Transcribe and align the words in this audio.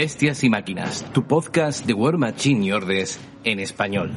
Bestias 0.00 0.44
y 0.44 0.48
Máquinas, 0.48 1.04
tu 1.12 1.24
podcast 1.24 1.84
de 1.84 1.92
War 1.92 2.18
Machine 2.18 2.64
y 2.64 2.70
Ordes 2.70 3.18
en 3.42 3.58
español. 3.58 4.12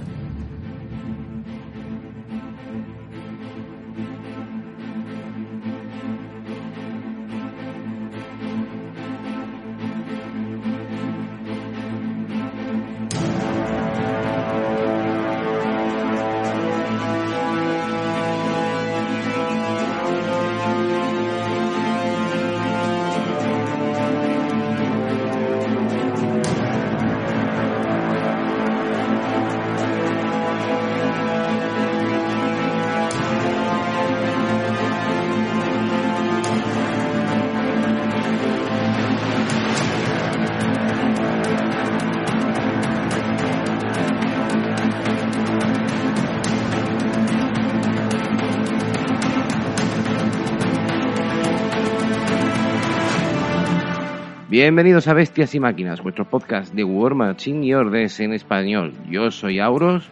Bienvenidos 54.63 55.07
a 55.07 55.15
Bestias 55.15 55.55
y 55.55 55.59
Máquinas, 55.59 56.03
vuestro 56.03 56.23
podcast 56.23 56.71
de 56.75 56.83
War 56.83 57.15
Machine 57.15 57.65
y 57.65 57.73
Ordes 57.73 58.19
en 58.19 58.31
español. 58.31 58.93
Yo 59.09 59.31
soy 59.31 59.57
Auros. 59.57 60.07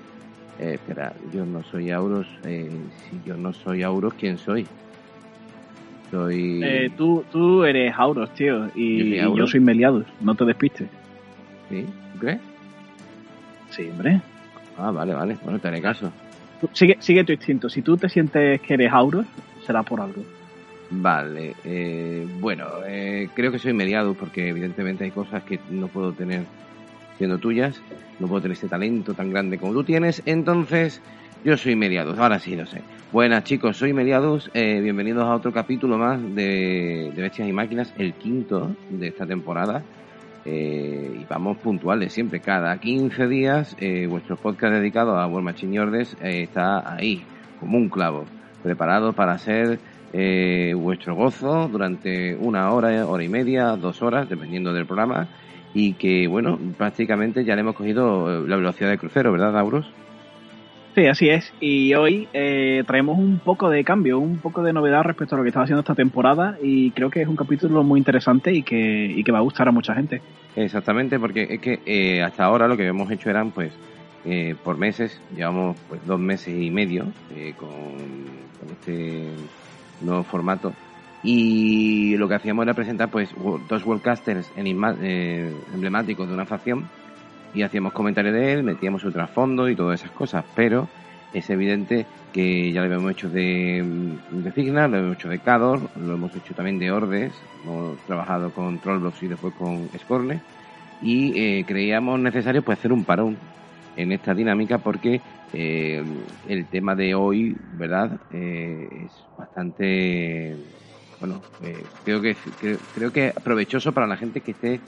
Eh, 0.59 0.71
espera, 0.73 1.13
yo 1.31 1.45
no 1.45 1.61
soy 1.61 1.91
Auros. 1.91 2.25
Eh, 2.45 2.67
si 2.97 3.29
yo 3.29 3.37
no 3.37 3.53
soy 3.53 3.83
Auros, 3.83 4.15
¿quién 4.15 4.39
soy? 4.39 4.65
Soy. 6.09 6.61
Eh, 6.63 6.89
tú, 6.97 7.23
tú 7.31 7.63
eres 7.63 7.93
Auros, 7.95 8.33
tío. 8.33 8.71
Y 8.73 9.17
yo 9.17 9.45
soy, 9.45 9.59
Meliadus. 9.59 10.07
No 10.19 10.33
te 10.33 10.45
despistes. 10.45 10.89
¿Sí? 11.69 11.85
¿Qué? 12.19 12.39
Sí, 13.69 13.87
hombre. 13.91 14.19
Ah, 14.79 14.89
vale, 14.89 15.13
vale. 15.13 15.37
Bueno, 15.43 15.59
te 15.59 15.67
haré 15.67 15.79
caso. 15.79 16.11
Sigue, 16.73 16.97
sigue 17.01 17.23
tu 17.23 17.33
instinto. 17.33 17.69
Si 17.69 17.83
tú 17.83 17.97
te 17.97 18.09
sientes 18.09 18.59
que 18.61 18.73
eres 18.73 18.91
Auros, 18.91 19.27
será 19.63 19.83
por 19.83 20.01
algo. 20.01 20.23
Vale, 20.91 21.55
eh, 21.63 22.27
bueno, 22.39 22.65
eh, 22.87 23.29
creo 23.35 23.51
que 23.51 23.59
soy 23.59 23.73
mediado 23.73 24.15
porque 24.15 24.49
evidentemente 24.49 25.03
hay 25.03 25.11
cosas 25.11 25.43
que 25.43 25.59
no 25.69 25.87
puedo 25.87 26.13
tener 26.13 26.45
siendo 27.17 27.37
tuyas, 27.37 27.79
no 28.19 28.27
puedo 28.27 28.41
tener 28.41 28.57
ese 28.57 28.67
talento 28.67 29.13
tan 29.13 29.29
grande 29.29 29.59
como 29.59 29.73
tú 29.73 29.83
tienes, 29.83 30.23
entonces 30.25 30.99
yo 31.43 31.57
soy 31.57 31.75
mediados, 31.75 32.17
ahora 32.17 32.39
sí 32.39 32.55
lo 32.55 32.65
sé. 32.65 32.81
Buenas 33.11 33.43
chicos, 33.43 33.77
soy 33.77 33.93
mediados, 33.93 34.49
eh, 34.55 34.79
bienvenidos 34.81 35.25
a 35.25 35.35
otro 35.35 35.51
capítulo 35.51 35.99
más 35.99 36.19
de, 36.33 37.13
Bestias 37.15 37.47
y 37.47 37.53
Máquinas, 37.53 37.93
el 37.97 38.13
quinto 38.13 38.75
de 38.89 39.07
esta 39.09 39.27
temporada. 39.27 39.83
y 40.45 41.25
vamos 41.29 41.57
puntuales 41.57 42.13
siempre, 42.13 42.39
cada 42.39 42.75
15 42.79 43.27
días 43.27 43.75
vuestro 44.07 44.37
podcast 44.37 44.73
dedicado 44.73 45.19
a 45.19 45.27
World 45.27 45.45
Machine 45.45 46.01
está 46.23 46.95
ahí, 46.95 47.23
como 47.59 47.77
un 47.77 47.89
clavo, 47.89 48.25
preparado 48.63 49.13
para 49.13 49.37
ser 49.37 49.79
eh, 50.13 50.73
vuestro 50.75 51.15
gozo 51.15 51.67
durante 51.67 52.35
una 52.35 52.71
hora, 52.71 53.05
hora 53.07 53.23
y 53.23 53.29
media, 53.29 53.75
dos 53.75 54.01
horas, 54.01 54.29
dependiendo 54.29 54.73
del 54.73 54.85
programa. 54.85 55.27
Y 55.73 55.93
que, 55.93 56.27
bueno, 56.27 56.57
prácticamente 56.77 57.45
ya 57.45 57.55
le 57.55 57.61
hemos 57.61 57.75
cogido 57.75 58.45
la 58.47 58.55
velocidad 58.55 58.89
de 58.89 58.97
crucero, 58.97 59.31
¿verdad, 59.31 59.57
Auros? 59.57 59.85
Sí, 60.95 61.05
así 61.05 61.29
es. 61.29 61.53
Y 61.59 61.93
hoy 61.93 62.27
eh, 62.33 62.83
traemos 62.87 63.17
un 63.17 63.39
poco 63.39 63.69
de 63.69 63.83
cambio, 63.83 64.19
un 64.19 64.39
poco 64.39 64.63
de 64.63 64.73
novedad 64.73 65.03
respecto 65.03 65.35
a 65.35 65.37
lo 65.37 65.43
que 65.43 65.49
estaba 65.49 65.65
haciendo 65.65 65.81
esta 65.81 65.95
temporada. 65.95 66.57
Y 66.61 66.91
creo 66.91 67.09
que 67.09 67.21
es 67.21 67.27
un 67.27 67.35
capítulo 67.35 67.83
muy 67.83 67.99
interesante 67.99 68.51
y 68.51 68.63
que, 68.63 69.05
y 69.05 69.23
que 69.23 69.31
va 69.31 69.37
a 69.37 69.41
gustar 69.41 69.67
a 69.67 69.71
mucha 69.71 69.93
gente. 69.93 70.21
Exactamente, 70.55 71.19
porque 71.19 71.47
es 71.49 71.61
que 71.61 71.79
eh, 71.85 72.23
hasta 72.23 72.43
ahora 72.43 72.67
lo 72.67 72.75
que 72.75 72.87
hemos 72.87 73.09
hecho 73.11 73.29
eran, 73.29 73.51
pues, 73.51 73.71
eh, 74.25 74.55
por 74.63 74.77
meses, 74.77 75.21
llevamos 75.35 75.77
pues 75.87 76.05
dos 76.05 76.19
meses 76.19 76.53
y 76.53 76.69
medio 76.69 77.05
con, 77.57 77.69
con 78.59 78.69
este 78.71 79.29
nuevo 80.01 80.23
formato. 80.23 80.73
Y 81.21 82.15
lo 82.17 82.27
que 82.29 82.35
hacíamos 82.35 82.63
era 82.63 82.73
presentar 82.73 83.09
pues 83.09 83.29
dos 83.67 83.85
worldcasters 83.85 84.49
eh, 84.55 85.53
emblemáticos 85.73 86.27
de 86.27 86.33
una 86.33 86.45
facción 86.45 86.87
y 87.53 87.63
hacíamos 87.63 87.93
comentarios 87.93 88.33
de 88.33 88.53
él, 88.53 88.63
metíamos 88.63 89.01
su 89.01 89.11
trasfondo 89.11 89.67
y 89.69 89.75
todas 89.75 90.01
esas 90.01 90.11
cosas, 90.11 90.45
pero 90.55 90.87
es 91.33 91.49
evidente 91.49 92.05
que 92.31 92.71
ya 92.71 92.81
lo 92.81 92.85
habíamos 92.85 93.11
hecho 93.11 93.29
de, 93.29 93.83
de 94.31 94.51
Cigna, 94.51 94.87
lo 94.87 94.97
hemos 94.97 95.17
hecho 95.17 95.29
de 95.29 95.39
Cador, 95.39 95.81
lo 95.99 96.13
hemos 96.13 96.35
hecho 96.35 96.53
también 96.53 96.79
de 96.79 96.91
Ordes, 96.91 97.33
hemos 97.63 97.97
trabajado 98.05 98.51
con 98.51 98.79
Trollbox 98.79 99.23
y 99.23 99.27
después 99.27 99.53
con 99.55 99.89
Scorne 99.97 100.39
y 101.01 101.33
eh, 101.39 101.65
creíamos 101.65 102.19
necesario 102.19 102.61
pues 102.61 102.77
hacer 102.77 102.91
un 102.91 103.03
parón 103.03 103.37
en 103.95 104.11
esta 104.11 104.33
dinámica 104.33 104.77
porque 104.77 105.21
eh, 105.53 106.03
el 106.47 106.65
tema 106.67 106.95
de 106.95 107.15
hoy, 107.15 107.55
¿verdad? 107.73 108.19
Eh, 108.31 108.87
es 109.05 109.11
bastante, 109.37 110.55
bueno, 111.19 111.41
eh, 111.63 111.83
creo 112.05 112.21
que 112.21 112.35
creo, 112.95 113.11
que 113.11 113.33
provechoso 113.43 113.91
para 113.91 114.05
la 114.05 114.15
gente 114.15 114.41
que 114.41 114.51
esté 114.51 114.79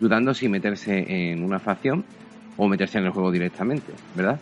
dudando 0.00 0.34
si 0.34 0.48
meterse 0.48 1.30
en 1.30 1.44
una 1.44 1.60
facción 1.60 2.04
o 2.56 2.66
meterse 2.66 2.98
en 2.98 3.04
el 3.04 3.10
juego 3.10 3.30
directamente, 3.30 3.92
¿verdad? 4.14 4.40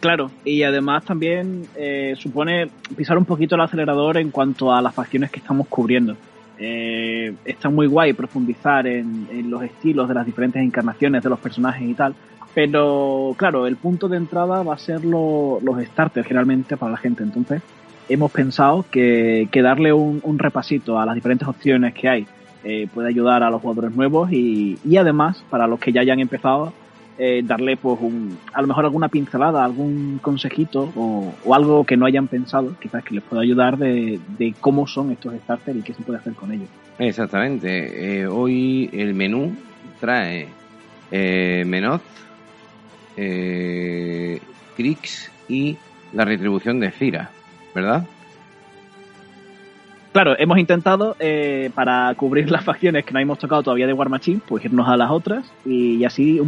claro, 0.00 0.30
y 0.44 0.62
además 0.62 1.04
también 1.04 1.66
supone 2.14 2.68
pisar 2.96 3.18
un 3.18 3.24
poquito 3.24 3.56
el 3.56 3.60
acelerador 3.60 4.18
en 4.18 4.30
cuanto 4.30 4.72
a 4.72 4.80
las 4.80 4.94
facciones 4.94 5.32
que 5.32 5.40
estamos 5.40 5.66
cubriendo. 5.66 6.16
está 6.56 7.70
muy 7.70 7.88
guay 7.88 8.12
profundizar 8.12 8.86
en, 8.86 9.50
los 9.50 9.64
estilos 9.64 10.06
de 10.06 10.14
las 10.14 10.24
diferentes 10.24 10.62
encarnaciones 10.62 11.24
de 11.24 11.28
los 11.28 11.40
personajes 11.40 11.82
y 11.88 11.94
tal, 11.94 12.14
pero 12.54 13.34
claro, 13.36 13.66
el 13.66 13.76
punto 13.76 14.08
de 14.08 14.16
entrada 14.16 14.62
va 14.62 14.74
a 14.74 14.78
ser 14.78 15.04
los 15.04 15.60
starters 15.86 16.26
generalmente 16.26 16.76
para 16.76 16.92
la 16.92 16.98
gente. 16.98 17.22
Entonces, 17.22 17.62
hemos 18.08 18.30
pensado 18.30 18.84
que, 18.90 19.48
darle 19.52 19.92
un, 19.92 20.38
repasito 20.38 20.98
a 20.98 21.06
las 21.06 21.14
diferentes 21.14 21.48
opciones 21.48 21.94
que 21.94 22.08
hay 22.08 22.26
eh, 22.62 22.88
puede 22.92 23.08
ayudar 23.08 23.42
a 23.42 23.50
los 23.50 23.60
jugadores 23.60 23.94
nuevos 23.94 24.32
y, 24.32 24.78
además, 24.96 25.44
para 25.50 25.66
los 25.66 25.78
que 25.78 25.92
ya 25.92 26.00
hayan 26.00 26.20
empezado, 26.20 26.72
eh, 27.18 27.42
darle 27.44 27.76
pues 27.76 27.98
un, 28.00 28.36
a 28.52 28.60
lo 28.60 28.66
mejor 28.66 28.84
alguna 28.86 29.08
pincelada, 29.08 29.64
algún 29.64 30.18
consejito 30.20 30.92
o, 30.96 31.32
algo 31.54 31.84
que 31.84 31.96
no 31.96 32.06
hayan 32.06 32.26
pensado, 32.26 32.74
quizás 32.80 33.04
que 33.04 33.14
les 33.14 33.22
pueda 33.22 33.42
ayudar 33.42 33.78
de, 33.78 34.20
cómo 34.60 34.86
son 34.86 35.12
estos 35.12 35.34
starters 35.34 35.78
y 35.78 35.82
qué 35.82 35.94
se 35.94 36.02
puede 36.02 36.18
hacer 36.18 36.34
con 36.34 36.52
ellos. 36.52 36.68
Exactamente. 36.98 38.20
Eh, 38.20 38.26
hoy 38.26 38.90
el 38.92 39.14
menú 39.14 39.54
trae 40.00 40.48
eh, 41.10 41.64
Menoz, 41.66 42.00
eh, 43.16 44.40
Crix 44.76 45.30
y 45.48 45.76
la 46.12 46.24
retribución 46.24 46.80
de 46.80 46.90
Fira, 46.90 47.30
¿verdad? 47.74 48.04
Claro, 50.12 50.36
hemos 50.38 50.58
intentado 50.58 51.16
eh, 51.18 51.70
para 51.74 52.14
cubrir 52.14 52.50
las 52.52 52.64
facciones 52.64 53.04
que 53.04 53.12
no 53.12 53.18
hemos 53.18 53.38
tocado 53.38 53.62
todavía 53.64 53.86
de 53.86 53.92
War 53.92 54.08
Machine, 54.08 54.40
pues 54.46 54.64
irnos 54.64 54.88
a 54.88 54.96
las 54.96 55.10
otras 55.10 55.44
y 55.64 56.04
así 56.04 56.40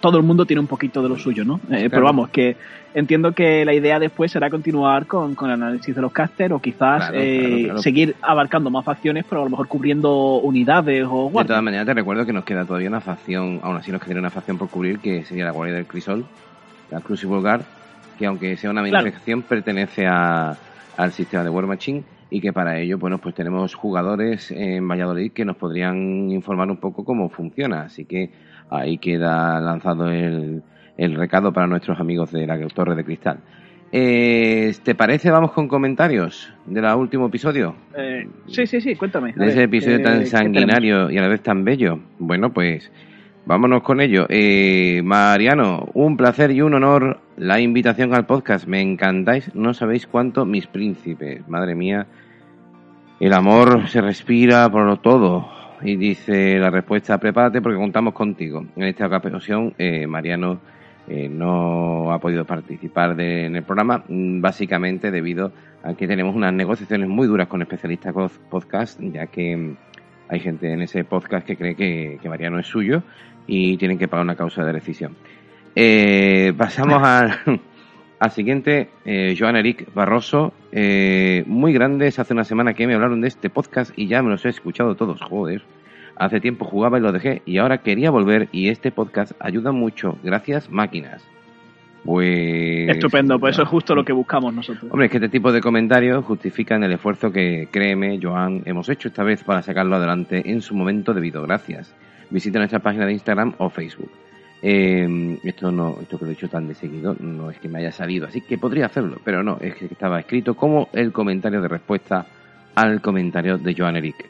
todo 0.00 0.16
el 0.16 0.22
mundo 0.24 0.46
tiene 0.46 0.60
un 0.60 0.66
poquito 0.66 1.02
de 1.02 1.08
lo 1.08 1.18
suyo, 1.18 1.44
¿no? 1.44 1.60
Eh, 1.70 1.88
pero 1.90 2.04
vamos, 2.04 2.30
que 2.30 2.56
entiendo 2.94 3.32
que 3.32 3.64
la 3.64 3.74
idea 3.74 3.98
después 3.98 4.32
será 4.32 4.50
continuar 4.50 5.06
con, 5.06 5.36
el 5.40 5.50
análisis 5.50 5.94
de 5.94 6.00
los 6.00 6.10
casters 6.10 6.52
o 6.52 6.58
quizás 6.58 7.10
eh, 7.12 7.70
seguir 7.76 8.16
abarcando 8.22 8.70
más 8.70 8.84
facciones, 8.84 9.24
pero 9.28 9.42
a 9.42 9.44
lo 9.44 9.50
mejor 9.50 9.68
cubriendo 9.68 10.38
unidades 10.38 11.04
o 11.04 11.28
guardias. 11.28 11.44
De 11.44 11.48
todas 11.48 11.62
maneras, 11.62 11.86
te 11.86 11.94
recuerdo 11.94 12.24
que 12.24 12.32
nos 12.32 12.44
queda 12.44 12.64
todavía 12.64 12.88
una 12.88 13.00
facción, 13.00 13.60
aún 13.62 13.76
así 13.76 13.92
nos 13.92 14.02
queda 14.02 14.18
una 14.18 14.30
facción 14.30 14.58
por 14.58 14.68
cubrir, 14.68 14.98
que 14.98 15.24
sería 15.24 15.44
la 15.44 15.52
Guardia 15.52 15.76
del 15.76 15.86
Crisol, 15.86 16.24
la 16.90 17.00
Crucible 17.00 17.40
Guard, 17.40 17.62
que 18.18 18.26
aunque 18.26 18.56
sea 18.56 18.70
una 18.70 18.82
minificación, 18.82 19.42
pertenece 19.42 20.06
a, 20.06 20.56
al 20.96 21.12
sistema 21.12 21.44
de 21.44 21.50
War 21.50 21.66
Machine 21.66 22.02
y 22.30 22.40
que 22.40 22.52
para 22.52 22.78
ello, 22.78 22.96
bueno, 22.96 23.18
pues 23.18 23.34
tenemos 23.34 23.74
jugadores 23.74 24.50
en 24.50 24.86
Valladolid 24.86 25.32
que 25.32 25.44
nos 25.44 25.56
podrían 25.56 26.30
informar 26.30 26.70
un 26.70 26.76
poco 26.76 27.04
cómo 27.04 27.28
funciona. 27.28 27.82
Así 27.82 28.04
que 28.04 28.30
ahí 28.70 28.98
queda 28.98 29.60
lanzado 29.60 30.08
el, 30.10 30.62
el 30.96 31.14
recado 31.14 31.52
para 31.52 31.66
nuestros 31.66 31.98
amigos 32.00 32.30
de 32.32 32.46
la 32.46 32.58
Torre 32.68 32.94
de 32.94 33.04
Cristal. 33.04 33.38
Eh, 33.92 34.72
¿Te 34.84 34.94
parece? 34.94 35.30
Vamos 35.30 35.52
con 35.52 35.66
comentarios 35.66 36.52
del 36.66 36.84
último 36.94 37.26
episodio. 37.26 37.74
Eh, 37.96 38.28
sí, 38.46 38.66
sí, 38.66 38.80
sí, 38.80 38.94
cuéntame. 38.94 39.32
De 39.32 39.48
ese 39.48 39.64
episodio 39.64 39.96
eh, 39.96 40.02
tan 40.02 40.26
sanguinario 40.26 41.10
y 41.10 41.18
a 41.18 41.22
la 41.22 41.28
vez 41.28 41.42
tan 41.42 41.64
bello. 41.64 41.98
Bueno, 42.18 42.52
pues 42.52 42.92
vámonos 43.46 43.82
con 43.82 44.00
ello. 44.00 44.26
Eh, 44.28 45.00
Mariano, 45.02 45.88
un 45.94 46.16
placer 46.16 46.52
y 46.52 46.62
un 46.62 46.74
honor 46.74 47.18
la 47.36 47.60
invitación 47.60 48.14
al 48.14 48.26
podcast. 48.26 48.68
Me 48.68 48.80
encantáis, 48.80 49.52
no 49.54 49.74
sabéis 49.74 50.06
cuánto 50.06 50.44
mis 50.44 50.68
príncipes. 50.68 51.48
Madre 51.48 51.74
mía, 51.74 52.06
el 53.18 53.32
amor 53.32 53.88
se 53.88 54.00
respira 54.00 54.70
por 54.70 54.86
lo 54.86 54.98
todo. 54.98 55.59
Y 55.82 55.96
dice 55.96 56.58
la 56.58 56.70
respuesta, 56.70 57.18
prepárate 57.18 57.60
porque 57.60 57.78
contamos 57.78 58.14
contigo. 58.14 58.64
En 58.76 58.84
esta 58.84 59.06
ocasión, 59.06 59.74
eh, 59.78 60.06
Mariano 60.06 60.60
eh, 61.08 61.28
no 61.28 62.12
ha 62.12 62.18
podido 62.18 62.44
participar 62.44 63.18
en 63.20 63.56
el 63.56 63.62
programa, 63.62 64.04
mm, 64.06 64.40
básicamente 64.40 65.10
debido 65.10 65.52
a 65.82 65.94
que 65.94 66.06
tenemos 66.06 66.36
unas 66.36 66.52
negociaciones 66.52 67.08
muy 67.08 67.26
duras 67.26 67.48
con 67.48 67.62
especialistas 67.62 68.14
podcast, 68.50 69.00
ya 69.00 69.26
que 69.26 69.56
mm, 69.56 69.76
hay 70.28 70.40
gente 70.40 70.72
en 70.72 70.82
ese 70.82 71.04
podcast 71.04 71.46
que 71.46 71.56
cree 71.56 71.74
que, 71.74 72.18
que 72.20 72.28
Mariano 72.28 72.58
es 72.58 72.66
suyo 72.66 73.02
y 73.46 73.76
tienen 73.76 73.98
que 73.98 74.08
pagar 74.08 74.24
una 74.24 74.36
causa 74.36 74.64
de 74.64 74.72
rescisión. 74.72 75.16
Eh, 75.74 76.52
pasamos 76.56 77.02
al, 77.04 77.60
al 78.20 78.30
siguiente, 78.32 78.90
eh, 79.06 79.34
Joan 79.36 79.56
Eric 79.56 79.92
Barroso, 79.94 80.52
eh, 80.72 81.42
muy 81.46 81.72
grandes, 81.72 82.18
hace 82.18 82.34
una 82.34 82.44
semana 82.44 82.74
que 82.74 82.86
me 82.86 82.94
hablaron 82.94 83.22
de 83.22 83.28
este 83.28 83.48
podcast 83.48 83.98
y 83.98 84.08
ya 84.08 84.22
me 84.22 84.28
los 84.28 84.44
he 84.44 84.50
escuchado 84.50 84.94
todos, 84.94 85.22
joder. 85.22 85.62
Hace 86.16 86.38
tiempo 86.38 86.66
jugaba 86.66 86.98
y 86.98 87.00
lo 87.00 87.12
dejé 87.12 87.40
y 87.46 87.56
ahora 87.56 87.78
quería 87.78 88.10
volver 88.10 88.50
y 88.52 88.68
este 88.68 88.92
podcast 88.92 89.32
ayuda 89.40 89.72
mucho, 89.72 90.18
gracias 90.22 90.70
máquinas. 90.70 91.26
Pues... 92.04 92.90
Estupendo, 92.90 93.40
pues 93.40 93.54
eso 93.54 93.62
es 93.62 93.68
justo 93.68 93.94
lo 93.94 94.04
que 94.04 94.12
buscamos 94.12 94.52
nosotros. 94.52 94.90
Hombre, 94.90 95.06
es 95.06 95.10
que 95.10 95.16
este 95.16 95.30
tipo 95.30 95.50
de 95.50 95.62
comentarios 95.62 96.22
justifican 96.22 96.84
el 96.84 96.92
esfuerzo 96.92 97.32
que, 97.32 97.68
créeme, 97.70 98.20
Joan, 98.22 98.60
hemos 98.66 98.90
hecho 98.90 99.08
esta 99.08 99.24
vez 99.24 99.42
para 99.44 99.62
sacarlo 99.62 99.96
adelante 99.96 100.42
en 100.44 100.60
su 100.60 100.74
momento 100.74 101.14
debido. 101.14 101.42
Gracias. 101.42 101.94
Visita 102.28 102.58
nuestra 102.58 102.80
página 102.80 103.06
de 103.06 103.12
Instagram 103.12 103.54
o 103.56 103.70
Facebook. 103.70 104.10
Eh, 104.62 105.38
esto 105.42 105.72
no, 105.72 105.96
esto 106.02 106.18
que 106.18 106.24
lo 106.26 106.30
he 106.30 106.34
dicho 106.34 106.48
tan 106.48 106.68
de 106.68 106.74
seguido, 106.74 107.16
no 107.18 107.50
es 107.50 107.58
que 107.58 107.68
me 107.68 107.78
haya 107.78 107.92
salido, 107.92 108.26
así 108.26 108.42
que 108.42 108.58
podría 108.58 108.86
hacerlo, 108.86 109.18
pero 109.24 109.42
no, 109.42 109.56
es 109.60 109.74
que 109.74 109.86
estaba 109.86 110.20
escrito 110.20 110.54
como 110.54 110.88
el 110.92 111.12
comentario 111.12 111.62
de 111.62 111.68
respuesta 111.68 112.26
al 112.74 113.00
comentario 113.00 113.56
de 113.56 113.74
Joan 113.74 113.96
Eric. 113.96 114.28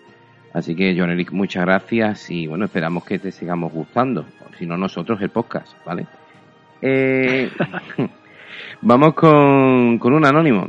Así 0.53 0.75
que, 0.75 0.97
Joan 0.97 1.11
Eric, 1.11 1.33
muchas 1.33 1.65
gracias 1.65 2.31
y 2.31 2.47
bueno, 2.47 2.67
esperamos 2.67 3.05
que 3.05 3.19
te 3.19 3.33
sigamos 3.33 3.73
gustando, 3.73 4.25
si 4.59 4.67
no 4.67 4.77
nosotros 4.77 5.21
el 5.21 5.31
podcast, 5.31 5.75
¿vale? 5.85 6.07
Eh, 6.81 7.51
vamos 8.83 9.15
con, 9.15 9.99
con 9.99 10.13
un 10.13 10.25
anónimo. 10.25 10.69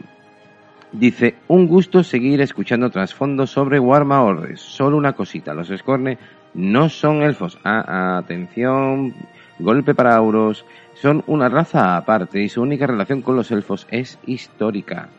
Dice, 0.91 1.35
un 1.47 1.67
gusto 1.67 2.03
seguir 2.03 2.41
escuchando 2.41 2.89
trasfondo 2.89 3.47
sobre 3.47 3.79
Warma 3.79 4.23
Ordes. 4.23 4.59
Solo 4.59 4.97
una 4.97 5.13
cosita, 5.13 5.53
los 5.53 5.69
Scorne 5.69 6.17
no 6.53 6.89
son 6.89 7.21
elfos. 7.21 7.57
Ah, 7.63 8.17
atención, 8.17 9.13
golpe 9.61 9.93
para 9.95 10.15
Auros. 10.15 10.65
Son 10.95 11.23
una 11.27 11.49
raza 11.49 11.97
aparte 11.97 12.41
y 12.41 12.49
su 12.49 12.61
única 12.61 12.85
relación 12.87 13.21
con 13.21 13.35
los 13.35 13.51
elfos 13.51 13.87
es 13.89 14.19
histórica. 14.25 15.09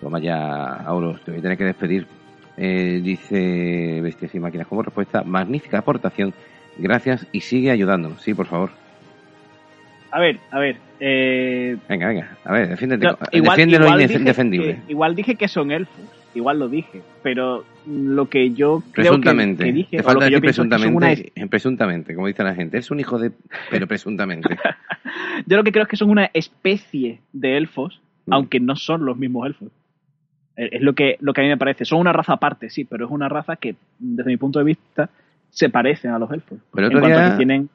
Toma 0.00 0.18
ya, 0.18 0.72
Auros, 0.86 1.20
te 1.22 1.30
voy 1.30 1.40
a 1.40 1.42
tener 1.42 1.58
que 1.58 1.64
despedir. 1.64 2.06
Eh, 2.56 3.00
dice 3.02 4.00
Bestias 4.02 4.34
y 4.34 4.40
Máquinas 4.40 4.66
como 4.66 4.82
respuesta, 4.82 5.22
magnífica 5.22 5.78
aportación, 5.78 6.32
gracias 6.78 7.26
y 7.32 7.40
sigue 7.40 7.70
ayudándonos. 7.70 8.22
Sí, 8.22 8.32
por 8.32 8.46
favor. 8.46 8.70
A 10.10 10.20
ver, 10.20 10.38
a 10.50 10.58
ver. 10.58 10.76
Eh... 11.00 11.76
Venga, 11.88 12.08
venga, 12.08 12.36
a 12.44 12.52
ver, 12.52 12.68
defiéndete. 12.68 13.04
igual, 13.32 13.56
Defiende 13.56 13.78
lo 13.78 14.00
indefendible. 14.00 14.78
igual 14.88 15.14
dije 15.14 15.34
que 15.34 15.48
son 15.48 15.70
elfos, 15.70 16.04
igual 16.36 16.58
lo 16.58 16.68
dije, 16.68 17.02
pero 17.22 17.64
lo 17.86 18.28
que 18.28 18.52
yo 18.52 18.82
creo 18.92 19.20
que, 19.20 19.56
que 19.56 19.72
dije. 19.72 19.96
Te 19.98 20.02
falta 20.02 20.26
decir 20.26 20.40
presuntamente, 20.40 21.32
presuntamente, 21.48 22.14
como 22.14 22.26
dice 22.26 22.44
la 22.44 22.54
gente. 22.54 22.78
Es 22.78 22.90
un 22.90 23.00
hijo 23.00 23.18
de. 23.18 23.32
Pero 23.70 23.86
presuntamente. 23.88 24.56
yo 25.46 25.56
lo 25.56 25.64
que 25.64 25.72
creo 25.72 25.84
es 25.84 25.88
que 25.88 25.96
son 25.96 26.10
una 26.10 26.30
especie 26.32 27.20
de 27.32 27.56
elfos, 27.56 28.00
mm. 28.26 28.32
aunque 28.32 28.60
no 28.60 28.76
son 28.76 29.04
los 29.04 29.16
mismos 29.16 29.46
elfos. 29.46 29.68
Es 30.56 30.80
lo 30.80 30.94
que, 30.94 31.16
lo 31.20 31.34
que 31.34 31.42
a 31.42 31.44
mí 31.44 31.50
me 31.50 31.58
parece. 31.58 31.84
Son 31.84 32.00
una 32.00 32.12
raza 32.12 32.34
aparte, 32.34 32.70
sí, 32.70 32.84
pero 32.84 33.04
es 33.04 33.10
una 33.10 33.28
raza 33.28 33.56
que, 33.56 33.76
desde 33.98 34.30
mi 34.30 34.38
punto 34.38 34.58
de 34.58 34.64
vista, 34.64 35.10
se 35.50 35.68
parecen 35.68 36.12
a 36.12 36.18
los 36.18 36.30
elfos. 36.30 36.58
Pero 36.74 36.86
otro 36.86 37.06
día 37.06 37.36
tienen... 37.36 37.68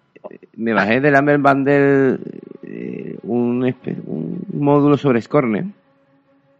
me 0.55 0.73
bajé 0.73 0.99
del 0.99 1.15
Amber 1.15 1.37
Bundle 1.37 2.17
eh, 2.63 3.17
un, 3.21 3.63
un, 4.05 4.45
módulo 4.53 4.97
sobre 4.97 5.21
Scorne 5.21 5.71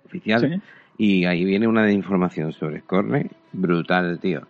oficial. 0.06 0.62
Y 1.04 1.26
ahí 1.26 1.44
viene 1.44 1.68
una 1.68 1.84
de 1.84 1.94
información 1.94 2.54
sobre 2.54 2.82
Scorne 2.82 3.26
brutal, 3.54 4.20
tío. 4.20 4.42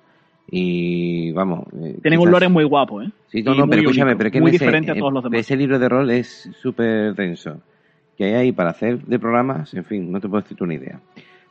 Y 0.50 1.31
vamos. 1.31 1.63
Eh, 1.81 1.98
Tienen 2.01 2.19
un 2.19 2.30
lore 2.30 2.50
muy 2.50 2.65
guapo, 2.65 3.01
¿eh? 3.01 3.09
Sí, 3.30 3.42
no, 3.42 3.56
pero 3.69 3.83
escúchame, 3.83 4.18
pero 4.18 4.30
que 4.30 4.42
muy 4.42 4.51
diferente 4.51 4.92
a 4.92 4.95
todos 4.95 5.13
los 5.13 5.24
demás. 5.24 5.39
Ese 5.39 5.56
libro 5.56 5.80
de 5.80 5.88
rol 5.88 6.12
es 6.12 6.50
súper 6.62 7.15
denso. 7.15 7.62
Que 8.18 8.25
hay 8.25 8.33
ahí 8.33 8.51
para 8.51 8.71
hacer 8.71 9.01
de 9.06 9.18
programas, 9.18 9.74
en 9.75 9.86
fin, 9.86 10.12
no 10.12 10.19
te 10.19 10.27
puedo 10.27 10.42
decir 10.42 10.57
una 10.62 10.74
idea. 10.74 11.00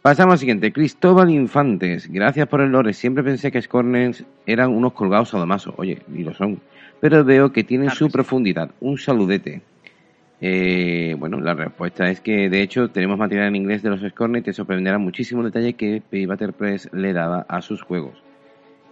Pasamos 0.02 0.34
al 0.34 0.38
siguiente. 0.38 0.70
Cristóbal 0.70 1.30
Infantes. 1.30 2.06
Gracias 2.12 2.46
por 2.46 2.60
el 2.60 2.70
lore. 2.70 2.92
Siempre 2.92 3.24
pensé 3.24 3.50
que 3.50 3.62
Scornens 3.62 4.26
eran 4.44 4.68
unos 4.68 4.92
colgados 4.92 5.32
a 5.32 5.38
Damaso. 5.38 5.72
Oye, 5.78 6.02
y 6.14 6.24
lo 6.24 6.34
son. 6.34 6.60
Pero 7.00 7.24
veo 7.24 7.52
que 7.52 7.64
tienen 7.64 7.88
su 7.88 8.10
profundidad. 8.10 8.70
Un 8.80 8.98
saludete. 8.98 9.62
Eh, 10.40 11.14
bueno, 11.18 11.38
la 11.40 11.52
respuesta 11.54 12.08
es 12.10 12.20
que 12.20 12.48
de 12.48 12.62
hecho 12.62 12.88
tenemos 12.88 13.18
material 13.18 13.48
en 13.48 13.56
inglés 13.56 13.82
de 13.82 13.90
los 13.90 14.00
Scornet 14.00 14.42
y 14.42 14.44
te 14.46 14.52
sorprenderá 14.54 14.98
muchísimo 14.98 15.42
el 15.42 15.48
detalle 15.48 15.74
que 15.74 16.02
Paybatter 16.10 16.54
Press 16.54 16.88
le 16.92 17.12
daba 17.12 17.44
a 17.48 17.60
sus 17.60 17.82
juegos. 17.82 18.14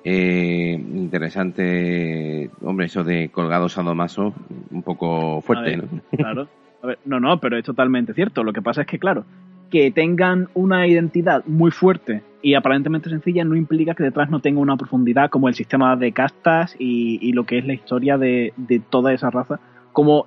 Eh, 0.05 0.73
interesante, 0.73 2.51
hombre, 2.63 2.87
eso 2.87 3.03
de 3.03 3.31
colgados 3.31 3.79
a 3.79 3.83
domaso, 3.83 4.35
un 4.71 4.83
poco 4.83 5.41
fuerte, 5.41 5.77
¿no? 5.79 5.85
Claro, 6.17 6.49
a 6.83 6.87
ver, 6.87 6.99
no, 7.05 7.19
no, 7.19 7.39
pero 7.41 7.59
es 7.59 7.65
totalmente 7.65 8.13
cierto. 8.13 8.45
Lo 8.45 8.53
que 8.53 8.63
pasa 8.63 8.83
es 8.83 8.87
que, 8.87 8.99
claro, 8.99 9.25
que 9.71 9.91
tengan 9.91 10.49
una 10.55 10.87
identidad 10.87 11.45
muy 11.47 11.71
fuerte 11.71 12.23
y 12.43 12.55
aparentemente 12.55 13.11
sencilla 13.11 13.45
no 13.45 13.57
implica 13.57 13.95
que 13.95 14.05
detrás 14.05 14.31
no 14.31 14.41
tenga 14.41 14.61
una 14.61 14.77
profundidad 14.77 15.31
como 15.31 15.49
el 15.49 15.55
sistema 15.55 15.97
de 15.97 16.13
castas 16.13 16.77
y, 16.79 17.19
y 17.21 17.33
lo 17.33 17.45
que 17.45 17.59
es 17.59 17.67
la 17.67 17.75
historia 17.75 18.17
de, 18.17 18.53
de 18.57 18.79
toda 18.79 19.13
esa 19.13 19.31
raza, 19.31 19.61
como 19.93 20.27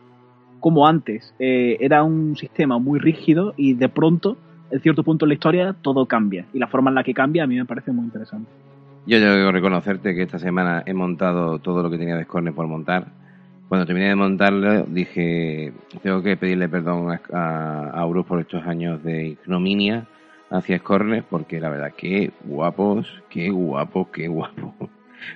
como 0.61 0.87
antes 0.87 1.33
eh, 1.39 1.77
era 1.81 2.03
un 2.03 2.37
sistema 2.37 2.79
muy 2.79 2.99
rígido 2.99 3.53
y 3.57 3.73
de 3.73 3.89
pronto, 3.89 4.37
en 4.69 4.79
cierto 4.79 5.03
punto 5.03 5.25
en 5.25 5.29
la 5.29 5.33
historia, 5.33 5.75
todo 5.81 6.05
cambia. 6.05 6.45
Y 6.53 6.59
la 6.59 6.67
forma 6.67 6.89
en 6.89 6.95
la 6.95 7.03
que 7.03 7.13
cambia 7.13 7.43
a 7.43 7.47
mí 7.47 7.57
me 7.57 7.65
parece 7.65 7.91
muy 7.91 8.05
interesante. 8.05 8.49
Yo 9.05 9.19
tengo 9.19 9.33
que 9.33 9.51
reconocerte 9.51 10.15
que 10.15 10.21
esta 10.21 10.39
semana 10.39 10.83
he 10.85 10.93
montado 10.93 11.59
todo 11.59 11.83
lo 11.83 11.89
que 11.89 11.97
tenía 11.97 12.15
de 12.15 12.23
Scorne 12.23 12.53
por 12.53 12.67
montar. 12.67 13.07
Cuando 13.67 13.85
terminé 13.85 14.09
de 14.09 14.15
montarlo, 14.15 14.83
dije, 14.83 15.73
tengo 16.03 16.21
que 16.21 16.37
pedirle 16.37 16.69
perdón 16.69 17.17
a, 17.33 17.89
a 17.93 18.23
por 18.23 18.39
estos 18.39 18.63
años 18.65 19.03
de 19.03 19.27
ignominia 19.27 20.05
hacia 20.51 20.77
Scorne, 20.77 21.23
porque 21.23 21.59
la 21.59 21.69
verdad, 21.69 21.93
qué 21.97 22.31
guapos, 22.43 23.07
qué 23.29 23.49
guapos, 23.49 24.09
qué 24.09 24.27
guapos. 24.27 24.73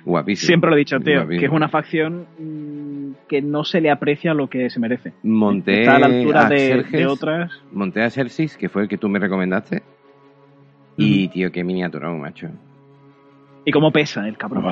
Guapísimo. 0.04 0.46
Siempre 0.46 0.70
lo 0.70 0.76
he 0.76 0.78
dicho, 0.78 0.98
tío, 1.00 1.26
que 1.28 1.44
es 1.44 1.50
una 1.50 1.68
facción 1.68 2.26
mm, 2.38 3.26
que 3.28 3.42
no 3.42 3.64
se 3.64 3.80
le 3.80 3.90
aprecia 3.90 4.34
lo 4.34 4.48
que 4.48 4.70
se 4.70 4.80
merece. 4.80 5.12
Monté 5.22 5.88
a 5.88 5.98
la 5.98 6.06
altura 6.06 6.48
de, 6.48 7.06
otras. 7.06 7.52
Monté 7.72 8.02
a 8.02 8.10
Cersis, 8.10 8.56
que 8.56 8.68
fue 8.68 8.82
el 8.82 8.88
que 8.88 8.98
tú 8.98 9.08
me 9.08 9.18
recomendaste. 9.18 9.82
Y, 10.96 11.28
tío, 11.28 11.52
qué 11.52 11.62
miniaturón, 11.62 12.20
macho. 12.20 12.48
Y 13.64 13.70
cómo 13.70 13.90
pesa 13.90 14.26
el 14.26 14.36
cabrón. 14.38 14.64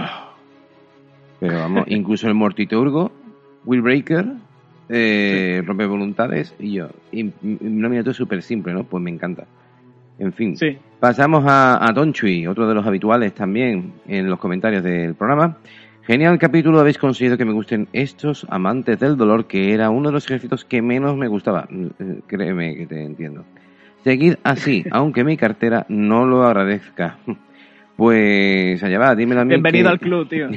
Pero 1.41 1.59
vamos, 1.59 1.85
incluso 1.89 2.29
el 2.29 2.35
Mortiturgo, 2.35 3.13
Willbreaker, 3.65 4.27
eh, 4.89 5.63
Rompe 5.67 5.87
Voluntades 5.87 6.55
y 6.59 6.75
yo. 6.75 6.89
Y 7.13 7.25
una 7.43 7.89
miniatura 7.89 8.15
súper 8.15 8.43
simple, 8.43 8.73
¿no? 8.73 8.85
Pues 8.85 9.03
me 9.03 9.11
encanta. 9.11 9.47
En 10.19 10.33
fin. 10.33 10.57
Sí. 10.57 10.79
Pasamos 11.01 11.45
a, 11.47 11.85
a 11.85 12.13
Chui, 12.13 12.47
otro 12.47 12.67
de 12.67 12.75
los 12.75 12.87
habituales 12.87 13.35
también 13.35 13.93
en 14.07 14.31
los 14.31 14.39
comentarios 14.39 14.83
del 14.83 15.15
programa. 15.15 15.59
Genial 16.07 16.39
capítulo, 16.39 16.81
habéis 16.81 16.99
conseguido 16.99 17.39
que 17.39 17.47
me 17.47 17.53
gusten 17.53 17.89
estos 17.93 18.47
amantes 18.51 19.01
del 19.01 19.17
dolor, 19.17 19.47
que 19.47 19.73
era 19.73 19.91
uno 19.91 20.11
de 20.11 20.13
los 20.13 20.27
ejércitos 20.27 20.65
que 20.65 20.83
menos 20.83 21.17
me 21.17 21.29
gustaba. 21.29 21.67
Eh, 21.71 22.21
créeme 22.27 22.77
que 22.77 22.87
te 22.87 23.03
entiendo. 23.03 23.45
Seguid 24.03 24.35
así, 24.45 24.85
aunque 24.91 25.25
mi 25.25 25.37
cartera 25.37 25.87
no 25.89 26.27
lo 26.27 26.45
agradezca. 26.45 27.19
Pues 27.97 28.83
allá 28.83 28.99
va, 28.99 29.15
dímelo 29.15 29.43
a 29.43 29.45
mí. 29.45 29.51
Bienvenido 29.51 29.89
al 29.89 30.01
club, 30.01 30.29
tío. 30.29 30.49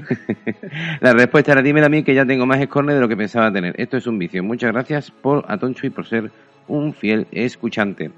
la 1.02 1.14
respuesta 1.14 1.52
era 1.52 1.62
dímelo 1.62 1.86
a 1.86 1.90
mí 1.90 2.02
que 2.02 2.16
ya 2.16 2.26
tengo 2.26 2.48
más 2.48 2.60
escorne 2.60 2.96
de 2.96 3.00
lo 3.00 3.08
que 3.08 3.16
pensaba 3.16 3.54
tener. 3.54 3.76
Esto 3.78 3.96
es 3.96 4.08
un 4.08 4.18
vicio. 4.18 4.44
Muchas 4.44 4.72
gracias 4.72 5.12
por 5.12 5.46
a 5.48 5.60
Chui 5.60 5.92
por 5.92 6.08
ser 6.08 6.32
un 6.68 6.96
fiel 6.96 7.28
escuchante. 7.32 8.10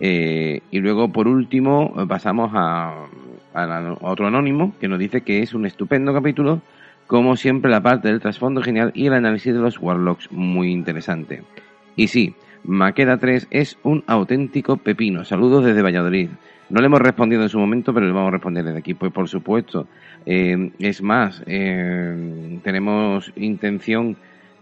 Eh, 0.00 0.60
y 0.70 0.78
luego, 0.80 1.12
por 1.12 1.28
último, 1.28 1.94
pasamos 2.08 2.50
a, 2.54 3.06
otro 4.00 4.26
anónimo 4.26 4.74
que 4.78 4.88
nos 4.88 4.98
dice 4.98 5.22
que 5.22 5.42
es 5.42 5.54
un 5.54 5.64
estupendo 5.64 6.12
capítulo, 6.12 6.60
como 7.06 7.36
siempre 7.36 7.70
la 7.70 7.82
parte 7.82 8.08
del 8.08 8.20
trasfondo 8.20 8.60
genial 8.60 8.92
y 8.94 9.06
el 9.06 9.14
análisis 9.14 9.54
de 9.54 9.60
los 9.60 9.78
Warlocks 9.78 10.30
muy 10.30 10.70
interesante. 10.70 11.42
Y 11.96 12.08
sí, 12.08 12.34
Maqueda 12.64 13.16
3 13.16 13.48
es 13.50 13.78
un 13.82 14.04
auténtico 14.06 14.76
pepino. 14.76 15.24
Saludos 15.24 15.64
desde 15.64 15.82
Valladolid. 15.82 16.30
No 16.68 16.80
le 16.80 16.86
hemos 16.86 17.00
respondido 17.00 17.42
en 17.42 17.48
su 17.48 17.58
momento, 17.58 17.94
pero 17.94 18.06
le 18.06 18.12
vamos 18.12 18.28
a 18.28 18.32
responder 18.32 18.64
desde 18.64 18.78
aquí. 18.78 18.94
Pues 18.94 19.12
por 19.12 19.28
supuesto. 19.28 19.86
Eh, 20.26 20.72
es 20.80 21.00
más, 21.00 21.42
eh, 21.46 22.58
tenemos 22.64 23.32
intención 23.36 24.16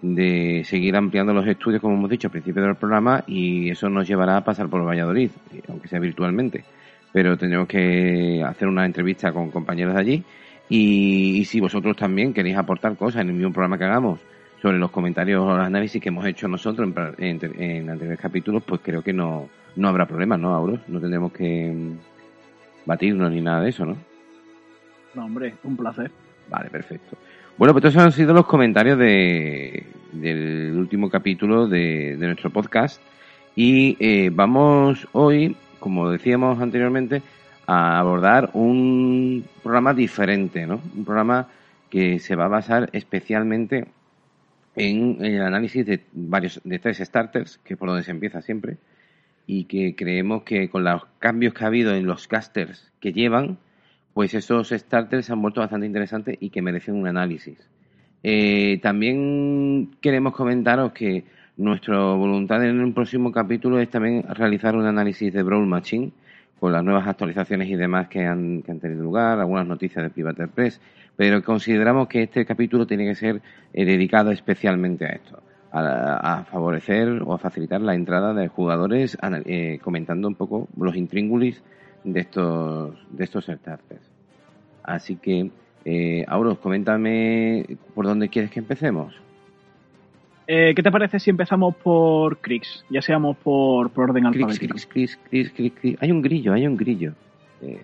de 0.05 0.63
seguir 0.67 0.95
ampliando 0.97 1.33
los 1.33 1.47
estudios, 1.47 1.81
como 1.81 1.95
hemos 1.95 2.11
dicho 2.11 2.29
al 2.29 2.33
principio 2.33 2.63
del 2.63 2.75
programa, 2.75 3.25
y 3.27 3.71
eso 3.71 3.89
nos 3.89 4.07
llevará 4.07 4.37
a 4.37 4.45
pasar 4.45 4.69
por 4.69 4.87
Valladolid, 4.87 5.31
aunque 5.69 5.89
sea 5.89 5.99
virtualmente. 5.99 6.63
Pero 7.11 7.39
tenemos 7.39 7.67
que 7.67 8.43
hacer 8.45 8.69
una 8.69 8.85
entrevista 8.85 9.33
con 9.33 9.51
compañeros 9.51 9.95
de 9.95 10.01
allí 10.01 10.25
Y, 10.69 11.45
si 11.47 11.59
vosotros 11.59 11.97
también 11.97 12.35
queréis 12.35 12.57
aportar 12.57 12.97
cosas 12.97 13.23
en 13.23 13.29
el 13.29 13.35
mismo 13.35 13.53
programa 13.53 13.79
que 13.79 13.85
hagamos 13.85 14.21
sobre 14.61 14.79
los 14.79 14.91
comentarios 14.91 15.41
o 15.41 15.57
los 15.57 15.67
análisis 15.67 16.03
que 16.03 16.09
hemos 16.11 16.27
hecho 16.27 16.49
nosotros 16.49 16.91
en, 17.19 17.41
en, 17.59 17.89
anteriores 17.89 18.21
capítulos, 18.21 18.63
pues 18.63 18.83
creo 18.85 19.03
que 19.03 19.13
no, 19.13 19.49
no 19.77 19.89
habrá 19.89 20.07
problema, 20.07 20.37
¿no, 20.37 20.55
Auros? 20.55 20.81
No 20.89 21.01
tendremos 21.01 21.33
que 21.33 21.73
mm, 21.73 21.99
batirnos 22.85 23.31
ni 23.31 23.41
nada 23.41 23.63
de 23.63 23.71
eso, 23.71 23.87
¿no? 23.87 23.97
No, 25.15 25.25
hombre, 25.25 25.55
un 25.65 25.77
placer. 25.77 26.11
Vale, 26.51 26.69
perfecto. 26.69 27.17
Bueno, 27.57 27.73
pues 27.73 27.85
estos 27.85 28.03
han 28.03 28.11
sido 28.11 28.35
los 28.35 28.47
comentarios 28.47 28.99
de, 28.99 29.87
del 30.11 30.77
último 30.77 31.09
capítulo 31.09 31.69
de, 31.69 32.17
nuestro 32.19 32.51
podcast. 32.51 33.01
Y 33.55 33.97
eh, 34.01 34.31
vamos 34.33 35.07
hoy, 35.13 35.57
como 35.79 36.11
decíamos 36.11 36.61
anteriormente, 36.61 37.23
a 37.69 38.01
abordar 38.01 38.51
un 38.55 39.45
programa 39.63 39.95
diferente, 39.95 40.67
¿no? 40.67 40.81
Un 40.97 41.05
programa 41.05 41.47
que 41.91 42.19
se 42.19 42.35
va 42.35 42.47
a 42.47 42.49
basar 42.49 42.91
especialmente 42.93 43.87
en 44.75 45.25
el 45.25 45.41
análisis 45.41 45.87
de 45.87 46.01
varios 46.13 46.61
de 46.65 46.81
tres 46.81 46.99
starters, 46.99 47.59
que 47.59 47.75
es 47.75 47.79
por 47.79 47.89
donde 47.89 48.03
se 48.03 48.11
empieza 48.11 48.43
siempre, 48.43 48.79
y 49.47 49.67
que 49.67 49.95
creemos 49.95 50.43
que 50.43 50.69
con 50.69 50.83
los 50.83 51.05
cambios 51.21 51.55
que 51.55 51.63
ha 51.63 51.69
habido 51.69 51.95
en 51.95 52.05
los 52.05 52.27
casters 52.27 52.91
que 52.99 53.13
llevan, 53.13 53.59
pues 54.15 54.33
esos 54.33 54.71
starters 54.71 55.29
han 55.31 55.43
vuelto 55.43 55.61
bastante 55.61 55.87
interesantes 55.87 56.37
y 56.41 56.51
que 56.51 56.63
merecen 56.63 56.95
un 56.95 57.09
análisis. 57.09 57.59
Eh, 58.23 58.79
también 58.81 59.97
queremos 60.01 60.33
comentaros 60.33 60.93
que 60.93 61.25
nuestra 61.57 61.99
voluntad 61.99 62.65
en 62.65 62.81
un 62.81 62.95
próximo 62.95 63.31
capítulo 63.31 63.79
es 63.79 63.91
también 63.91 64.25
realizar 64.29 64.77
un 64.77 64.87
análisis 64.87 65.33
de 65.33 65.43
Brawl 65.43 65.67
Machine 65.67 66.13
con 66.59 66.73
las 66.73 66.83
nuevas 66.83 67.07
actualizaciones 67.07 67.69
y 67.69 67.75
demás 67.75 68.09
que 68.09 68.25
han, 68.25 68.63
tenido 68.63 69.03
lugar, 69.03 69.39
algunas 69.39 69.67
noticias 69.67 70.03
de 70.03 70.11
Private 70.11 70.49
Press, 70.49 70.81
pero 71.17 71.43
consideramos 71.43 72.09
que 72.09 72.23
este 72.23 72.47
capítulo 72.47 72.87
tiene 72.87 73.05
que 73.05 73.15
ser 73.15 73.43
eh, 73.73 73.85
dedicado 73.85 74.31
especialmente 74.31 75.05
a 75.05 75.11
esto, 75.11 75.43
a, 75.73 76.45
favorecer 76.51 77.21
o 77.23 77.35
a 77.35 77.39
facilitar 77.39 77.81
la 77.81 77.95
entrada 77.95 78.33
de 78.33 78.49
jugadores 78.49 79.19
eh, 79.45 79.79
comentando 79.83 80.29
un 80.29 80.37
poco 80.37 80.69
los 80.77 80.97
intríngulis 80.97 81.63
de 82.05 82.21
estos, 82.21 82.95
de 83.11 83.25
estos 83.25 83.47
starters. 83.47 84.03
Así 84.83 85.17
que, 85.17 85.51
eh, 85.85 86.25
Auros, 86.29 86.59
coméntame 86.59 87.65
por 87.95 88.07
dónde 88.07 88.29
quieres 88.29 88.51
que 88.51 88.61
empecemos. 88.61 89.15
Eh, 90.47 90.75
¿Qué 90.77 90.83
te 90.83 90.91
parece 90.91 91.19
si 91.19 91.31
empezamos 91.31 91.75
por 91.77 92.39
Crix? 92.39 92.85
Ya 92.91 93.01
seamos 93.01 93.37
por, 93.39 93.91
por 93.91 94.11
orden 94.11 94.27
alfabético. 94.27 94.75
Crix, 94.89 95.19
Crix, 95.31 95.53
Crix, 95.53 96.03
Hay 96.03 96.13
un 96.13 96.21
grillo, 96.21 96.53
hay 96.53 96.67
un 96.67 96.77
grillo. 96.77 97.15
Eh, 97.63 97.81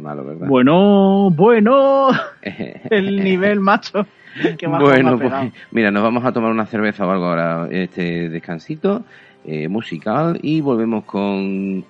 malo, 0.00 0.24
¿verdad? 0.24 0.46
Bueno, 0.48 1.30
bueno. 1.30 2.08
el 2.90 3.22
nivel 3.22 3.60
macho. 3.60 4.06
bueno, 4.80 5.18
pues 5.18 5.32
mira, 5.70 5.90
nos 5.90 6.02
vamos 6.02 6.24
a 6.24 6.32
tomar 6.32 6.50
una 6.50 6.66
cerveza 6.66 7.06
o 7.06 7.10
algo 7.10 7.26
ahora, 7.26 7.68
este 7.70 8.28
descansito 8.28 9.02
eh, 9.44 9.68
musical 9.68 10.38
y 10.42 10.60
volvemos 10.60 11.04
con 11.04 11.84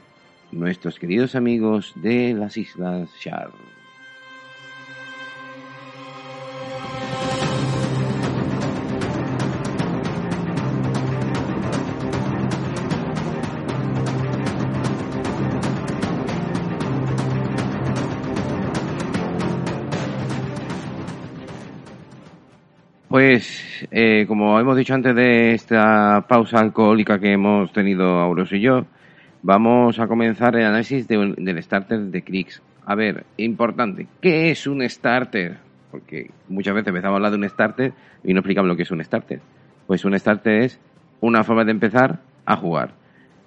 nuestros 0.52 0.98
queridos 0.98 1.34
amigos 1.34 1.92
de 1.96 2.34
las 2.34 2.56
Islas 2.56 3.10
Shar. 3.18 3.50
Pues, 23.08 23.86
eh, 23.90 24.24
como 24.26 24.58
hemos 24.58 24.74
dicho 24.74 24.94
antes 24.94 25.14
de 25.14 25.52
esta 25.52 26.24
pausa 26.26 26.60
alcohólica 26.60 27.20
que 27.20 27.32
hemos 27.32 27.70
tenido 27.70 28.18
Auros 28.18 28.50
y 28.52 28.60
yo, 28.60 28.86
vamos 29.42 29.98
a 29.98 30.06
comenzar 30.06 30.56
el 30.56 30.64
análisis 30.64 31.06
del 31.08 31.62
starter 31.62 32.00
de 32.00 32.22
Krix. 32.22 32.62
A 32.84 32.94
ver, 32.94 33.24
importante, 33.36 34.06
¿qué 34.20 34.50
es 34.50 34.66
un 34.66 34.88
starter? 34.88 35.58
Porque 35.90 36.30
muchas 36.48 36.74
veces 36.74 36.88
empezamos 36.88 37.14
a 37.14 37.16
hablar 37.16 37.32
de 37.32 37.38
un 37.38 37.48
starter 37.48 37.92
y 38.24 38.32
no 38.32 38.40
explicamos 38.40 38.68
lo 38.68 38.76
que 38.76 38.82
es 38.82 38.90
un 38.90 39.04
starter. 39.04 39.40
Pues 39.86 40.04
un 40.04 40.18
starter 40.18 40.62
es 40.62 40.80
una 41.20 41.44
forma 41.44 41.64
de 41.64 41.72
empezar 41.72 42.20
a 42.46 42.56
jugar. 42.56 42.94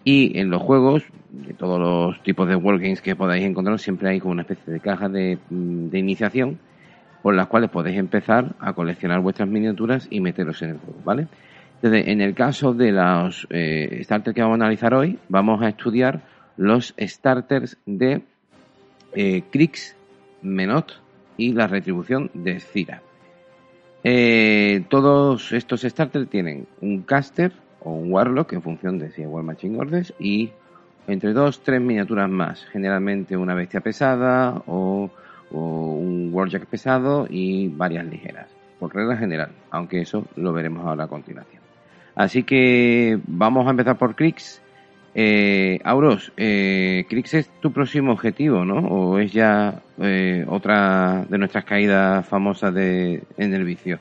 Y 0.04 0.38
en 0.40 0.52
los 0.52 0.62
juegos, 0.62 1.04
de 1.32 1.54
todos 1.54 1.80
los 1.80 2.22
tipos 2.22 2.48
de 2.48 2.56
Wargames 2.56 3.02
que 3.02 3.16
podáis 3.16 3.44
encontrar, 3.44 3.80
siempre 3.80 4.10
hay 4.10 4.20
como 4.20 4.34
una 4.34 4.44
especie 4.44 4.72
de 4.72 4.80
caja 4.80 5.10
de, 5.10 5.40
mm, 5.50 5.88
de 5.88 6.00
iniciación 6.00 6.60
por 7.24 7.34
las 7.34 7.48
cuales 7.48 7.72
podéis 7.72 7.98
empezar 7.98 8.54
a 8.60 8.74
coleccionar 8.74 9.20
vuestras 9.20 9.50
miniaturas 9.50 10.08
y 10.12 10.20
meteros 10.22 10.62
en 10.62 10.70
el 10.72 10.78
juego, 10.78 11.00
¿vale? 11.04 11.28
En 11.82 12.22
el 12.22 12.34
caso 12.34 12.74
de 12.74 12.91
los 12.91 13.48
eh, 13.50 14.01
starters 14.03 14.34
que 14.34 14.41
vamos 14.41 14.55
a 14.60 14.63
analizar 14.63 14.94
hoy, 14.94 15.20
vamos 15.29 15.62
a 15.62 15.70
estudiar 15.70 16.22
los 16.58 16.96
starters 17.00 17.77
de 17.86 18.22
eh, 19.13 19.44
Krix, 19.51 19.96
Menot 20.41 21.01
y 21.38 21.53
la 21.53 21.67
retribución 21.67 22.32
de 22.34 22.60
Cira. 22.60 23.01
Eh, 24.03 24.84
todos 24.89 25.51
estos 25.51 25.82
starters 25.82 26.29
tienen 26.29 26.67
un 26.82 27.01
caster 27.03 27.51
o 27.82 27.91
un 27.91 28.12
warlock 28.12 28.53
en 28.53 28.62
función 28.62 28.98
de 28.98 29.12
si 29.12 29.22
es 29.22 29.27
War 29.27 29.44
Machine 29.44 29.77
Orders 29.77 30.13
y 30.20 30.51
entre 31.08 31.34
dos, 31.34 31.62
tres 31.62 31.82
miniaturas 31.82 32.29
más, 32.29 32.65
generalmente 32.65 33.38
una 33.38 33.53
bestia 33.53 33.82
pesada 33.82 34.63
o 34.65 35.10
un 35.51 36.29
Warjack 36.34 36.65
pesado 36.65 37.27
y 37.29 37.67
varias 37.67 38.05
ligeras, 38.05 38.48
por 38.79 38.94
regla 38.94 39.17
general, 39.17 39.51
aunque 39.70 40.01
eso 40.01 40.25
lo 40.36 40.51
veremos 40.51 40.86
ahora 40.86 41.03
a 41.05 41.08
continuación. 41.08 41.64
Así 42.15 42.43
que 42.43 43.19
vamos 43.27 43.67
a 43.67 43.72
empezar 43.72 43.98
por 43.98 44.15
Krix. 44.15 44.62
Eh, 45.13 45.79
Auros, 45.84 46.31
eh, 46.36 47.05
Krix 47.10 47.34
es 47.34 47.50
tu 47.62 47.72
próximo 47.72 48.12
objetivo, 48.12 48.65
¿no? 48.65 48.79
¿O 48.79 49.19
es 49.19 49.31
ya 49.31 49.81
eh, 50.01 50.45
otra 50.48 51.25
de 51.29 51.38
nuestras 51.38 51.63
caídas 51.63 52.27
famosas 52.27 52.74
de, 52.74 53.24
en 53.38 53.53
el 53.53 53.63
vicio? 53.63 54.00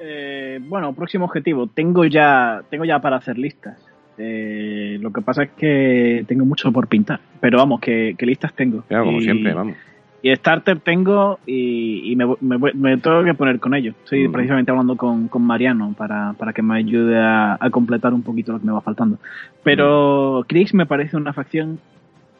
Eh, 0.00 0.60
bueno, 0.62 0.92
próximo 0.92 1.24
objetivo. 1.24 1.66
Tengo 1.66 2.04
ya, 2.04 2.62
tengo 2.70 2.84
ya 2.84 2.98
para 3.00 3.16
hacer 3.16 3.38
listas. 3.38 3.78
lo 4.16 5.12
que 5.12 5.20
pasa 5.22 5.44
es 5.44 5.50
que 5.52 6.24
tengo 6.28 6.44
mucho 6.44 6.70
por 6.70 6.86
pintar. 6.86 7.20
Pero 7.40 7.58
vamos, 7.58 7.80
que, 7.80 8.16
listas 8.20 8.52
tengo. 8.54 8.82
Claro, 8.82 9.06
como 9.06 9.20
siempre, 9.20 9.52
vamos. 9.54 9.76
Y 10.24 10.34
starter 10.36 10.80
tengo 10.80 11.38
y, 11.46 12.16
me, 12.16 12.96
tengo 12.96 13.24
que 13.24 13.34
poner 13.34 13.60
con 13.60 13.74
ellos. 13.74 13.94
Estoy 14.04 14.26
precisamente 14.28 14.70
hablando 14.70 14.96
con, 14.96 15.28
Mariano 15.38 15.94
para, 15.98 16.34
que 16.54 16.62
me 16.62 16.78
ayude 16.78 17.18
a, 17.18 17.58
completar 17.70 18.14
un 18.14 18.22
poquito 18.22 18.52
lo 18.52 18.58
que 18.58 18.64
me 18.64 18.72
va 18.72 18.80
faltando. 18.80 19.18
Pero 19.62 20.42
Krix 20.48 20.72
me 20.72 20.86
parece 20.86 21.18
una 21.18 21.34
facción 21.34 21.78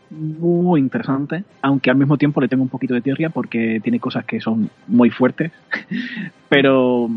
muy 0.09 0.81
interesante, 0.81 1.45
aunque 1.61 1.91
al 1.91 1.99
mismo 1.99 2.17
tiempo 2.17 2.41
le 2.41 2.49
tengo 2.49 2.63
un 2.63 2.71
poquito 2.71 2.95
de 2.95 3.03
tierra 3.03 3.29
porque 3.29 3.81
tiene 3.83 4.01
cosas 4.01 4.25
que 4.25 4.41
son 4.41 4.71
muy 4.87 5.11
fuertes, 5.11 5.53
pero, 6.49 7.11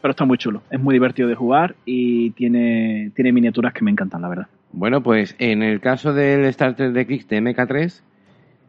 pero 0.00 0.12
está 0.12 0.24
muy 0.24 0.38
chulo. 0.38 0.62
Es 0.70 0.80
muy 0.80 0.94
divertido 0.94 1.28
de 1.28 1.34
jugar 1.34 1.74
y 1.84 2.30
tiene, 2.30 3.10
tiene 3.14 3.32
miniaturas 3.32 3.74
que 3.74 3.84
me 3.84 3.90
encantan, 3.90 4.22
la 4.22 4.30
verdad. 4.30 4.46
Bueno, 4.72 5.02
pues 5.02 5.36
en 5.38 5.62
el 5.62 5.78
caso 5.80 6.14
del 6.14 6.50
starter 6.54 6.94
de 6.94 7.06
Krix 7.06 7.28
de 7.28 7.42
MK3, 7.42 8.00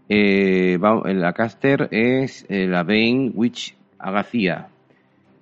eh, 0.10 0.78
la 0.80 1.34
caster 1.34 1.90
es 1.92 2.46
eh, 2.50 2.68
la 2.68 2.84
Bane 2.84 3.32
Witch 3.34 3.76
Agacía. 4.00 4.68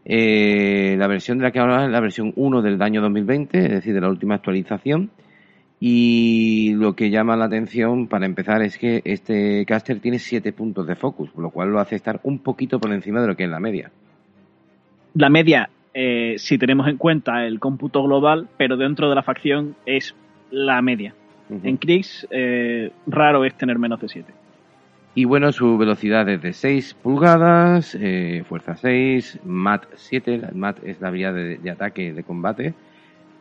Eh, 0.05 0.95
la 0.98 1.07
versión 1.07 1.38
de 1.38 1.43
la 1.43 1.51
que 1.51 1.60
hablaba 1.60 1.86
es 1.86 1.91
la 1.91 2.00
versión 2.00 2.34
1 2.36 2.62
del 2.62 2.81
año 2.81 3.01
2020, 3.01 3.57
es 3.57 3.69
decir, 3.69 3.93
de 3.93 4.01
la 4.01 4.10
última 4.10 4.36
actualización. 4.36 5.12
Y 5.79 6.74
lo 6.75 6.95
que 6.95 7.10
llama 7.10 7.36
la 7.36 7.45
atención 7.45 8.07
para 8.07 8.25
empezar 8.25 8.62
es 8.62 8.77
que 8.77 9.01
este 9.03 9.65
caster 9.65 10.00
tiene 10.00 10.19
7 10.19 10.53
puntos 10.53 10.88
de 10.88 10.95
focus, 10.95 11.29
lo 11.36 11.50
cual 11.50 11.69
lo 11.69 11.79
hace 11.79 11.95
estar 11.95 12.19
un 12.24 12.39
poquito 12.39 12.79
por 12.79 12.91
encima 12.93 13.22
de 13.22 13.27
lo 13.27 13.36
que 13.36 13.43
es 13.43 13.50
la 13.50 13.60
media. 13.60 13.91
La 15.13 15.29
media, 15.29 15.69
eh, 15.93 16.36
si 16.38 16.57
tenemos 16.57 16.88
en 16.88 16.98
cuenta 16.98 17.45
el 17.45 17.60
cómputo 17.60 18.03
global, 18.03 18.48
pero 18.57 18.77
dentro 18.77 19.10
de 19.10 19.15
la 19.15 19.24
facción 19.24 19.75
es 19.86 20.15
la 20.50 20.81
media. 20.81 21.13
En 21.50 21.77
Kriegs, 21.77 22.27
raro 23.05 23.45
es 23.45 23.53
tener 23.55 23.77
menos 23.77 24.01
de 24.01 24.10
7. 24.10 24.34
Y 25.17 25.24
bueno, 25.24 25.53
su 25.53 25.77
velocidad 25.77 26.27
es 26.27 26.41
de 26.41 26.51
6 26.51 26.93
pulgadas, 26.95 27.98
eh, 27.98 28.43
fuerza 28.50 28.75
6, 28.75 29.39
MAT 29.45 29.86
7, 29.95 30.50
MAT 30.53 30.84
es 30.84 31.00
la 31.00 31.07
habilidad 31.07 31.34
de, 31.34 31.72
ataque 31.72 32.12
de 32.12 32.24
combate, 32.24 32.74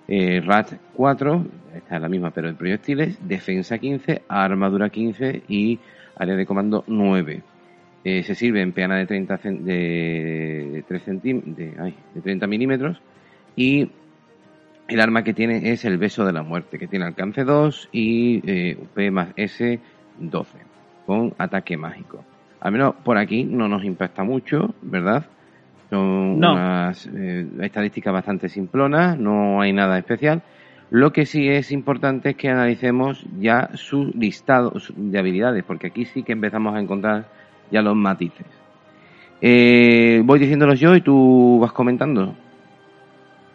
eh, 0.07 0.41
RAT 0.41 0.75
4, 0.95 1.47
esta 1.75 1.97
es 1.97 2.01
la 2.01 2.09
misma 2.09 2.31
pero 2.31 2.49
en 2.49 2.55
proyectiles, 2.55 3.19
defensa 3.27 3.79
15, 3.79 4.23
armadura 4.29 4.89
15 4.89 5.43
y 5.49 5.81
área 6.15 6.37
de 6.37 6.47
comando 6.47 6.85
9. 6.87 7.43
Eh, 8.05 8.23
se 8.23 8.37
sirve 8.37 8.63
en 8.63 8.71
peana 8.71 8.97
de 8.97 9.07
30, 9.07 9.37
de, 9.43 10.85
3 10.87 11.07
de, 11.23 11.75
ay, 11.81 11.95
de 12.15 12.21
30 12.21 12.47
milímetros 12.47 13.01
y 13.57 13.91
el 14.87 15.01
arma 15.01 15.25
que 15.25 15.35
tiene 15.35 15.73
es 15.73 15.85
el 15.85 15.99
beso 15.99 16.25
de 16.25 16.35
la 16.35 16.45
muerte, 16.45 16.79
que 16.79 16.87
tiene 16.87 17.07
alcance 17.07 17.43
2 17.43 17.89
y 17.91 18.75
UP 18.77 19.11
más 19.11 19.31
S 19.35 19.81
12 20.21 20.74
con 21.07 21.35
ataque 21.39 21.77
mágico. 21.77 22.25
al 22.61 22.73
menos 22.73 22.95
por 23.05 23.19
aquí 23.19 23.45
no 23.45 23.69
nos 23.69 23.85
impacta 23.85 24.25
mucho, 24.25 24.75
¿verdad? 24.83 25.27
Son 25.91 26.43
unas 26.43 27.07
eh, 27.15 27.47
estadísticas 27.61 28.13
bastante 28.13 28.49
simplonas, 28.49 29.19
no 29.19 29.61
hay 29.61 29.73
nada 29.73 29.99
especial. 29.99 30.43
Lo 30.91 31.13
que 31.13 31.27
sí 31.27 31.49
es 31.49 31.73
importante 31.73 32.31
es 32.31 32.37
que 32.37 32.49
analicemos 32.49 33.25
ya 33.39 33.71
su 33.75 34.13
listado 34.17 34.73
de 34.97 35.19
habilidades, 35.19 35.65
porque 35.65 35.89
aquí 35.89 36.05
sí 36.05 36.23
que 36.23 36.33
empezamos 36.33 36.75
a 36.75 36.81
encontrar 36.81 37.27
ya 37.71 37.83
los 37.83 37.97
matices. 37.97 38.47
Eh, 39.41 40.23
voy 40.25 40.39
diciéndolos 40.39 40.81
yo 40.81 40.95
y 40.95 41.01
tú 41.01 41.59
vas 41.61 41.73
comentando. 41.73 42.35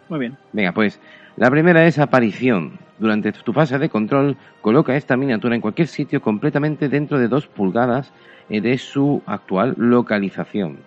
Muy 0.08 0.18
bien. 0.18 0.36
Venga, 0.52 0.72
pues 0.72 1.00
la 1.36 1.50
primera 1.50 1.84
es 1.86 1.98
aparición. 1.98 2.78
Durante 3.00 3.32
tu 3.32 3.52
fase 3.54 3.78
de 3.78 3.88
control, 3.88 4.36
coloca 4.60 4.94
esta 4.94 5.16
miniatura 5.16 5.54
en 5.54 5.62
cualquier 5.62 5.88
sitio 5.88 6.20
completamente 6.20 6.90
dentro 6.90 7.18
de 7.18 7.28
dos 7.28 7.46
pulgadas 7.46 8.12
eh, 8.50 8.60
de 8.60 8.76
su 8.76 9.22
actual 9.24 9.74
localización. 9.78 10.80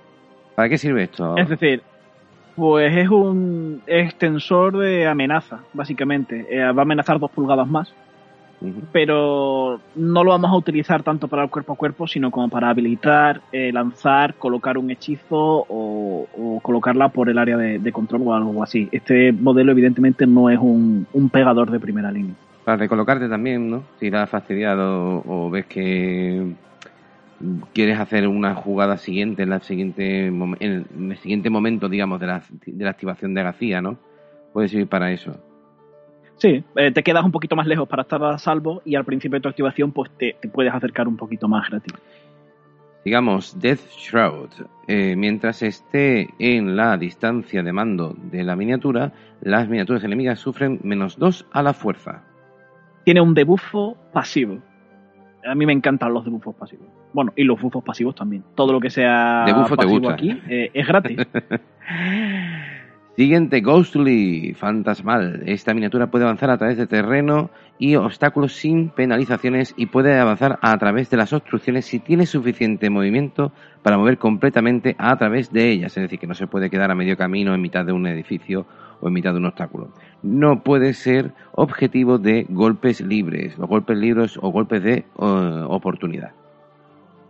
¿Para 0.56 0.70
qué 0.70 0.78
sirve 0.78 1.04
esto? 1.04 1.36
Es 1.38 1.50
decir, 1.50 1.82
pues 2.56 2.96
es 2.96 3.10
un 3.10 3.82
extensor 3.88 4.78
de 4.78 5.08
amenaza, 5.08 5.62
básicamente. 5.74 6.46
Eh, 6.52 6.62
va 6.72 6.82
a 6.82 6.84
amenazar 6.84 7.20
dos 7.20 7.32
pulgadas 7.32 7.68
más 7.68 7.92
pero 8.92 9.80
no 9.96 10.24
lo 10.24 10.32
vamos 10.32 10.52
a 10.52 10.56
utilizar 10.56 11.04
tanto 11.04 11.28
para 11.28 11.44
el 11.44 11.50
cuerpo 11.50 11.74
a 11.74 11.76
cuerpo, 11.76 12.08
sino 12.08 12.32
como 12.32 12.50
para 12.50 12.70
habilitar, 12.70 13.42
eh, 13.52 13.72
lanzar, 13.72 14.36
colocar 14.36 14.78
un 14.78 14.92
hechizo 14.92 15.66
o, 15.68 16.60
colocarla 16.62 17.10
por 17.10 17.30
el 17.30 17.38
área 17.38 17.58
de, 17.58 17.92
control 17.92 18.22
o 18.26 18.34
algo 18.34 18.64
así. 18.64 18.90
Este 18.92 19.32
modelo 19.32 19.72
evidentemente 19.72 20.26
no 20.26 20.50
es 20.50 20.60
un, 20.60 21.08
pegador 21.32 21.72
de 21.72 21.80
primera 21.80 22.12
línea. 22.12 22.36
Para 22.64 22.78
recolocarte 22.78 23.28
también, 23.28 23.70
¿no? 23.70 23.84
Si 24.00 24.10
la 24.10 24.24
has 24.24 24.30
fastidiado 24.30 25.24
o 25.28 25.50
ves 25.50 25.66
que 25.66 26.54
quieres 27.74 28.00
hacer 28.00 28.28
una 28.28 28.56
jugada 28.56 28.98
siguiente 28.98 29.44
en, 29.44 29.50
la 29.50 29.60
siguiente, 29.60 30.28
en 30.28 31.12
el 31.12 31.18
siguiente 31.18 31.50
momento, 31.50 31.90
digamos, 31.90 32.20
de 32.20 32.28
la, 32.28 32.44
de 32.66 32.84
la 32.84 32.92
activación 32.92 33.34
de 33.34 33.42
Agacía, 33.42 33.82
¿no? 33.82 33.98
Puede 34.54 34.70
servir 34.70 34.88
para 34.88 35.12
eso. 35.12 35.36
Sí, 36.44 36.62
eh, 36.76 36.92
te 36.92 37.04
quedas 37.04 37.24
un 37.24 37.32
poquito 37.32 37.56
más 37.56 37.66
lejos 37.68 37.88
para 37.88 38.02
estar 38.02 38.22
a 38.22 38.38
salvo 38.38 38.82
y 38.84 38.96
al 38.96 39.06
principio 39.06 39.38
de 39.38 39.42
tu 39.44 39.48
activación 39.48 39.94
pues 39.94 40.12
te, 40.18 40.36
puedes 40.52 40.74
acercar 40.74 41.08
un 41.08 41.16
poquito 41.16 41.48
más 41.48 41.70
gratis. 41.70 41.94
Digamos, 43.06 43.58
Death 43.62 43.80
Shroud. 43.98 44.50
Eh, 44.90 45.16
mientras 45.16 45.64
esté 45.64 46.34
en 46.40 46.76
la 46.76 46.98
distancia 46.98 47.64
de 47.64 47.72
mando 47.72 48.14
de 48.30 48.44
la 48.44 48.58
miniatura, 48.58 49.14
las 49.40 49.70
miniaturas 49.70 50.04
enemigas 50.04 50.38
sufren 50.38 50.82
menos 50.84 51.18
2 51.18 51.48
a 51.50 51.64
la 51.64 51.72
fuerza. 51.72 52.24
Tiene 53.06 53.22
un 53.22 53.34
debufo 53.34 53.96
pasivo. 54.12 54.60
A 55.46 55.56
mí 55.56 55.66
me 55.66 55.72
encantan 55.72 56.14
los 56.14 56.26
debuffos 56.26 56.56
pasivos. 56.56 56.88
Bueno, 57.14 57.32
y 57.38 57.46
los 57.46 57.62
buffos 57.62 57.86
pasivos 57.86 58.16
también. 58.16 58.44
Todo 58.54 58.74
lo 58.74 58.82
que 58.82 58.90
sea 58.90 59.46
Debufo 59.46 59.78
pasivo 59.78 60.10
aquí 60.10 60.42
eh, 60.50 60.72
es 60.74 60.86
gratis. 60.86 61.20
Siguiente, 63.16 63.62
Ghostly, 63.62 64.56
fantasmal. 64.56 65.44
Esta 65.46 65.76
miniatura 65.76 66.10
puede 66.10 66.26
avanzar 66.26 66.50
a 66.50 66.58
través 66.58 66.78
de 66.78 66.88
terreno 66.88 67.52
y 67.78 67.96
obstáculos 67.96 68.54
sin 68.54 68.90
penalizaciones 68.90 69.76
y 69.78 69.86
puede 69.86 70.18
avanzar 70.18 70.58
a 70.64 70.76
través 70.80 71.12
de 71.12 71.18
las 71.18 71.32
obstrucciones 71.32 71.86
si 71.86 72.00
tiene 72.00 72.26
suficiente 72.26 72.90
movimiento 72.90 73.52
para 73.84 74.00
mover 74.00 74.18
completamente 74.18 74.96
a 74.98 75.16
través 75.16 75.54
de 75.54 75.70
ellas. 75.70 75.96
Es 75.96 76.02
decir, 76.02 76.18
que 76.18 76.26
no 76.26 76.34
se 76.34 76.48
puede 76.48 76.72
quedar 76.72 76.90
a 76.90 76.96
medio 76.96 77.16
camino 77.16 77.54
en 77.54 77.62
mitad 77.62 77.86
de 77.86 77.94
un 77.94 78.08
edificio 78.08 78.66
o 79.00 79.10
en 79.10 79.14
mitad 79.14 79.32
de 79.32 79.38
un 79.38 79.46
obstáculo. 79.46 79.94
No 80.24 80.64
puede 80.64 80.96
ser 80.96 81.34
objetivo 81.52 82.18
de 82.18 82.48
golpes 82.50 83.00
libres, 83.00 83.60
o 83.60 83.68
golpes 83.68 83.96
libres 83.96 84.40
o 84.42 84.50
golpes 84.50 84.82
de 84.82 84.94
eh, 84.94 85.06
oportunidad. 85.18 86.32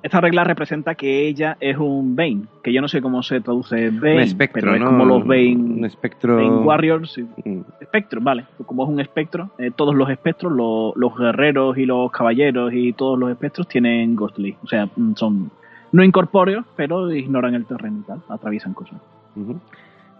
Esta 0.03 0.19
regla 0.19 0.43
representa 0.43 0.95
que 0.95 1.27
ella 1.27 1.55
es 1.61 1.77
un 1.77 2.13
Bane, 2.13 2.41
que 2.61 2.73
yo 2.73 2.81
no 2.81 2.89
sé 2.89 3.01
cómo 3.01 3.23
se 3.23 3.39
traduce 3.39 3.89
Bane, 3.89 4.15
un 4.15 4.19
espectro, 4.19 4.61
pero 4.61 4.75
es 4.75 4.83
como 4.83 5.05
los 5.05 5.25
Bane, 5.25 5.55
un 5.55 5.85
espectro... 5.85 6.35
Bane 6.35 6.65
Warriors. 6.65 7.17
Mm. 7.45 7.61
Espectro, 7.79 8.19
vale. 8.21 8.45
Como 8.65 8.83
es 8.83 8.89
un 8.89 8.99
espectro, 8.99 9.51
eh, 9.57 9.71
todos 9.73 9.95
los 9.95 10.09
espectros, 10.09 10.51
los 10.51 11.17
guerreros 11.17 11.77
y 11.77 11.85
los 11.85 12.11
caballeros 12.11 12.73
y 12.73 12.91
todos 12.91 13.17
los 13.17 13.31
espectros 13.31 13.65
tienen 13.69 14.17
Ghostly. 14.17 14.57
O 14.61 14.67
sea, 14.67 14.89
mm, 14.93 15.13
son 15.15 15.49
no 15.93 16.03
incorpóreos, 16.03 16.65
pero 16.75 17.09
ignoran 17.13 17.53
el 17.53 17.65
terreno 17.65 17.99
y 17.99 18.03
tal, 18.03 18.21
atraviesan 18.27 18.73
cosas. 18.73 18.99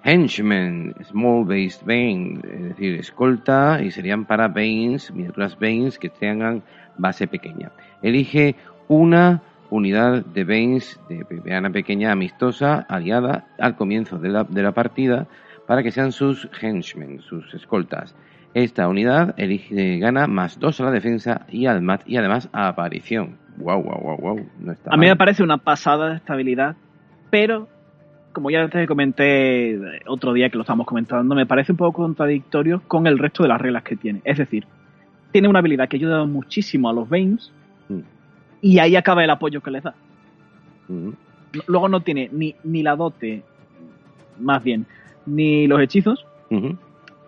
Henchmen, 0.06 0.94
Small 1.04 1.44
Based 1.44 1.86
Bane, 1.86 2.40
es 2.44 2.64
decir, 2.70 2.96
escolta 2.96 3.82
y 3.84 3.92
serían 3.92 4.24
para 4.24 4.48
Banes, 4.48 5.12
miniaturas 5.14 5.60
Banes 5.60 6.00
que 6.00 6.08
tengan 6.08 6.64
base 6.98 7.28
pequeña. 7.28 7.72
Elige 8.02 8.56
una 8.88 9.42
unidad 9.74 10.24
de 10.26 10.44
Baines 10.44 11.00
de 11.10 11.58
una 11.58 11.72
pequeña 11.72 12.12
amistosa 12.12 12.86
aliada 12.88 13.48
al 13.60 13.76
comienzo 13.76 14.18
de 14.20 14.30
la, 14.30 14.44
de 14.44 14.62
la 14.62 14.72
partida 14.72 15.28
para 15.68 15.82
que 15.82 15.92
sean 15.92 16.12
sus 16.12 16.48
henchmen, 16.62 17.22
sus 17.22 17.54
escoltas. 17.54 18.16
Esta 18.54 18.88
unidad 18.88 19.34
elige, 19.38 19.98
gana 19.98 20.28
más 20.28 20.60
dos 20.60 20.80
a 20.80 20.86
la 20.86 20.92
defensa 20.92 21.48
y, 21.50 21.66
al 21.66 21.82
mat, 21.82 22.04
y 22.06 22.18
además 22.18 22.50
a 22.54 22.68
aparición. 22.68 23.38
Wow, 23.58 23.82
wow, 23.82 24.00
wow, 24.02 24.18
wow. 24.18 24.46
a 24.88 24.98
mí 24.98 25.08
me 25.08 25.16
parece 25.16 25.42
una 25.42 25.58
pasada 25.58 26.10
de 26.10 26.16
estabilidad, 26.18 26.76
pero 27.32 27.68
como 28.32 28.52
ya 28.52 28.68
te 28.68 28.88
comenté 28.88 29.80
otro 30.08 30.34
día 30.34 30.50
que 30.50 30.58
lo 30.58 30.62
estábamos 30.62 30.86
comentando, 30.86 31.34
me 31.34 31.46
parece 31.46 31.72
un 31.72 31.78
poco 31.78 32.04
contradictorio 32.04 32.82
con 32.88 33.08
el 33.08 33.18
resto 33.18 33.44
de 33.44 33.50
las 33.50 33.62
reglas 33.62 33.84
que 33.84 33.96
tiene. 33.96 34.22
Es 34.24 34.38
decir, 34.38 34.66
tiene 35.32 35.48
una 35.48 35.60
habilidad 35.60 35.88
que 35.88 35.98
ayuda 35.98 36.26
muchísimo 36.26 36.90
a 36.90 36.94
los 36.94 37.10
Baines, 37.10 37.52
y 38.64 38.80
ahí 38.80 38.96
acaba 38.96 39.24
el 39.24 39.30
apoyo 39.30 39.62
que 39.62 39.70
les 39.70 39.84
da. 39.84 39.94
Luego 41.68 41.90
no 41.90 42.00
tiene 42.00 42.30
ni, 42.32 42.56
ni 42.64 42.82
la 42.82 42.96
dote, 42.96 43.44
más 44.40 44.64
bien, 44.64 44.86
ni 45.26 45.68
los 45.68 45.82
hechizos 45.82 46.26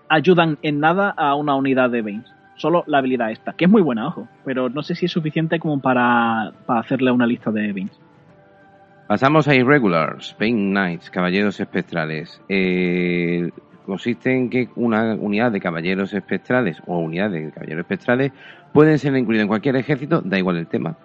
ayudan 0.07 0.57
en 0.61 0.79
nada 0.79 1.09
a 1.09 1.35
una 1.35 1.55
unidad 1.55 1.89
de 1.89 2.01
Baines. 2.01 2.31
Solo 2.55 2.85
la 2.87 2.99
habilidad 2.99 3.31
esta, 3.31 3.51
que 3.51 3.65
es 3.65 3.71
muy 3.71 3.81
buena, 3.81 4.07
ojo, 4.07 4.29
pero 4.45 4.69
no 4.69 4.81
sé 4.81 4.95
si 4.95 5.07
es 5.07 5.11
suficiente 5.11 5.59
como 5.59 5.81
para, 5.81 6.53
hacerle 6.67 7.11
una 7.11 7.27
lista 7.27 7.51
de 7.51 7.73
Baines. 7.73 7.99
Pasamos 9.07 9.47
a 9.49 9.55
Irregulars, 9.55 10.35
Bane 10.39 10.53
Knights, 10.53 11.09
Caballeros 11.09 11.59
Espectrales. 11.59 12.41
Eh, 12.47 13.51
consiste 13.85 14.31
en 14.31 14.49
que 14.49 14.69
una 14.75 15.15
unidad 15.15 15.51
de 15.51 15.59
Caballeros 15.59 16.13
Espectrales 16.13 16.81
o 16.87 16.99
unidad 16.99 17.29
de 17.29 17.51
Caballeros 17.51 17.81
Espectrales 17.81 18.31
pueden 18.71 18.97
ser 18.99 19.17
incluidas 19.17 19.43
en 19.43 19.49
cualquier 19.49 19.75
ejército, 19.75 20.21
da 20.23 20.37
igual 20.37 20.55
el 20.55 20.67
tema 20.67 20.95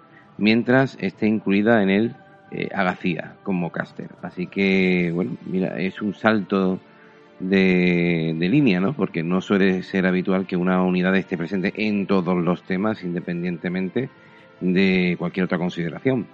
mientras 0.41 0.97
esté 0.99 1.27
incluida 1.27 1.83
en 1.83 1.89
el 1.89 2.15
eh, 2.51 2.67
Agacía 2.73 3.35
como 3.43 3.71
caster. 3.71 4.09
Así 4.23 4.47
que, 4.47 5.11
bueno, 5.13 5.37
mira, 5.45 5.79
es 5.79 6.01
un 6.01 6.13
salto 6.15 6.79
de, 7.39 8.35
línea, 8.37 8.79
¿no? 8.81 8.93
Porque 8.93 9.23
no 9.23 9.39
suele 9.39 9.83
ser 9.83 10.05
habitual 10.05 10.47
que 10.47 10.57
una 10.57 10.83
unidad 10.83 11.15
esté 11.15 11.37
presente 11.37 11.71
en 11.77 12.07
todos 12.07 12.35
los 12.43 12.63
temas, 12.63 13.03
independientemente 13.03 14.09
de 14.59 15.15
cualquier 15.17 15.45
otra 15.45 15.59
consideración. 15.59 16.25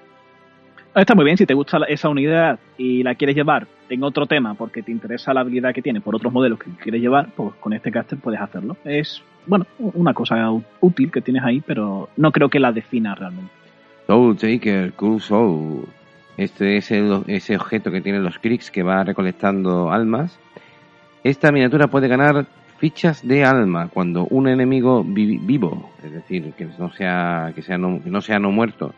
Está 0.96 1.14
muy 1.14 1.26
bien, 1.26 1.38
si 1.38 1.46
te 1.46 1.54
gusta 1.54 1.80
esa 1.88 2.10
unidad 2.10 2.60
y 2.78 3.04
la 3.04 3.14
quieres 3.14 3.36
llevar 3.36 3.68
en 3.90 4.04
otro 4.04 4.26
tema 4.26 4.56
porque 4.56 4.82
te 4.82 4.92
interesa 4.92 5.34
la 5.34 5.42
habilidad 5.42 5.74
que 5.74 5.82
tiene 5.82 6.02
por 6.02 6.16
otros 6.16 6.34
modelos 6.34 6.60
que 6.60 6.72
quieres 6.82 7.02
llevar, 7.02 7.30
pues 7.36 7.54
con 7.60 7.74
este 7.74 7.92
caster 7.92 8.18
puedes 8.18 8.42
hacerlo. 8.42 8.78
Es, 8.84 9.22
bueno, 9.46 9.68
una 9.78 10.14
cosa 10.14 10.50
útil 10.80 11.12
que 11.12 11.22
tienes 11.22 11.44
ahí, 11.44 11.62
pero 11.62 12.10
no 12.18 12.32
creo 12.32 12.50
que 12.50 12.60
la 12.60 12.72
defina 12.72 13.14
realmente. 13.14 13.57
Soul 14.08 14.38
Taker, 14.38 14.94
Cool 14.94 15.20
Soul. 15.20 15.86
Este 16.38 16.78
es 16.78 16.92
el, 16.92 17.24
ese 17.28 17.58
objeto 17.58 17.92
que 17.92 18.00
tienen 18.00 18.24
los 18.24 18.40
Cricks 18.40 18.72
que 18.72 18.82
va 18.82 19.04
recolectando 19.04 19.92
almas. 19.92 20.40
Esta 21.26 21.52
miniatura 21.52 21.88
puede 21.88 22.08
ganar 22.08 22.46
fichas 22.78 23.28
de 23.28 23.44
alma 23.44 23.90
cuando 23.90 24.26
un 24.28 24.48
enemigo 24.48 25.04
vivo, 25.04 25.92
es 26.06 26.14
decir, 26.14 26.54
que 26.54 26.70
no 26.80 26.90
sea 26.94 27.52
que 27.54 27.62
sea 27.62 27.78
no, 27.78 28.02
que 28.02 28.10
no 28.10 28.22
sea 28.22 28.40
no 28.40 28.50
muerto, 28.52 28.94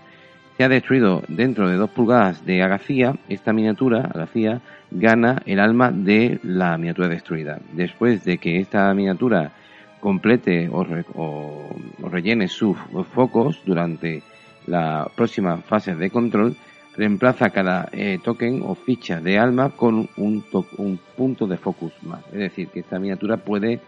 se 0.58 0.70
destruido 0.70 1.24
dentro 1.28 1.68
de 1.68 1.78
dos 1.78 1.90
pulgadas 1.90 2.46
de 2.46 2.62
Agacía, 2.62 3.16
esta 3.30 3.52
miniatura, 3.52 4.02
Agacía, 4.14 4.62
gana 4.92 5.42
el 5.48 5.60
alma 5.60 5.90
de 5.90 6.40
la 6.44 6.78
miniatura 6.78 7.08
destruida. 7.08 7.60
Después 7.72 8.26
de 8.26 8.38
que 8.38 8.60
esta 8.60 8.94
miniatura 8.94 9.54
complete 10.02 10.70
o, 10.70 10.86
o 11.16 12.10
rellene 12.10 12.48
sus 12.48 12.78
focos 13.14 13.62
durante 13.66 14.22
la 14.70 15.10
próxima 15.16 15.58
fase 15.58 15.96
de 15.96 16.10
control 16.10 16.56
reemplaza 16.96 17.50
cada 17.50 17.90
eh, 17.92 18.20
token 18.24 18.62
o 18.64 18.76
ficha 18.76 19.22
de 19.22 19.38
alma 19.38 19.72
con 19.72 20.10
un, 20.18 20.44
un 20.78 21.00
punto 21.16 21.48
de 21.48 21.58
focus 21.58 21.94
más. 22.04 22.26
Es 22.28 22.40
decir, 22.40 22.68
que 22.68 22.82
esta 22.82 23.00
miniatura 23.00 23.38
puede 23.38 23.80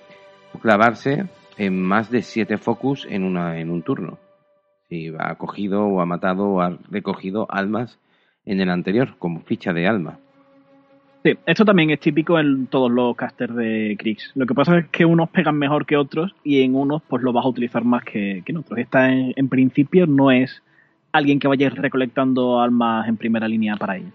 clavarse 0.61 1.25
en 1.57 1.81
más 1.81 2.09
de 2.09 2.21
7 2.21 2.57
focus 2.57 3.05
en, 3.09 3.23
una, 3.23 3.59
en 3.59 3.69
un 3.69 3.83
turno. 3.83 4.17
Si 4.89 5.11
ha 5.19 5.35
cogido 5.35 5.85
o 5.85 6.01
ha 6.01 6.05
matado 6.05 6.45
o 6.45 6.61
ha 6.61 6.77
recogido 6.89 7.47
almas 7.49 7.99
en 8.45 8.61
el 8.61 8.69
anterior 8.69 9.15
como 9.19 9.41
ficha 9.41 9.73
de 9.73 9.87
alma. 9.87 10.19
Sí, 11.23 11.33
esto 11.45 11.65
también 11.65 11.91
es 11.91 11.99
típico 11.99 12.39
en 12.39 12.65
todos 12.67 12.89
los 12.89 13.15
casters 13.15 13.55
de 13.55 13.95
Kriegs. 13.99 14.31
Lo 14.33 14.47
que 14.47 14.55
pasa 14.55 14.79
es 14.79 14.87
que 14.87 15.05
unos 15.05 15.29
pegan 15.29 15.55
mejor 15.55 15.85
que 15.85 15.95
otros 15.95 16.33
y 16.43 16.61
en 16.61 16.75
unos 16.75 17.03
pues 17.03 17.21
lo 17.21 17.31
vas 17.31 17.45
a 17.45 17.49
utilizar 17.49 17.83
más 17.83 18.03
que, 18.03 18.41
en 18.43 18.57
otros. 18.57 18.79
Esta 18.79 19.11
en 19.11 19.49
principio 19.49 20.07
no 20.07 20.31
es 20.31 20.63
alguien 21.11 21.39
que 21.39 21.47
vaya 21.47 21.69
recolectando 21.69 22.59
armas 22.59 23.07
en 23.07 23.17
primera 23.17 23.47
línea 23.47 23.75
para 23.75 23.97
ella. 23.97 24.11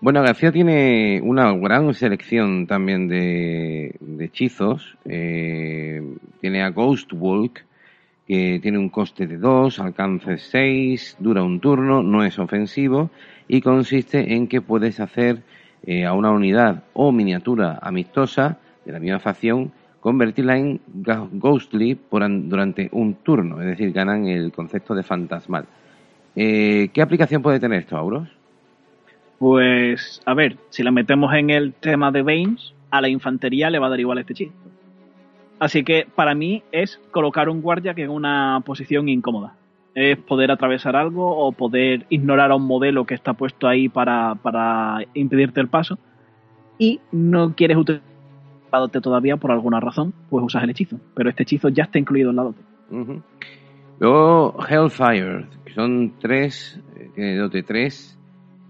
Bueno, 0.00 0.22
García 0.22 0.52
tiene 0.52 1.20
una 1.24 1.52
gran 1.54 1.92
selección 1.92 2.68
también 2.68 3.08
de, 3.08 3.96
hechizos. 4.20 4.96
Eh, 5.04 6.00
tiene 6.40 6.62
a 6.62 6.70
Ghost 6.70 7.12
Walk, 7.12 7.64
que 8.26 8.60
tiene 8.62 8.78
un 8.78 8.90
coste 8.90 9.26
de 9.26 9.38
2, 9.38 9.80
alcance 9.80 10.38
6, 10.38 11.16
dura 11.18 11.42
un 11.42 11.58
turno, 11.58 12.02
no 12.02 12.24
es 12.24 12.38
ofensivo 12.38 13.10
y 13.48 13.60
consiste 13.60 14.34
en 14.34 14.46
que 14.46 14.60
puedes 14.60 15.00
hacer 15.00 15.42
eh, 15.84 16.04
a 16.04 16.12
una 16.12 16.30
unidad 16.30 16.84
o 16.92 17.10
miniatura 17.10 17.78
amistosa 17.82 18.58
de 18.84 18.92
la 18.92 19.00
misma 19.00 19.18
facción, 19.18 19.72
convertirla 20.00 20.58
en 20.58 20.80
Ghostly 21.32 21.98
durante 22.10 22.88
un 22.92 23.14
turno, 23.14 23.60
es 23.60 23.66
decir, 23.66 23.92
ganan 23.92 24.26
el 24.26 24.52
concepto 24.52 24.94
de 24.94 25.02
fantasmal. 25.02 25.66
Eh, 26.36 26.90
¿Qué 26.92 27.02
aplicación 27.02 27.42
puede 27.42 27.60
tener 27.60 27.80
esto, 27.80 27.96
Auros? 27.96 28.28
Pues, 29.38 30.20
a 30.24 30.34
ver, 30.34 30.56
si 30.70 30.82
la 30.82 30.90
metemos 30.90 31.32
en 31.34 31.50
el 31.50 31.72
tema 31.72 32.10
de 32.10 32.22
Baines, 32.22 32.74
a 32.90 33.00
la 33.00 33.08
infantería 33.08 33.70
le 33.70 33.78
va 33.78 33.86
a 33.86 33.90
dar 33.90 34.00
igual 34.00 34.18
este 34.18 34.34
chiste. 34.34 34.54
Así 35.58 35.84
que 35.84 36.06
para 36.14 36.34
mí 36.34 36.62
es 36.72 37.00
colocar 37.10 37.48
un 37.48 37.62
guardia 37.62 37.94
que 37.94 38.02
en 38.02 38.10
una 38.10 38.62
posición 38.64 39.08
incómoda. 39.08 39.54
Es 39.94 40.16
poder 40.16 40.50
atravesar 40.50 40.94
algo 40.94 41.36
o 41.36 41.50
poder 41.52 42.06
ignorar 42.08 42.52
a 42.52 42.56
un 42.56 42.66
modelo 42.66 43.04
que 43.04 43.14
está 43.14 43.32
puesto 43.32 43.66
ahí 43.66 43.88
para, 43.88 44.36
para 44.36 45.00
impedirte 45.14 45.60
el 45.60 45.68
paso. 45.68 45.98
Y 46.78 47.00
no 47.10 47.56
quieres 47.56 47.76
utilizar 47.76 48.08
dote 48.70 49.00
todavía 49.00 49.36
por 49.36 49.50
alguna 49.50 49.80
razón, 49.80 50.12
pues 50.28 50.44
usas 50.44 50.62
el 50.62 50.70
hechizo. 50.70 51.00
Pero 51.14 51.30
este 51.30 51.44
hechizo 51.44 51.70
ya 51.70 51.84
está 51.84 51.98
incluido 51.98 52.30
en 52.30 52.36
la 52.36 52.42
dote. 52.42 52.60
Luego 54.00 54.56
Hellfire, 54.68 55.46
que 55.64 55.72
son 55.74 56.14
tres, 56.20 56.78
eh, 56.96 57.10
tiene 57.14 57.36
dote 57.36 57.62
3, 57.62 58.18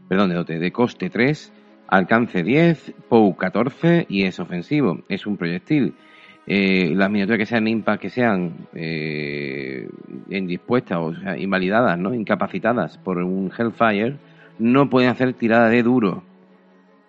perdón, 0.09 0.31
de 0.31 0.35
dote, 0.37 0.59
de 0.59 0.73
coste 0.73 1.11
3, 1.11 1.53
alcance 1.89 2.43
10, 2.43 2.95
POU 3.09 3.37
14 3.37 4.07
y 4.09 4.25
es 4.25 4.41
ofensivo. 4.41 5.01
Es 5.09 5.27
un 5.27 5.37
proyectil 5.37 5.95
eh, 6.47 6.95
las 6.95 7.11
miniaturas 7.11 7.41
que 7.41 7.45
sean 7.45 7.69
impas, 7.69 7.99
que 7.99 8.09
sean 8.09 8.69
eh, 8.73 9.87
indispuestas 10.31 10.99
o 10.99 11.15
sea, 11.15 11.37
invalidadas, 11.37 11.99
¿no? 11.99 12.15
incapacitadas 12.15 12.97
por 12.97 13.19
un 13.19 13.53
Hellfire, 13.57 14.17
no 14.59 14.89
pueden 14.89 15.11
hacer 15.11 15.35
tirada 15.35 15.69
de 15.69 15.83
duro. 15.83 16.23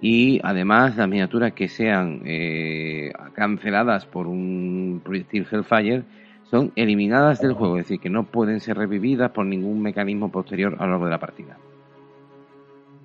Y 0.01 0.41
además 0.43 0.97
las 0.97 1.07
miniaturas 1.07 1.53
que 1.53 1.69
sean 1.69 2.21
eh, 2.25 3.13
canceladas 3.33 4.05
por 4.05 4.27
un 4.27 5.01
proyectil 5.05 5.47
Hellfire 5.49 6.03
son 6.49 6.71
eliminadas 6.75 7.41
del 7.41 7.53
juego, 7.53 7.77
es 7.77 7.85
decir, 7.85 7.99
que 7.99 8.09
no 8.09 8.23
pueden 8.23 8.59
ser 8.59 8.77
revividas 8.77 9.31
por 9.31 9.45
ningún 9.45 9.81
mecanismo 9.81 10.31
posterior 10.31 10.75
a 10.79 10.85
lo 10.85 10.91
largo 10.91 11.05
de 11.05 11.11
la 11.11 11.19
partida. 11.19 11.57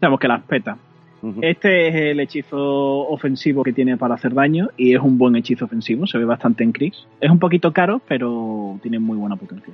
Sabemos 0.01 0.21
que 0.21 0.29
las 0.29 0.43
peta. 0.43 0.79
Este 1.41 1.89
es 1.89 1.95
el 1.95 2.21
hechizo 2.21 2.59
ofensivo 3.09 3.63
que 3.63 3.73
tiene 3.73 3.97
para 3.97 4.15
hacer 4.15 4.35
daño 4.35 4.69
y 4.77 4.95
es 4.95 5.01
un 5.01 5.17
buen 5.17 5.37
hechizo 5.37 5.65
ofensivo, 5.65 6.07
se 6.07 6.19
ve 6.19 6.27
bastante 6.27 6.65
en 6.65 6.73
Chris. 6.73 7.07
Es 7.19 7.31
un 7.31 7.39
poquito 7.39 7.73
caro, 7.73 8.03
pero 8.07 8.79
tiene 8.83 8.99
muy 8.99 9.17
buena 9.17 9.37
potencia. 9.37 9.73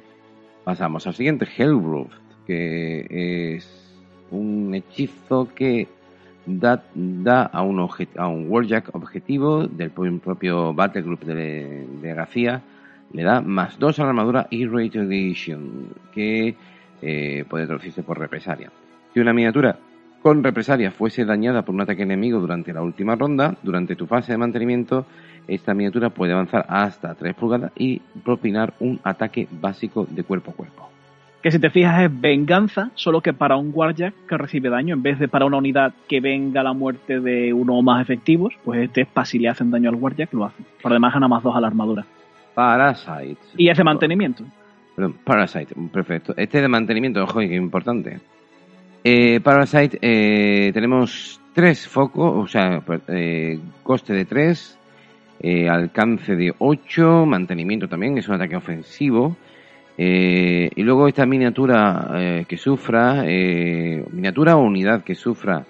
Pasamos 0.62 1.06
al 1.08 1.14
siguiente, 1.14 1.48
Hellbroth, 1.56 2.12
que 2.46 3.56
es 3.56 3.98
un 4.30 4.72
hechizo 4.74 5.48
que 5.52 5.88
da, 6.46 6.84
da 6.94 7.42
a, 7.42 7.62
un 7.62 7.88
a 8.16 8.28
un 8.28 8.48
Warjack 8.48 8.94
objetivo 8.94 9.66
del 9.66 9.90
propio 9.90 10.72
Battlegroup 10.72 11.24
de, 11.24 11.84
de 12.00 12.14
García, 12.14 12.62
le 13.12 13.22
da 13.22 13.40
más 13.40 13.78
2 13.78 13.98
a 13.98 14.02
la 14.02 14.08
armadura 14.10 14.46
y 14.50 14.66
Radiation, 14.66 15.94
que 16.12 16.54
eh, 17.02 17.44
puede 17.48 17.66
traducirse 17.66 18.02
por 18.02 18.18
represalia. 18.18 18.70
Si 19.12 19.20
una 19.20 19.32
miniatura 19.32 19.76
con 20.22 20.44
represalia 20.44 20.90
fuese 20.90 21.24
dañada 21.24 21.62
por 21.62 21.74
un 21.74 21.80
ataque 21.80 22.02
enemigo 22.02 22.40
durante 22.40 22.72
la 22.72 22.82
última 22.82 23.16
ronda, 23.16 23.56
durante 23.62 23.96
tu 23.96 24.06
fase 24.06 24.32
de 24.32 24.38
mantenimiento, 24.38 25.06
esta 25.48 25.74
miniatura 25.74 26.10
puede 26.10 26.32
avanzar 26.32 26.66
hasta 26.68 27.14
3 27.14 27.34
pulgadas 27.34 27.72
y 27.74 28.00
propinar 28.22 28.74
un 28.80 29.00
ataque 29.02 29.48
básico 29.50 30.06
de 30.08 30.22
cuerpo 30.22 30.50
a 30.50 30.54
cuerpo. 30.54 30.90
Que 31.42 31.50
si 31.50 31.58
te 31.58 31.70
fijas 31.70 32.02
es 32.02 32.20
venganza, 32.20 32.90
solo 32.94 33.22
que 33.22 33.32
para 33.32 33.56
un 33.56 33.72
guardia 33.72 34.12
que 34.28 34.36
recibe 34.36 34.68
daño, 34.68 34.94
en 34.94 35.02
vez 35.02 35.18
de 35.18 35.26
para 35.26 35.46
una 35.46 35.56
unidad 35.56 35.94
que 36.06 36.20
venga 36.20 36.62
la 36.62 36.74
muerte 36.74 37.18
de 37.18 37.54
uno 37.54 37.78
o 37.78 37.82
más 37.82 38.02
efectivos, 38.02 38.52
pues 38.62 38.80
este 38.82 39.00
es 39.02 39.06
para 39.08 39.24
si 39.24 39.38
le 39.38 39.48
hacen 39.48 39.70
daño 39.70 39.88
al 39.88 39.96
guardia 39.96 40.26
que 40.26 40.36
lo 40.36 40.44
hace. 40.44 40.62
Por 40.82 40.92
además 40.92 41.14
gana 41.14 41.28
más 41.28 41.42
2 41.42 41.56
a 41.56 41.60
la 41.62 41.68
armadura. 41.68 42.04
Parasite. 42.60 43.40
Y 43.56 43.70
es 43.70 43.78
de 43.78 43.84
mantenimiento. 43.84 44.44
Perdón, 44.94 45.16
Parasite, 45.24 45.74
perfecto. 45.90 46.34
Este 46.36 46.58
es 46.58 46.62
de 46.62 46.68
mantenimiento, 46.68 47.22
ojo, 47.22 47.38
que 47.38 47.54
importante. 47.54 48.20
Eh, 49.02 49.40
Parasite 49.40 49.98
eh, 50.02 50.70
tenemos 50.74 51.40
tres 51.54 51.88
focos, 51.88 52.44
o 52.44 52.46
sea, 52.46 52.82
eh, 53.08 53.58
coste 53.82 54.12
de 54.12 54.26
3, 54.26 54.78
eh, 55.40 55.70
alcance 55.70 56.36
de 56.36 56.52
8, 56.58 57.24
mantenimiento 57.24 57.88
también, 57.88 58.18
es 58.18 58.28
un 58.28 58.34
ataque 58.34 58.56
ofensivo. 58.56 59.36
y 59.96 60.82
luego 60.82 61.08
esta 61.08 61.26
miniatura 61.26 62.44
que 62.48 62.56
sufra, 62.56 63.22
miniatura 64.12 64.56
o 64.56 64.62
unidad 64.62 65.02
que 65.02 65.14
sufra, 65.14 65.64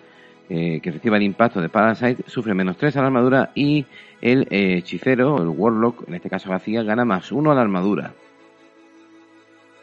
que 0.51 0.91
reciba 0.91 1.17
el 1.17 1.23
impacto 1.23 1.61
de 1.61 1.69
Parasite, 1.69 2.25
sufre 2.27 2.55
menos 2.55 2.77
3 2.77 2.97
a 2.97 3.01
la 3.01 3.07
armadura 3.07 3.53
y 3.55 3.87
el 4.21 4.49
hechicero, 4.51 5.41
el 5.41 5.49
Warlock, 5.49 6.09
en 6.09 6.15
este 6.15 6.29
caso 6.29 6.51
vacía, 6.51 6.83
gana 6.83 7.05
más 7.05 7.31
1 7.31 7.53
a 7.53 7.55
la 7.55 7.61
armadura. 7.61 8.13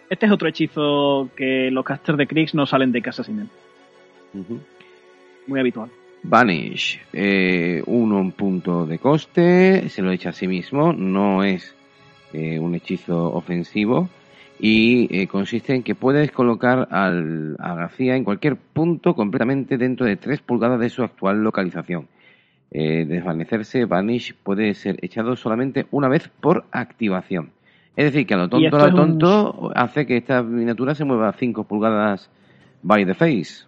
Este 0.09 0.25
es 0.25 0.31
otro 0.31 0.47
hechizo 0.47 1.29
que 1.35 1.69
los 1.71 1.85
casters 1.85 2.17
de 2.17 2.27
Kriegs 2.27 2.53
no 2.53 2.65
salen 2.65 2.91
de 2.91 3.01
casa 3.01 3.23
sin 3.23 3.39
él. 3.39 3.47
Muy 5.47 5.59
habitual. 5.59 5.89
Vanish, 6.23 6.99
eh, 7.13 7.81
uno 7.85 8.31
punto 8.31 8.85
de 8.85 8.99
coste, 8.99 9.87
se 9.89 10.01
lo 10.01 10.11
echa 10.11 10.29
a 10.29 10.33
sí 10.33 10.47
mismo, 10.47 10.91
no 10.91 11.43
es 11.43 11.75
eh, 12.33 12.59
un 12.59 12.75
hechizo 12.75 13.33
ofensivo 13.33 14.09
y 14.59 15.07
eh, 15.15 15.27
consiste 15.27 15.75
en 15.75 15.83
que 15.83 15.95
puedes 15.95 16.31
colocar 16.31 16.87
al, 16.91 17.55
a 17.59 17.75
García 17.75 18.15
en 18.15 18.23
cualquier 18.23 18.55
punto 18.55 19.13
completamente 19.15 19.77
dentro 19.77 20.05
de 20.05 20.15
3 20.15 20.41
pulgadas 20.41 20.79
de 20.79 20.89
su 20.89 21.03
actual 21.03 21.43
localización. 21.43 22.07
desvanecerse, 22.71 23.85
Vanish 23.85 24.33
puede 24.33 24.73
ser 24.73 24.97
echado 25.01 25.35
solamente 25.35 25.85
una 25.91 26.07
vez 26.07 26.29
por 26.41 26.65
activación. 26.71 27.51
Es 27.97 28.05
decir, 28.05 28.27
que 28.27 28.35
a 28.35 28.37
lo 28.37 28.47
tonto, 28.47 28.77
a 28.77 28.87
lo 28.89 28.95
tonto, 28.95 29.71
hace 29.73 30.05
que 30.05 30.17
esta 30.17 30.43
miniatura 30.43 30.93
se 30.93 31.03
mueva 31.03 31.33
5 31.33 31.63
pulgadas 31.63 32.29
by 32.83 33.05
the 33.05 33.15
face. 33.15 33.65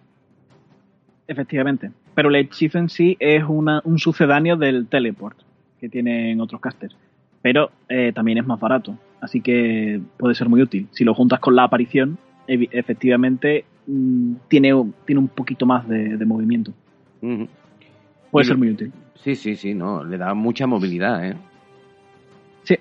Efectivamente. 1.26 1.90
Pero 2.14 2.28
el 2.28 2.36
hechizo 2.36 2.78
en 2.78 2.88
sí 2.88 3.16
es 3.18 3.42
una, 3.46 3.80
un 3.84 3.98
sucedáneo 3.98 4.56
del 4.56 4.86
teleport 4.86 5.36
que 5.80 5.88
tienen 5.88 6.40
otros 6.40 6.60
casters. 6.60 6.96
Pero 7.42 7.70
eh, 7.88 8.12
también 8.12 8.38
es 8.38 8.46
más 8.46 8.60
barato. 8.60 8.96
Así 9.20 9.40
que 9.40 10.00
puede 10.16 10.34
ser 10.34 10.48
muy 10.48 10.62
útil. 10.62 10.88
Si 10.92 11.04
lo 11.04 11.14
juntas 11.14 11.40
con 11.40 11.54
la 11.54 11.64
aparición, 11.64 12.18
efectivamente 12.46 13.64
mm, 13.86 14.34
tiene, 14.48 14.72
tiene 15.04 15.20
un 15.20 15.28
poquito 15.28 15.66
más 15.66 15.86
de, 15.88 16.24
movimiento. 16.24 16.72
Puede 18.30 18.46
ser 18.46 18.56
muy 18.56 18.70
útil. 18.70 18.92
Sí, 19.16 19.34
sí, 19.34 19.56
sí, 19.56 19.74
no. 19.74 20.04
Le 20.04 20.16
da 20.16 20.32
mucha 20.34 20.66
movilidad, 20.66 21.24
¿eh? 21.24 21.36
Sí. 22.62 22.76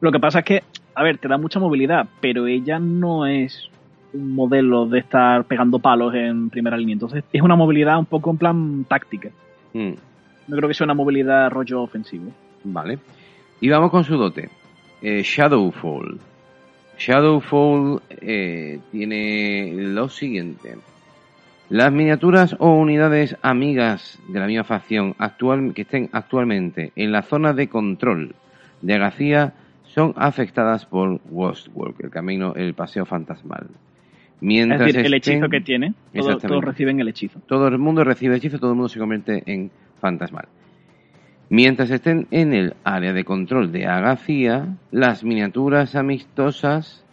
Lo 0.00 0.10
que 0.10 0.18
pasa 0.18 0.40
es 0.40 0.44
que 0.44 0.62
a 0.94 1.02
ver, 1.02 1.18
te 1.18 1.28
da 1.28 1.38
mucha 1.38 1.58
movilidad, 1.60 2.06
pero 2.20 2.46
ella 2.46 2.78
no 2.78 3.26
es 3.26 3.70
un 4.12 4.34
modelo 4.34 4.86
de 4.86 5.00
estar 5.00 5.44
pegando 5.44 5.80
palos 5.80 6.14
en 6.14 6.50
primera 6.50 6.76
línea. 6.76 6.92
Entonces 6.92 7.24
es 7.32 7.42
una 7.42 7.56
movilidad 7.56 7.98
un 7.98 8.06
poco 8.06 8.30
en 8.30 8.38
plan 8.38 8.84
táctica. 8.84 9.30
Hmm. 9.72 9.94
No 10.46 10.56
creo 10.56 10.68
que 10.68 10.74
sea 10.74 10.84
una 10.84 10.94
movilidad 10.94 11.50
rollo 11.50 11.82
ofensivo. 11.82 12.30
Vale. 12.62 12.98
Y 13.60 13.68
vamos 13.68 13.90
con 13.90 14.04
su 14.04 14.16
dote. 14.16 14.50
Eh, 15.06 15.22
Shadowfall. 15.22 16.18
Shadowfall 16.96 18.00
eh, 18.22 18.80
tiene 18.90 19.70
lo 19.74 20.08
siguiente. 20.08 20.76
Las 21.68 21.92
miniaturas 21.92 22.56
o 22.58 22.70
unidades 22.70 23.36
amigas 23.42 24.18
de 24.28 24.40
la 24.40 24.46
misma 24.46 24.64
facción 24.64 25.14
actual, 25.18 25.74
que 25.74 25.82
estén 25.82 26.08
actualmente 26.12 26.92
en 26.96 27.12
la 27.12 27.20
zona 27.20 27.52
de 27.52 27.68
control 27.68 28.34
de 28.80 28.98
García 28.98 29.52
son 29.84 30.14
afectadas 30.16 30.86
por 30.86 31.20
Work, 31.30 32.00
el 32.00 32.10
camino, 32.10 32.54
el 32.54 32.72
paseo 32.72 33.04
fantasmal. 33.04 33.66
Mientras 34.40 34.80
es 34.80 34.86
decir, 34.86 35.06
el 35.06 35.14
hechizo 35.14 35.50
que 35.50 35.60
tiene, 35.60 35.92
todos 36.14 36.64
reciben 36.64 36.98
el 37.00 37.08
hechizo. 37.08 37.40
Todo 37.46 37.68
el 37.68 37.78
mundo 37.78 38.04
recibe 38.04 38.32
el 38.32 38.38
hechizo, 38.38 38.58
todo 38.58 38.70
el 38.70 38.76
mundo 38.76 38.88
se 38.88 38.98
convierte 38.98 39.42
en 39.44 39.70
fantasmal. 40.00 40.46
Mientras 41.56 41.88
estén 41.92 42.26
en 42.32 42.52
el 42.52 42.74
área 42.82 43.12
de 43.12 43.22
control 43.22 43.70
de 43.70 43.86
Agacía, 43.86 44.76
las 44.90 45.22
miniaturas 45.22 45.94
amistosas 45.94 47.04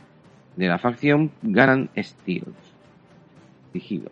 de 0.56 0.68
la 0.68 0.80
facción 0.80 1.30
ganan 1.44 1.92
steals, 1.96 2.56
sigilo. 3.72 4.10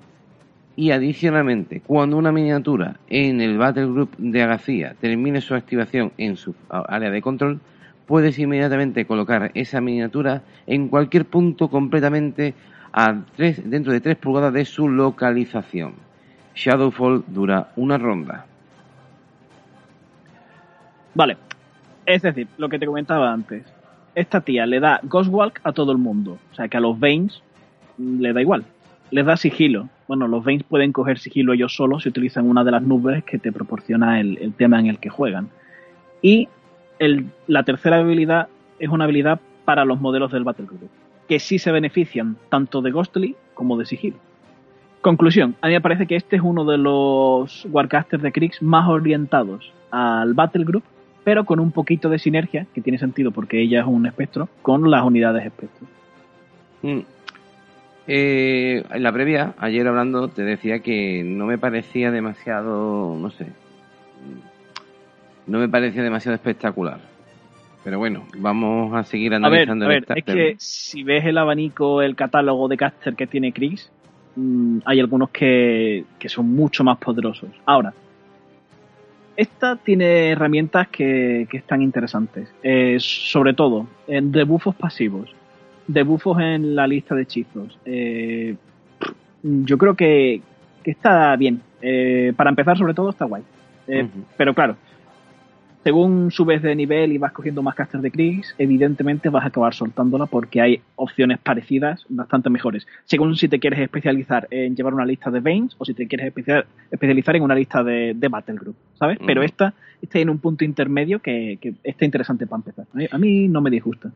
Y 0.76 0.92
adicionalmente, 0.92 1.82
cuando 1.82 2.16
una 2.16 2.32
miniatura 2.32 3.00
en 3.10 3.42
el 3.42 3.58
Battle 3.58 3.88
Group 3.88 4.18
de 4.20 4.44
Agacía 4.44 4.96
termine 5.02 5.42
su 5.42 5.56
activación 5.56 6.12
en 6.20 6.36
su 6.36 6.54
área 6.70 7.10
de 7.10 7.24
control, 7.24 7.60
puedes 8.06 8.38
inmediatamente 8.38 9.06
colocar 9.06 9.50
esa 9.56 9.82
miniatura 9.82 10.44
en 10.68 10.90
cualquier 10.90 11.26
punto 11.26 11.70
completamente 11.70 12.54
dentro 13.66 13.92
de 13.92 14.00
3 14.00 14.16
pulgadas 14.18 14.54
de 14.54 14.66
su 14.66 14.90
localización. 14.90 15.94
Shadowfall 16.54 17.24
dura 17.30 17.72
una 17.78 17.98
ronda. 17.98 18.46
Vale, 21.14 21.38
es 22.06 22.22
decir, 22.22 22.48
lo 22.58 22.70
que 22.70 22.80
te 22.80 22.86
comentaba 22.86 23.32
antes. 23.32 23.64
Esta 24.16 24.42
tía 24.42 24.66
le 24.66 24.80
da 24.80 25.00
Ghostwalk 25.04 25.62
a 25.64 25.72
todo 25.72 25.92
el 25.92 26.00
mundo. 26.00 26.40
O 26.52 26.56
sea 26.56 26.68
que 26.68 26.78
a 26.78 26.80
los 26.80 27.00
Veins 27.00 27.44
le 27.98 28.34
da 28.34 28.42
igual. 28.42 28.66
Les 29.12 29.26
da 29.26 29.38
sigilo. 29.38 29.90
Bueno, 30.08 30.28
los 30.28 30.44
Veins 30.44 30.64
pueden 30.64 30.92
coger 30.92 31.20
sigilo 31.20 31.54
ellos 31.54 31.76
solos 31.76 32.04
si 32.04 32.10
utilizan 32.10 32.50
una 32.50 32.64
de 32.64 32.72
las 32.72 32.82
nubes 32.82 33.24
que 33.24 33.38
te 33.38 33.52
proporciona 33.52 34.20
el, 34.20 34.54
tema 34.58 34.80
en 34.80 34.88
el 34.88 35.00
que 35.00 35.10
juegan. 35.10 35.50
Y 36.22 36.50
la 37.48 37.64
tercera 37.64 37.98
habilidad 37.98 38.48
es 38.80 38.90
una 38.90 39.04
habilidad 39.04 39.40
para 39.66 39.86
los 39.86 40.02
modelos 40.02 40.32
del 40.32 40.44
Battle 40.44 40.66
Group, 40.66 40.90
que 41.28 41.40
sí 41.40 41.60
se 41.60 41.72
benefician 41.72 42.38
tanto 42.50 42.82
de 42.82 42.92
Ghostly 42.92 43.36
como 43.54 43.78
de 43.78 43.86
sigilo. 43.86 44.18
Conclusión, 45.02 45.56
a 45.62 45.68
mí 45.68 45.74
me 45.74 45.82
parece 45.82 46.08
que 46.08 46.16
este 46.16 46.38
es 46.38 46.42
uno 46.42 46.66
de 46.66 46.78
los 46.78 47.68
Warcasters 47.70 48.24
de 48.24 48.32
Kriegs 48.32 48.62
más 48.62 48.90
orientados 48.90 49.72
al 49.92 50.34
Battle 50.34 50.66
Group 50.66 50.84
pero 51.24 51.46
con 51.46 51.60
un 51.60 51.72
poquito 51.72 52.10
de 52.10 52.20
sinergia, 52.20 52.66
que 52.74 52.82
tiene 52.82 52.98
sentido 52.98 53.32
porque 53.32 53.62
ella 53.62 53.82
es 53.82 53.88
un 53.88 54.06
espectro, 54.06 54.50
con 54.62 54.90
las 54.90 55.04
unidades 55.04 55.46
espectro. 55.46 55.88
Mm. 56.82 57.00
Eh, 58.08 58.84
en 58.90 59.04
la 59.04 59.12
previa, 59.12 59.54
ayer 59.60 59.88
hablando, 59.88 60.30
te 60.30 60.44
decía 60.44 60.80
que 60.80 61.24
no 61.24 61.46
me 61.46 61.58
parecía 61.58 62.10
demasiado, 62.10 63.16
no 63.20 63.30
sé, 63.30 63.46
no 65.46 65.60
me 65.60 65.70
parecía 65.70 66.04
demasiado 66.04 66.36
espectacular. 66.36 67.00
Pero 67.84 67.98
bueno, 67.98 68.26
vamos 68.38 68.94
a 68.94 69.04
seguir 69.04 69.34
analizando. 69.34 69.86
A 69.86 69.88
ver, 69.88 70.06
a 70.10 70.14
ver 70.14 70.18
es 70.18 70.26
que 70.26 70.56
si 70.58 71.04
ves 71.04 71.26
el 71.26 71.38
abanico, 71.38 72.02
el 72.02 72.16
catálogo 72.16 72.68
de 72.68 72.78
caster 72.78 73.16
que 73.16 73.26
tiene 73.26 73.54
Chris, 73.54 73.92
mm, 74.36 74.80
hay 74.86 75.00
algunos 75.00 75.30
que, 75.30 76.04
que 76.18 76.30
son 76.30 76.50
mucho 76.50 76.84
más 76.84 76.98
poderosos. 76.98 77.50
Ahora, 77.66 77.94
esta 79.40 79.78
tiene 79.78 80.32
herramientas 80.32 80.90
que, 80.90 81.48
están 81.54 81.82
interesantes. 81.82 82.50
Eh, 82.62 82.98
sobre 83.00 83.54
todo, 83.54 83.88
en 84.06 84.34
debuffos 84.34 84.76
pasivos. 84.76 85.34
Debuffos 85.88 86.42
en 86.42 86.76
la 86.76 86.86
lista 86.86 87.16
de 87.16 87.22
hechizos. 87.22 87.80
Eh, 87.86 88.58
yo 89.42 89.78
creo 89.78 89.96
que, 89.96 90.42
está 90.84 91.38
bien. 91.38 91.62
Eh, 91.82 92.34
para 92.36 92.50
empezar, 92.50 92.78
sobre 92.78 92.94
todo, 92.94 93.12
está 93.12 93.24
guay. 93.24 93.44
Pero 94.36 94.54
claro, 94.54 94.76
según 95.90 96.30
subes 96.30 96.62
de 96.62 96.76
nivel 96.76 97.14
y 97.14 97.18
vas 97.18 97.32
cogiendo 97.32 97.64
más 97.64 97.74
casters 97.74 98.04
de 98.04 98.12
Kriegs, 98.12 98.54
evidentemente 98.60 99.30
vas 99.30 99.44
a 99.44 99.48
acabar 99.48 99.74
soltándola 99.74 100.28
porque 100.28 100.62
hay 100.62 100.82
opciones 100.96 101.40
parecidas 101.40 102.06
bastante 102.10 102.52
mejores. 102.52 102.86
Según 103.06 103.36
si 103.36 103.48
te 103.48 103.60
quieres 103.60 103.80
especializar 103.80 104.48
en 104.52 104.76
llevar 104.76 104.94
una 104.94 105.04
lista 105.04 105.32
de 105.32 105.40
Veins 105.40 105.76
o 105.80 105.86
si 105.86 105.96
te 105.96 106.08
quieres 106.08 106.32
especializar 106.92 107.36
en 107.38 107.42
una 107.42 107.56
lista 107.56 107.84
de, 107.84 108.14
Battle 108.30 108.58
Group, 108.58 108.76
¿sabes? 109.00 109.18
Pero 109.26 109.42
esta 109.42 109.74
está 110.00 110.20
en 110.20 110.30
un 110.30 110.38
punto 110.38 110.64
intermedio 110.64 111.24
que, 111.24 111.58
está 111.84 112.06
interesante 112.06 112.46
para 112.46 112.60
empezar. 112.60 112.86
A 113.12 113.18
mí 113.18 113.48
no 113.48 113.60
me 113.60 113.72
disgusta. 113.72 114.12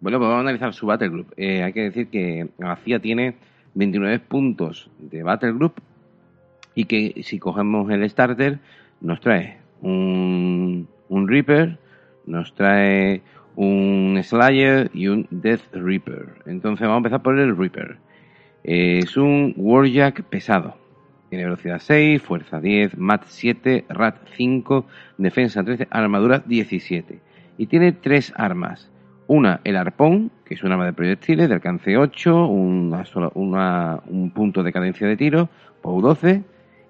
Bueno, 0.00 0.16
pues 0.16 0.26
vamos 0.26 0.38
a 0.38 0.48
analizar 0.48 0.72
su 0.72 0.86
Battle 0.86 1.10
Group. 1.10 1.34
Eh, 1.36 1.62
hay 1.62 1.74
que 1.74 1.82
decir 1.82 2.08
que 2.08 2.48
García 2.56 2.98
tiene 2.98 3.34
29 3.74 4.20
puntos 4.20 4.88
de 4.98 5.22
Battle 5.22 5.52
Group 5.52 5.82
y 6.74 6.86
que 6.86 7.22
si 7.24 7.38
cogemos 7.38 7.90
el 7.90 8.08
starter 8.08 8.58
nos 9.02 9.20
trae 9.20 9.58
un 9.82 10.88
un 11.10 11.28
Reaper, 11.28 11.76
nos 12.24 12.54
trae 12.54 13.20
un 13.56 14.18
Slayer 14.22 14.90
y 14.94 15.08
un 15.08 15.26
Death 15.30 15.72
Reaper. 15.72 16.28
Entonces 16.46 16.86
vamos 16.86 16.94
a 16.94 16.98
empezar 16.98 17.22
por 17.22 17.38
el 17.38 17.56
Reaper. 17.56 17.98
es 18.62 19.16
un 19.16 19.52
Warjack 19.56 20.22
pesado. 20.22 20.76
Tiene 21.28 21.44
velocidad 21.44 21.80
6, 21.80 22.22
fuerza 22.22 22.60
10, 22.60 22.96
mat 22.96 23.24
7, 23.26 23.84
rat 23.88 24.16
5, 24.36 24.86
defensa 25.18 25.62
13, 25.62 25.88
armadura 25.90 26.42
17. 26.44 27.20
Y 27.58 27.66
tiene 27.66 27.92
tres 27.92 28.32
armas. 28.36 28.90
Una, 29.26 29.60
el 29.62 29.76
arpón, 29.76 30.30
que 30.44 30.54
es 30.54 30.62
un 30.64 30.72
arma 30.72 30.86
de 30.86 30.92
proyectiles 30.92 31.48
de 31.48 31.54
alcance 31.54 31.96
8, 31.96 32.46
una 32.46 34.00
un 34.06 34.30
punto 34.34 34.62
de 34.62 34.72
cadencia 34.72 35.06
de 35.06 35.16
tiro, 35.16 35.48
POW 35.82 36.00
12 36.00 36.42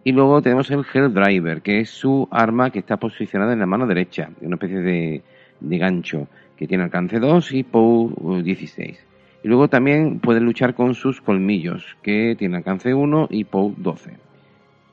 y 0.02 0.12
luego 0.12 0.40
tenemos 0.40 0.70
el 0.70 0.84
Hell 0.92 1.12
Driver, 1.12 1.60
que 1.60 1.80
es 1.80 1.90
su 1.90 2.26
arma 2.30 2.70
que 2.70 2.78
está 2.78 2.96
posicionada 2.96 3.52
en 3.52 3.58
la 3.58 3.66
mano 3.66 3.86
derecha, 3.86 4.30
una 4.40 4.56
especie 4.56 4.80
de, 4.80 5.22
gancho, 5.60 6.28
que 6.56 6.66
tiene 6.66 6.84
alcance 6.84 7.18
2 7.18 7.52
y 7.52 7.62
POW 7.64 8.42
16. 8.42 9.06
Y 9.42 9.48
luego 9.48 9.68
también 9.68 10.20
puede 10.20 10.40
luchar 10.40 10.74
con 10.74 10.94
sus 10.94 11.20
colmillos, 11.20 11.84
que 12.02 12.34
tiene 12.38 12.56
alcance 12.56 12.94
1 12.94 13.28
y 13.30 13.44
POW 13.44 13.74
12. 13.76 14.12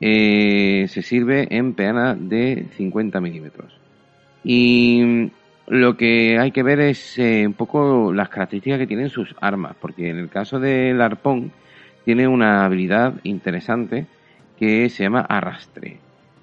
Eh, 0.00 0.86
se 0.88 1.02
sirve 1.02 1.48
en 1.50 1.72
peana 1.72 2.14
de 2.14 2.66
50 2.76 3.20
milímetros. 3.20 3.78
Y 4.44 5.30
lo 5.66 5.96
que 5.96 6.38
hay 6.38 6.50
que 6.50 6.62
ver 6.62 6.80
es 6.80 7.18
eh, 7.18 7.46
un 7.46 7.54
poco 7.54 8.12
las 8.12 8.28
características 8.28 8.78
que 8.78 8.86
tienen 8.86 9.08
sus 9.08 9.34
armas, 9.40 9.74
porque 9.80 10.10
en 10.10 10.18
el 10.18 10.28
caso 10.28 10.60
del 10.60 11.00
arpón 11.00 11.50
tiene 12.04 12.28
una 12.28 12.64
habilidad 12.64 13.14
interesante 13.24 14.06
que 14.58 14.88
se 14.90 15.04
llama 15.04 15.20
arrastre. 15.20 15.98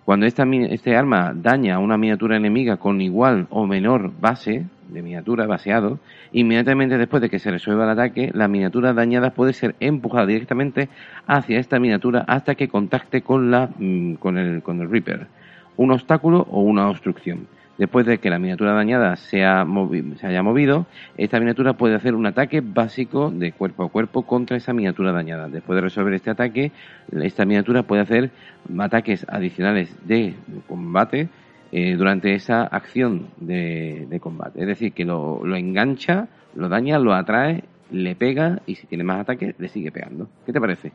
Cuando 0.06 0.26
esta, 0.28 0.44
este 0.70 0.96
arma 0.96 1.34
daña 1.36 1.76
a 1.76 1.80
una 1.80 1.98
miniatura 1.98 2.38
enemiga 2.38 2.78
con 2.78 3.02
igual 3.02 3.48
o 3.50 3.66
menor 3.66 4.12
base 4.20 4.66
de 4.90 5.02
miniatura 5.02 5.48
baseado, 5.48 6.00
inmediatamente 6.32 6.98
después 6.98 7.22
de 7.22 7.30
que 7.30 7.40
se 7.40 7.50
resuelva 7.50 7.86
el 7.86 7.90
ataque, 7.90 8.30
la 8.34 8.48
miniatura 8.48 8.94
dañada 8.94 9.32
puede 9.32 9.54
ser 9.54 9.76
empujada 9.80 10.28
directamente 10.28 10.90
hacia 11.26 11.60
esta 11.60 11.80
miniatura 11.80 12.24
hasta 12.28 12.54
que 12.54 12.68
contacte 12.68 13.24
con, 13.24 13.50
la, 13.50 13.70
mm, 13.80 14.16
con, 14.16 14.38
el, 14.38 14.62
con 14.62 14.80
el 14.80 14.92
Reaper, 14.92 15.28
un 15.76 15.92
obstáculo 15.92 16.46
o 16.52 16.62
una 16.62 16.88
obstrucción. 16.88 17.48
Después 17.78 18.06
de 18.06 18.20
que 18.20 18.30
la 18.30 18.40
miniatura 18.40 18.74
dañada 18.74 19.18
se, 19.18 19.40
se 19.40 20.28
haya 20.28 20.44
movido, 20.44 20.86
esta 21.18 21.40
miniatura 21.40 21.74
puede 21.74 21.96
hacer 21.96 22.16
un 22.16 22.26
ataque 22.26 22.62
básico 22.62 23.32
de 23.32 23.52
cuerpo 23.52 23.84
a 23.84 23.90
cuerpo 23.90 24.24
contra 24.24 24.56
esa 24.56 24.72
miniatura 24.72 25.12
dañada. 25.12 25.50
Después 25.50 25.76
de 25.76 25.82
resolver 25.82 26.14
este 26.14 26.32
ataque, 26.32 26.72
esta 27.12 27.46
miniatura 27.46 27.84
puede 27.84 28.04
hacer 28.04 28.32
ataques 28.80 29.26
adicionales 29.30 29.94
de 30.08 30.36
combate 30.68 31.30
eh, 31.78 31.96
durante 31.98 32.34
esa 32.34 32.64
acción 32.64 33.28
de, 33.38 34.18
combate. 34.22 34.62
Es 34.62 34.68
decir, 34.68 34.94
que 34.94 35.04
lo, 35.04 35.44
engancha, 35.58 36.30
lo 36.56 36.70
daña, 36.70 37.00
lo 37.00 37.14
atrae, 37.14 37.66
le 37.92 38.16
pega 38.16 38.62
y 38.66 38.76
si 38.76 38.88
tiene 38.88 39.04
más 39.04 39.20
ataques, 39.20 39.56
le 39.60 39.68
sigue 39.68 39.92
pegando. 39.92 40.30
¿Qué 40.46 40.54
te 40.54 40.62
parece? 40.62 40.94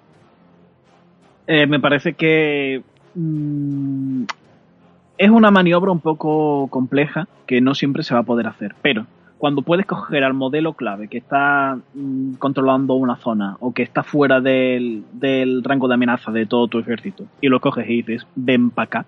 Eh, 1.46 1.66
me 1.66 1.80
parece 1.80 2.14
que 2.14 2.82
mm, 3.14 4.24
es 5.20 5.28
una 5.28 5.50
maniobra 5.50 5.92
un 5.92 6.00
poco 6.00 6.68
compleja 6.68 7.28
que 7.46 7.60
no 7.60 7.74
siempre 7.74 8.02
se 8.02 8.14
va 8.14 8.20
a 8.20 8.22
poder 8.22 8.46
hacer, 8.46 8.74
pero 8.80 9.06
cuando 9.36 9.60
puedes 9.60 9.84
coger 9.84 10.24
al 10.24 10.32
modelo 10.32 10.72
clave 10.72 11.08
que 11.08 11.18
está 11.18 11.78
mm, 11.92 12.36
controlando 12.36 12.94
una 12.94 13.16
zona 13.16 13.58
o 13.60 13.74
que 13.74 13.82
está 13.82 14.02
fuera 14.02 14.40
del, 14.40 15.04
rango 15.62 15.88
de 15.88 15.94
amenaza 15.94 16.32
de 16.32 16.46
todo 16.46 16.68
tu 16.68 16.78
ejército 16.78 17.26
y 17.42 17.48
lo 17.48 17.60
coges 17.60 17.86
y 17.86 17.96
dices, 17.96 18.26
ven 18.34 18.70
para 18.70 18.84
acá, 18.84 19.06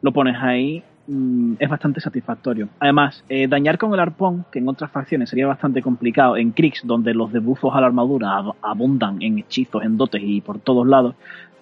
lo 0.00 0.10
pones 0.10 0.36
ahí, 0.40 0.82
mm, 1.06 1.56
es 1.58 1.68
bastante 1.68 2.00
satisfactorio. 2.00 2.70
Además, 2.80 3.22
eh, 3.28 3.46
dañar 3.46 3.76
con 3.76 3.92
el 3.92 4.00
arpón, 4.00 4.46
que 4.50 4.60
en 4.60 4.68
otras 4.70 4.90
facciones 4.90 5.28
sería 5.28 5.46
bastante 5.46 5.82
complicado, 5.82 6.38
en 6.38 6.52
Kriegs, 6.52 6.80
donde 6.82 7.12
los 7.12 7.30
debuffos 7.30 7.76
a 7.76 7.82
la 7.82 7.88
armadura 7.88 8.42
abundan 8.62 9.20
en 9.20 9.40
hechizos, 9.40 9.84
en 9.84 9.98
dotes 9.98 10.22
y 10.24 10.40
por 10.40 10.60
todos 10.60 10.86
lados, 10.86 11.14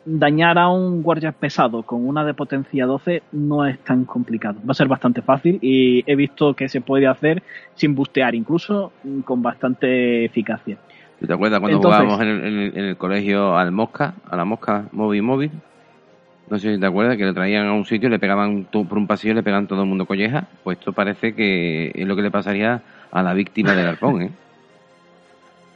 dañar 0.04 0.58
a 0.58 0.68
un 0.68 1.02
guardia 1.02 1.32
pesado 1.32 1.82
con 1.82 2.06
una 2.06 2.24
de 2.24 2.34
potencia 2.34 2.86
12 2.86 3.22
no 3.32 3.66
es 3.66 3.78
tan 3.80 4.04
complicado. 4.04 4.58
Va 4.66 4.72
a 4.72 4.74
ser 4.74 4.88
bastante 4.88 5.22
fácil 5.22 5.58
y 5.62 6.04
he 6.10 6.16
visto 6.16 6.54
que 6.54 6.68
se 6.68 6.80
puede 6.80 7.06
hacer 7.06 7.42
sin 7.74 7.94
bustear, 7.94 8.34
incluso 8.34 8.92
con 9.24 9.42
bastante 9.42 10.24
eficacia. 10.24 10.76
¿Te 11.24 11.32
acuerdas 11.32 11.60
cuando 11.60 11.80
jugábamos 11.80 12.20
en 12.20 12.28
el, 12.28 12.96
colegio 12.96 13.56
al 13.56 13.72
mosca, 13.72 14.14
a 14.28 14.36
la 14.36 14.44
mosca 14.44 14.86
móvil 14.92 15.22
móvil? 15.22 15.50
No 16.50 16.58
sé 16.58 16.74
si 16.74 16.80
te 16.80 16.86
acuerdas 16.86 17.16
que 17.16 17.24
le 17.24 17.32
traían 17.32 17.66
a 17.66 17.72
un 17.72 17.86
sitio, 17.86 18.10
le 18.10 18.18
pegaban 18.18 18.64
por 18.64 18.98
un 18.98 19.06
pasillo, 19.06 19.32
le 19.32 19.42
pegaban 19.42 19.66
todo 19.66 19.82
el 19.82 19.88
mundo 19.88 20.04
colleja. 20.04 20.46
Pues 20.62 20.78
esto 20.78 20.92
parece 20.92 21.34
que 21.34 21.92
es 21.94 22.06
lo 22.06 22.14
que 22.14 22.22
le 22.22 22.30
pasaría 22.30 22.82
a 23.10 23.22
la 23.22 23.32
víctima 23.32 23.74
del 23.74 23.86
arpón, 23.86 24.22
¿eh? 24.22 24.30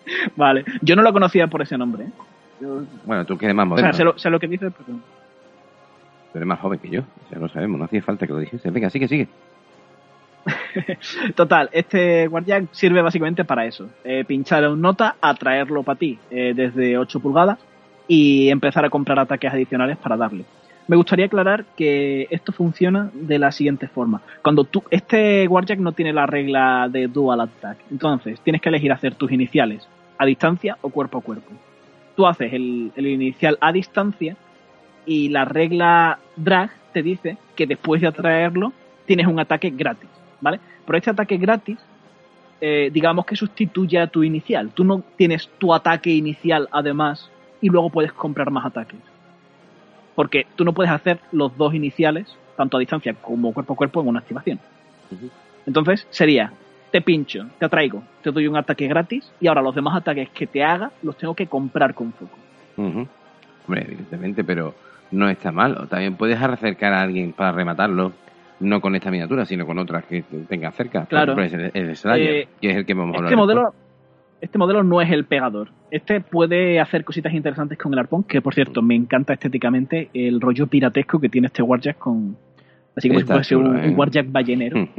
vale, 0.36 0.64
yo 0.82 0.96
no 0.96 1.02
lo 1.02 1.12
conocía 1.12 1.46
por 1.46 1.62
ese 1.62 1.78
nombre. 1.78 2.04
¿eh? 2.04 2.10
Bueno, 3.04 3.24
tú 3.24 3.36
que 3.36 3.46
eres 3.46 3.56
más 3.56 3.66
moderno. 3.66 3.90
O 3.90 3.92
sea, 3.92 4.12
sé 4.16 4.30
lo, 4.30 4.38
que 4.38 4.48
dices, 4.48 4.72
pero... 4.76 4.98
Tú 6.32 6.38
eres 6.38 6.46
más 6.46 6.60
joven 6.60 6.78
que 6.78 6.90
yo, 6.90 7.02
ya 7.30 7.38
lo 7.38 7.48
sabemos, 7.48 7.78
no 7.78 7.84
hacía 7.84 8.02
falta 8.02 8.26
que 8.26 8.32
lo 8.32 8.38
dijese. 8.38 8.70
Venga, 8.70 8.90
sigue, 8.90 9.08
sigue. 9.08 9.28
Total, 11.34 11.68
este 11.72 12.26
guardián 12.26 12.68
sirve 12.72 13.02
básicamente 13.02 13.44
para 13.44 13.66
eso. 13.66 13.88
Eh, 14.04 14.24
pinchar 14.26 14.68
un 14.68 14.80
nota, 14.80 15.16
atraerlo 15.20 15.82
para 15.82 15.98
ti 15.98 16.18
eh, 16.30 16.52
desde 16.54 16.98
8 16.98 17.20
pulgadas 17.20 17.58
y 18.06 18.48
empezar 18.48 18.84
a 18.84 18.90
comprar 18.90 19.18
ataques 19.18 19.52
adicionales 19.52 19.96
para 19.98 20.16
darle. 20.16 20.44
me 20.86 20.96
gustaría 20.96 21.26
aclarar 21.26 21.64
que 21.76 22.26
esto 22.30 22.52
funciona 22.52 23.10
de 23.12 23.38
la 23.38 23.52
siguiente 23.52 23.88
forma. 23.88 24.22
Cuando 24.42 24.64
tú, 24.64 24.82
este 24.90 25.46
Warjack 25.46 25.78
no 25.78 25.92
tiene 25.92 26.12
la 26.12 26.26
regla 26.26 26.88
de 26.90 27.08
dual 27.08 27.42
attack, 27.42 27.78
entonces 27.90 28.40
tienes 28.40 28.62
que 28.62 28.70
elegir 28.70 28.92
hacer 28.92 29.14
tus 29.14 29.30
iniciales 29.30 29.86
a 30.16 30.24
distancia 30.24 30.78
o 30.80 30.90
cuerpo 30.90 31.18
a 31.18 31.22
cuerpo. 31.22 31.52
Tú 32.18 32.26
haces 32.26 32.52
el, 32.52 32.90
el 32.96 33.06
inicial 33.06 33.56
a 33.60 33.70
distancia 33.70 34.36
y 35.06 35.28
la 35.28 35.44
regla 35.44 36.18
drag 36.34 36.72
te 36.92 37.04
dice 37.04 37.38
que 37.54 37.68
después 37.68 38.00
de 38.00 38.08
atraerlo 38.08 38.72
tienes 39.06 39.28
un 39.28 39.38
ataque 39.38 39.70
gratis, 39.70 40.10
¿vale? 40.40 40.58
Pero 40.84 40.98
este 40.98 41.10
ataque 41.10 41.36
gratis, 41.36 41.78
eh, 42.60 42.90
digamos 42.92 43.24
que 43.24 43.36
sustituye 43.36 44.00
a 44.00 44.08
tu 44.08 44.24
inicial. 44.24 44.72
Tú 44.74 44.82
no 44.82 45.04
tienes 45.14 45.48
tu 45.58 45.72
ataque 45.72 46.10
inicial 46.10 46.68
además 46.72 47.30
y 47.60 47.68
luego 47.68 47.88
puedes 47.90 48.12
comprar 48.12 48.50
más 48.50 48.66
ataques 48.66 48.98
porque 50.18 50.48
tú 50.56 50.64
no 50.64 50.72
puedes 50.72 50.90
hacer 50.90 51.20
los 51.30 51.56
dos 51.56 51.74
iniciales, 51.74 52.26
tanto 52.56 52.76
a 52.76 52.80
distancia 52.80 53.14
como 53.14 53.54
cuerpo 53.54 53.74
a 53.74 53.76
cuerpo, 53.76 54.00
en 54.00 54.08
una 54.08 54.18
activación. 54.18 54.58
Entonces 55.64 56.08
sería, 56.10 56.52
te 56.90 57.00
pincho, 57.02 57.46
te 57.58 57.66
atraigo, 57.66 58.02
te 58.22 58.30
doy 58.30 58.46
un 58.48 58.56
ataque 58.56 58.86
gratis 58.88 59.30
y 59.40 59.46
ahora 59.46 59.62
los 59.62 59.74
demás 59.74 59.96
ataques 59.96 60.30
que 60.30 60.46
te 60.46 60.62
haga 60.64 60.90
los 61.02 61.16
tengo 61.16 61.34
que 61.34 61.46
comprar 61.46 61.94
con 61.94 62.12
foco. 62.12 62.38
Hombre, 62.76 63.84
evidentemente, 63.86 64.44
pero 64.44 64.74
no 65.10 65.28
está 65.28 65.52
mal. 65.52 65.86
También 65.88 66.14
puedes 66.16 66.40
acercar 66.40 66.92
a 66.92 67.02
alguien 67.02 67.32
para 67.32 67.52
rematarlo, 67.52 68.12
no 68.60 68.80
con 68.80 68.94
esta 68.94 69.10
miniatura, 69.10 69.44
sino 69.44 69.66
con 69.66 69.78
otras 69.78 70.04
que 70.04 70.22
tenga 70.48 70.70
cerca. 70.72 71.06
Claro. 71.06 71.34
Por 71.34 71.44
ejemplo, 71.44 71.70
el, 71.74 71.88
el 71.88 71.96
Slayer, 71.96 72.30
Eh, 72.34 72.48
que 72.60 72.70
es 72.70 72.76
el 72.76 72.86
que 72.86 72.94
vamos 72.94 73.14
a 73.14 73.18
hablar 73.18 73.30
Este 73.32 73.36
modelo, 73.36 73.60
después. 73.62 73.82
este 74.40 74.58
modelo 74.58 74.82
no 74.82 75.00
es 75.02 75.10
el 75.10 75.24
pegador. 75.24 75.68
Este 75.90 76.20
puede 76.20 76.80
hacer 76.80 77.04
cositas 77.04 77.32
interesantes 77.34 77.76
con 77.78 77.92
el 77.92 77.98
arpón, 77.98 78.22
que 78.24 78.40
por 78.40 78.54
cierto, 78.54 78.80
me 78.82 78.94
encanta 78.94 79.32
estéticamente 79.34 80.08
el 80.14 80.40
rollo 80.40 80.66
piratesco 80.66 81.20
que 81.20 81.28
tiene 81.28 81.46
este 81.48 81.62
Warjack 81.62 81.98
con. 81.98 82.36
Así 82.96 83.08
como 83.08 83.20
si 83.20 83.22
Está 83.24 83.34
fuese 83.34 83.54
chulo, 83.54 83.70
un, 83.70 83.78
¿eh? 83.78 83.88
un 83.90 83.98
Warjack 83.98 84.30
ballenero. 84.32 84.88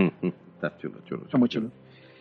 Está 0.62 0.78
chulo, 0.78 1.00
chulo. 1.06 1.24
Está 1.24 1.38
muy 1.38 1.48
chulo. 1.48 1.72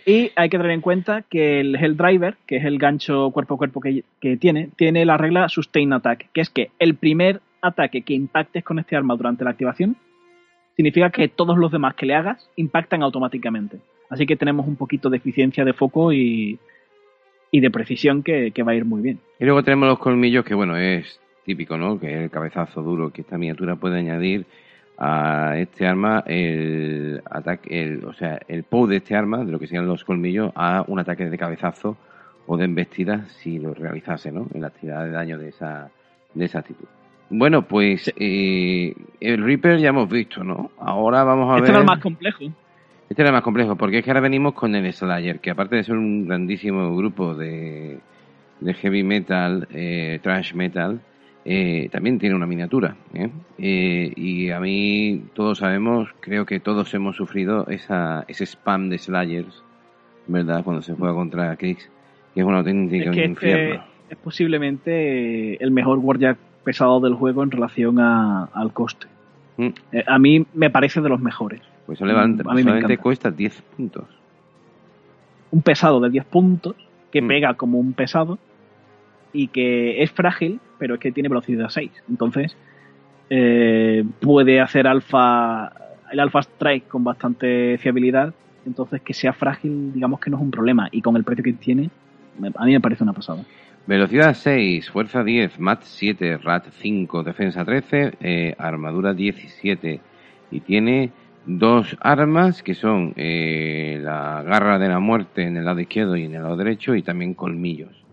Y 0.07 0.31
hay 0.37 0.49
que 0.49 0.57
tener 0.57 0.73
en 0.73 0.81
cuenta 0.81 1.23
que 1.23 1.61
el 1.61 1.75
Helldriver, 1.75 2.37
que 2.47 2.57
es 2.57 2.65
el 2.65 2.79
gancho 2.79 3.31
cuerpo 3.33 3.55
a 3.55 3.59
cuerpo 3.59 3.81
que, 3.81 4.05
que 4.21 4.37
tiene, 4.37 4.71
tiene 4.77 5.05
la 5.05 5.17
regla 5.17 5.49
Sustain 5.49 5.93
Attack, 5.93 6.31
que 6.33 6.41
es 6.41 6.49
que 6.49 6.71
el 6.79 6.95
primer 6.95 7.41
ataque 7.61 8.03
que 8.03 8.15
impactes 8.15 8.63
con 8.63 8.79
este 8.79 8.97
arma 8.97 9.17
durante 9.17 9.45
la 9.45 9.51
activación 9.51 9.97
significa 10.77 11.11
que 11.11 11.27
todos 11.29 11.59
los 11.59 11.73
demás 11.73 11.97
que 11.97 12.07
le 12.07 12.15
hagas 12.15 12.49
impactan 12.55 13.03
automáticamente. 13.03 13.81
Así 14.09 14.25
que 14.25 14.37
tenemos 14.37 14.67
un 14.69 14.77
poquito 14.77 15.11
de 15.11 15.17
eficiencia 15.17 15.65
de 15.65 15.73
foco 15.73 16.13
y, 16.13 16.59
y 17.51 17.61
de 17.61 17.71
precisión 17.71 18.23
que, 18.23 18.53
que 18.53 18.63
va 18.63 18.73
a 18.73 18.77
ir 18.77 18.85
muy 18.85 19.03
bien. 19.03 19.19
Y 19.41 19.45
luego 19.45 19.65
tenemos 19.65 19.89
los 19.89 19.99
colmillos, 19.99 20.45
que 20.45 20.55
bueno, 20.55 20.77
es 20.77 21.21
típico, 21.45 21.77
¿no? 21.77 21.99
Que 21.99 22.15
es 22.15 22.21
el 22.23 22.31
cabezazo 22.31 22.83
duro 22.83 23.11
que 23.13 23.23
esta 23.23 23.37
miniatura 23.37 23.77
puede 23.77 23.99
añadir 23.99 24.47
a 24.99 25.55
este 25.57 25.87
arma 25.87 26.25
el 26.27 27.23
ataque, 27.31 27.83
el, 27.83 28.05
o 28.05 28.13
sea, 28.13 28.41
el 28.49 28.65
POW 28.65 28.87
de 28.89 28.97
este 28.97 29.15
arma, 29.15 29.45
de 29.45 29.53
lo 29.53 29.59
que 29.59 29.67
serían 29.67 29.87
los 29.87 30.05
colmillos, 30.05 30.51
a 30.55 30.85
un 30.89 30.99
ataque 30.99 31.29
de 31.29 31.39
cabezazo 31.39 31.97
o 32.47 32.57
de 32.57 32.65
embestida 32.65 33.25
si 33.29 33.59
lo 33.59 33.75
realizase, 33.75 34.33
¿no? 34.33 34.47
En 34.55 34.63
la 34.63 34.69
actividad 34.69 35.05
de 35.05 35.11
daño 35.11 35.39
de 35.39 35.49
esa, 35.51 35.89
de 36.35 36.45
esa 36.45 36.61
actitud. 36.61 36.87
Bueno, 37.31 37.63
pues 37.63 38.13
eh, 38.17 38.95
el 39.21 39.45
Reaper 39.45 39.79
ya 39.79 39.91
hemos 39.91 40.09
visto, 40.09 40.43
¿no? 40.43 40.71
Ahora 40.81 41.25
vamos 41.25 41.51
a 41.53 41.57
Este 41.59 41.63
ver. 41.63 41.71
era 41.73 41.81
el 41.81 41.87
más 41.87 42.01
complejo. 42.01 42.45
Este 43.11 43.23
era 43.23 43.33
más 43.33 43.43
complejo, 43.43 43.77
porque 43.77 43.99
es 43.99 44.05
que 44.05 44.11
ahora 44.11 44.21
venimos 44.21 44.55
con 44.55 44.75
el 44.75 44.93
Slayer, 44.93 45.41
que 45.41 45.51
aparte 45.51 45.77
de 45.77 45.85
ser 45.85 45.97
un 45.97 46.27
grandísimo 46.27 46.95
grupo 46.97 47.35
de, 47.35 47.99
de 48.61 48.75
heavy 48.75 49.03
metal, 49.03 49.69
eh, 49.73 50.19
trash 50.23 50.55
metal, 50.55 51.01
eh, 51.51 51.89
también 51.91 52.19
tiene 52.19 52.35
una 52.37 52.47
miniatura. 52.47 52.95
¿eh? 53.15 53.31
Eh, 53.59 54.13
y 54.17 54.51
a 54.51 54.61
mí, 54.61 55.23
todos 55.35 55.59
sabemos, 55.59 56.11
creo 56.21 56.45
que 56.45 56.61
todos 56.61 56.93
hemos 56.93 57.17
sufrido 57.17 57.67
esa, 57.69 58.25
ese 58.29 58.45
spam 58.45 58.91
de 58.91 58.99
Slayers, 58.99 59.63
¿verdad? 60.27 60.63
Cuando 60.63 60.83
se 60.83 60.95
juega 60.95 61.15
contra 61.15 61.57
Krix, 61.57 61.89
que 62.35 62.41
es 62.41 62.47
un 62.47 62.55
auténtico 62.55 63.05
Es 63.11 63.17
que 63.17 63.21
este 63.21 63.31
infierno. 63.31 63.85
es 64.11 64.17
posiblemente 64.19 65.63
el 65.63 65.71
mejor 65.71 65.99
Warjack 66.01 66.37
pesado 66.65 67.01
del 67.01 67.15
juego 67.15 67.43
en 67.43 67.51
relación 67.51 67.99
a- 67.99 68.45
al 68.53 68.73
coste. 68.75 69.07
Mm, 69.57 69.69
a 70.07 70.19
mí 70.19 70.47
me 70.55 70.69
parece 70.69 71.01
de 71.01 71.09
los 71.09 71.21
mejores. 71.21 71.63
Pues 71.87 71.99
solamente, 71.99 72.43
a 72.47 72.53
mí 72.53 72.63
solamente 72.63 72.99
cuesta 72.99 73.31
10 73.31 73.63
puntos. 73.75 74.05
Un 75.51 75.63
pesado 75.63 75.99
de 76.01 76.11
10 76.11 76.27
puntos 76.27 76.77
que 77.11 77.23
Mm. 77.23 77.29
pega 77.29 77.55
como 77.55 77.79
un 77.79 77.95
pesado 77.95 78.39
y 79.33 79.49
que 79.49 80.03
es 80.03 80.11
frágil, 80.13 80.61
pero 80.79 80.95
es 80.95 81.01
que 81.01 81.13
tiene 81.13 81.29
velocidad 81.29 81.69
6. 81.69 81.91
Entonces 82.09 82.57
eh, 83.31 84.05
puede 84.21 84.61
hacer 84.61 84.87
alfa 84.87 85.73
el 86.11 86.21
alfa 86.21 86.41
strike 86.41 86.89
con 86.89 87.05
bastante 87.05 87.79
fiabilidad. 87.79 88.33
Entonces 88.67 89.01
que 89.03 89.15
sea 89.15 89.33
frágil, 89.33 89.93
digamos 89.93 90.21
que 90.21 90.31
no 90.31 90.37
es 90.37 90.43
un 90.43 90.51
problema. 90.51 90.89
Y 90.91 91.03
con 91.03 91.17
el 91.17 91.25
precio 91.25 91.45
que 91.45 91.53
tiene, 91.53 91.91
a 92.55 92.65
mí 92.65 92.73
me 92.73 92.81
parece 92.81 93.03
una 93.03 93.13
pasada. 93.13 93.45
Velocidad 93.87 94.35
6, 94.35 94.91
fuerza 94.91 95.25
10, 95.25 95.59
mat 95.61 95.81
7, 95.83 96.37
rat 96.39 96.67
5, 96.71 97.23
defensa 97.23 97.65
13, 97.65 98.13
eh, 98.21 98.55
armadura 98.59 99.15
17. 99.15 100.01
Y 100.51 100.61
tiene 100.61 101.11
dos 101.47 101.97
armas 102.01 102.63
que 102.63 102.75
son 102.75 103.15
eh, 103.17 103.99
la 104.03 104.43
garra 104.43 104.79
de 104.79 104.89
la 104.89 104.99
muerte 104.99 105.43
en 105.45 105.57
el 105.57 105.65
lado 105.65 105.81
izquierdo 105.81 106.17
y 106.17 106.25
en 106.25 106.35
el 106.35 106.43
lado 106.43 106.57
derecho 106.57 106.95
y 106.95 107.03
también 107.03 107.33
colmillos. 107.33 108.08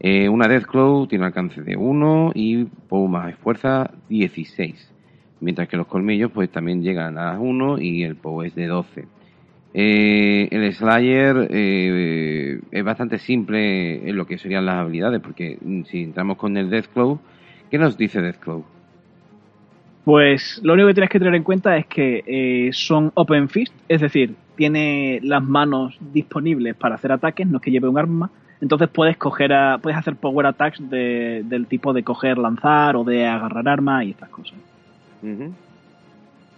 Eh, 0.00 0.28
una 0.28 0.46
Deathclaw 0.46 1.06
tiene 1.06 1.26
alcance 1.26 1.60
de 1.62 1.76
1 1.76 2.32
y 2.34 2.64
poco 2.64 3.08
más 3.08 3.34
fuerza 3.36 3.90
16. 4.08 4.94
Mientras 5.40 5.68
que 5.68 5.76
los 5.76 5.86
colmillos 5.86 6.30
pues 6.32 6.50
también 6.50 6.82
llegan 6.82 7.18
a 7.18 7.38
1 7.38 7.78
y 7.80 8.02
el 8.02 8.16
POW 8.16 8.42
es 8.42 8.54
de 8.54 8.66
12. 8.66 9.04
Eh, 9.74 10.48
el 10.50 10.72
Slayer 10.72 11.48
eh, 11.50 12.60
es 12.70 12.84
bastante 12.84 13.18
simple 13.18 14.08
en 14.08 14.16
lo 14.16 14.26
que 14.26 14.38
serían 14.38 14.66
las 14.66 14.76
habilidades, 14.76 15.20
porque 15.20 15.58
mm, 15.60 15.82
si 15.84 16.02
entramos 16.02 16.36
con 16.36 16.56
el 16.56 16.70
Deathclaw, 16.70 17.18
¿qué 17.70 17.78
nos 17.78 17.96
dice 17.96 18.20
Deathclaw? 18.20 18.64
Pues 20.04 20.60
lo 20.64 20.72
único 20.72 20.88
que 20.88 20.94
tienes 20.94 21.10
que 21.10 21.18
tener 21.18 21.34
en 21.34 21.42
cuenta 21.42 21.76
es 21.76 21.86
que 21.86 22.22
eh, 22.26 22.70
son 22.72 23.12
open 23.14 23.48
fist, 23.48 23.74
es 23.88 24.00
decir, 24.00 24.34
tiene 24.56 25.20
las 25.22 25.44
manos 25.44 25.98
disponibles 26.12 26.74
para 26.74 26.94
hacer 26.94 27.12
ataques, 27.12 27.46
no 27.46 27.58
es 27.58 27.62
que 27.62 27.70
lleve 27.70 27.88
un 27.88 27.98
arma. 27.98 28.30
Entonces 28.60 28.88
puedes 28.88 29.16
coger 29.16 29.52
a, 29.52 29.78
puedes 29.78 29.98
hacer 29.98 30.16
power 30.16 30.46
attacks 30.46 30.78
de- 30.90 31.42
del 31.44 31.66
tipo 31.66 31.92
de 31.92 32.02
coger, 32.02 32.38
lanzar 32.38 32.96
o 32.96 33.04
de 33.04 33.26
agarrar 33.26 33.68
armas 33.68 34.04
y 34.04 34.10
estas 34.10 34.28
cosas. 34.30 34.58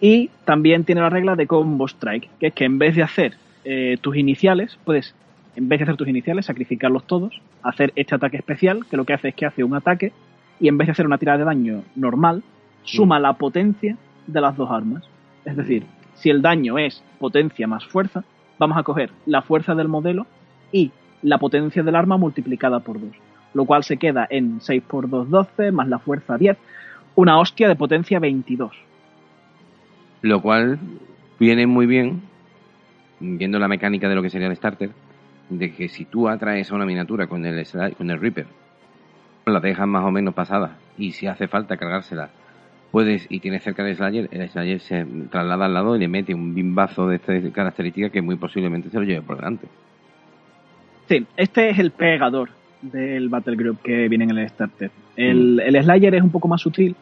Y 0.01 0.31
también 0.45 0.85
tiene 0.85 1.03
la 1.03 1.11
regla 1.11 1.37
de 1.37 1.47
combo 1.47 1.87
strike, 1.87 2.29
que 2.39 2.47
es 2.49 2.55
que 2.55 2.65
en 2.65 2.79
vez 2.79 2.97
de 2.97 3.03
hacer 3.03 3.35
eh, 3.65 3.99
tus 4.01 4.17
iniciales, 4.17 4.79
puedes, 4.85 5.15
en 5.57 5.69
vez 5.69 5.79
de 5.79 5.85
hacer 5.85 5.97
tus 5.97 6.09
iniciales, 6.09 6.47
sacrificarlos 6.47 7.07
todos, 7.07 7.41
hacer 7.63 7.93
este 7.97 8.15
ataque 8.15 8.39
especial, 8.39 8.87
que 8.87 8.97
lo 8.97 9.05
que 9.05 9.13
hace 9.13 9.29
es 9.29 9.35
que 9.35 9.45
hace 9.45 9.63
un 9.63 9.75
ataque, 9.75 10.13
y 10.59 10.69
en 10.69 10.79
vez 10.79 10.87
de 10.87 10.93
hacer 10.93 11.07
una 11.07 11.19
tirada 11.19 11.39
de 11.39 11.45
daño 11.45 11.83
normal, 11.97 12.43
suma 12.83 13.19
la 13.21 13.35
potencia 13.35 13.97
de 14.27 14.41
las 14.41 14.57
dos 14.57 14.71
armas. 14.71 15.05
Es 15.45 15.57
decir, 15.57 15.85
si 16.15 16.31
el 16.31 16.41
daño 16.41 16.79
es 16.79 17.03
potencia 17.19 17.67
más 17.67 17.85
fuerza, 17.87 18.25
vamos 18.59 18.79
a 18.79 18.83
coger 18.83 19.11
la 19.27 19.43
fuerza 19.43 19.75
del 19.75 19.89
modelo 19.89 20.27
y 20.73 20.93
la 21.23 21.39
potencia 21.39 21.83
del 21.83 21.97
arma 21.97 22.17
multiplicada 22.17 22.81
por 22.81 23.01
2, 23.01 23.11
lo 23.55 23.65
cual 23.65 23.85
se 23.85 23.97
queda 23.97 24.27
en 24.31 24.61
6 24.61 24.83
por 24.87 25.09
2, 25.09 25.31
12, 25.31 25.73
más 25.73 25.89
la 25.89 25.99
fuerza 25.99 26.37
10, 26.37 26.57
una 27.17 27.39
hostia 27.39 27.69
de 27.69 27.77
potencia 27.77 28.19
22. 28.19 28.73
Lo 30.23 30.41
cual 30.41 30.79
viene 31.39 31.67
muy 31.67 31.87
bien, 31.87 32.23
viendo 33.21 33.59
la 33.59 33.69
mecánica 33.69 34.09
de 34.09 34.15
lo 34.15 34.23
que 34.23 34.31
sería 34.31 34.49
el 34.49 34.57
starter, 34.57 34.91
de 35.49 35.73
que 35.75 35.89
si 35.89 36.05
tú 36.05 36.29
atraes 36.29 36.71
a 36.71 36.75
una 36.75 36.87
miniatura 36.87 37.27
con 37.27 37.45
el, 37.45 37.67
con 37.97 38.11
el 38.11 38.21
Reaper, 38.21 38.47
la 39.47 39.61
dejas 39.61 39.89
más 39.89 40.05
o 40.05 40.11
menos 40.11 40.35
pasada, 40.35 40.77
y 40.97 41.13
si 41.13 41.27
hace 41.27 41.49
falta 41.49 41.77
cargársela, 41.77 42.31
puedes, 42.91 43.27
y 43.29 43.41
tienes 43.41 43.63
cerca 43.63 43.87
el 43.87 43.97
Slayer, 43.97 44.29
el 44.31 44.49
Slayer 44.49 44.81
se 44.81 45.05
traslada 45.31 45.67
al 45.67 45.75
lado 45.75 45.97
y 45.97 45.99
le 45.99 46.09
mete 46.09 46.35
un 46.35 46.55
bimbazo 46.55 47.09
de 47.09 47.17
esta 47.17 47.35
característica 47.53 48.11
que 48.11 48.23
muy 48.23 48.37
posiblemente 48.37 48.91
se 48.91 48.99
lo 48.99 49.05
lleve 49.05 49.23
por 49.23 49.37
delante. 49.37 49.67
Sí, 51.11 51.27
este 51.37 51.71
es 51.71 51.79
el 51.81 51.91
pegador 51.91 52.51
del 52.81 53.29
Battle 53.29 53.57
Group 53.57 53.79
que 53.83 54.07
viene 54.09 54.23
en 54.23 54.39
el 54.39 54.49
starter. 54.49 54.93
El, 55.17 55.59
el 55.59 55.83
Slayer 55.83 56.15
es 56.15 56.23
un 56.23 56.31
poco 56.31 56.47
más 56.47 56.61
sutil 56.61 56.95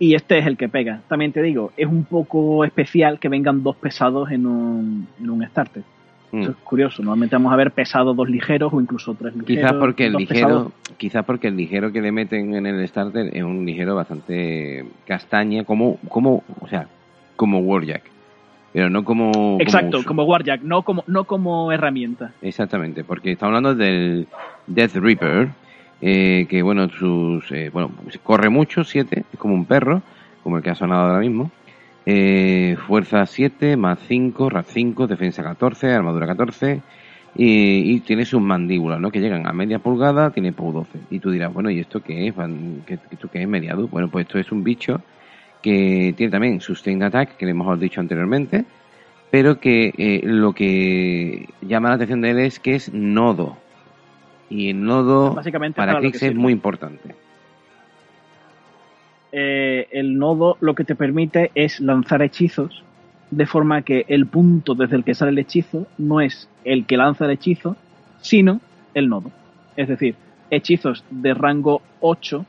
y 0.00 0.16
este 0.16 0.38
es 0.38 0.46
el 0.48 0.56
que 0.56 0.68
pega. 0.68 1.02
También 1.06 1.30
te 1.30 1.40
digo, 1.42 1.70
es 1.76 1.86
un 1.86 2.02
poco 2.06 2.64
especial 2.64 3.20
que 3.20 3.28
vengan 3.28 3.62
dos 3.62 3.76
pesados 3.76 4.32
en 4.32 4.46
un, 4.46 5.06
en 5.20 5.30
un 5.30 5.46
starter. 5.46 5.84
Mm. 6.32 6.42
Eso 6.42 6.50
es 6.50 6.56
curioso. 6.56 7.04
Normalmente 7.04 7.36
vamos 7.36 7.52
a 7.52 7.56
ver 7.56 7.70
pesados 7.70 8.16
dos 8.16 8.28
ligeros 8.28 8.72
o 8.72 8.80
incluso 8.80 9.14
tres 9.14 9.36
ligeros. 9.36 9.46
Quizás 9.46 9.72
porque 9.74 10.06
el 10.06 10.14
ligero, 10.14 10.72
quizás 10.96 11.24
porque 11.24 11.46
el 11.46 11.56
ligero 11.56 11.92
que 11.92 12.02
le 12.02 12.10
meten 12.10 12.52
en 12.52 12.66
el 12.66 12.88
starter 12.88 13.30
es 13.32 13.44
un 13.44 13.64
ligero 13.64 13.94
bastante 13.94 14.86
castaña, 15.06 15.62
como, 15.62 15.98
como, 16.08 16.42
o 16.60 16.66
sea, 16.66 16.88
como 17.36 17.60
Warjack, 17.60 18.15
pero 18.76 18.90
no 18.90 19.04
como. 19.04 19.56
Exacto, 19.58 20.04
como 20.04 20.24
Warjack, 20.24 20.60
no 20.60 20.82
como, 20.82 21.02
no 21.06 21.24
como 21.24 21.72
herramienta. 21.72 22.34
Exactamente, 22.42 23.04
porque 23.04 23.32
estamos 23.32 23.56
hablando 23.56 23.74
del 23.74 24.28
Death 24.66 24.96
Reaper, 24.96 25.48
eh, 26.02 26.44
que 26.46 26.60
bueno, 26.60 26.86
sus, 26.90 27.50
eh, 27.52 27.70
bueno, 27.72 27.90
corre 28.22 28.50
mucho, 28.50 28.84
7, 28.84 29.24
es 29.32 29.38
como 29.38 29.54
un 29.54 29.64
perro, 29.64 30.02
como 30.42 30.58
el 30.58 30.62
que 30.62 30.68
ha 30.68 30.74
sonado 30.74 31.06
ahora 31.06 31.20
mismo. 31.20 31.50
Eh, 32.04 32.76
fuerza 32.86 33.24
7, 33.24 33.78
más 33.78 33.98
5, 34.08 34.50
RAT 34.50 34.66
5, 34.68 35.06
defensa 35.06 35.42
14, 35.42 35.92
armadura 35.92 36.26
14 36.26 36.82
y, 37.34 37.94
y, 37.94 38.00
tiene 38.00 38.26
sus 38.26 38.42
mandíbulas, 38.42 39.00
¿no? 39.00 39.10
Que 39.10 39.20
llegan 39.20 39.46
a 39.46 39.54
media 39.54 39.78
pulgada, 39.78 40.28
tiene 40.32 40.52
POU 40.52 40.72
12. 40.72 40.98
Y 41.08 41.20
tú 41.20 41.30
dirás, 41.30 41.50
bueno, 41.50 41.70
¿y 41.70 41.78
esto 41.78 42.02
qué 42.02 42.28
es? 42.28 42.34
¿Qué, 42.84 42.98
¿Esto 43.10 43.30
qué 43.30 43.40
es 43.40 43.48
mediado? 43.48 43.88
Bueno, 43.88 44.08
pues 44.08 44.26
esto 44.26 44.38
es 44.38 44.52
un 44.52 44.62
bicho 44.62 45.00
que 45.62 46.14
tiene 46.16 46.30
también 46.30 46.60
Sustained 46.60 47.02
Attack, 47.06 47.36
que 47.36 47.44
le 47.44 47.52
hemos 47.52 47.78
dicho 47.80 48.00
anteriormente, 48.00 48.64
pero 49.30 49.58
que 49.58 49.92
eh, 49.96 50.20
lo 50.24 50.52
que 50.52 51.48
llama 51.62 51.88
la 51.88 51.96
atención 51.96 52.20
de 52.20 52.30
él 52.30 52.38
es 52.38 52.58
que 52.60 52.74
es 52.74 52.92
nodo. 52.92 53.56
Y 54.48 54.70
el 54.70 54.84
nodo 54.84 55.34
Básicamente 55.34 55.76
para 55.76 55.94
para 55.94 56.10
que 56.10 56.16
es 56.26 56.34
muy 56.34 56.52
importante. 56.52 57.14
eh, 59.32 59.88
el 59.90 60.16
nodo 60.18 60.56
lo 60.60 60.74
que 60.74 60.84
te 60.84 60.94
permite 60.94 61.50
es 61.54 61.80
lanzar 61.80 62.22
hechizos 62.22 62.84
de 63.30 63.46
forma 63.46 63.82
que 63.82 64.04
el 64.08 64.26
punto 64.26 64.74
desde 64.74 64.96
el 64.96 65.04
que 65.04 65.14
sale 65.14 65.32
el 65.32 65.38
hechizo 65.38 65.86
no 65.98 66.20
es 66.20 66.48
el 66.64 66.86
que 66.86 66.96
lanza 66.96 67.24
el 67.24 67.32
hechizo, 67.32 67.76
sino 68.20 68.60
el 68.94 69.08
nodo. 69.08 69.32
Es 69.76 69.88
decir, 69.88 70.14
hechizos 70.50 71.04
de 71.10 71.34
rango 71.34 71.82
8 72.00 72.46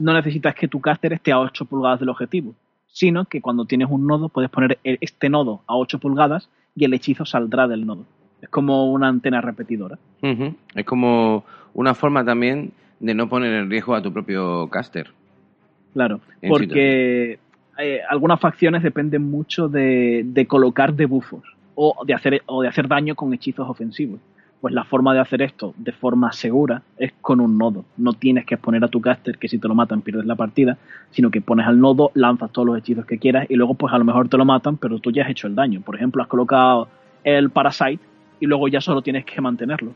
no 0.00 0.12
necesitas 0.14 0.54
que 0.54 0.66
tu 0.68 0.80
caster 0.80 1.12
esté 1.12 1.30
a 1.32 1.38
8 1.38 1.64
pulgadas 1.66 2.00
del 2.00 2.08
objetivo, 2.08 2.54
sino 2.88 3.24
que 3.26 3.40
cuando 3.40 3.64
tienes 3.66 3.88
un 3.90 4.06
nodo 4.06 4.28
puedes 4.28 4.50
poner 4.50 4.78
el- 4.82 4.98
este 5.00 5.28
nodo 5.28 5.62
a 5.66 5.76
8 5.76 5.98
pulgadas 6.00 6.48
y 6.74 6.84
el 6.84 6.94
hechizo 6.94 7.24
saldrá 7.24 7.68
del 7.68 7.86
nodo. 7.86 8.04
Es 8.42 8.48
como 8.48 8.90
una 8.90 9.08
antena 9.08 9.40
repetidora. 9.40 9.98
Es 10.22 10.84
como 10.86 11.44
una 11.74 11.94
forma 11.94 12.24
también 12.24 12.72
de 12.98 13.14
no 13.14 13.28
poner 13.28 13.52
en 13.54 13.70
riesgo 13.70 13.94
a 13.94 14.02
tu 14.02 14.12
propio 14.12 14.68
caster. 14.68 15.10
Claro, 15.92 16.20
En 16.42 16.48
porque 16.50 17.38
eh, 17.78 18.00
algunas 18.08 18.40
facciones 18.40 18.82
dependen 18.82 19.30
mucho 19.30 19.68
de, 19.68 20.22
de 20.24 20.46
colocar 20.46 20.94
debuffos 20.94 21.42
o 21.74 22.04
de, 22.06 22.14
hacer, 22.14 22.42
o 22.46 22.62
de 22.62 22.68
hacer 22.68 22.88
daño 22.88 23.14
con 23.14 23.32
hechizos 23.34 23.68
ofensivos. 23.68 24.20
Pues 24.60 24.74
la 24.74 24.84
forma 24.84 25.14
de 25.14 25.20
hacer 25.20 25.40
esto 25.40 25.72
de 25.78 25.92
forma 25.92 26.32
segura 26.32 26.82
es 26.98 27.12
con 27.20 27.40
un 27.40 27.56
nodo. 27.56 27.84
No 27.96 28.12
tienes 28.12 28.44
que 28.44 28.56
exponer 28.56 28.84
a 28.84 28.88
tu 28.88 29.00
caster 29.00 29.38
que 29.38 29.48
si 29.48 29.58
te 29.58 29.68
lo 29.68 29.74
matan 29.74 30.02
pierdes 30.02 30.26
la 30.26 30.36
partida, 30.36 30.76
sino 31.10 31.30
que 31.30 31.40
pones 31.40 31.66
al 31.66 31.80
nodo, 31.80 32.10
lanzas 32.14 32.52
todos 32.52 32.66
los 32.66 32.78
hechizos 32.78 33.06
que 33.06 33.18
quieras 33.18 33.46
y 33.48 33.56
luego 33.56 33.74
pues 33.74 33.92
a 33.94 33.98
lo 33.98 34.04
mejor 34.04 34.28
te 34.28 34.36
lo 34.36 34.44
matan, 34.44 34.76
pero 34.76 34.98
tú 34.98 35.10
ya 35.10 35.24
has 35.24 35.30
hecho 35.30 35.46
el 35.46 35.54
daño. 35.54 35.80
Por 35.80 35.96
ejemplo, 35.96 36.22
has 36.22 36.28
colocado 36.28 36.88
el 37.24 37.50
Parasite 37.50 38.00
y 38.38 38.46
luego 38.46 38.68
ya 38.68 38.80
solo 38.80 39.00
tienes 39.00 39.24
que 39.24 39.40
mantenerlo. 39.40 39.92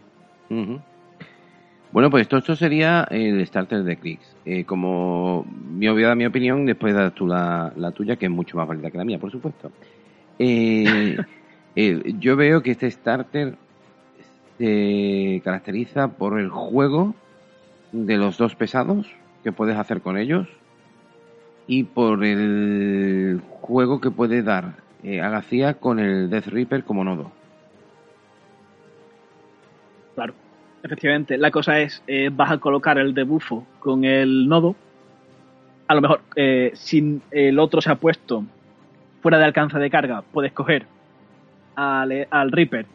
Bueno, 1.95 2.11
pues 2.11 2.23
esto, 2.23 2.39
esto 2.39 2.57
sería 2.57 3.07
el 3.11 3.47
starter 3.47 3.85
de 3.85 3.97
Krix. 3.97 4.37
Eh, 4.45 4.65
como 4.65 5.47
mi 5.71 5.89
obviada 5.89 6.15
mi 6.15 6.27
opinión, 6.27 6.67
después 6.67 6.93
das 6.95 7.15
tú 7.15 7.27
la, 7.27 7.73
la 7.77 7.93
tuya, 7.93 8.17
que 8.17 8.27
es 8.27 8.33
mucho 8.33 8.57
más 8.57 8.67
válida 8.67 8.91
que 8.91 8.99
la 8.99 9.05
mía, 9.05 9.19
por 9.19 9.31
supuesto. 9.31 9.71
Eh, 10.39 11.17
eh, 11.77 12.15
yo 12.19 12.35
veo 12.35 12.63
que 12.63 12.73
este 12.73 12.91
starter 12.91 13.57
se 14.59 15.41
caracteriza 15.45 16.09
por 16.09 16.39
el 16.39 16.49
juego 16.49 17.15
de 17.93 18.17
los 18.17 18.39
dos 18.39 18.55
pesados 18.55 19.07
que 19.43 19.53
puedes 19.53 19.77
hacer 19.77 20.01
con 20.01 20.17
ellos 20.17 20.49
y 21.67 21.85
por 21.85 22.25
el 22.25 23.41
juego 23.61 24.01
que 24.01 24.11
puede 24.11 24.43
dar 24.43 24.85
eh, 25.03 25.21
Agacía 25.21 25.75
con 25.75 25.99
el 25.99 26.31
Death 26.31 26.47
Reaper 26.47 26.83
como 26.83 27.05
nodo. 27.05 27.31
Claro, 30.15 30.33
efectivamente. 30.83 31.37
La 31.37 31.51
cosa 31.51 31.79
es, 31.81 32.03
eh, 32.07 32.31
vas 32.33 32.53
a 32.53 32.59
colocar 32.59 32.97
el 32.97 33.13
debuffo 33.13 33.67
con 33.81 34.05
el 34.05 34.49
nodo. 34.49 34.75
A 35.89 35.95
lo 35.95 36.01
mejor, 36.01 36.23
eh, 36.37 36.71
si 36.75 37.21
el 37.31 37.59
otro 37.59 37.83
se 37.83 37.91
ha 37.91 37.97
puesto 37.97 38.45
fuera 39.21 39.39
de 39.39 39.45
alcance 39.45 39.79
de 39.79 39.91
carga, 39.91 40.23
puedes 40.33 40.53
coger 40.53 40.87
al, 41.75 42.27
al 42.31 42.51
Reaper 42.51 42.87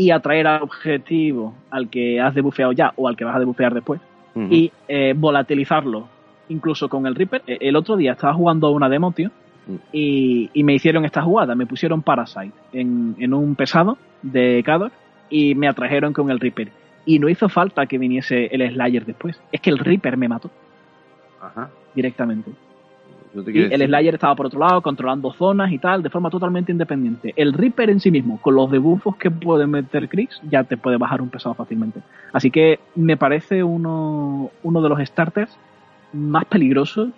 y 0.00 0.10
atraer 0.12 0.46
al 0.46 0.62
objetivo 0.62 1.52
al 1.70 1.90
que 1.90 2.20
has 2.20 2.34
debufeado 2.34 2.72
ya 2.72 2.92
o 2.96 3.06
al 3.08 3.16
que 3.16 3.24
vas 3.24 3.36
a 3.36 3.38
debufear 3.38 3.74
después 3.74 4.00
y 4.34 4.72
eh, 4.88 5.12
volatilizarlo 5.16 6.08
incluso 6.48 6.88
con 6.88 7.06
el 7.06 7.14
Reaper. 7.14 7.42
Eh, 7.46 7.58
El 7.60 7.76
otro 7.76 7.96
día 7.96 8.12
estaba 8.12 8.32
jugando 8.32 8.66
a 8.66 8.70
una 8.70 8.88
demo, 8.88 9.12
tío, 9.12 9.30
Mm. 9.66 9.74
y, 9.92 10.50
y 10.54 10.64
me 10.64 10.72
hicieron 10.72 11.04
esta 11.04 11.20
jugada. 11.20 11.54
Me 11.54 11.66
pusieron 11.66 12.00
Parasite 12.00 12.52
en, 12.72 13.14
en 13.18 13.34
un 13.34 13.54
pesado 13.56 13.98
de 14.22 14.62
Cador 14.64 14.90
y 15.28 15.54
me 15.54 15.68
atrajeron 15.68 16.14
con 16.14 16.30
el 16.30 16.40
Reaper. 16.40 16.70
Y 17.04 17.18
no 17.18 17.28
hizo 17.28 17.48
falta 17.50 17.84
que 17.84 17.98
viniese 17.98 18.46
el 18.46 18.62
Slayer 18.72 19.04
después. 19.04 19.38
Es 19.52 19.60
que 19.60 19.68
el 19.68 19.78
Reaper 19.78 20.16
me 20.16 20.28
mató 20.28 20.50
Ajá. 21.42 21.68
directamente. 21.94 22.50
¿No 23.32 23.42
te 23.44 23.52
Y 23.52 23.58
el? 23.58 23.80
Slayer 23.86 24.14
estaba 24.14 24.34
por 24.34 24.46
otro 24.46 24.58
lado, 24.60 24.82
controlando 24.82 25.32
zonas 25.32 25.70
y 25.72 25.78
tal, 25.78 26.02
de 26.02 26.10
forma 26.10 26.30
totalmente 26.30 26.72
independiente. 26.72 27.32
El 27.36 27.52
Reaper 27.52 27.90
en 27.90 28.00
sí 28.00 28.10
mismo, 28.10 28.40
con 28.40 28.54
los 28.56 28.70
debuffos 28.70 29.16
que 29.16 29.30
puede 29.30 29.66
meter 29.66 30.08
Krix, 30.08 30.40
ya 30.50 30.64
te 30.64 30.76
puede 30.76 30.96
bajar 30.96 31.22
un 31.22 31.28
pesado 31.28 31.54
fácilmente. 31.54 32.00
Así 32.32 32.50
que 32.50 32.80
me 32.96 33.16
parece 33.16 33.62
uno, 33.62 34.50
uno 34.62 34.82
de 34.82 34.88
los 34.88 34.98
starters 35.06 35.56
más 36.12 36.44
peligrosos 36.46 37.10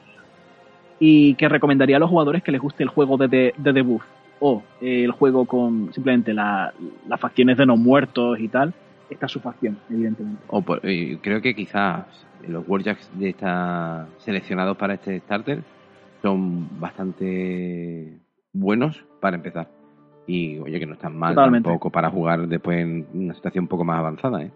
y 0.98 1.34
que 1.34 1.48
recomendaría 1.48 1.96
a 1.96 2.00
los 2.00 2.10
jugadores 2.10 2.42
que 2.42 2.52
les 2.52 2.60
guste 2.60 2.82
el 2.82 2.88
juego 2.88 3.16
de, 3.16 3.28
de, 3.28 3.54
de 3.56 3.72
debuff 3.72 4.02
o 4.40 4.62
el 4.80 5.10
juego 5.12 5.46
con 5.46 5.92
simplemente 5.92 6.34
la- 6.34 6.72
las 7.08 7.20
facciones 7.20 7.56
de 7.56 7.66
no 7.66 7.76
muertos 7.76 8.38
y 8.40 8.48
tal. 8.48 8.72
Esta 9.08 9.26
es 9.26 9.32
su 9.32 9.40
facción, 9.40 9.78
evidentemente. 9.90 10.42
O 10.48 10.62
por- 10.62 10.80
eh, 10.82 11.18
creo 11.22 11.40
que 11.40 11.54
quizás 11.54 12.04
los 12.48 12.64
Warjacks 12.66 13.08
de 13.18 13.28
esta 13.30 14.06
seleccionados 14.18 14.76
para 14.76 14.94
este 14.94 15.20
starter 15.20 15.62
son 16.22 16.68
bastante 16.80 18.18
buenos 18.52 19.04
para 19.20 19.36
empezar. 19.36 19.68
Y 20.26 20.58
oye, 20.60 20.78
que 20.78 20.86
no 20.86 20.94
están 20.94 21.16
mal 21.18 21.34
Totalmente. 21.34 21.68
tampoco 21.68 21.90
para 21.90 22.08
jugar 22.10 22.46
después 22.48 22.78
en 22.80 23.06
una 23.12 23.34
situación 23.34 23.64
un 23.64 23.68
poco 23.68 23.84
más 23.84 23.98
avanzada, 23.98 24.42
¿eh? 24.42 24.50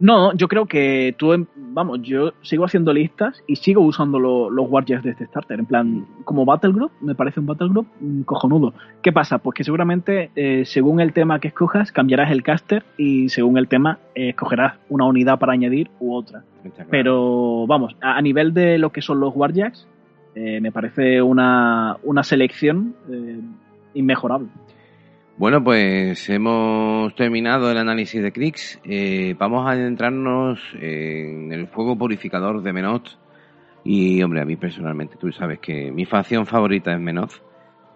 No, 0.00 0.32
yo 0.34 0.48
creo 0.48 0.66
que 0.66 1.14
tú, 1.16 1.46
vamos, 1.54 2.00
yo 2.02 2.32
sigo 2.42 2.64
haciendo 2.64 2.92
listas 2.92 3.40
y 3.46 3.54
sigo 3.54 3.82
usando 3.82 4.18
lo- 4.18 4.50
los 4.50 4.68
Warriors 4.68 5.04
de 5.04 5.10
este 5.10 5.26
starter. 5.26 5.60
En 5.60 5.66
plan, 5.66 6.06
como 6.24 6.44
Battle 6.44 6.72
Group, 6.72 6.90
me 7.00 7.14
parece 7.14 7.38
un 7.38 7.46
Battle 7.46 7.68
Group 7.68 7.86
mm, 8.00 8.22
cojonudo. 8.22 8.74
¿Qué 9.00 9.12
pasa? 9.12 9.38
Pues 9.38 9.54
que 9.54 9.62
seguramente, 9.62 10.32
eh, 10.34 10.64
según 10.64 10.98
el 10.98 11.12
tema 11.12 11.38
que 11.38 11.48
escojas, 11.48 11.92
cambiarás 11.92 12.32
el 12.32 12.42
caster 12.42 12.82
y 12.98 13.28
según 13.28 13.58
el 13.58 13.68
tema, 13.68 14.00
eh, 14.16 14.30
escogerás 14.30 14.74
una 14.88 15.04
unidad 15.04 15.38
para 15.38 15.52
añadir 15.52 15.88
u 16.00 16.14
otra. 16.16 16.42
Pero, 16.90 17.66
vamos, 17.68 17.94
a, 18.00 18.16
a 18.16 18.22
nivel 18.22 18.54
de 18.54 18.78
lo 18.78 18.90
que 18.90 19.02
son 19.02 19.20
los 19.20 19.36
Warjacks, 19.36 19.86
eh, 20.34 20.60
me 20.60 20.72
parece 20.72 21.20
una, 21.22 21.96
una 22.02 22.22
selección 22.22 22.94
eh, 23.10 23.40
inmejorable. 23.94 24.48
Bueno, 25.36 25.64
pues 25.64 26.28
hemos 26.28 27.14
terminado 27.16 27.70
el 27.70 27.78
análisis 27.78 28.22
de 28.22 28.32
Krix. 28.32 28.78
Eh, 28.84 29.34
vamos 29.38 29.66
a 29.66 29.72
adentrarnos 29.72 30.60
en 30.80 31.52
el 31.52 31.66
fuego 31.68 31.96
purificador 31.96 32.62
de 32.62 32.72
Menoth. 32.72 33.08
Y, 33.82 34.22
hombre, 34.22 34.42
a 34.42 34.44
mí 34.44 34.56
personalmente, 34.56 35.16
tú 35.18 35.32
sabes 35.32 35.58
que 35.58 35.90
mi 35.90 36.04
facción 36.04 36.46
favorita 36.46 36.92
es 36.92 37.00
Menoth. 37.00 37.32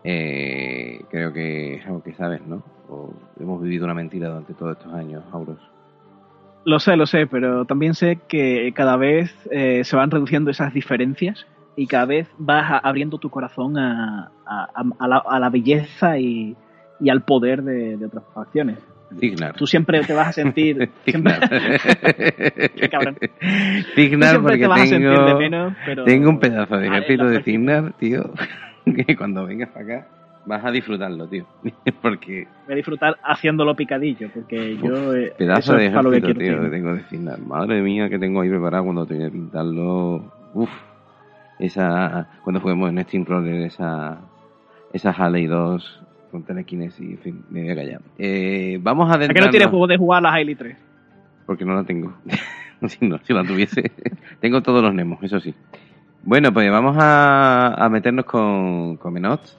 Eh, 0.03 1.01
creo 1.11 1.32
que 1.32 1.74
es 1.74 1.87
algo 1.87 2.03
que 2.03 2.14
sabes, 2.14 2.45
¿no? 2.47 2.64
O 2.89 3.12
hemos 3.39 3.62
vivido 3.62 3.84
una 3.84 3.95
mentira 3.95 4.28
durante 4.28 4.55
todos 4.55 4.78
estos 4.78 4.93
años, 4.95 5.22
Auros. 5.32 5.61
Lo 6.64 6.80
sé, 6.80 6.97
lo 6.97 7.07
sé, 7.07 7.26
pero 7.26 7.64
también 7.64 7.95
sé 7.95 8.18
que 8.28 8.72
cada 8.74 8.97
vez 8.97 9.32
eh, 9.53 9.84
se 9.84 9.95
van 9.95 10.11
reduciendo 10.11 10.51
esas 10.51 10.74
diferencias 10.74 11.47
y 11.76 11.86
cada 11.86 12.06
vez 12.06 12.28
vas 12.38 12.70
a- 12.70 12.78
abriendo 12.78 13.18
tu 13.18 13.28
corazón 13.30 13.76
a, 13.78 14.30
a- 14.46 14.68
a- 14.74 14.84
a 14.98 15.08
la, 15.08 15.18
a 15.18 15.38
la 15.38 15.50
belleza 15.50 16.18
y, 16.18 16.56
y 17.00 17.10
al 17.10 17.22
poder 17.22 17.62
de, 17.62 17.96
de 17.96 18.06
otras 18.06 18.24
facciones. 18.34 18.78
Cignar. 19.20 19.54
Tú 19.54 19.66
siempre 19.68 20.00
te 20.02 20.12
vas 20.14 20.28
a 20.28 20.32
sentir... 20.32 20.90
siempre, 21.04 21.34
Cignar. 21.34 22.72
Qué 22.74 22.88
cabrón. 22.90 23.16
siempre 23.94 24.38
porque 24.40 24.58
te 24.58 24.66
vas 24.66 24.80
a 24.82 24.86
sentir 24.86 25.10
de 25.10 25.16
tengo, 25.16 25.38
menos, 25.38 25.74
pero... 25.84 26.04
tengo 26.04 26.30
un 26.30 26.40
pedazo 26.40 26.76
de 26.76 26.86
ejército 26.88 27.24
de. 27.28 27.42
Cignar, 27.42 27.92
tío, 27.98 28.30
que 29.06 29.16
cuando 29.16 29.46
vengas 29.46 29.68
para 29.70 29.84
acá 29.84 30.06
vas 30.44 30.64
a 30.64 30.70
disfrutarlo, 30.70 31.26
tío. 31.28 31.44
Porque 32.02 32.46
Voy 32.66 32.72
a 32.72 32.76
disfrutar 32.76 33.16
haciéndolo 33.22 33.74
picadillo, 33.76 34.28
porque 34.32 34.76
yo... 34.76 35.14
eh, 35.14 35.34
Pedazo 35.36 35.74
de 35.74 35.78
que 35.80 35.86
ejército, 35.86 36.34
tío, 36.34 36.62
que 36.62 36.68
tengo 36.68 36.94
de 36.94 37.00
Finland. 37.02 37.46
Madre 37.46 37.82
mía, 37.82 38.08
que 38.08 38.18
tengo 38.18 38.40
ahí 38.40 38.48
preparado 38.48 38.84
cuando 38.84 39.06
termine 39.06 39.26
de 39.26 39.30
pintarlo. 39.32 40.32
Uf, 40.54 40.70
esa. 41.59 42.28
Cuando 42.42 42.61
juguemos 42.61 42.90
en 42.90 43.02
Steamroller, 43.04 43.62
esa. 43.62 44.18
Esa 44.92 45.11
Halley 45.11 45.46
2 45.46 46.02
con 46.30 46.42
telequinesis, 46.42 47.11
en 47.11 47.18
fin, 47.18 47.44
me 47.50 47.62
voy 47.62 47.70
a 47.70 47.74
callar. 47.74 48.00
Eh, 48.18 48.78
vamos 48.80 49.11
a 49.11 49.14
¿A 49.14 49.28
qué 49.28 49.40
no 49.40 49.50
tienes 49.50 49.68
juego 49.68 49.86
de 49.86 49.96
jugar 49.96 50.18
a 50.18 50.22
la 50.22 50.34
Hailey 50.34 50.54
3? 50.54 50.76
Porque 51.46 51.64
no 51.64 51.74
la 51.74 51.84
tengo. 51.84 52.14
si, 52.88 53.07
no, 53.07 53.18
si 53.22 53.32
la 53.32 53.44
tuviese. 53.44 53.90
tengo 54.40 54.62
todos 54.62 54.82
los 54.82 54.94
Nemos, 54.94 55.22
eso 55.22 55.40
sí. 55.40 55.54
Bueno, 56.22 56.52
pues 56.52 56.70
vamos 56.70 56.96
a, 56.98 57.74
a 57.74 57.88
meternos 57.88 58.24
con, 58.24 58.96
con 58.96 59.12
Menots. 59.12 59.59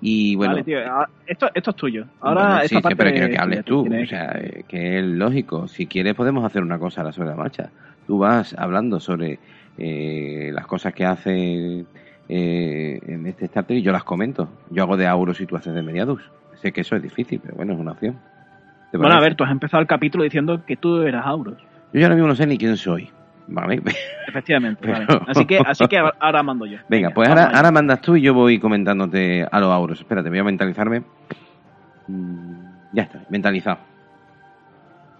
Y 0.00 0.34
bueno. 0.34 0.54
Vale, 0.54 0.64
tío, 0.64 0.78
ah, 0.86 1.08
esto, 1.26 1.50
esto 1.54 1.70
es 1.70 1.76
tuyo. 1.76 2.06
Ahora, 2.20 2.40
Bueno, 2.40 2.60
esta 2.62 2.80
sí, 2.80 2.88
sí, 2.88 2.94
pero 2.96 3.10
quiero 3.12 3.28
que 3.28 3.38
hables 3.38 3.64
tú 3.64 3.86
O 3.86 4.06
sea, 4.06 4.32
eh, 4.40 4.64
que 4.66 4.98
es 4.98 5.04
lógico. 5.04 5.68
Si 5.68 5.86
quieres, 5.86 6.14
podemos 6.14 6.44
hacer 6.44 6.62
una 6.62 6.78
cosa 6.78 7.02
a 7.02 7.04
la 7.04 7.12
sobre 7.12 7.28
la 7.30 7.36
marcha. 7.36 7.70
Tú 8.06 8.18
vas 8.18 8.54
hablando 8.58 8.98
sobre 8.98 9.38
eh, 9.80 10.50
las 10.52 10.66
cosas 10.66 10.92
que 10.94 11.04
hace 11.04 11.84
eh, 12.28 13.00
en 13.06 13.26
este 13.26 13.46
starter 13.48 13.76
y 13.78 13.82
yo 13.82 13.90
las 13.92 14.04
comento. 14.04 14.48
Yo 14.70 14.82
hago 14.84 14.96
de 14.96 15.06
Auros 15.08 15.40
y 15.40 15.46
tú 15.46 15.56
haces 15.56 15.74
de 15.74 15.82
Mediadus. 15.82 16.22
Sé 16.62 16.70
que 16.72 16.82
eso 16.82 16.94
es 16.94 17.02
difícil, 17.02 17.40
pero 17.42 17.56
bueno, 17.56 17.72
es 17.72 17.78
una 17.80 17.92
opción. 17.92 18.18
¿Te 18.92 18.98
Bueno, 18.98 19.14
a 19.14 19.20
ver, 19.20 19.34
tú 19.34 19.44
has 19.44 19.50
empezado 19.50 19.80
el 19.80 19.86
capítulo 19.86 20.22
diciendo 20.24 20.64
que 20.66 20.76
tú 20.76 21.02
eras 21.02 21.24
Auros. 21.26 21.56
Yo 21.92 21.98
ya 22.00 22.06
ahora 22.06 22.14
mismo 22.16 22.28
no 22.28 22.34
sé 22.36 22.46
ni 22.46 22.58
quién 22.58 22.76
soy. 22.76 23.08
Vale. 23.48 23.82
Efectivamente, 24.28 24.80
Pero- 24.82 25.06
vale. 25.06 25.24
Así 25.28 25.44
que, 25.46 25.58
así 25.58 25.88
que 25.88 25.98
ahora- 26.20 26.42
mando 26.42 26.66
yo. 26.66 26.78
Venga, 26.88 27.10
pues 27.10 27.28
ahora, 27.28 27.46
ahora 27.46 27.70
mandas 27.72 28.00
tú 28.00 28.14
y 28.16 28.20
yo 28.22 28.34
voy 28.34 28.58
comentándote 28.60 29.46
a 29.50 29.58
los 29.60 29.70
Auros. 29.72 29.98
Espérate, 30.00 30.28
voy 30.28 30.38
a 30.38 30.44
mentalizarme. 30.44 31.02
Mm, 32.06 32.52
Ya 32.92 33.04
está, 33.04 33.22
mentalizado. 33.30 33.78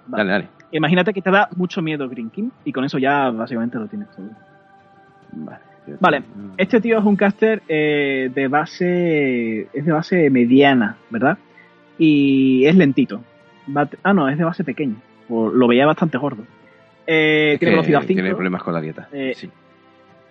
Vale. 0.06 0.24
Dale, 0.24 0.30
dale. 0.32 0.48
Imagínate 0.72 1.12
que 1.12 1.22
te 1.22 1.30
da 1.30 1.48
mucho 1.56 1.82
miedo 1.82 2.08
Green 2.08 2.30
King 2.30 2.50
y 2.64 2.72
con 2.72 2.84
eso 2.84 2.98
ya 2.98 3.30
básicamente 3.30 3.78
lo 3.78 3.86
tienes 3.88 4.08
todo. 4.10 4.28
Vale. 5.32 5.70
Vale, 5.98 6.22
este 6.56 6.80
tío 6.80 6.98
es 6.98 7.04
un 7.04 7.16
caster 7.16 7.62
eh, 7.68 8.30
de 8.32 8.48
base. 8.48 9.66
Es 9.72 9.84
de 9.84 9.92
base 9.92 10.30
mediana, 10.30 10.96
¿verdad? 11.10 11.38
Y 11.98 12.64
es 12.66 12.76
lentito. 12.76 13.22
Ah, 14.02 14.12
no, 14.12 14.28
es 14.28 14.38
de 14.38 14.44
base 14.44 14.64
pequeña. 14.64 14.96
O 15.28 15.48
lo 15.48 15.66
veía 15.66 15.86
bastante 15.86 16.18
gordo. 16.18 16.44
Eh, 17.06 17.56
tiene 17.58 17.72
velocidad 17.72 18.00
5. 18.06 18.14
Tiene 18.14 18.34
problemas 18.34 18.62
con 18.62 18.74
la 18.74 18.80
dieta. 18.80 19.08
Eh, 19.12 19.32
sí. 19.34 19.50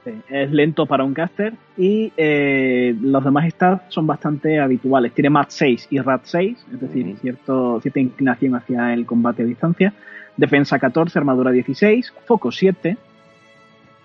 Sí, 0.03 0.11
es 0.29 0.49
lento 0.51 0.85
para 0.85 1.03
un 1.03 1.13
caster 1.13 1.53
y 1.75 2.13
eh, 2.15 2.95
los 3.01 3.21
demás 3.21 3.49
stats 3.51 3.83
son 3.89 4.07
bastante 4.07 4.57
habituales. 4.59 5.11
Tiene 5.11 5.29
MAT 5.29 5.49
6 5.49 5.87
y 5.89 5.99
RAT 5.99 6.21
6, 6.23 6.65
es 6.73 6.79
decir, 6.79 7.17
cierto, 7.19 7.81
cierta 7.81 7.99
inclinación 7.99 8.55
hacia 8.55 8.93
el 8.93 9.05
combate 9.05 9.43
a 9.43 9.45
distancia. 9.45 9.93
Defensa 10.37 10.79
14, 10.79 11.19
armadura 11.19 11.51
16, 11.51 12.13
foco 12.25 12.49
7, 12.49 12.97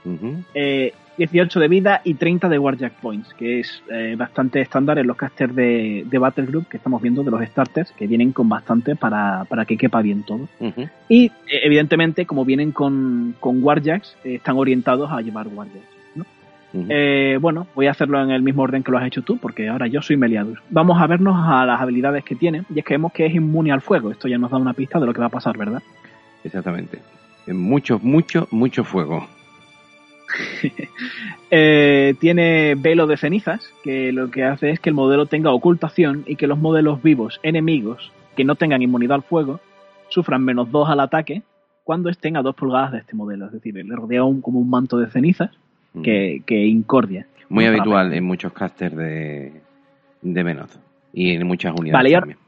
Ujú. 0.05 0.43
eh, 0.55 0.93
18 1.17 1.61
de 1.61 1.69
vida 1.69 2.01
y 2.05 2.15
30 2.15 2.49
de 2.49 2.59
Warjack 2.59 2.95
Points, 2.95 3.33
que 3.35 3.61
es 3.61 3.83
eh, 3.91 4.17
bastante 4.19 4.61
estándar 4.61 4.99
en 4.99 5.07
los 5.07 5.17
casters 5.17 5.55
de, 5.55 6.05
de 6.07 6.19
Battle 6.19 6.47
Group 6.47 6.67
que 6.69 6.77
estamos 6.77 7.01
viendo 7.01 7.23
de 7.23 7.31
los 7.31 7.41
starters, 7.47 7.93
que 7.93 8.07
vienen 8.07 8.33
con 8.33 8.49
bastante 8.49 8.97
para, 8.97 9.45
para 9.49 9.65
que 9.65 9.77
quepa 9.77 10.03
bien 10.03 10.25
todo. 10.25 10.49
Y 11.09 11.27
eh, 11.27 11.31
evidentemente, 11.63 12.27
como 12.27 12.45
vienen 12.45 12.73
con, 12.73 13.37
con 13.39 13.63
Warjacks, 13.63 14.17
eh, 14.25 14.37
están 14.37 14.57
orientados 14.57 15.11
a 15.11 15.21
llevar 15.21 15.47
Warjacks. 15.49 15.95
Eh, 16.89 17.39
bueno, 17.41 17.69
voy 17.77 17.87
a 17.87 17.93
hacerlo 17.93 18.21
en 18.21 18.31
el 18.31 18.43
mismo 18.43 18.63
orden 18.63 18.83
que 18.83 18.91
lo 18.91 18.99
has 18.99 19.07
hecho 19.07 19.23
tú, 19.23 19.39
porque 19.39 19.69
ahora 19.69 19.87
yo 19.87 20.03
soy 20.03 20.17
Meliadus. 20.17 20.59
Vamos 20.71 21.01
a 21.01 21.07
vernos 21.07 21.37
a 21.39 21.65
las 21.65 21.81
habilidades 21.81 22.25
que 22.25 22.35
tiene, 22.35 22.65
y 22.75 22.81
es 22.81 22.85
que 22.85 22.95
vemos 22.95 23.13
que 23.13 23.27
es 23.27 23.35
inmune 23.35 23.71
al 23.71 23.81
fuego. 23.81 24.11
Esto 24.11 24.27
ya 24.27 24.39
nos 24.39 24.51
da 24.51 24.57
una 24.57 24.73
pista 24.73 24.99
de 24.99 25.07
lo 25.07 25.15
que 25.15 25.21
va 25.21 25.27
a 25.27 25.31
pasar, 25.31 25.57
¿verdad? 25.57 25.83
Exactamente. 26.43 26.99
Mucho, 27.47 28.01
mucho, 28.03 28.49
mucho 28.51 28.83
fuego. 28.83 29.29
Eh, 31.57 32.15
tiene 32.19 32.75
velo 32.75 33.07
de 33.07 33.17
cenizas, 33.17 33.73
que 33.85 34.11
lo 34.11 34.29
que 34.29 34.43
hace 34.43 34.71
es 34.71 34.81
que 34.81 34.89
el 34.89 34.97
modelo 34.97 35.27
tenga 35.27 35.53
ocultación 35.53 36.25
y 36.27 36.35
que 36.35 36.49
los 36.49 36.59
modelos 36.59 37.01
vivos 37.01 37.39
enemigos 37.45 38.11
que 38.35 38.43
no 38.43 38.57
tengan 38.57 38.83
inmunidad 38.83 39.17
al 39.17 39.23
fuego 39.23 39.61
sufran 40.09 40.45
menos 40.45 40.73
2 40.73 40.89
al 40.89 40.99
ataque 40.99 41.43
cuando 41.85 42.09
estén 42.09 42.37
a 42.37 42.43
2 42.43 42.57
pulgadas 42.57 42.91
de 42.91 42.99
este 42.99 43.15
modelo. 43.15 43.47
Es 43.47 43.53
decir, 43.53 43.75
le 43.75 43.95
rodea 43.95 44.25
un, 44.25 44.41
como 44.41 44.59
un 44.59 44.69
manto 44.69 44.99
de 44.99 45.09
cenizas 45.11 45.51
Ujú. 45.93 46.03
que, 46.03 46.43
que 46.45 46.67
incordia. 46.67 47.27
Muy 47.49 47.67
habitual 47.67 48.13
en 48.13 48.25
muchos 48.25 48.53
casters 48.53 48.97
de, 48.97 49.53
de. 50.23 50.67
Y 51.13 51.35
en 51.35 51.47
muchas 51.47 51.73
unidades 51.79 51.93
Vale, 51.93 52.19
también. 52.19 52.39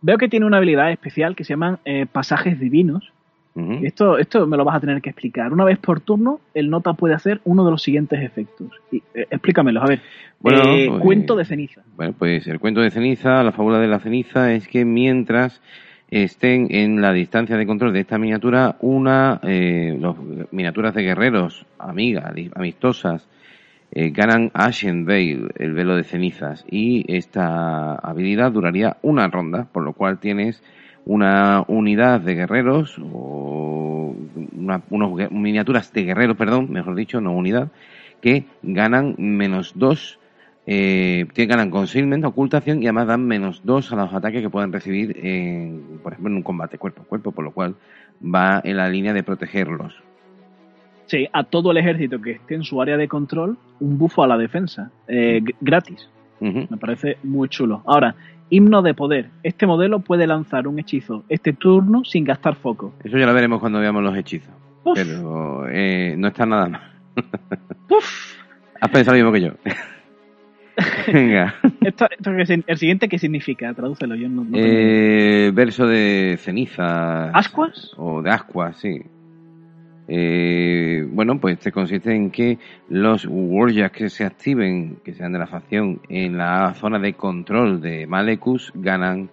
Veo 0.00 0.18
que 0.18 0.28
tiene 0.28 0.46
una 0.46 0.56
habilidad 0.56 0.90
especial 0.90 1.36
que 1.36 1.44
se 1.44 1.52
llaman 1.52 1.78
eh, 1.84 2.06
pasajes 2.10 2.58
divinos. 2.58 3.11
Esto, 3.54 4.16
esto 4.16 4.46
me 4.46 4.56
lo 4.56 4.64
vas 4.64 4.76
a 4.76 4.80
tener 4.80 5.02
que 5.02 5.10
explicar. 5.10 5.52
Una 5.52 5.64
vez 5.64 5.78
por 5.78 6.00
turno, 6.00 6.40
el 6.54 6.70
nota 6.70 6.94
puede 6.94 7.14
hacer 7.14 7.40
uno 7.44 7.64
de 7.64 7.70
los 7.70 7.82
siguientes 7.82 8.20
efectos. 8.22 8.68
Y, 8.90 8.98
eh, 9.14 9.26
explícamelos, 9.30 9.82
a 9.82 9.86
ver. 9.86 10.00
Bueno, 10.40 10.62
Eh, 10.64 10.86
pues- 10.88 11.02
Cuento 11.02 11.36
de 11.36 11.44
ceniza. 11.44 11.82
Bueno, 11.96 12.14
pues 12.18 12.46
el 12.46 12.58
cuento 12.58 12.80
de 12.80 12.90
ceniza, 12.90 13.42
la 13.42 13.52
fábula 13.52 13.78
de 13.78 13.88
la 13.88 13.98
ceniza 14.00 14.52
es 14.54 14.66
que 14.68 14.84
mientras 14.84 15.60
estén 16.10 16.68
en 16.70 17.00
la 17.00 17.12
distancia 17.12 17.56
de 17.56 17.66
control 17.66 17.92
de 17.92 18.00
esta 18.00 18.18
miniatura, 18.18 18.76
una, 18.80 19.40
eh, 19.42 19.96
las 20.00 20.14
miniaturas 20.50 20.94
de 20.94 21.02
guerreros, 21.02 21.66
amigas, 21.78 22.32
amistosas, 22.54 23.28
eh, 23.92 24.10
ganan 24.10 24.50
Ashen 24.54 25.04
Veil, 25.04 25.50
el 25.58 25.74
velo 25.74 25.96
de 25.96 26.04
cenizas, 26.04 26.64
y 26.70 27.04
esta 27.14 27.94
habilidad 27.96 28.50
duraría 28.52 28.96
una 29.02 29.28
ronda, 29.28 29.66
por 29.70 29.82
lo 29.84 29.92
cual 29.92 30.18
tienes 30.18 30.62
una 31.04 31.64
unidad 31.68 32.20
de 32.20 32.34
guerreros 32.34 32.96
o 33.12 34.14
una, 34.56 34.82
unos 34.90 35.30
miniaturas 35.30 35.92
de 35.92 36.04
guerreros, 36.04 36.36
perdón, 36.36 36.70
mejor 36.70 36.94
dicho, 36.94 37.20
no 37.20 37.32
unidad, 37.32 37.68
que 38.20 38.44
ganan 38.62 39.14
menos 39.18 39.72
dos 39.74 40.18
eh, 40.64 41.26
tienen- 41.34 41.50
ganan 41.50 41.70
concealment, 41.70 42.24
ocultación 42.24 42.80
y 42.82 42.86
además 42.86 43.08
dan 43.08 43.26
menos 43.26 43.62
dos 43.64 43.92
a 43.92 43.96
los 43.96 44.14
ataques 44.14 44.42
que 44.42 44.48
pueden 44.50 44.72
recibir, 44.72 45.18
en, 45.20 45.98
por 46.04 46.12
ejemplo, 46.12 46.30
en 46.30 46.36
un 46.36 46.42
combate 46.44 46.78
cuerpo 46.78 47.02
a 47.02 47.04
cuerpo, 47.04 47.32
por 47.32 47.44
lo 47.44 47.50
cual 47.50 47.74
va 48.22 48.60
en 48.62 48.76
la 48.76 48.88
línea 48.88 49.12
de 49.12 49.24
protegerlos. 49.24 49.92
Sí, 51.06 51.26
a 51.32 51.42
todo 51.42 51.72
el 51.72 51.78
ejército 51.78 52.20
que 52.22 52.30
esté 52.30 52.54
en 52.54 52.62
su 52.62 52.80
área 52.80 52.96
de 52.96 53.08
control, 53.08 53.58
un 53.80 53.98
bufo 53.98 54.22
a 54.22 54.28
la 54.28 54.38
defensa. 54.38 54.92
eh, 55.08 55.40
g- 55.42 55.54
Me 56.42 56.76
parece 56.76 57.18
muy 57.22 57.48
chulo. 57.48 57.82
Ahora, 57.86 58.14
himno 58.50 58.82
de 58.82 58.94
poder. 58.94 59.30
Este 59.42 59.66
modelo 59.66 60.00
puede 60.00 60.26
lanzar 60.26 60.66
un 60.66 60.78
hechizo 60.78 61.24
este 61.28 61.52
turno 61.52 62.04
sin 62.04 62.24
gastar 62.24 62.56
foco. 62.56 62.94
Eso 63.04 63.16
ya 63.16 63.26
lo 63.26 63.34
veremos 63.34 63.60
cuando 63.60 63.78
veamos 63.80 64.02
los 64.02 64.16
hechizos. 64.16 64.52
Uf, 64.84 64.94
Pero 64.94 65.66
eh, 65.68 66.14
no 66.18 66.28
está 66.28 66.44
nada 66.44 66.68
mal. 66.68 66.92
uf. 67.90 68.34
Has 68.80 68.90
pensado 68.90 69.16
lo 69.16 69.24
mismo 69.24 69.32
que 69.32 69.40
yo. 69.40 69.72
Venga. 71.12 71.54
Esto, 71.80 72.06
el 72.66 72.78
siguiente, 72.78 73.08
¿qué 73.08 73.18
significa? 73.18 73.72
Tradúcelo, 73.74 74.14
yo 74.14 74.28
no, 74.28 74.44
Eh, 74.54 75.50
verso 75.54 75.86
de 75.86 76.36
ceniza. 76.38 77.30
¿Ascuas? 77.30 77.92
O 77.96 78.22
de 78.22 78.30
ascuas, 78.30 78.76
sí. 78.78 79.00
Eh, 80.08 81.06
bueno, 81.10 81.38
pues 81.40 81.58
este 81.58 81.70
consiste 81.70 82.14
en 82.14 82.30
que 82.30 82.58
los 82.88 83.26
Warjacks 83.28 83.96
que 83.96 84.10
se 84.10 84.24
activen, 84.24 84.96
que 85.04 85.14
sean 85.14 85.32
de 85.32 85.38
la 85.38 85.46
facción, 85.46 86.00
en 86.08 86.36
la 86.38 86.74
zona 86.74 86.98
de 86.98 87.14
control 87.14 87.80
de 87.80 88.06
Malekus, 88.06 88.72
ganan 88.74 89.30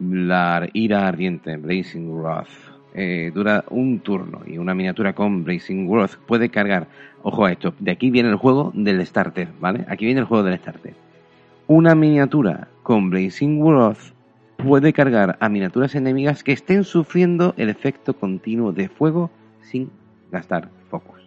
la 0.00 0.68
ira 0.72 1.08
ardiente, 1.08 1.56
Blazing 1.56 2.10
Wrath. 2.10 2.48
Eh, 2.92 3.30
dura 3.32 3.64
un 3.70 4.00
turno 4.00 4.40
y 4.46 4.58
una 4.58 4.74
miniatura 4.74 5.12
con 5.12 5.44
Blazing 5.44 5.88
Wrath 5.88 6.16
puede 6.26 6.48
cargar, 6.48 6.88
ojo 7.22 7.44
a 7.44 7.52
esto, 7.52 7.72
de 7.78 7.92
aquí 7.92 8.10
viene 8.10 8.30
el 8.30 8.34
juego 8.34 8.72
del 8.74 9.04
starter, 9.06 9.48
¿vale? 9.60 9.84
Aquí 9.88 10.06
viene 10.06 10.20
el 10.20 10.26
juego 10.26 10.42
del 10.42 10.58
starter. 10.58 10.94
Una 11.68 11.94
miniatura 11.94 12.66
con 12.82 13.10
Blazing 13.10 13.62
Wrath 13.62 14.12
puede 14.56 14.92
cargar 14.92 15.36
a 15.40 15.48
miniaturas 15.48 15.94
enemigas 15.94 16.42
que 16.42 16.52
estén 16.52 16.82
sufriendo 16.82 17.54
el 17.56 17.68
efecto 17.68 18.14
continuo 18.14 18.72
de 18.72 18.88
fuego 18.88 19.30
sin 19.60 19.90
gastar 20.30 20.68
focos. 20.90 21.20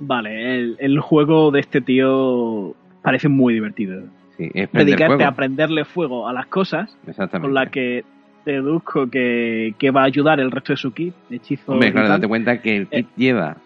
Vale, 0.00 0.56
el, 0.58 0.76
el 0.78 1.00
juego 1.00 1.50
de 1.50 1.60
este 1.60 1.80
tío 1.80 2.74
parece 3.02 3.28
muy 3.28 3.54
divertido. 3.54 4.02
Sí, 4.36 4.50
es 4.54 4.70
Dedicarte 4.72 5.16
fuego. 5.16 5.30
a 5.30 5.34
prenderle 5.34 5.84
fuego 5.84 6.28
a 6.28 6.32
las 6.32 6.46
cosas, 6.46 6.96
con 7.40 7.54
la 7.54 7.66
que 7.66 8.04
deduzco 8.44 9.10
que, 9.10 9.74
que 9.78 9.90
va 9.90 10.02
a 10.02 10.06
ayudar 10.06 10.40
el 10.40 10.50
resto 10.50 10.72
de 10.72 10.76
su 10.76 10.92
kit, 10.92 11.14
hechizo 11.30 11.72
Hombre, 11.72 11.92
claro, 11.92 12.08
date 12.08 12.28
cuenta 12.28 12.62
que 12.62 12.76
el 12.76 12.86
kit 12.88 13.08
lleva 13.16 13.56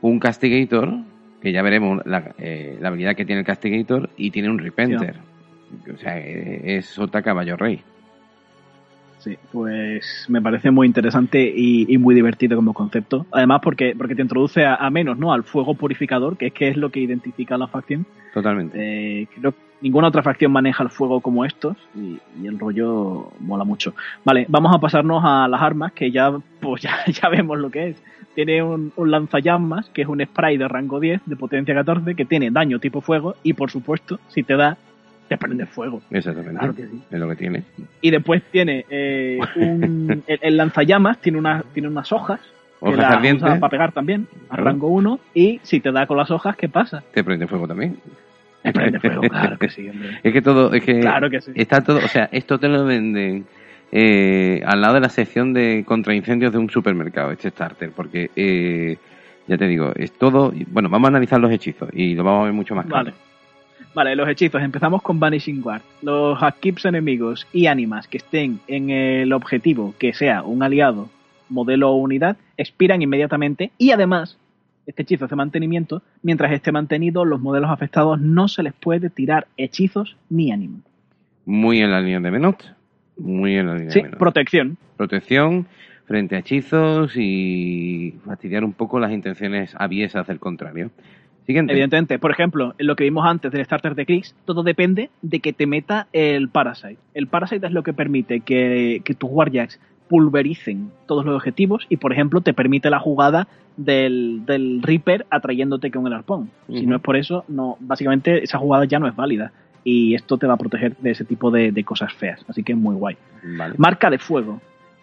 un 0.00 0.20
Castigator, 0.20 0.90
que 1.42 1.52
ya 1.52 1.62
veremos 1.62 2.00
la, 2.06 2.32
eh, 2.38 2.78
la 2.80 2.88
habilidad 2.88 3.16
que 3.16 3.24
tiene 3.24 3.40
el 3.40 3.46
Castigator, 3.46 4.08
y 4.16 4.30
tiene 4.30 4.48
un 4.48 4.58
Repenter. 4.58 5.16
O 5.92 5.96
sea, 5.98 6.16
eh, 6.18 6.76
es 6.76 6.86
Sota 6.86 7.22
Caballo 7.22 7.56
Rey. 7.56 7.82
Sí, 9.26 9.36
pues 9.50 10.26
me 10.28 10.40
parece 10.40 10.70
muy 10.70 10.86
interesante 10.86 11.52
y, 11.52 11.92
y 11.92 11.98
muy 11.98 12.14
divertido 12.14 12.54
como 12.54 12.72
concepto. 12.72 13.26
Además, 13.32 13.60
porque, 13.60 13.92
porque 13.98 14.14
te 14.14 14.22
introduce 14.22 14.64
a, 14.64 14.76
a 14.76 14.88
menos, 14.88 15.18
¿no? 15.18 15.32
Al 15.32 15.42
fuego 15.42 15.74
purificador, 15.74 16.36
que 16.36 16.46
es 16.46 16.52
que 16.52 16.68
es 16.68 16.76
lo 16.76 16.90
que 16.90 17.00
identifica 17.00 17.56
a 17.56 17.58
la 17.58 17.66
facción. 17.66 18.06
Totalmente. 18.32 18.78
Eh, 18.78 19.26
creo 19.34 19.50
que 19.50 19.58
ninguna 19.80 20.06
otra 20.06 20.22
facción 20.22 20.52
maneja 20.52 20.84
el 20.84 20.90
fuego 20.90 21.20
como 21.20 21.44
estos 21.44 21.76
y, 21.96 22.18
y 22.40 22.46
el 22.46 22.56
rollo 22.56 23.32
mola 23.40 23.64
mucho. 23.64 23.94
Vale, 24.24 24.46
vamos 24.48 24.72
a 24.72 24.78
pasarnos 24.78 25.20
a 25.24 25.48
las 25.48 25.60
armas, 25.60 25.90
que 25.92 26.12
ya, 26.12 26.32
pues 26.60 26.82
ya, 26.82 26.94
ya 27.08 27.28
vemos 27.28 27.58
lo 27.58 27.68
que 27.68 27.88
es. 27.88 28.02
Tiene 28.36 28.62
un, 28.62 28.92
un 28.94 29.10
lanzallamas, 29.10 29.88
que 29.90 30.02
es 30.02 30.08
un 30.08 30.24
spray 30.24 30.56
de 30.56 30.68
rango 30.68 31.00
10, 31.00 31.22
de 31.26 31.34
potencia 31.34 31.74
14, 31.74 32.14
que 32.14 32.26
tiene 32.26 32.52
daño 32.52 32.78
tipo 32.78 33.00
fuego 33.00 33.34
y, 33.42 33.54
por 33.54 33.72
supuesto, 33.72 34.20
si 34.28 34.44
te 34.44 34.54
da, 34.54 34.76
te 35.28 35.36
prende 35.36 35.66
fuego. 35.66 36.00
Exactamente. 36.10 36.58
Claro 36.58 36.74
que 36.74 36.86
sí. 36.86 37.02
Es 37.10 37.18
lo 37.18 37.28
que 37.28 37.36
tiene. 37.36 37.62
Y 38.00 38.10
después 38.10 38.42
tiene 38.50 38.84
eh, 38.90 39.38
un, 39.56 40.22
el, 40.26 40.38
el 40.42 40.56
lanzallamas, 40.56 41.20
tiene, 41.20 41.38
una, 41.38 41.62
tiene 41.72 41.88
unas 41.88 42.10
hojas. 42.12 42.40
Hojas 42.80 42.98
las 42.98 43.12
ardientes. 43.12 43.48
para 43.58 43.68
pegar 43.70 43.92
también, 43.92 44.28
a 44.50 44.56
rango 44.56 44.88
1. 44.88 45.18
Y 45.34 45.60
si 45.62 45.80
te 45.80 45.90
da 45.92 46.06
con 46.06 46.16
las 46.18 46.30
hojas, 46.30 46.56
¿qué 46.56 46.68
pasa? 46.68 47.02
Te 47.12 47.24
prende 47.24 47.46
fuego 47.46 47.66
también. 47.66 47.96
Te 48.62 48.72
prende 48.72 49.00
fuego, 49.00 49.20
claro 49.30 49.56
que 49.58 49.68
sí, 49.70 49.88
hombre. 49.88 50.18
Es 50.22 50.32
que 50.32 50.42
todo, 50.42 50.72
es 50.74 50.84
que 50.84 51.00
Claro 51.00 51.30
que 51.30 51.40
sí. 51.40 51.52
está 51.54 51.82
todo, 51.82 51.98
o 51.98 52.08
sea, 52.08 52.28
esto 52.32 52.58
te 52.58 52.68
lo 52.68 52.84
venden 52.84 53.46
eh, 53.92 54.60
al 54.66 54.80
lado 54.80 54.94
de 54.94 55.00
la 55.00 55.08
sección 55.08 55.52
de 55.54 55.84
contraincendios 55.86 56.52
de 56.52 56.58
un 56.58 56.68
supermercado, 56.68 57.30
este 57.30 57.50
starter, 57.50 57.90
porque 57.92 58.30
eh, 58.36 58.96
Ya 59.46 59.56
te 59.56 59.66
digo, 59.68 59.92
es 59.94 60.12
todo. 60.12 60.52
Bueno, 60.68 60.88
vamos 60.88 61.06
a 61.06 61.10
analizar 61.10 61.40
los 61.40 61.50
hechizos 61.52 61.88
y 61.92 62.14
lo 62.14 62.24
vamos 62.24 62.42
a 62.42 62.44
ver 62.44 62.52
mucho 62.52 62.74
más 62.74 62.86
claro. 62.86 63.04
Vale. 63.06 63.16
Vale, 63.96 64.14
los 64.14 64.28
hechizos. 64.28 64.60
Empezamos 64.60 65.00
con 65.00 65.18
Vanishing 65.18 65.62
Guard. 65.62 65.80
Los 66.02 66.36
Hakips 66.42 66.84
enemigos 66.84 67.46
y 67.50 67.64
ánimas 67.66 68.06
que 68.06 68.18
estén 68.18 68.60
en 68.68 68.90
el 68.90 69.32
objetivo, 69.32 69.94
que 69.98 70.12
sea 70.12 70.42
un 70.42 70.62
aliado, 70.62 71.08
modelo 71.48 71.90
o 71.90 71.94
unidad, 71.96 72.36
expiran 72.58 73.00
inmediatamente 73.00 73.70
y 73.78 73.92
además 73.92 74.36
este 74.86 75.00
hechizo 75.00 75.24
hace 75.24 75.34
mantenimiento. 75.34 76.02
Mientras 76.22 76.52
esté 76.52 76.72
mantenido, 76.72 77.24
los 77.24 77.40
modelos 77.40 77.70
afectados 77.70 78.20
no 78.20 78.48
se 78.48 78.62
les 78.62 78.74
puede 78.74 79.08
tirar 79.08 79.46
hechizos 79.56 80.18
ni 80.28 80.52
ánimo. 80.52 80.80
Muy 81.46 81.80
en 81.80 81.90
la 81.90 82.02
línea 82.02 82.20
de 82.20 82.30
Menot. 82.30 82.74
Muy 83.16 83.56
en 83.56 83.66
la 83.66 83.74
línea 83.76 83.92
Sí, 83.92 84.00
de 84.00 84.04
Menot. 84.04 84.18
protección. 84.18 84.76
Protección 84.98 85.68
frente 86.04 86.36
a 86.36 86.40
hechizos 86.40 87.16
y 87.16 88.14
fastidiar 88.26 88.62
un 88.62 88.74
poco 88.74 89.00
las 89.00 89.12
intenciones 89.12 89.74
aviesas 89.78 90.26
del 90.26 90.38
contrario. 90.38 90.90
Siguiente. 91.46 91.72
Evidentemente, 91.72 92.18
por 92.18 92.32
ejemplo, 92.32 92.74
en 92.76 92.86
lo 92.86 92.96
que 92.96 93.04
vimos 93.04 93.24
antes 93.24 93.52
del 93.52 93.64
starter 93.64 93.94
de 93.94 94.04
Kriegs, 94.04 94.34
todo 94.44 94.62
depende 94.64 95.10
de 95.22 95.40
que 95.40 95.52
te 95.52 95.66
meta 95.66 96.08
el 96.12 96.48
Parasite. 96.48 96.98
El 97.14 97.28
Parasite 97.28 97.66
es 97.66 97.72
lo 97.72 97.84
que 97.84 97.92
permite 97.92 98.40
que, 98.40 99.00
que 99.04 99.14
tus 99.14 99.30
Warjacks 99.30 99.78
pulvericen 100.08 100.90
todos 101.06 101.24
los 101.24 101.34
objetivos 101.34 101.86
y, 101.88 101.96
por 101.96 102.12
ejemplo, 102.12 102.40
te 102.40 102.52
permite 102.52 102.90
la 102.90 102.98
jugada 102.98 103.48
del, 103.76 104.42
del 104.46 104.82
Reaper 104.82 105.26
atrayéndote 105.30 105.90
con 105.90 106.06
el 106.06 106.12
arpón. 106.12 106.50
Si 106.68 106.86
no 106.86 106.96
es 106.96 107.02
por 107.02 107.16
eso, 107.16 107.44
no, 107.48 107.76
básicamente 107.80 108.42
esa 108.42 108.58
jugada 108.58 108.84
ya 108.84 108.98
no 108.98 109.08
es 109.08 109.14
válida. 109.14 109.52
Y 109.84 110.14
esto 110.14 110.36
te 110.36 110.48
va 110.48 110.54
a 110.54 110.56
proteger 110.56 110.96
de 110.96 111.12
ese 111.12 111.24
tipo 111.24 111.50
de, 111.50 111.70
de 111.70 111.84
cosas 111.84 112.12
feas. 112.12 112.44
Así 112.48 112.64
que 112.64 112.72
es 112.72 112.78
muy 112.78 112.96
guay. 112.96 113.16
Vale. 113.56 113.74
Marca 113.78 114.10
de 114.10 114.18
fuego. 114.18 114.60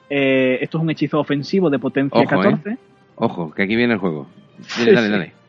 Eh, 0.10 0.60
esto 0.62 0.78
es 0.78 0.84
un 0.84 0.90
hechizo 0.90 1.20
ofensivo 1.20 1.70
de 1.70 1.80
potencia 1.80 2.20
Ojo, 2.20 2.36
¿eh? 2.36 2.52
14. 2.52 2.78
Ojo, 3.16 3.54
que 3.54 3.64
aquí 3.64 3.76
viene 3.78 3.94
el 3.94 4.00
juego. 4.00 4.28
Dale, 4.78 5.10
dale. 5.10 5.43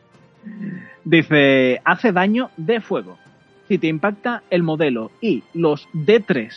Dice, 1.03 1.81
hace 1.83 2.11
daño 2.11 2.49
de 2.57 2.81
fuego. 2.81 3.17
Si 3.67 3.77
te 3.77 3.87
impacta 3.87 4.43
el 4.49 4.63
modelo 4.63 5.11
y 5.21 5.43
los 5.53 5.87
D3 5.93 6.51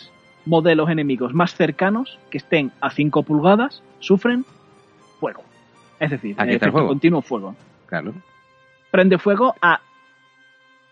modelos 0.47 0.89
enemigos 0.91 1.34
más 1.34 1.55
cercanos 1.55 2.18
que 2.30 2.39
estén 2.39 2.72
a 2.80 2.91
5 2.91 3.22
pulgadas 3.22 3.82
sufren 3.99 4.45
fuego. 5.20 5.43
Es 6.01 6.11
decir, 6.11 6.34
Aquí 6.39 6.53
está 6.53 6.66
el 6.66 6.72
fuego. 6.72 6.89
continuo 6.89 7.22
fuego. 7.22 7.55
Claro. 7.86 8.14
Prende 8.91 9.18
fuego 9.18 9.55
a 9.61 9.80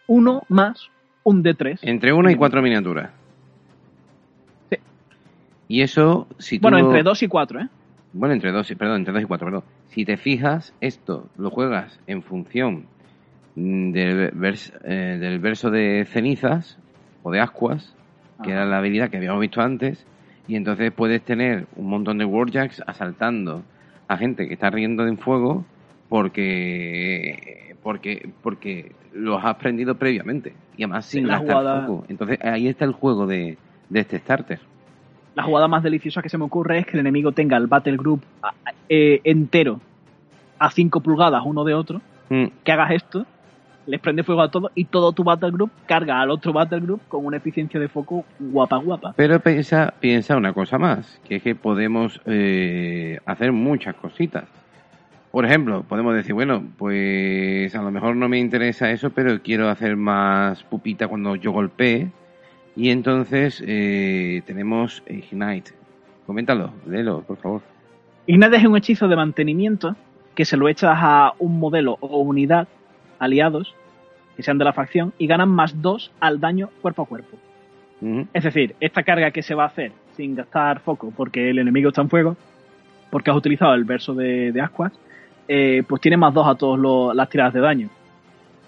1 0.06 0.42
más 0.48 0.88
un 1.22 1.42
D3. 1.42 1.78
Entre 1.82 2.12
una 2.12 2.30
y 2.32 2.36
cuatro 2.36 2.60
miniaturas. 2.62 3.10
Sí. 4.70 4.76
Y 5.68 5.80
eso, 5.82 6.26
si 6.38 6.58
tú 6.58 6.62
Bueno, 6.62 6.78
lo- 6.78 6.86
entre 6.86 7.02
2 7.02 7.22
y 7.22 7.28
4, 7.28 7.60
¿eh? 7.60 7.68
Bueno, 8.12 8.34
entre 8.34 8.50
dos, 8.52 8.70
y- 8.70 8.74
perdón, 8.76 8.96
entre 8.98 9.12
dos 9.12 9.22
y 9.22 9.26
cuatro, 9.26 9.46
perdón. 9.46 9.64
Si 9.88 10.04
te 10.04 10.16
fijas, 10.16 10.74
esto 10.80 11.28
lo 11.38 11.50
juegas 11.50 11.98
en 12.06 12.22
función 12.22 12.86
mm, 13.54 13.92
del, 13.92 14.30
vers- 14.32 14.72
eh, 14.84 15.18
del 15.18 15.38
verso 15.38 15.70
de 15.70 16.04
cenizas 16.06 16.78
o 17.22 17.30
de 17.30 17.40
ascuas, 17.40 17.94
que 18.42 18.52
Ajá. 18.52 18.62
era 18.62 18.64
la 18.66 18.78
habilidad 18.78 19.08
que 19.10 19.16
habíamos 19.16 19.40
visto 19.40 19.60
antes, 19.60 20.04
y 20.48 20.56
entonces 20.56 20.92
puedes 20.92 21.22
tener 21.22 21.66
un 21.76 21.88
montón 21.88 22.18
de 22.18 22.24
warjacks 22.24 22.82
asaltando 22.86 23.62
a 24.08 24.16
gente 24.16 24.46
que 24.46 24.54
está 24.54 24.70
riendo 24.70 25.06
en 25.06 25.18
fuego 25.18 25.64
porque 26.08 27.74
porque 27.82 28.28
porque 28.42 28.92
los 29.12 29.38
has 29.38 29.46
aprendido 29.46 29.96
previamente 29.96 30.52
y 30.76 30.84
además 30.84 31.06
sin 31.06 31.26
la 31.26 31.38
gastar 31.38 31.56
jugada-. 31.86 32.04
Entonces 32.08 32.38
ahí 32.42 32.68
está 32.68 32.84
el 32.84 32.92
juego 32.92 33.26
de, 33.26 33.56
de 33.88 34.00
este 34.00 34.18
starter. 34.18 34.60
La 35.36 35.44
jugada 35.44 35.68
más 35.68 35.84
deliciosa 35.84 36.20
que 36.20 36.28
se 36.28 36.38
me 36.38 36.44
ocurre 36.44 36.80
es 36.80 36.86
que 36.86 36.94
el 36.94 37.00
enemigo 37.00 37.30
tenga 37.30 37.56
el 37.56 37.68
Battle 37.68 37.96
Group 37.96 38.22
eh, 38.88 39.20
entero 39.22 39.80
a 40.58 40.70
5 40.70 41.00
pulgadas 41.00 41.42
uno 41.44 41.62
de 41.62 41.74
otro 41.74 42.00
Mm, 42.28 42.46
que 42.64 42.72
hagas 42.72 42.90
esto, 42.90 43.26
les 43.86 44.00
prende 44.00 44.24
fuego 44.24 44.42
a 44.42 44.50
todos 44.50 44.72
y 44.74 44.86
todo 44.86 45.12
tu 45.12 45.22
battle 45.22 45.52
group 45.52 45.70
carga 45.86 46.20
al 46.20 46.30
otro 46.30 46.52
battle 46.52 46.80
group 46.80 47.02
con 47.08 47.24
una 47.24 47.36
eficiencia 47.36 47.78
de 47.78 47.88
foco 47.88 48.24
guapa 48.38 48.78
guapa. 48.78 49.14
Pero 49.16 49.38
piensa, 49.40 49.94
piensa 50.00 50.36
una 50.36 50.52
cosa 50.52 50.78
más, 50.78 51.20
que 51.28 51.36
es 51.36 51.42
que 51.42 51.54
podemos 51.54 52.20
eh, 52.26 53.18
hacer 53.26 53.52
muchas 53.52 53.94
cositas. 53.94 54.44
Por 55.30 55.44
ejemplo, 55.44 55.82
podemos 55.82 56.14
decir, 56.14 56.34
bueno, 56.34 56.64
pues 56.78 57.74
a 57.74 57.82
lo 57.82 57.90
mejor 57.90 58.16
no 58.16 58.28
me 58.28 58.38
interesa 58.38 58.90
eso, 58.90 59.10
pero 59.10 59.40
quiero 59.42 59.68
hacer 59.68 59.94
más 59.96 60.62
pupita 60.64 61.08
cuando 61.08 61.36
yo 61.36 61.52
golpee. 61.52 62.10
Y 62.76 62.90
entonces 62.90 63.62
eh, 63.66 64.42
tenemos 64.46 65.02
Ignite. 65.08 65.72
Coméntalo, 66.26 66.72
léelo, 66.86 67.22
por 67.22 67.38
favor. 67.38 67.62
Ignite 68.26 68.56
es 68.56 68.64
un 68.64 68.76
hechizo 68.76 69.08
de 69.08 69.16
mantenimiento 69.16 69.96
que 70.34 70.44
se 70.44 70.56
lo 70.56 70.68
echas 70.68 70.96
a 71.00 71.32
un 71.38 71.58
modelo 71.58 71.96
o 72.00 72.18
unidad 72.18 72.68
aliados 73.18 73.74
que 74.36 74.42
sean 74.42 74.58
de 74.58 74.64
la 74.64 74.74
facción 74.74 75.14
y 75.16 75.26
ganan 75.26 75.48
más 75.48 75.80
2 75.80 76.12
al 76.20 76.38
daño 76.38 76.68
cuerpo 76.82 77.02
a 77.02 77.06
cuerpo. 77.06 77.38
Es 78.34 78.44
decir, 78.44 78.76
esta 78.78 79.02
carga 79.02 79.30
que 79.30 79.42
se 79.42 79.54
va 79.54 79.64
a 79.64 79.68
hacer 79.68 79.90
sin 80.16 80.34
gastar 80.34 80.80
foco 80.80 81.10
porque 81.16 81.48
el 81.48 81.58
enemigo 81.58 81.88
está 81.88 82.02
en 82.02 82.10
fuego, 82.10 82.36
porque 83.10 83.30
has 83.30 83.36
utilizado 83.36 83.72
el 83.72 83.84
verso 83.84 84.14
de, 84.14 84.52
de 84.52 84.60
Ascuas, 84.60 84.92
eh, 85.48 85.82
pues 85.88 86.02
tiene 86.02 86.18
más 86.18 86.34
2 86.34 86.46
a 86.46 86.54
todas 86.56 87.16
las 87.16 87.28
tiradas 87.30 87.54
de 87.54 87.60
daño. 87.60 87.88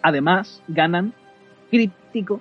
Además, 0.00 0.62
ganan 0.66 1.12
crítico 1.70 2.40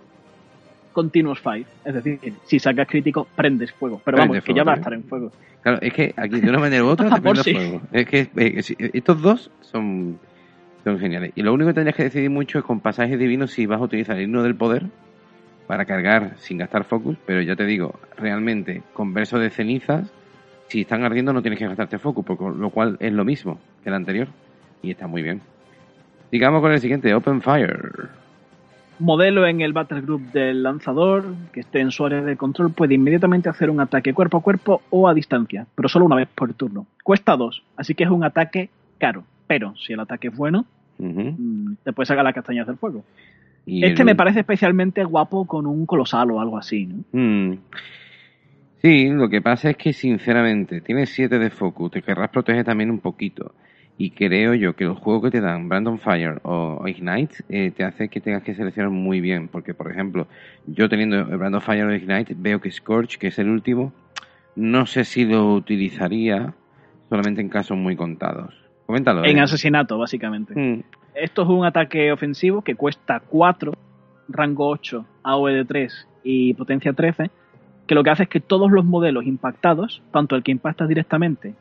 Continuous 0.97 1.39
Fire. 1.39 1.67
Es 1.85 1.93
decir, 1.93 2.19
si 2.45 2.57
sacas 2.57 2.87
crítico, 2.87 3.27
prendes 3.35 3.71
fuego. 3.71 4.01
Pero 4.03 4.17
vamos, 4.17 4.43
que 4.43 4.51
ya 4.51 4.63
va 4.63 4.71
a 4.71 4.75
sí. 4.77 4.79
estar 4.79 4.93
en 4.93 5.03
fuego. 5.03 5.31
Claro, 5.61 5.77
es 5.79 5.93
que 5.93 6.11
aquí 6.17 6.39
de 6.41 6.49
una 6.49 6.57
manera 6.57 6.83
u 6.83 6.87
otra 6.87 7.07
te 7.07 7.21
Por 7.21 7.39
prende 7.39 7.43
sí. 7.43 7.53
fuego. 7.53 7.81
Es 7.91 8.07
que 8.07 8.27
eh, 8.35 8.63
sí, 8.63 8.75
estos 8.79 9.21
dos 9.21 9.51
son, 9.61 10.17
son 10.83 10.97
geniales. 10.97 11.33
Y 11.35 11.43
lo 11.43 11.53
único 11.53 11.67
que 11.67 11.75
tendrías 11.75 11.95
que 11.95 12.05
decidir 12.05 12.31
mucho 12.31 12.57
es 12.57 12.65
con 12.65 12.79
pasajes 12.79 13.19
divinos 13.19 13.51
si 13.51 13.67
vas 13.67 13.79
a 13.79 13.83
utilizar 13.83 14.17
el 14.17 14.23
himno 14.23 14.41
del 14.41 14.55
poder 14.55 14.87
para 15.67 15.85
cargar 15.85 16.33
sin 16.39 16.57
gastar 16.57 16.83
focus, 16.83 17.15
pero 17.27 17.43
ya 17.43 17.55
te 17.55 17.67
digo, 17.67 17.99
realmente 18.17 18.81
con 18.93 19.13
verso 19.13 19.37
de 19.37 19.51
cenizas, 19.51 20.11
si 20.67 20.81
están 20.81 21.03
ardiendo 21.03 21.31
no 21.31 21.43
tienes 21.43 21.59
que 21.59 21.67
gastarte 21.67 21.99
focus, 21.99 22.25
por 22.25 22.55
lo 22.55 22.69
cual 22.71 22.97
es 22.99 23.13
lo 23.13 23.23
mismo 23.23 23.59
que 23.83 23.89
el 23.89 23.95
anterior. 23.95 24.29
Y 24.81 24.89
está 24.89 25.05
muy 25.05 25.21
bien. 25.21 25.41
Digamos 26.31 26.59
con 26.59 26.71
el 26.71 26.79
siguiente, 26.79 27.13
Open 27.13 27.43
Fire. 27.43 28.09
Modelo 28.99 29.45
en 29.45 29.61
el 29.61 29.73
Battle 29.73 30.01
Group 30.01 30.31
del 30.31 30.63
lanzador 30.63 31.35
que 31.53 31.59
esté 31.59 31.81
en 31.81 31.91
su 31.91 32.03
área 32.05 32.21
de 32.23 32.35
control 32.35 32.73
puede 32.73 32.95
inmediatamente 32.95 33.47
hacer 33.49 33.69
un 33.69 33.79
ataque 33.79 34.13
cuerpo 34.13 34.37
a 34.37 34.41
cuerpo 34.41 34.81
o 34.89 35.07
a 35.07 35.13
distancia, 35.13 35.67
pero 35.75 35.87
solo 35.87 36.05
una 36.05 36.15
vez 36.15 36.27
por 36.33 36.51
turno. 36.53 36.87
Cuesta 37.03 37.35
2, 37.37 37.61
así 37.75 37.93
que 37.93 38.03
es 38.05 38.09
un 38.09 38.23
ataque 38.23 38.69
caro. 38.97 39.23
Pero 39.45 39.75
si 39.77 39.93
el 39.93 39.99
ataque 39.99 40.29
es 40.29 40.35
bueno, 40.35 40.65
Ujú. 40.97 41.35
mm, 41.37 41.75
te 41.83 41.93
puedes 41.93 42.07
sacar 42.07 42.23
las 42.23 42.33
castañas 42.33 42.65
del 42.67 42.77
fuego. 42.77 43.03
Y 43.65 43.85
Este 43.85 44.01
el- 44.01 44.05
me 44.07 44.15
parece 44.15 44.39
especialmente 44.39 45.03
guapo 45.03 45.45
con 45.45 45.65
un 45.67 45.85
colosal 45.85 46.31
o 46.31 46.41
algo 46.41 46.57
así, 46.57 46.87
¿no? 46.87 47.03
Mm. 47.11 47.57
Sí, 48.81 49.09
lo 49.09 49.27
que 49.29 49.41
pasa 49.41 49.69
es 49.71 49.77
que 49.77 49.93
sinceramente 49.93 50.81
tienes 50.81 51.09
7 51.09 51.37
de 51.39 51.49
focus, 51.49 51.91
te 51.91 52.01
querrás 52.01 52.29
proteger 52.29 52.63
también 52.63 52.89
un 52.91 52.99
poquito. 52.99 53.53
Y 53.99 54.11
creo 54.11 54.53
yo 54.53 54.75
que 54.75 54.85
los 54.85 54.99
juegos 54.99 55.23
que 55.23 55.31
te 55.31 55.41
dan 55.41 55.69
Brandon 55.69 55.97
Fire 55.97 56.39
o 56.43 56.87
Ignite 56.87 57.37
eh, 57.49 57.71
te 57.71 57.83
hace 57.83 58.09
que 58.09 58.21
tengas 58.21 58.43
que 58.43 58.53
seleccionar 58.53 58.91
muy 58.91 59.21
bien. 59.21 59.47
Porque, 59.47 59.73
por 59.73 59.89
ejemplo, 59.91 60.27
yo 60.67 60.87
teniendo 60.87 61.17
el 61.17 61.37
Brandon 61.37 61.61
Fire 61.61 61.85
o 61.85 61.95
Ignite, 61.95 62.35
veo 62.37 62.61
que 62.61 62.69
Scorch, 62.69 63.17
que 63.17 63.27
es 63.27 63.39
el 63.39 63.49
último, 63.49 63.91
no 64.55 64.85
sé 64.85 65.03
si 65.03 65.25
lo 65.25 65.53
utilizaría 65.53 66.53
solamente 67.09 67.41
en 67.41 67.49
casos 67.49 67.75
muy 67.75 67.95
contados. 67.95 68.53
Coméntalo. 68.85 69.25
En 69.25 69.39
eh. 69.39 69.41
asesinato, 69.41 69.97
básicamente. 69.97 70.53
Mm, 70.55 70.83
Esto 71.15 71.41
es 71.41 71.49
un 71.49 71.65
ataque 71.65 72.11
ofensivo 72.11 72.61
que 72.61 72.75
cuesta 72.75 73.19
4, 73.19 73.73
rango 74.29 74.69
8, 74.69 75.05
AOE 75.23 75.53
de 75.53 75.65
3 75.65 76.07
y 76.23 76.53
potencia 76.53 76.93
13, 76.93 77.31
que 77.87 77.95
lo 77.95 78.03
que 78.03 78.11
hace 78.11 78.23
es 78.23 78.29
que 78.29 78.41
todos 78.41 78.69
los 78.69 78.85
modelos 78.85 79.25
impactados, 79.25 80.03
tanto 80.11 80.35
el 80.35 80.43
que 80.43 80.51
impacta 80.51 80.85
directamente 80.85 81.55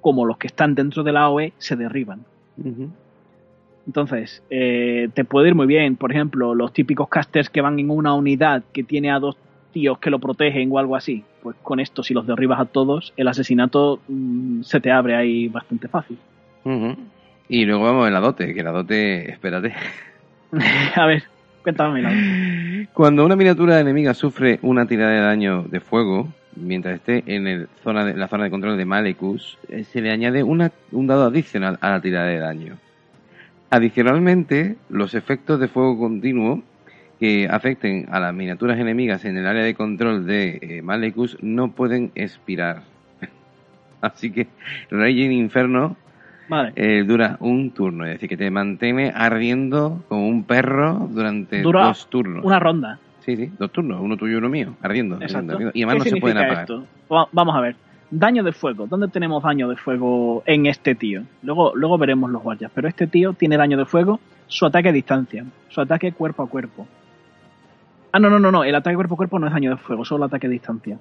como 0.00 0.24
los 0.26 0.36
que 0.38 0.46
están 0.46 0.74
dentro 0.74 1.02
de 1.02 1.12
la 1.12 1.22
AOE, 1.22 1.52
se 1.58 1.76
derriban. 1.76 2.20
Entonces, 3.86 4.42
eh, 4.50 5.08
te 5.14 5.24
puede 5.24 5.48
ir 5.48 5.54
muy 5.54 5.66
bien. 5.66 5.96
Por 5.96 6.12
ejemplo, 6.12 6.54
los 6.54 6.72
típicos 6.72 7.08
casters 7.08 7.50
que 7.50 7.60
van 7.60 7.78
en 7.78 7.90
una 7.90 8.14
unidad 8.14 8.62
que 8.72 8.84
tiene 8.84 9.10
a 9.10 9.18
dos 9.18 9.36
tíos 9.72 9.98
que 9.98 10.10
lo 10.10 10.18
protegen 10.18 10.70
o 10.72 10.78
algo 10.78 10.96
así. 10.96 11.24
Pues 11.42 11.56
con 11.62 11.80
esto, 11.80 12.02
si 12.02 12.12
los 12.14 12.26
derribas 12.26 12.60
a 12.60 12.66
todos, 12.66 13.12
el 13.16 13.28
asesinato 13.28 14.00
mm, 14.08 14.62
se 14.62 14.80
te 14.80 14.90
abre 14.92 15.16
ahí 15.16 15.48
bastante 15.48 15.88
fácil. 15.88 16.18
Y 17.48 17.64
luego 17.64 17.82
vamos 17.84 18.06
en 18.06 18.12
la 18.12 18.20
dote, 18.20 18.54
que 18.54 18.62
la 18.62 18.70
dote, 18.70 19.30
espérate. 19.30 19.74
a 20.94 21.06
ver, 21.06 21.24
cuéntame. 21.62 22.02
la- 22.02 22.86
Cuando 22.92 23.24
una 23.24 23.34
miniatura 23.36 23.80
enemiga 23.80 24.14
sufre 24.14 24.58
una 24.62 24.86
tirada 24.86 25.10
de 25.12 25.20
daño 25.20 25.62
de 25.64 25.80
fuego, 25.80 26.28
mientras 26.56 26.96
esté 26.96 27.22
en 27.26 27.46
el 27.46 27.68
zona 27.82 28.04
de, 28.04 28.14
la 28.14 28.28
zona 28.28 28.44
de 28.44 28.50
control 28.50 28.76
de 28.76 28.84
Malecus, 28.84 29.58
eh, 29.68 29.84
se 29.84 30.00
le 30.00 30.10
añade 30.10 30.42
una- 30.42 30.72
un 30.92 31.06
dado 31.06 31.24
adicional 31.26 31.78
a 31.80 31.90
la 31.90 32.00
tirada 32.00 32.26
de 32.26 32.38
daño. 32.38 32.76
Adicionalmente, 33.70 34.76
los 34.88 35.14
efectos 35.14 35.60
de 35.60 35.68
fuego 35.68 35.98
continuo 35.98 36.62
que 37.20 37.46
afecten 37.48 38.06
a 38.10 38.18
las 38.18 38.34
miniaturas 38.34 38.78
enemigas 38.78 39.24
en 39.24 39.36
el 39.36 39.46
área 39.46 39.62
de 39.62 39.74
control 39.74 40.26
de 40.26 40.58
eh, 40.60 40.82
Malecus 40.82 41.36
no 41.42 41.70
pueden 41.72 42.10
expirar. 42.14 42.82
Así 44.00 44.32
que 44.32 44.48
Raging 44.90 45.30
Inferno 45.30 45.96
Vale. 46.48 46.72
eh, 46.74 47.04
dura 47.06 47.36
un 47.40 47.70
turno, 47.70 48.06
es 48.06 48.12
decir, 48.14 48.28
que 48.28 48.36
te 48.36 48.50
mantiene 48.50 49.12
ardiendo 49.14 50.02
como 50.08 50.26
un 50.26 50.42
perro 50.44 51.08
durante 51.12 51.60
Dura 51.62 51.84
dos 51.84 52.08
turnos. 52.10 52.44
Una 52.44 52.58
ronda. 52.58 52.98
Sí, 53.36 53.46
sí, 53.46 53.52
dos 53.58 53.70
turnos, 53.72 54.00
uno 54.00 54.16
tuyo 54.16 54.34
y 54.34 54.36
uno 54.36 54.48
mío, 54.48 54.74
ardiendo. 54.82 55.16
Exacto. 55.20 55.52
ardiendo. 55.52 55.72
Y 55.74 55.82
además 55.82 55.98
no 55.98 56.04
¿Qué 56.04 56.10
se 56.10 56.16
pueden 56.20 56.38
apagar. 56.38 56.60
esto? 56.62 56.84
Va- 57.12 57.28
Vamos 57.32 57.54
a 57.56 57.60
ver. 57.60 57.76
Daño 58.10 58.42
de 58.42 58.52
fuego. 58.52 58.86
¿Dónde 58.88 59.06
tenemos 59.08 59.42
daño 59.42 59.68
de 59.68 59.76
fuego 59.76 60.42
en 60.46 60.66
este 60.66 60.94
tío? 60.96 61.22
Luego, 61.42 61.72
luego 61.76 61.96
veremos 61.96 62.28
los 62.30 62.42
guardias. 62.42 62.72
Pero 62.74 62.88
este 62.88 63.06
tío 63.06 63.34
tiene 63.34 63.56
daño 63.56 63.76
de 63.78 63.84
fuego, 63.84 64.18
su 64.48 64.66
ataque 64.66 64.88
a 64.88 64.92
distancia, 64.92 65.44
su 65.68 65.80
ataque 65.80 66.10
cuerpo 66.12 66.42
a 66.42 66.48
cuerpo. 66.48 66.88
Ah, 68.10 68.18
no, 68.18 68.28
no, 68.28 68.40
no, 68.40 68.50
no. 68.50 68.64
El 68.64 68.74
ataque 68.74 68.96
cuerpo 68.96 69.14
a 69.14 69.16
cuerpo 69.16 69.38
no 69.38 69.46
es 69.46 69.52
daño 69.52 69.70
de 69.70 69.76
fuego, 69.76 70.04
solo 70.04 70.24
ataque 70.24 70.48
a 70.48 70.50
distancia. 70.50 70.98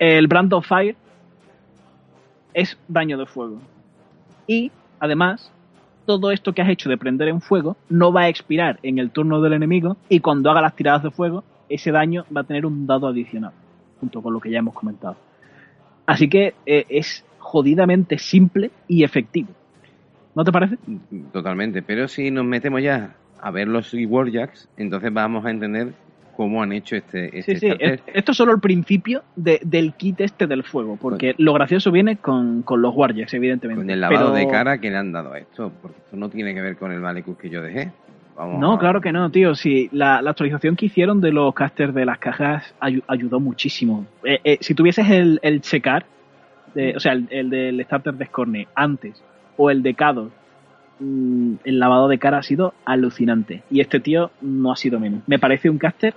El 0.00 0.26
Brand 0.26 0.52
of 0.52 0.66
Fire 0.66 0.96
es 2.54 2.76
daño 2.88 3.16
de 3.18 3.26
fuego. 3.26 3.58
Y, 4.46 4.72
además, 4.98 5.52
todo 6.06 6.32
esto 6.32 6.52
que 6.52 6.62
has 6.62 6.68
hecho 6.68 6.88
de 6.88 6.98
prender 6.98 7.28
en 7.28 7.40
fuego 7.40 7.76
no 7.88 8.12
va 8.12 8.22
a 8.22 8.28
expirar 8.28 8.80
en 8.82 8.98
el 8.98 9.10
turno 9.10 9.40
del 9.40 9.52
enemigo 9.52 9.96
y 10.08 10.18
cuando 10.18 10.50
haga 10.50 10.60
las 10.60 10.74
tiradas 10.74 11.04
de 11.04 11.12
fuego, 11.12 11.44
ese 11.70 11.90
daño 11.92 12.26
va 12.36 12.42
a 12.42 12.44
tener 12.44 12.66
un 12.66 12.86
dado 12.86 13.06
adicional, 13.08 13.52
junto 14.00 14.20
con 14.20 14.34
lo 14.34 14.40
que 14.40 14.50
ya 14.50 14.58
hemos 14.58 14.74
comentado. 14.74 15.16
Así 16.06 16.28
que 16.28 16.54
eh, 16.66 16.84
es 16.88 17.24
jodidamente 17.38 18.18
simple 18.18 18.70
y 18.88 19.04
efectivo. 19.04 19.48
¿No 20.34 20.44
te 20.44 20.52
parece? 20.52 20.76
Totalmente, 21.32 21.82
pero 21.82 22.06
si 22.08 22.30
nos 22.30 22.44
metemos 22.44 22.82
ya 22.82 23.14
a 23.40 23.50
ver 23.50 23.68
los 23.68 23.92
Warjacks, 23.94 24.68
entonces 24.76 25.12
vamos 25.12 25.44
a 25.44 25.50
entender 25.50 25.92
cómo 26.36 26.62
han 26.62 26.72
hecho 26.72 26.96
este, 26.96 27.38
este 27.38 27.56
Sí, 27.58 27.68
sí. 27.70 27.76
Esto 28.14 28.32
es 28.32 28.36
solo 28.36 28.52
el 28.52 28.60
principio 28.60 29.22
de- 29.36 29.60
del 29.64 29.92
kit 29.94 30.20
este 30.20 30.46
del 30.46 30.62
fuego, 30.62 30.96
porque 31.00 31.34
lo 31.38 31.52
gracioso 31.52 31.90
viene 31.90 32.16
con, 32.16 32.62
con 32.62 32.80
los 32.80 32.94
Warjacks, 32.94 33.34
evidentemente. 33.34 33.80
con 33.82 33.90
el 33.90 34.00
lavado 34.00 34.32
Pero- 34.32 34.46
de 34.46 34.50
cara 34.50 34.78
que 34.78 34.90
le 34.90 34.96
han 34.96 35.12
dado 35.12 35.32
a 35.32 35.38
esto, 35.38 35.70
porque 35.82 35.98
esto 35.98 36.16
no 36.16 36.28
tiene 36.30 36.54
que 36.54 36.60
ver 36.62 36.76
con 36.76 36.92
el 36.92 37.00
Malekus 37.00 37.36
que 37.36 37.50
yo 37.50 37.60
dejé. 37.62 37.90
Vamos 38.40 38.60
No, 38.60 38.72
a- 38.74 38.78
claro 38.78 39.00
que 39.00 39.12
no, 39.12 39.30
tío. 39.30 39.54
Sí, 39.54 39.88
la, 39.92 40.22
la 40.22 40.30
actualización 40.30 40.76
que 40.76 40.86
hicieron 40.86 41.20
de 41.20 41.32
los 41.32 41.52
casters 41.54 41.94
de 41.94 42.04
las 42.04 42.18
cajas 42.18 42.74
ayu- 42.80 43.02
ayudó 43.06 43.38
muchísimo. 43.40 44.06
Eh, 44.24 44.40
eh, 44.44 44.58
si 44.60 44.74
tuvieses 44.74 45.08
el, 45.10 45.38
el 45.42 45.60
checar, 45.60 46.04
de- 46.74 46.96
o 46.96 47.00
sea, 47.00 47.12
el, 47.12 47.26
el 47.30 47.50
del 47.50 47.84
starter 47.84 48.14
de 48.14 48.26
Scorne 48.26 48.68
antes 48.74 49.22
o 49.56 49.70
el 49.70 49.82
de 49.82 49.94
Kados, 49.94 50.30
mm, 51.00 51.54
el 51.64 51.78
lavado 51.78 52.08
de 52.08 52.18
cara 52.18 52.38
ha 52.38 52.42
sido 52.42 52.74
alucinante. 52.84 53.62
Y 53.70 53.80
este 53.80 54.00
tío 54.00 54.30
no 54.40 54.72
ha 54.72 54.76
sido 54.76 54.98
menos. 55.00 55.20
Me 55.26 55.38
parece 55.38 55.68
un 55.70 55.78
caster 55.78 56.14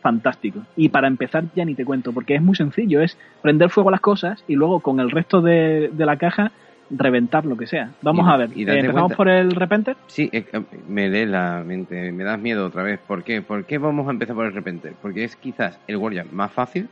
fantástico. 0.00 0.60
Y 0.76 0.88
para 0.90 1.08
empezar 1.08 1.44
ya 1.54 1.64
ni 1.64 1.74
te 1.74 1.84
cuento, 1.84 2.12
porque 2.12 2.36
es 2.36 2.42
muy 2.42 2.54
sencillo, 2.54 3.00
es 3.00 3.18
prender 3.42 3.70
fuego 3.70 3.88
a 3.88 3.92
las 3.92 4.00
cosas 4.00 4.44
y 4.46 4.54
luego 4.54 4.80
con 4.80 5.00
el 5.00 5.10
resto 5.10 5.40
de, 5.42 5.90
de 5.92 6.06
la 6.06 6.16
caja 6.16 6.52
reventar 6.90 7.44
lo 7.44 7.56
que 7.56 7.66
sea. 7.66 7.90
Vamos 8.02 8.26
Y- 8.26 8.30
a 8.30 8.36
ver, 8.36 8.50
y 8.54 8.60
eh, 8.62 8.74
empezamos 8.74 9.00
cuenta- 9.02 9.16
por 9.16 9.28
el 9.28 9.50
Repenter. 9.52 9.96
Sí, 10.06 10.28
es 10.32 10.44
que 10.46 10.62
me 10.88 11.08
lee 11.08 11.26
la 11.26 11.62
mente, 11.64 12.12
me 12.12 12.22
das 12.24 12.38
miedo 12.38 12.66
otra 12.66 12.82
vez. 12.82 13.00
¿Por 13.00 13.24
qué? 13.24 13.42
¿Por 13.42 13.64
qué 13.64 13.78
vamos 13.78 14.06
a 14.08 14.10
empezar 14.12 14.34
por 14.36 14.46
el 14.46 14.52
repente? 14.52 14.92
Porque 15.02 15.24
es 15.24 15.34
quizás 15.36 15.78
el 15.88 15.96
Warjack 15.96 16.30
más 16.32 16.52
fácil, 16.52 16.88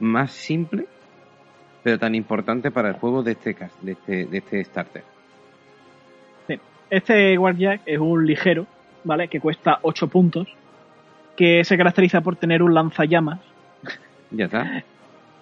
más 0.00 0.32
simple, 0.32 0.86
pero 1.82 1.98
tan 1.98 2.14
importante 2.14 2.70
para 2.70 2.88
el 2.88 2.94
juego 2.94 3.22
de 3.22 3.32
este, 3.32 3.56
de 3.82 3.92
este, 3.92 4.24
de 4.26 4.38
este 4.38 4.64
starter. 4.64 5.02
Este 6.90 7.38
Warjack 7.38 7.80
es 7.86 7.98
un 7.98 8.26
ligero, 8.26 8.66
¿vale? 9.04 9.28
Que 9.28 9.40
cuesta 9.40 9.78
8 9.80 10.08
puntos, 10.08 10.46
que 11.36 11.64
se 11.64 11.78
caracteriza 11.78 12.20
por 12.20 12.36
tener 12.36 12.62
un 12.62 12.74
lanzallamas. 12.74 13.40
Ya 14.30 14.46
está. 14.46 14.84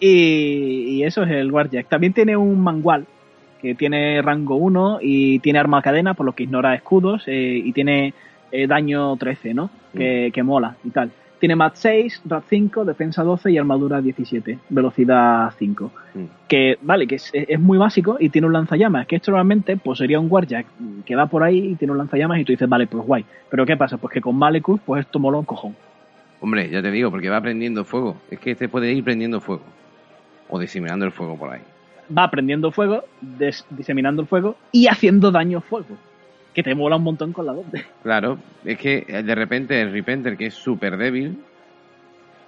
Y, 0.03 0.97
y 0.97 1.03
eso 1.05 1.25
es 1.25 1.31
el 1.31 1.53
Warjack. 1.53 1.87
También 1.87 2.15
tiene 2.15 2.35
un 2.35 2.59
mangual, 2.59 3.07
que 3.61 3.75
tiene 3.75 4.23
rango 4.23 4.57
1 4.57 4.99
y 5.03 5.39
tiene 5.41 5.59
arma 5.59 5.83
cadena, 5.83 6.15
por 6.15 6.27
lo 6.27 6.33
que 6.33 6.45
ignora 6.45 6.75
escudos, 6.75 7.25
eh, 7.27 7.61
y 7.65 7.73
tiene 7.73 8.15
eh, 8.53 8.67
daño 8.67 9.17
13, 9.17 9.55
¿no? 9.55 9.71
Que, 9.95 10.31
que 10.33 10.43
mola 10.43 10.77
y 10.85 10.91
tal. 10.91 11.11
Tiene 11.41 11.57
mat 11.57 11.73
6, 11.75 12.23
rat 12.27 12.45
5, 12.51 12.85
defensa 12.85 13.23
12 13.23 13.51
y 13.51 13.57
armadura 13.57 14.03
17, 14.03 14.59
velocidad 14.69 15.51
5. 15.59 15.91
Mm. 16.15 16.25
Que, 16.47 16.79
vale, 16.83 17.07
que 17.07 17.15
es, 17.15 17.31
es 17.33 17.59
muy 17.59 17.79
básico 17.79 18.19
y 18.21 18.29
tiene 18.29 18.47
un 18.47 18.53
lanzallamas, 18.53 19.07
que 19.07 19.17
esto 19.17 19.31
normalmente 19.31 19.79
pues 19.79 19.99
sería 19.99 20.21
un 20.21 20.31
Warjack 20.31 20.67
que 21.07 21.17
va 21.17 21.27
por 21.27 21.43
ahí 21.43 21.71
y 21.71 21.75
tiene 21.77 21.93
un 21.93 21.99
lanzallamas 21.99 22.41
y 22.41 22.45
tú 22.45 22.53
dices, 22.53 22.69
vale, 22.69 22.87
pues 22.87 23.07
guay. 23.07 23.25
Pero 23.49 23.65
¿qué 23.65 23.77
pasa? 23.77 23.97
Pues 23.97 24.13
que 24.13 24.21
con 24.21 24.37
Malekus, 24.37 24.81
pues 24.85 25.07
esto 25.07 25.19
mola 25.19 25.39
un 25.39 25.47
cojón. 25.47 25.75
Hombre, 26.41 26.69
ya 26.69 26.83
te 26.83 26.91
digo, 26.91 27.11
porque 27.11 27.31
va 27.31 27.41
prendiendo 27.41 27.85
fuego. 27.85 28.17
Es 28.31 28.39
que 28.39 28.51
este 28.51 28.69
puede 28.69 28.93
ir 28.93 29.03
prendiendo 29.03 29.41
fuego. 29.41 29.63
O 30.51 30.59
diseminando 30.59 31.07
el 31.07 31.13
fuego 31.13 31.39
por 31.39 31.51
ahí. 31.51 31.61
Va 32.17 32.31
prendiendo 32.31 32.73
fuego, 32.73 33.05
diseminando 33.71 34.23
el 34.23 34.29
fuego 34.29 34.57
y 34.73 34.89
haciendo 34.89 35.31
daño 35.31 35.61
fuego. 35.61 35.97
Que 36.55 36.63
te 36.63 36.75
mola 36.75 36.97
un 36.97 37.05
montón 37.05 37.33
con 37.33 37.47
la 37.47 37.53
doble. 37.53 37.85
Claro, 38.03 38.39
es 38.65 38.77
que 38.79 39.05
eh, 39.07 39.23
de 39.23 39.35
repente 39.35 39.81
el 39.81 39.93
Repenter, 39.93 40.37
que 40.37 40.47
es 40.47 40.55
súper 40.55 40.97
débil, 40.97 41.39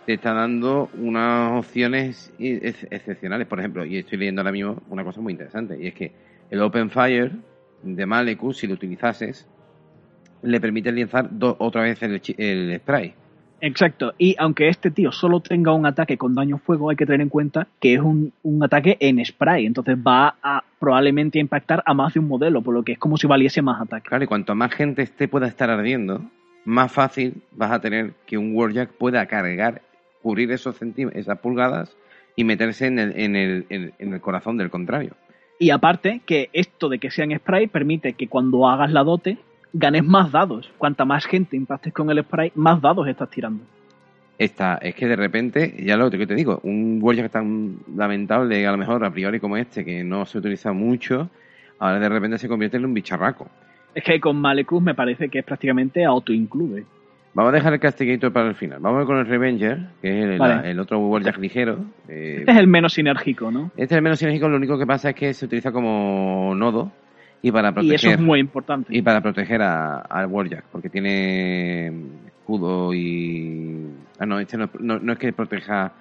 te 0.06 0.14
está 0.14 0.32
dando 0.32 0.90
unas 0.98 1.52
opciones 1.58 2.32
excepcionales. 2.38 3.46
Por 3.46 3.60
ejemplo, 3.60 3.84
y 3.84 3.98
estoy 3.98 4.18
leyendo 4.18 4.40
ahora 4.40 4.50
mismo 4.50 4.82
una 4.88 5.04
cosa 5.04 5.20
muy 5.20 5.32
interesante, 5.32 5.78
y 5.80 5.86
es 5.86 5.94
que 5.94 6.12
el 6.50 6.60
Open 6.60 6.90
Fire 6.90 7.30
de 7.82 8.06
Malekus, 8.06 8.58
si 8.58 8.66
lo 8.66 8.74
utilizases, 8.74 9.46
le 10.42 10.60
permite 10.60 10.90
lanzar 10.90 11.30
otra 11.58 11.82
vez 11.82 12.02
el 12.02 12.80
spray. 12.80 13.14
Exacto. 13.62 14.12
Y 14.18 14.34
aunque 14.38 14.68
este 14.68 14.90
tío 14.90 15.12
solo 15.12 15.38
tenga 15.40 15.72
un 15.72 15.86
ataque 15.86 16.18
con 16.18 16.34
daño 16.34 16.58
fuego, 16.58 16.90
hay 16.90 16.96
que 16.96 17.06
tener 17.06 17.20
en 17.20 17.28
cuenta 17.28 17.68
que 17.80 17.94
es 17.94 18.00
un, 18.00 18.32
un 18.42 18.62
ataque 18.62 18.96
en 18.98 19.24
spray. 19.24 19.66
Entonces 19.66 19.96
va 19.96 20.34
a 20.42 20.64
probablemente 20.80 21.38
impactar 21.38 21.80
a 21.86 21.94
más 21.94 22.12
de 22.12 22.20
un 22.20 22.26
modelo, 22.26 22.60
por 22.60 22.74
lo 22.74 22.82
que 22.82 22.92
es 22.92 22.98
como 22.98 23.16
si 23.16 23.28
valiese 23.28 23.62
más 23.62 23.80
ataque. 23.80 24.08
Claro, 24.08 24.24
y 24.24 24.26
cuanto 24.26 24.54
más 24.56 24.74
gente 24.74 25.02
esté 25.02 25.28
pueda 25.28 25.46
estar 25.46 25.70
ardiendo, 25.70 26.22
más 26.64 26.90
fácil 26.90 27.34
vas 27.52 27.70
a 27.70 27.80
tener 27.80 28.14
que 28.26 28.36
un 28.36 28.52
Warjack 28.54 28.90
pueda 28.94 29.24
cargar, 29.26 29.82
cubrir 30.22 30.50
esos 30.50 30.76
esas 31.14 31.38
pulgadas 31.38 31.96
y 32.34 32.42
meterse 32.42 32.86
en 32.86 32.98
el, 32.98 33.12
en 33.18 33.36
el, 33.36 33.66
en- 33.68 33.92
en 33.98 34.12
el 34.12 34.20
corazón 34.20 34.56
del 34.56 34.70
contrario. 34.70 35.12
Y 35.60 35.70
aparte, 35.70 36.20
que 36.26 36.50
esto 36.52 36.88
de 36.88 36.98
que 36.98 37.12
sea 37.12 37.24
en 37.26 37.38
spray 37.38 37.68
permite 37.68 38.14
que 38.14 38.26
cuando 38.26 38.68
hagas 38.68 38.90
la 38.90 39.04
dote 39.04 39.38
ganes 39.72 40.04
más 40.04 40.30
dados. 40.30 40.70
Cuanta 40.78 41.04
más 41.04 41.24
gente 41.26 41.56
impactes 41.56 41.92
con 41.92 42.10
el 42.10 42.22
spray, 42.22 42.52
más 42.54 42.80
dados 42.80 43.06
estás 43.08 43.30
tirando. 43.30 43.64
Esta, 44.38 44.76
es 44.76 44.94
que 44.94 45.06
de 45.06 45.16
repente, 45.16 45.74
ya 45.84 45.96
lo 45.96 46.10
que 46.10 46.26
te 46.26 46.34
digo, 46.34 46.60
un 46.64 46.98
Warjack 47.00 47.30
tan 47.30 47.76
lamentable, 47.94 48.66
a 48.66 48.72
lo 48.72 48.78
mejor 48.78 49.04
a 49.04 49.10
priori 49.10 49.38
como 49.38 49.56
este, 49.56 49.84
que 49.84 50.02
no 50.02 50.24
se 50.24 50.38
utiliza 50.38 50.72
mucho, 50.72 51.30
ahora 51.78 52.00
de 52.00 52.08
repente 52.08 52.38
se 52.38 52.48
convierte 52.48 52.76
en 52.76 52.84
un 52.84 52.94
bicharraco. 52.94 53.48
Es 53.94 54.02
que 54.02 54.18
con 54.20 54.36
Malekus 54.40 54.82
me 54.82 54.94
parece 54.94 55.28
que 55.28 55.40
es 55.40 55.44
prácticamente 55.44 56.04
auto-include. 56.04 56.84
Vamos 57.34 57.52
a 57.52 57.56
dejar 57.56 57.72
el 57.74 57.80
Castigator 57.80 58.32
para 58.32 58.48
el 58.48 58.54
final. 58.54 58.78
Vamos 58.80 59.06
con 59.06 59.18
el 59.18 59.26
Revenger, 59.26 59.78
que 60.02 60.18
es 60.18 60.24
el, 60.24 60.38
Vale. 60.38 60.70
el 60.70 60.80
otro 60.80 60.98
Warjack 60.98 61.38
ligero. 61.38 61.78
Eh, 62.08 62.38
Este 62.40 62.52
es 62.52 62.58
el 62.58 62.66
menos 62.66 62.94
sinérgico, 62.94 63.50
¿no? 63.50 63.66
Este 63.76 63.84
es 63.84 63.92
el 63.92 64.02
menos 64.02 64.18
sinérgico, 64.18 64.48
lo 64.48 64.56
único 64.56 64.78
que 64.78 64.86
pasa 64.86 65.10
es 65.10 65.14
que 65.14 65.32
se 65.32 65.46
utiliza 65.46 65.72
como 65.72 66.54
nodo 66.54 66.90
y 67.42 67.50
para 67.50 67.70
Y 67.70 67.72
proteger 67.72 67.94
eso 67.96 68.10
es 68.10 68.20
muy 68.20 68.38
importante. 68.40 68.96
y 68.96 69.02
para 69.02 69.20
proteger 69.20 69.62
a- 69.62 69.98
al 70.00 70.26
Warjack, 70.26 70.64
porque 70.70 70.88
tiene 70.88 71.88
escudo 72.26 72.94
y 72.94 73.86
ah 74.18 74.26
no, 74.26 74.38
este 74.38 74.56
no, 74.56 74.68
no, 74.78 74.98
no 74.98 75.12
es 75.12 75.18
que 75.18 75.32
proteja 75.32 75.92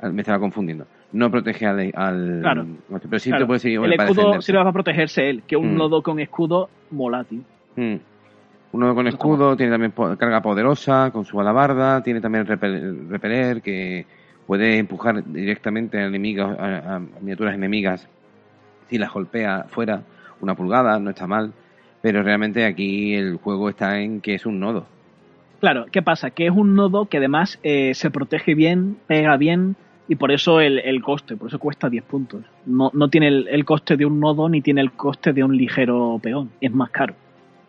al- 0.00 0.12
me 0.12 0.22
estaba 0.22 0.38
confundiendo. 0.38 0.86
No 1.12 1.28
protege 1.30 1.66
al, 1.66 1.92
al 1.94 2.38
Claro. 2.40 2.66
pero 3.08 3.18
sí 3.18 3.30
Claro. 3.30 3.44
te 3.44 3.46
puede 3.46 3.58
servir 3.60 3.80
el 3.84 3.92
escudo 4.00 4.40
sirve 4.40 4.58
para 4.60 4.72
protegerse 4.72 5.28
él, 5.28 5.42
que 5.46 5.56
un 5.56 5.74
Mm. 5.74 5.76
nodo 5.78 6.02
con 6.02 6.20
escudo 6.20 6.68
mola, 6.92 7.24
tío. 7.24 7.40
Mm. 7.76 7.96
Uno 8.72 8.94
con 8.94 9.08
escudo, 9.08 9.56
tiene 9.56 9.72
también 9.72 9.92
carga 10.16 10.40
poderosa 10.40 11.10
con 11.12 11.24
su 11.24 11.40
alabarda, 11.40 12.00
tiene 12.04 12.20
también 12.20 12.46
repel- 12.46 13.08
repeler 13.08 13.60
que 13.62 14.06
puede 14.46 14.78
empujar 14.78 15.24
directamente 15.24 15.98
a 15.98 16.06
enemigos, 16.06 16.56
a, 16.58 16.94
a 16.96 16.98
miniaturas 17.20 17.54
enemigas 17.56 18.08
si 18.88 18.96
las 18.98 19.12
golpea 19.12 19.64
fuera 19.68 20.02
una 20.40 20.54
pulgada, 20.54 20.98
no 20.98 21.10
está 21.10 21.26
mal, 21.26 21.52
pero 22.02 22.22
realmente 22.22 22.64
aquí 22.64 23.14
el 23.14 23.36
juego 23.36 23.68
está 23.68 24.00
en 24.00 24.20
que 24.20 24.34
es 24.34 24.46
un 24.46 24.60
nodo. 24.60 24.86
Claro, 25.60 25.86
¿qué 25.92 26.02
pasa? 26.02 26.30
Que 26.30 26.46
es 26.46 26.52
un 26.52 26.74
nodo 26.74 27.06
que 27.06 27.18
además 27.18 27.58
eh, 27.62 27.94
se 27.94 28.10
protege 28.10 28.54
bien, 28.54 28.96
pega 29.06 29.36
bien, 29.36 29.76
y 30.08 30.16
por 30.16 30.32
eso 30.32 30.60
el, 30.60 30.78
el 30.78 31.02
coste, 31.02 31.36
por 31.36 31.48
eso 31.48 31.58
cuesta 31.58 31.88
10 31.88 32.04
puntos. 32.04 32.44
No, 32.66 32.90
no 32.94 33.08
tiene 33.08 33.28
el, 33.28 33.48
el 33.48 33.64
coste 33.64 33.96
de 33.96 34.06
un 34.06 34.18
nodo 34.18 34.48
ni 34.48 34.60
tiene 34.60 34.80
el 34.80 34.92
coste 34.92 35.32
de 35.32 35.44
un 35.44 35.56
ligero 35.56 36.18
peón, 36.22 36.50
es 36.60 36.72
más 36.72 36.90
caro. 36.90 37.14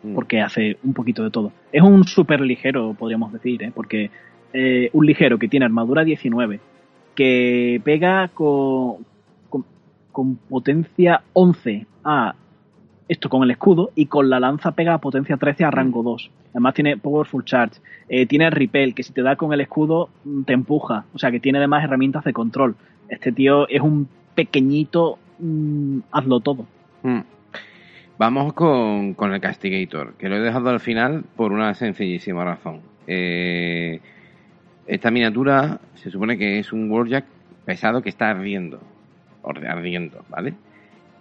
Mm. 0.02 0.14
porque 0.14 0.40
hace 0.40 0.78
un 0.82 0.94
poquito 0.94 1.22
de 1.22 1.30
todo. 1.30 1.52
Es 1.70 1.82
un 1.82 2.04
súper 2.04 2.40
ligero, 2.40 2.94
podríamos 2.98 3.32
decir, 3.32 3.62
¿eh? 3.62 3.72
porque 3.74 4.10
eh, 4.52 4.90
un 4.92 5.06
ligero 5.06 5.38
que 5.38 5.48
tiene 5.48 5.64
armadura 5.64 6.04
19, 6.04 6.60
que 7.14 7.80
pega 7.84 8.28
con, 8.28 9.06
con, 9.48 9.64
con 10.10 10.36
potencia 10.36 11.22
11 11.34 11.86
a 12.04 12.34
esto 13.12 13.28
con 13.28 13.42
el 13.42 13.50
escudo 13.50 13.90
y 13.94 14.06
con 14.06 14.28
la 14.28 14.40
lanza 14.40 14.72
pega 14.72 14.94
a 14.94 14.98
potencia 14.98 15.36
13 15.36 15.64
a 15.64 15.70
rango 15.70 16.02
2. 16.02 16.30
Además 16.50 16.74
tiene 16.74 16.96
Powerful 16.96 17.44
Charge, 17.44 17.80
eh, 18.08 18.26
tiene 18.26 18.50
Repel, 18.50 18.94
que 18.94 19.02
si 19.02 19.12
te 19.12 19.22
da 19.22 19.36
con 19.36 19.52
el 19.52 19.60
escudo 19.60 20.08
mm, 20.24 20.42
te 20.42 20.52
empuja, 20.52 21.04
o 21.14 21.18
sea 21.18 21.30
que 21.30 21.40
tiene 21.40 21.58
además 21.58 21.84
herramientas 21.84 22.24
de 22.24 22.32
control. 22.32 22.74
Este 23.08 23.32
tío 23.32 23.68
es 23.68 23.80
un 23.80 24.08
pequeñito, 24.34 25.18
mm, 25.38 26.00
hazlo 26.10 26.40
todo. 26.40 26.66
Mm. 27.02 27.20
Vamos 28.18 28.52
con, 28.52 29.14
con 29.14 29.32
el 29.32 29.40
Castigator, 29.40 30.14
que 30.14 30.28
lo 30.28 30.36
he 30.36 30.40
dejado 30.40 30.70
al 30.70 30.80
final 30.80 31.24
por 31.36 31.52
una 31.52 31.74
sencillísima 31.74 32.44
razón. 32.44 32.80
Eh, 33.06 34.00
esta 34.86 35.10
miniatura 35.10 35.80
se 35.94 36.10
supone 36.10 36.38
que 36.38 36.58
es 36.58 36.72
un 36.72 36.90
Warjack 36.90 37.24
pesado 37.64 38.02
que 38.02 38.08
está 38.08 38.30
ardiendo, 38.30 38.80
ardiendo, 39.42 40.24
¿vale? 40.28 40.54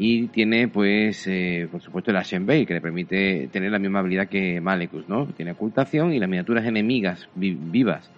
Y 0.04 0.30
tiene, 0.30 0.68
pues, 0.68 1.28
eh, 1.28 1.68
por 1.72 1.80
supuesto, 1.80 2.10
el 2.10 2.18
Ashen 2.18 2.48
Bay, 2.48 2.66
que 2.66 2.74
le 2.74 2.82
permite 2.82 3.48
tener 3.52 3.72
la 3.72 3.78
misma 3.78 4.00
habilidad 4.00 4.28
que 4.28 4.60
Malekus, 4.60 5.08
¿no? 5.08 5.28
Tiene 5.28 5.52
ocultación 5.52 6.12
y 6.12 6.18
las 6.18 6.28
miniaturas 6.28 6.66
enemigas 6.66 7.30
vivas 7.36 8.10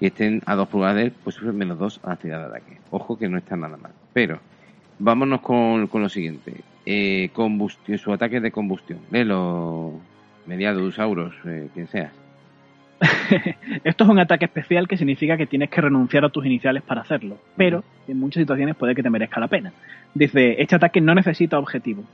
que 0.00 0.08
estén 0.08 0.42
a 0.44 0.56
dos 0.56 0.66
pulgadas 0.66 0.96
de 0.96 1.02
él, 1.02 1.12
pues 1.22 1.36
sufren 1.36 1.56
menos 1.56 1.78
dos 1.78 2.00
a 2.02 2.18
la 2.20 2.38
de 2.40 2.46
ataque. 2.46 2.78
Ojo 2.90 3.16
que 3.16 3.28
no 3.28 3.38
está 3.38 3.54
nada 3.54 3.76
mal. 3.76 3.92
Pero, 4.12 4.40
vámonos 4.98 5.40
con, 5.40 5.86
con 5.86 6.02
lo 6.02 6.08
siguiente. 6.08 6.52
Eh, 6.84 7.30
combustión, 7.32 7.96
su 7.96 8.12
ataque 8.12 8.40
de 8.40 8.50
combustión. 8.50 8.98
Léelo, 9.12 10.00
Mediadus, 10.46 10.98
Auros, 10.98 11.32
eh, 11.44 11.68
quien 11.72 11.86
seas. 11.86 12.12
Esto 13.84 14.04
es 14.04 14.10
un 14.10 14.18
ataque 14.18 14.44
especial 14.44 14.86
que 14.86 14.96
significa 14.96 15.36
que 15.36 15.46
tienes 15.46 15.70
que 15.70 15.80
renunciar 15.80 16.24
a 16.24 16.28
tus 16.28 16.44
iniciales 16.44 16.82
para 16.82 17.00
hacerlo, 17.00 17.38
pero 17.56 17.82
en 18.06 18.18
muchas 18.18 18.42
situaciones 18.42 18.76
puede 18.76 18.94
que 18.94 19.02
te 19.02 19.10
merezca 19.10 19.40
la 19.40 19.48
pena. 19.48 19.72
Dice, 20.14 20.60
este 20.60 20.76
ataque 20.76 21.00
no 21.00 21.14
necesita 21.14 21.58
objetivo. 21.58 22.04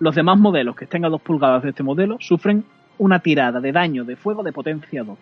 Los 0.00 0.14
demás 0.14 0.38
modelos 0.38 0.74
que 0.74 0.84
estén 0.84 1.04
a 1.04 1.08
dos 1.08 1.22
pulgadas 1.22 1.62
de 1.62 1.70
este 1.70 1.84
modelo 1.84 2.16
sufren 2.20 2.64
una 2.98 3.20
tirada 3.20 3.60
de 3.60 3.72
daño 3.72 4.04
de 4.04 4.16
fuego 4.16 4.42
de 4.42 4.52
potencia 4.52 5.04
2 5.04 5.18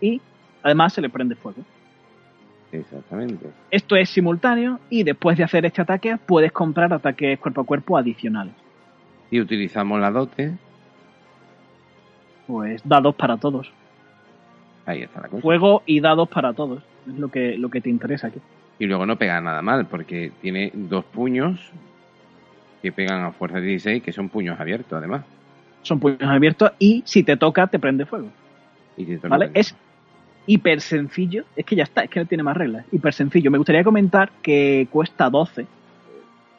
y 0.00 0.20
además 0.62 0.92
se 0.92 1.00
le 1.00 1.08
prende 1.08 1.34
fuego. 1.34 1.62
Exactamente. 2.70 3.46
Esto 3.70 3.96
es 3.96 4.10
simultáneo 4.10 4.80
y 4.90 5.02
después 5.02 5.36
de 5.36 5.44
hacer 5.44 5.64
este 5.64 5.82
ataque 5.82 6.16
puedes 6.16 6.52
comprar 6.52 6.92
ataques 6.92 7.38
cuerpo 7.38 7.60
a 7.60 7.64
cuerpo 7.64 7.96
adicionales. 7.96 8.54
Y 9.30 9.40
utilizamos 9.40 10.00
la 10.00 10.10
dote. 10.10 10.52
Pues 12.46 12.82
dados 12.84 13.14
para 13.14 13.36
todos. 13.36 13.72
Ahí 14.86 15.02
está 15.02 15.20
la 15.20 15.28
cosa. 15.28 15.42
Fuego 15.42 15.82
y 15.86 16.00
dados 16.00 16.28
para 16.28 16.52
todos. 16.52 16.82
Es 17.08 17.18
lo 17.18 17.28
que, 17.28 17.56
lo 17.56 17.70
que 17.70 17.80
te 17.80 17.90
interesa 17.90 18.28
aquí. 18.28 18.40
Y 18.78 18.86
luego 18.86 19.06
no 19.06 19.16
pega 19.16 19.40
nada 19.40 19.62
mal, 19.62 19.86
porque 19.86 20.32
tiene 20.40 20.70
dos 20.74 21.04
puños 21.04 21.60
que 22.82 22.92
pegan 22.92 23.24
a 23.24 23.32
fuerza 23.32 23.60
de 23.60 23.66
16, 23.66 24.02
que 24.02 24.12
son 24.12 24.28
puños 24.28 24.58
abiertos, 24.60 24.92
además. 24.92 25.24
Son 25.82 26.00
puños 26.00 26.22
abiertos 26.22 26.72
y 26.78 27.02
si 27.06 27.22
te 27.22 27.36
toca, 27.36 27.66
te 27.66 27.78
prende 27.78 28.04
fuego. 28.04 28.28
Y 28.96 29.16
¿Vale? 29.16 29.50
Es 29.54 29.74
hiper 30.46 30.80
sencillo. 30.80 31.44
Es 31.56 31.64
que 31.64 31.76
ya 31.76 31.84
está, 31.84 32.02
es 32.04 32.10
que 32.10 32.20
no 32.20 32.26
tiene 32.26 32.42
más 32.42 32.56
reglas. 32.56 32.84
Hiper 32.92 33.14
sencillo. 33.14 33.50
Me 33.50 33.58
gustaría 33.58 33.84
comentar 33.84 34.30
que 34.42 34.86
cuesta 34.90 35.30
12. 35.30 35.66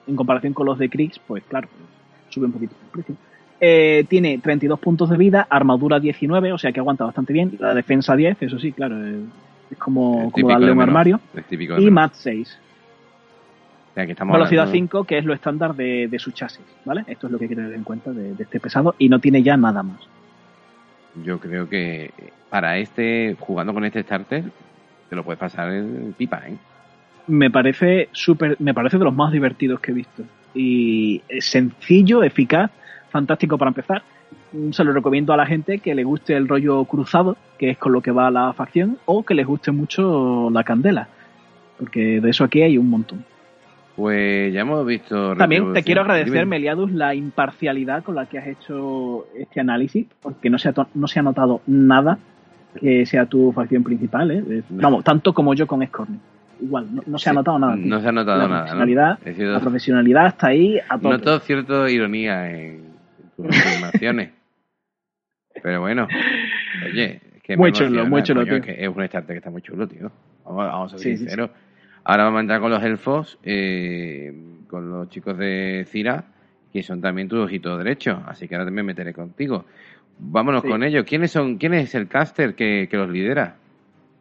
En 0.07 0.15
comparación 0.15 0.53
con 0.53 0.65
los 0.65 0.77
de 0.77 0.89
Kriegs, 0.89 1.19
pues 1.19 1.43
claro, 1.43 1.67
sube 2.29 2.45
un 2.45 2.51
poquito 2.51 2.75
el 2.85 2.91
precio. 2.91 3.15
Eh, 3.59 4.05
tiene 4.09 4.37
32 4.39 4.79
puntos 4.79 5.09
de 5.09 5.17
vida, 5.17 5.47
armadura 5.49 5.99
19, 5.99 6.51
o 6.51 6.57
sea 6.57 6.71
que 6.71 6.79
aguanta 6.79 7.05
bastante 7.05 7.31
bien. 7.33 7.55
La 7.59 7.73
defensa 7.73 8.15
10, 8.15 8.41
eso 8.41 8.59
sí, 8.59 8.71
claro. 8.73 8.95
es 9.71 9.77
como, 9.77 10.31
como 10.31 10.49
darle 10.49 10.71
un 10.71 10.81
armario. 10.81 11.19
Y. 11.79 11.89
MAT 11.89 12.13
6. 12.13 12.59
O 13.91 13.93
sea, 13.95 14.05
que 14.05 14.13
Velocidad 14.13 14.63
hablando- 14.65 14.71
5, 14.71 15.03
que 15.05 15.17
es 15.17 15.25
lo 15.25 15.33
estándar 15.33 15.73
de, 15.73 16.09
de 16.09 16.19
su 16.19 16.31
chasis, 16.31 16.65
¿vale? 16.83 17.05
Esto 17.07 17.27
es 17.27 17.31
lo 17.31 17.37
que 17.39 17.45
hay 17.45 17.49
que 17.49 17.55
tener 17.55 17.73
en 17.73 17.83
cuenta 17.83 18.11
de, 18.11 18.33
de 18.33 18.43
este 18.43 18.59
pesado 18.59 18.93
y 18.99 19.07
no 19.07 19.19
tiene 19.19 19.41
ya 19.41 19.55
nada 19.55 19.83
más. 19.83 19.99
Yo 21.23 21.39
creo 21.39 21.69
que 21.69 22.11
para 22.49 22.77
este, 22.77 23.37
jugando 23.39 23.73
con 23.73 23.85
este 23.85 24.03
starter, 24.03 24.43
te 25.09 25.15
lo 25.15 25.23
puedes 25.23 25.39
pasar 25.39 25.71
en 25.71 26.13
pipa, 26.17 26.41
¿eh? 26.45 26.57
Me 27.27 27.49
parece 27.49 28.09
súper, 28.11 28.57
me 28.59 28.73
parece 28.73 28.97
de 28.97 29.05
los 29.05 29.15
más 29.15 29.31
divertidos 29.31 29.79
que 29.79 29.91
he 29.91 29.95
visto. 29.95 30.23
Y 30.53 31.21
es 31.29 31.45
sencillo, 31.45 32.21
eficaz, 32.21 32.69
fantástico 33.15 33.57
para 33.57 33.69
empezar. 33.69 34.01
Se 34.71 34.83
lo 34.83 34.91
recomiendo 34.91 35.31
a 35.33 35.37
la 35.37 35.45
gente 35.45 35.79
que 35.79 35.95
le 35.95 36.03
guste 36.03 36.35
el 36.35 36.47
rollo 36.49 36.83
cruzado, 36.85 37.37
que 37.57 37.69
es 37.71 37.77
con 37.77 37.93
lo 37.93 38.01
que 38.01 38.11
va 38.11 38.29
la 38.29 38.51
facción, 38.53 38.97
o 39.05 39.23
que 39.23 39.33
les 39.33 39.47
guste 39.47 39.71
mucho 39.71 40.49
la 40.51 40.63
candela. 40.63 41.07
Porque 41.79 42.19
de 42.21 42.29
eso 42.29 42.43
aquí 42.43 42.61
hay 42.61 42.77
un 42.77 42.89
montón. 42.89 43.23
Pues 43.95 44.53
ya 44.53 44.61
hemos 44.61 44.85
visto. 44.85 45.35
También 45.37 45.71
te 45.73 45.81
quiero 45.83 46.01
agradecer, 46.01 46.33
Dime. 46.33 46.45
Meliadus, 46.45 46.91
la 46.91 47.15
imparcialidad 47.15 48.03
con 48.03 48.15
la 48.15 48.25
que 48.25 48.37
has 48.37 48.47
hecho 48.47 49.25
este 49.37 49.61
análisis, 49.61 50.05
porque 50.21 50.49
no 50.49 50.57
se 50.57 50.69
ha, 50.69 50.73
no 50.93 51.07
se 51.07 51.19
ha 51.19 51.23
notado 51.23 51.61
nada 51.67 52.17
que 52.77 53.05
sea 53.05 53.25
tu 53.25 53.53
facción 53.53 53.83
principal, 53.83 54.31
¿eh? 54.31 54.63
Vamos, 54.69 55.05
tanto 55.05 55.33
como 55.33 55.53
yo 55.53 55.65
con 55.65 55.85
Scorn. 55.87 56.19
Igual, 56.61 56.87
no, 56.93 57.01
no 57.05 57.17
se 57.17 57.29
ha 57.29 57.33
notado 57.33 57.57
nada. 57.59 57.75
tío. 57.75 57.85
No 57.85 58.01
se 58.01 58.07
ha 58.09 58.11
notado 58.11 58.39
La 58.39 58.47
nada. 58.47 58.59
profesionalidad, 58.63 59.19
La 59.53 59.59
profesionalidad 59.61 60.27
está 60.27 60.47
ahí 60.47 60.77
a 60.89 60.97
tope. 60.97 61.09
Noto 61.09 61.39
cierta 61.39 61.89
ironía 61.89 62.49
en 62.51 62.94
afirmaciones. 63.39 64.31
Pero 65.61 65.81
bueno, 65.81 66.07
oye, 66.85 67.21
es 67.35 67.41
que 67.43 67.57
Muy 67.57 67.71
chulo, 67.71 68.05
muy 68.05 68.23
chulo, 68.23 68.41
coño, 68.41 68.55
es 68.57 68.61
que 68.61 68.83
es 68.83 68.87
un 68.89 69.05
starter 69.07 69.33
que 69.33 69.37
está 69.37 69.49
muy 69.49 69.61
chulo, 69.61 69.87
tío. 69.87 70.11
Vamos, 70.45 70.65
vamos 70.67 70.93
a 70.93 70.97
ser 70.97 71.03
Sí, 71.03 71.11
sí, 71.13 71.17
sinceros. 71.19 71.49
Ahora 72.03 72.25
vamos 72.25 72.37
a 72.37 72.41
entrar 72.41 72.59
con 72.59 72.71
los 72.71 72.83
elfos, 72.83 73.39
eh, 73.43 74.33
con 74.67 74.89
los 74.89 75.09
chicos 75.09 75.37
de 75.37 75.85
Cira, 75.89 76.25
que 76.71 76.83
son 76.83 77.01
también 77.01 77.27
tus 77.27 77.39
ojitos 77.39 77.77
derechos. 77.77 78.19
Así 78.27 78.47
que 78.47 78.55
ahora 78.55 78.65
también 78.65 78.85
me 78.85 78.91
meteré 78.91 79.13
contigo. 79.13 79.65
Vámonos 80.19 80.61
Sí. 80.61 80.67
con 80.69 80.83
ellos. 80.83 81.03
¿Quiénes 81.05 81.31
son? 81.31 81.57
¿Quién 81.57 81.73
es 81.73 81.95
el 81.95 82.07
caster 82.07 82.53
que, 82.55 82.87
que 82.91 82.97
los 82.97 83.09
lidera? 83.09 83.55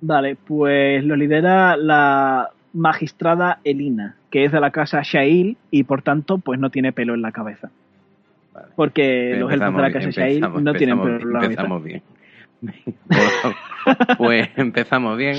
Vale, 0.01 0.37
pues 0.37 1.05
lo 1.05 1.15
lidera 1.17 1.77
la 1.77 2.51
magistrada 2.73 3.61
Elina, 3.65 4.17
que 4.31 4.45
es 4.45 4.53
de 4.53 4.61
la 4.61 4.71
casa 4.71 5.01
Shail 5.03 5.57
y 5.71 5.85
por 5.85 6.03
tanto 6.03 6.39
pues 6.39 6.59
no 6.59 6.71
tiene 6.71 6.93
pelo 6.93 7.15
en 7.15 7.23
la 7.23 7.33
cabeza. 7.33 7.71
Vale. 8.55 8.68
Porque 8.76 9.36
los 9.38 9.52
elfos 9.52 9.74
de 9.76 9.82
la 9.82 9.92
casa 9.92 10.11
Shail 10.11 10.36
empezamos- 10.44 10.62
no 10.62 10.72
tienen 10.74 10.98
empezamos- 10.98 11.32
cabeza. 11.32 11.46
Empezamos 11.50 11.84
bien. 11.84 12.02
pues 14.18 14.48
empezamos 14.57 15.16
bien. 15.18 15.36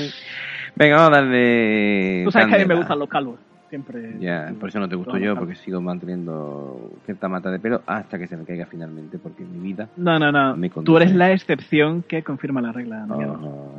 Venga, 0.76 0.96
vamos 0.96 1.18
a 1.18 1.20
darle. 1.22 2.22
Tú 2.24 2.30
sabes 2.30 2.48
que 2.48 2.54
a 2.54 2.58
mí 2.58 2.64
me 2.64 2.68
candela. 2.68 2.80
gustan 2.80 2.98
los 2.98 3.08
calvos. 3.08 3.38
Siempre. 3.70 4.14
Ya, 4.20 4.52
por 4.60 4.68
eso 4.68 4.78
no 4.78 4.88
te 4.88 4.94
gusto 4.94 5.18
yo, 5.18 5.34
porque 5.34 5.56
sigo 5.56 5.80
manteniendo 5.80 6.92
cierta 7.04 7.28
mata 7.28 7.50
de 7.50 7.58
pelo 7.58 7.82
hasta 7.86 8.16
que 8.16 8.28
se 8.28 8.36
me 8.36 8.44
caiga 8.44 8.66
finalmente, 8.66 9.18
porque 9.18 9.44
mi 9.44 9.58
vida. 9.58 9.88
No, 9.96 10.20
no, 10.20 10.30
no. 10.30 10.56
Me 10.56 10.70
Tú 10.70 10.96
eres 10.96 11.12
la 11.14 11.32
excepción 11.32 12.02
que 12.02 12.22
confirma 12.22 12.60
la 12.60 12.70
regla. 12.70 13.06
Oh. 13.10 13.72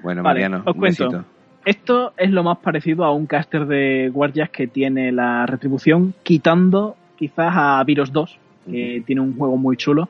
Bueno, 0.00 0.22
Vale, 0.22 0.22
Mariano, 0.22 0.62
os 0.64 0.76
cuento. 0.76 1.04
besito. 1.06 1.24
Esto 1.64 2.12
es 2.16 2.30
lo 2.30 2.44
más 2.44 2.58
parecido 2.58 3.04
a 3.04 3.12
un 3.12 3.26
caster 3.26 3.66
de 3.66 4.10
guardias 4.14 4.48
que 4.50 4.68
tiene 4.68 5.10
la 5.10 5.44
retribución, 5.44 6.14
quitando 6.22 6.96
quizás 7.18 7.52
a 7.54 7.82
Virus 7.84 8.12
2, 8.12 8.38
que 8.70 9.02
tiene 9.04 9.20
un 9.20 9.36
juego 9.36 9.56
muy 9.56 9.76
chulo, 9.76 10.08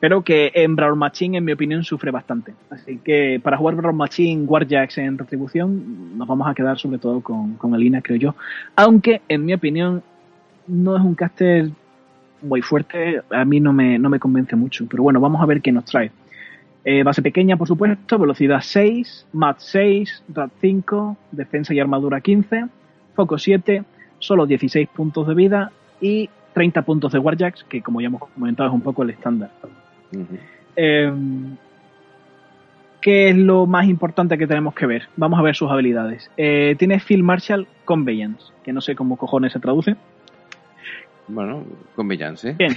pero 0.00 0.22
que 0.22 0.50
en 0.54 0.74
Brawl 0.74 0.96
Machine, 0.96 1.38
en 1.38 1.44
mi 1.44 1.52
opinión, 1.52 1.84
sufre 1.84 2.10
bastante. 2.10 2.54
Así 2.70 2.98
que 2.98 3.40
para 3.42 3.56
jugar 3.56 3.76
Brawl 3.76 3.94
Machine 3.94 4.44
Warjacks 4.44 4.98
en 4.98 5.16
retribución, 5.16 6.18
nos 6.18 6.26
vamos 6.26 6.48
a 6.48 6.54
quedar 6.54 6.76
sobre 6.78 6.98
todo 6.98 7.20
con, 7.20 7.54
con 7.54 7.74
Elina, 7.74 8.02
creo 8.02 8.18
yo. 8.18 8.34
Aunque, 8.74 9.22
en 9.28 9.44
mi 9.44 9.54
opinión, 9.54 10.02
no 10.66 10.96
es 10.96 11.02
un 11.02 11.14
caster 11.14 11.70
muy 12.42 12.62
fuerte, 12.62 13.22
a 13.30 13.44
mí 13.44 13.60
no 13.60 13.72
me, 13.72 13.96
no 13.98 14.10
me 14.10 14.18
convence 14.18 14.56
mucho. 14.56 14.86
Pero 14.90 15.04
bueno, 15.04 15.20
vamos 15.20 15.40
a 15.40 15.46
ver 15.46 15.62
qué 15.62 15.70
nos 15.70 15.84
trae. 15.84 16.10
Eh, 16.84 17.04
base 17.04 17.22
pequeña, 17.22 17.56
por 17.56 17.68
supuesto, 17.68 18.18
velocidad 18.18 18.58
6, 18.60 19.28
MAT 19.32 19.58
6, 19.60 20.24
RAT 20.34 20.50
5, 20.60 21.16
defensa 21.30 21.72
y 21.72 21.78
armadura 21.78 22.20
15, 22.20 22.64
foco 23.14 23.38
7, 23.38 23.84
solo 24.18 24.46
16 24.46 24.88
puntos 24.88 25.28
de 25.28 25.34
vida 25.34 25.72
y 26.02 26.28
30 26.52 26.82
puntos 26.82 27.12
de 27.12 27.18
Warjacks, 27.18 27.64
que 27.64 27.80
como 27.80 28.02
ya 28.02 28.08
hemos 28.08 28.28
comentado 28.28 28.68
es 28.68 28.74
un 28.74 28.82
poco 28.82 29.04
el 29.04 29.10
estándar. 29.10 29.50
Eh, 30.76 31.10
¿Qué 33.00 33.30
es 33.30 33.36
lo 33.36 33.66
más 33.66 33.88
importante 33.88 34.36
que 34.36 34.46
tenemos 34.46 34.74
que 34.74 34.86
ver? 34.86 35.08
Vamos 35.16 35.38
a 35.38 35.42
ver 35.42 35.56
sus 35.56 35.70
habilidades. 35.70 36.30
Eh, 36.36 36.76
tiene 36.78 37.00
Field 37.00 37.24
Marshal 37.24 37.66
Conveyance, 37.84 38.52
que 38.62 38.72
no 38.72 38.80
sé 38.80 38.94
cómo 38.94 39.16
cojones 39.16 39.52
se 39.52 39.60
traduce. 39.60 39.96
Bueno, 41.26 41.64
con 41.96 42.06
Beyoncé. 42.08 42.52
Bien. 42.52 42.76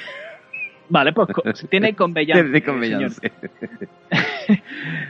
Vale, 0.90 1.14
pues 1.14 1.28
tiene 1.70 1.94
Conveyance. 1.94 2.44
Desde 2.44 2.64
con 2.64 2.82
señor. 2.82 3.00
Beyoncé. 3.00 3.32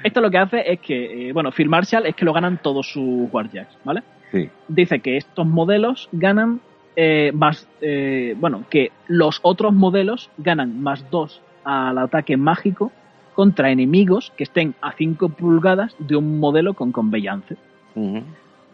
Esto 0.04 0.22
lo 0.22 0.32
que 0.32 0.38
hace 0.38 0.72
es 0.72 0.80
que, 0.80 1.30
eh, 1.30 1.34
bueno, 1.34 1.52
Field 1.52 1.70
Marshal 1.70 2.06
es 2.06 2.16
que 2.16 2.26
lo 2.26 2.34
ganan 2.34 2.60
todos 2.62 2.92
sus 2.92 3.32
Warjacks, 3.32 3.78
¿vale? 3.84 4.04
Sí. 4.32 4.50
Dice 4.68 5.00
que 5.00 5.18
estos 5.18 5.46
modelos 5.46 6.10
ganan 6.12 6.60
eh, 6.96 7.32
más, 7.34 7.68
eh, 7.82 8.36
bueno, 8.40 8.66
que 8.70 8.92
los 9.08 9.40
otros 9.42 9.74
modelos 9.74 10.30
ganan 10.38 10.82
más 10.82 11.10
2 11.12 11.42
al 11.64 11.98
ataque 11.98 12.38
mágico 12.38 12.92
contra 13.34 13.70
enemigos 13.70 14.32
que 14.38 14.44
estén 14.44 14.76
a 14.82 14.94
5 14.94 15.30
pulgadas 15.30 15.96
de 16.00 16.16
un 16.16 16.40
modelo 16.40 16.74
con 16.74 16.92
conveyance. 16.92 17.58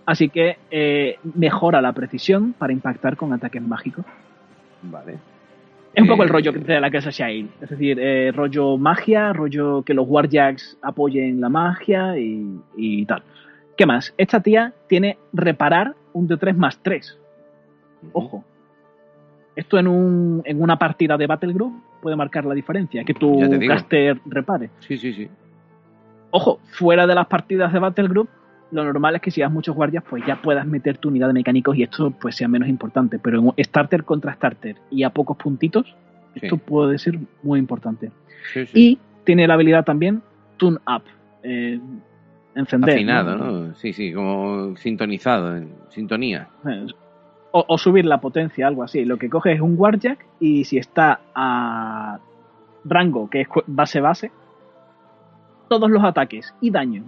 Así 0.06 0.30
que 0.30 0.58
eh, 0.70 1.18
mejora 1.36 1.82
la 1.82 1.94
precisión 1.94 2.54
para 2.54 2.74
impactar 2.74 3.16
con 3.18 3.34
ataques 3.34 3.62
mágicos. 3.62 4.06
Vale. 4.84 5.18
Es 5.94 6.02
un 6.02 6.08
poco 6.08 6.24
el 6.24 6.30
rollo 6.30 6.54
de 6.54 6.80
la 6.80 6.90
casa 6.90 7.10
Shine. 7.10 7.50
Es 7.60 7.70
decir, 7.70 8.00
eh, 8.00 8.32
rollo 8.32 8.78
magia, 8.78 9.34
rollo 9.34 9.84
que 9.84 9.94
los 9.94 10.08
Warjacks 10.08 10.78
apoyen 10.82 11.42
la 11.42 11.50
magia 11.50 12.18
y, 12.18 12.60
y 12.78 13.06
tal. 13.06 13.24
¿Qué 13.76 13.86
más? 13.86 14.14
Esta 14.18 14.42
tía 14.42 14.74
tiene 14.88 15.18
reparar 15.34 15.96
un 16.14 16.30
D3 16.30 16.56
más 16.56 16.80
3. 16.82 17.21
Ojo. 18.14 18.44
Esto 19.56 19.78
en, 19.78 19.88
un, 19.88 20.42
en 20.46 20.62
una 20.62 20.78
partida 20.78 21.18
de 21.18 21.28
Battle 21.28 21.54
Group 21.54 21.84
puede 22.02 22.16
marcar 22.16 22.46
la 22.46 22.54
diferencia, 22.54 23.04
que 23.04 23.14
tu 23.14 23.40
caster 23.68 24.20
repare. 24.26 24.70
Sí, 24.80 24.98
sí, 24.98 25.14
sí. 25.14 25.30
Ojo, 26.32 26.60
fuera 26.72 27.06
de 27.06 27.14
las 27.14 27.28
partidas 27.28 27.74
de 27.74 27.80
Battle 27.80 28.08
Group, 28.08 28.30
lo 28.72 28.86
normal 28.86 29.16
es 29.16 29.22
que 29.22 29.32
si 29.32 29.42
has 29.42 29.52
muchos 29.52 29.76
guardias, 29.76 30.04
pues 30.10 30.26
ya 30.26 30.42
puedas 30.42 30.66
meter 30.66 30.98
tu 30.98 31.10
unidad 31.10 31.28
de 31.28 31.34
mecánicos 31.34 31.76
y 31.76 31.84
esto 31.84 32.12
pues 32.12 32.36
sea 32.36 32.48
menos 32.48 32.70
importante. 32.70 33.20
Pero 33.20 33.54
en 33.58 33.66
starter 33.66 34.06
contra 34.06 34.34
starter 34.34 34.78
y 34.90 35.04
a 35.04 35.10
pocos 35.10 35.36
puntitos, 35.36 35.94
esto 36.36 36.58
puede 36.58 36.98
ser 36.98 37.20
muy 37.44 37.60
importante. 37.60 38.12
sí, 38.54 38.66
sí. 38.66 38.72
Y 38.74 39.00
tiene 39.26 39.48
la 39.48 39.56
habilidad 39.56 39.84
también 39.84 40.22
Tune 40.58 40.78
Up. 40.88 41.04
eh, 41.44 41.80
encender. 42.56 42.96
Afinado, 42.96 43.38
¿no? 43.38 43.76
Sí, 43.76 43.94
sí, 43.94 44.14
como 44.14 44.76
sintonizado, 44.78 45.58
en 45.58 45.74
sintonía. 45.90 46.48
O, 47.54 47.66
o 47.68 47.78
subir 47.78 48.06
la 48.06 48.22
potencia, 48.22 48.66
algo 48.68 48.84
así. 48.84 49.04
Lo 49.06 49.18
que 49.18 49.30
coge 49.30 49.52
es 49.54 49.62
un 49.62 49.76
Warjack 49.78 50.26
y 50.40 50.64
si 50.64 50.78
está 50.78 51.20
a 51.36 52.20
rango, 52.86 53.30
que 53.30 53.42
es 53.42 53.48
base-base, 53.68 54.32
todos 55.70 55.90
los 55.90 56.04
ataques 56.04 56.54
y 56.62 56.72
daño 56.72 57.04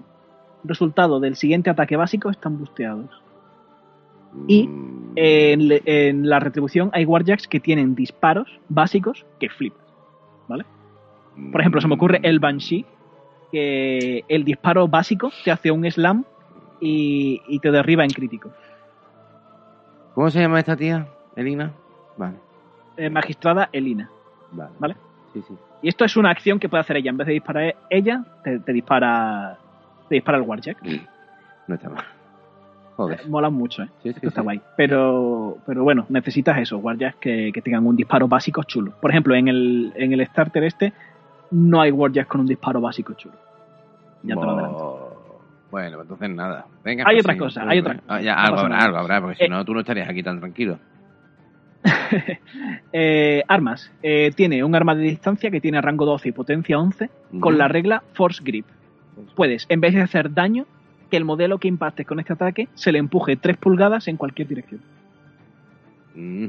resultado 0.65 1.19
del 1.19 1.35
siguiente 1.35 1.69
ataque 1.69 1.95
básico 1.97 2.29
están 2.29 2.57
busteados. 2.57 3.09
Y, 4.47 4.67
Mm, 4.67 5.03
En, 5.15 5.67
le- 5.67 5.83
en 5.85 6.27
la 6.27 6.39
retribución 6.39 6.89
hay 6.91 7.05
Warjacks 7.05 7.47
que 7.47 7.59
tienen 7.59 7.93
disparos 7.93 8.47
básicos 8.67 9.25
que 9.39 9.47
flipas. 9.49 9.79
Por 11.51 11.61
ejemplo, 11.61 11.81
se 11.81 11.87
me 11.87 11.95
ocurre 11.95 12.19
el 12.23 12.39
Banshee, 12.39 12.85
que 13.51 14.23
el 14.27 14.43
disparo 14.43 14.87
básico 14.87 15.31
te 15.43 15.51
hace 15.51 15.71
un 15.71 15.89
slam 15.91 16.25
y, 16.79 17.41
y 17.47 17.59
te 17.59 17.71
derriba 17.71 18.03
en 18.03 18.09
crítico. 18.11 18.49
¿Cómo 20.13 20.29
se 20.29 20.39
llama 20.39 20.59
esta 20.59 20.75
tía? 20.75 21.07
¿Elina? 21.35 21.71
Vale, 22.17 22.35
Eh, 22.97 23.09
magistrada 23.09 23.69
Elina. 23.71 24.09
vale. 24.51 24.71
Vale. 24.79 24.95
Sí, 25.33 25.41
sí. 25.47 25.55
Y 25.81 25.89
esto 25.89 26.05
es 26.05 26.15
una 26.15 26.29
acción 26.29 26.59
que 26.59 26.69
puede 26.69 26.81
hacer 26.81 26.97
ella. 26.97 27.09
En 27.09 27.17
vez 27.17 27.27
de 27.27 27.33
disparar 27.33 27.75
ella, 27.89 28.23
te, 28.43 28.59
te 28.59 28.71
dispara 28.73 29.57
te 30.07 30.15
dispara 30.15 30.37
el 30.37 30.43
Warjack. 30.43 30.77
No 31.67 31.75
está 31.75 31.89
mal. 31.89 32.03
Joder. 32.95 33.27
Mola 33.27 33.49
mucho, 33.49 33.81
¿eh? 33.81 33.87
Sí, 34.03 34.09
sí, 34.09 34.09
Esto 34.09 34.27
está 34.27 34.41
sí. 34.41 34.43
guay. 34.45 34.61
Pero, 34.77 35.57
pero 35.65 35.83
bueno, 35.83 36.05
necesitas 36.09 36.57
eso, 36.59 36.77
Warjacks 36.77 37.17
que, 37.19 37.51
que 37.51 37.61
tengan 37.61 37.85
un 37.87 37.95
disparo 37.95 38.27
básico 38.27 38.63
chulo. 38.63 38.91
Por 39.01 39.09
ejemplo, 39.09 39.33
en 39.33 39.47
el, 39.47 39.91
en 39.95 40.13
el 40.13 40.25
starter 40.27 40.63
este 40.63 40.93
no 41.51 41.81
hay 41.81 41.91
Warjacks 41.91 42.27
con 42.29 42.41
un 42.41 42.47
disparo 42.47 42.79
básico 42.79 43.13
chulo. 43.13 43.35
Ya 44.21 44.35
te 44.35 44.41
lo 44.41 44.51
adelanto. 44.51 45.02
Bueno, 45.73 45.97
pues 45.97 46.05
entonces 46.05 46.29
nada. 46.29 46.67
Venga, 46.83 47.03
Hay 47.07 47.15
pues 47.15 47.25
otra 47.25 47.33
sí, 47.33 47.39
cosa, 47.39 47.61
tú- 47.63 47.69
hay 47.69 47.79
otra 47.79 47.99
Ah, 48.07 48.21
ya, 48.21 48.35
No 48.35 48.41
algo 48.41 48.59
habrá, 48.59 48.77
algo 48.77 48.97
habrá, 48.99 49.21
porque 49.21 49.37
si 49.37 49.43
Eh. 49.45 49.49
no, 49.49 49.65
tú 49.65 49.73
no 49.73 49.79
estarías 49.79 50.07
aquí 50.07 50.21
tan 50.21 50.39
tranquilo. 50.39 50.77
Eh, 52.93 53.41
armas. 53.47 53.91
Eh, 54.03 54.31
tiene 54.35 54.63
un 54.63 54.75
arma 54.75 54.93
de 54.93 55.01
distancia 55.01 55.49
que 55.49 55.59
tiene 55.59 55.81
rango 55.81 56.05
12 56.05 56.29
y 56.29 56.31
potencia 56.31 56.77
11 56.77 57.09
con 57.39 57.57
la 57.57 57.67
regla 57.67 58.03
Force 58.13 58.41
Grip. 58.43 58.67
Puedes, 59.35 59.65
en 59.67 59.81
vez 59.81 59.95
de 59.95 60.01
hacer 60.03 60.31
daño, 60.31 60.65
que 61.09 61.17
el 61.17 61.25
modelo 61.25 61.57
que 61.57 61.67
impactes 61.67 62.05
con 62.05 62.19
este 62.19 62.33
ataque 62.33 62.67
se 62.75 62.91
le 62.91 62.99
empuje 62.99 63.35
3 63.35 63.57
pulgadas 63.57 64.07
en 64.07 64.17
cualquier 64.17 64.47
dirección. 64.47 64.81
Mm, 66.13 66.45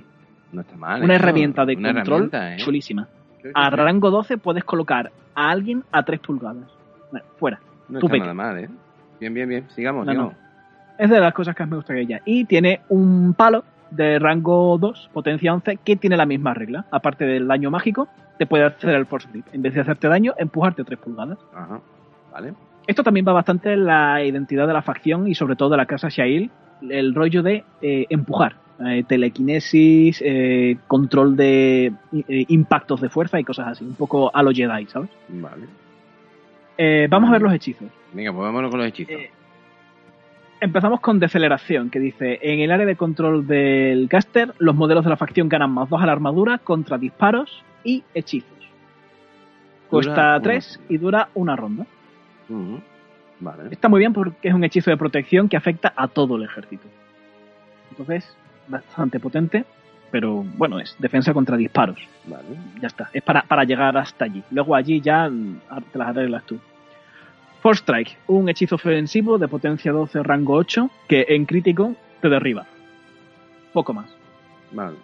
no 0.53 0.61
está 0.61 0.77
mal. 0.77 1.03
Una 1.03 1.15
eso. 1.15 1.23
herramienta 1.23 1.65
de 1.65 1.77
Una 1.77 1.95
control 1.95 2.15
herramienta, 2.25 2.55
¿eh? 2.55 2.57
chulísima. 2.59 3.09
A 3.55 3.71
rango 3.71 4.11
12 4.11 4.37
puedes 4.37 4.65
colocar 4.65 5.11
a 5.35 5.51
alguien 5.51 5.83
a 5.93 6.03
3 6.03 6.21
pulgadas. 6.21 6.69
Bueno, 7.11 7.27
fuera. 7.39 7.59
No 7.89 8.01
tú 8.01 8.07
está 8.07 8.19
nada 8.19 8.35
mal, 8.35 8.59
¿eh? 8.59 8.69
Bien, 9.25 9.33
bien, 9.33 9.49
bien. 9.49 9.65
Sigamos, 9.75 10.07
No. 10.07 10.35
Es 10.99 11.11
de 11.11 11.19
las 11.19 11.33
cosas 11.33 11.57
que 11.57 11.63
más 11.63 11.71
me 11.71 11.77
gusta 11.77 11.93
de 11.95 12.03
ella. 12.03 12.21
Y 12.25 12.45
tiene 12.45 12.83
un 12.89 13.35
palo 13.35 13.65
de 13.91 14.19
rango 14.19 14.79
2, 14.79 15.11
potencia 15.13 15.53
11, 15.53 15.79
que 15.83 15.97
tiene 15.97 16.17
la 16.17 16.27
misma 16.27 16.55
regla. 16.55 16.85
Aparte 16.91 17.25
del 17.25 17.49
daño 17.49 17.71
mágico, 17.71 18.07
te 18.39 18.47
puede 18.47 18.65
hacer 18.65 18.91
el 18.91 19.07
Force 19.07 19.27
Grip. 19.31 19.47
En 19.53 19.63
vez 19.63 19.75
de 19.75 19.81
hacerte 19.81 20.09
daño, 20.09 20.35
empujarte 20.37 20.85
3 20.85 20.99
pulgadas. 20.99 21.39
Ajá. 21.55 21.81
Vale. 22.33 22.55
Esto 22.87 23.03
también 23.03 23.27
va 23.27 23.33
bastante 23.33 23.73
en 23.73 23.87
la 23.87 24.23
identidad 24.23 24.67
de 24.67 24.73
la 24.75 24.83
facción 24.83 25.27
y 25.27 25.35
sobre 25.35 25.57
todo 25.57 25.71
de 25.71 25.79
la 25.79 25.87
casa 25.87 26.09
Shail, 26.11 26.51
el 26.89 27.15
rollo 27.15 27.43
de 27.43 27.65
eh, 27.81 28.07
empujar, 28.11 28.57
eh, 28.85 29.05
telequinesis, 29.09 30.21
eh, 30.25 30.77
control 30.87 31.37
de 31.37 31.93
eh, 32.13 32.45
impactos 32.49 33.01
de 33.01 33.09
fuerza 33.09 33.41
y 33.41 33.45
cosas 33.45 33.69
así, 33.69 33.85
un 33.85 33.95
poco 33.95 34.31
a 34.35 34.43
los 34.43 34.55
Jedi, 34.55 34.87
¿sabes? 34.87 35.11
Vale. 35.29 35.67
Vamos 37.09 37.31
a 37.31 37.33
ver 37.33 37.43
los 37.43 37.55
hechizos. 37.55 37.89
Venga, 38.15 38.33
pues 38.33 38.43
vámonos 38.43 38.71
con 38.71 38.79
los 38.81 38.89
hechizos. 38.89 39.15
Eh, 39.15 39.31
empezamos 40.61 41.01
con 41.01 41.19
deceleración, 41.19 41.91
que 41.91 41.99
dice, 42.01 42.39
en 42.43 42.61
el 42.61 42.71
área 42.71 42.87
de 42.87 42.97
control 42.97 43.47
del 43.47 44.09
caster, 44.09 44.55
los 44.59 44.75
modelos 44.75 45.05
de 45.05 45.11
la 45.11 45.17
facción 45.17 45.49
ganan 45.49 45.71
más 45.73 45.89
2 45.91 46.01
a 46.03 46.07
la 46.07 46.13
armadura 46.13 46.59
contra 46.59 46.97
disparos 46.97 47.63
y 47.83 48.03
hechizos. 48.15 48.51
Cuesta 49.89 50.39
Dura 50.39 50.41
3 50.41 50.77
una- 50.79 50.87
y 50.89 50.99
dura 50.99 51.29
una 51.35 51.57
ronda. 51.57 51.87
Vale. 53.41 53.65
Está 53.71 53.89
muy 53.89 53.99
bien 53.99 54.13
porque 54.13 54.49
es 54.49 54.55
un 54.55 54.65
hechizo 54.65 54.91
de 54.91 54.97
protección 54.97 55.49
que 55.49 55.57
afecta 55.57 55.93
a 55.97 56.09
todo 56.09 56.37
el 56.37 56.45
ejército. 56.45 56.87
Entonces, 57.91 58.35
bastante 58.69 59.21
potente, 59.21 59.65
pero 60.11 60.45
bueno, 60.57 60.79
es 60.79 60.97
defensa 60.99 61.33
contra 61.35 61.57
disparos. 61.57 61.99
Vale. 62.27 62.45
Ya 62.81 62.87
está, 62.87 63.11
es 63.13 63.23
para, 63.23 63.43
para 63.43 63.65
llegar 63.65 63.97
hasta 63.97 64.25
allí. 64.25 64.43
Luego 64.51 64.75
allí 64.75 65.01
ya 65.01 65.29
te 65.93 65.99
las 65.99 66.09
arreglas 66.09 66.45
tú. 66.45 66.59
Force 67.65 67.81
Strike, 67.81 68.19
un 68.27 68.47
hechizo 68.51 68.75
ofensivo 68.75 69.39
de 69.39 69.49
potencia 69.49 69.91
12, 69.91 70.23
rango 70.23 70.53
8, 70.53 70.91
que 71.09 71.25
en 71.31 71.47
crítico 71.47 71.95
te 72.21 72.29
derriba. 72.29 72.67
Poco 73.73 73.95
más. 73.95 74.05
Vale. 74.71 74.99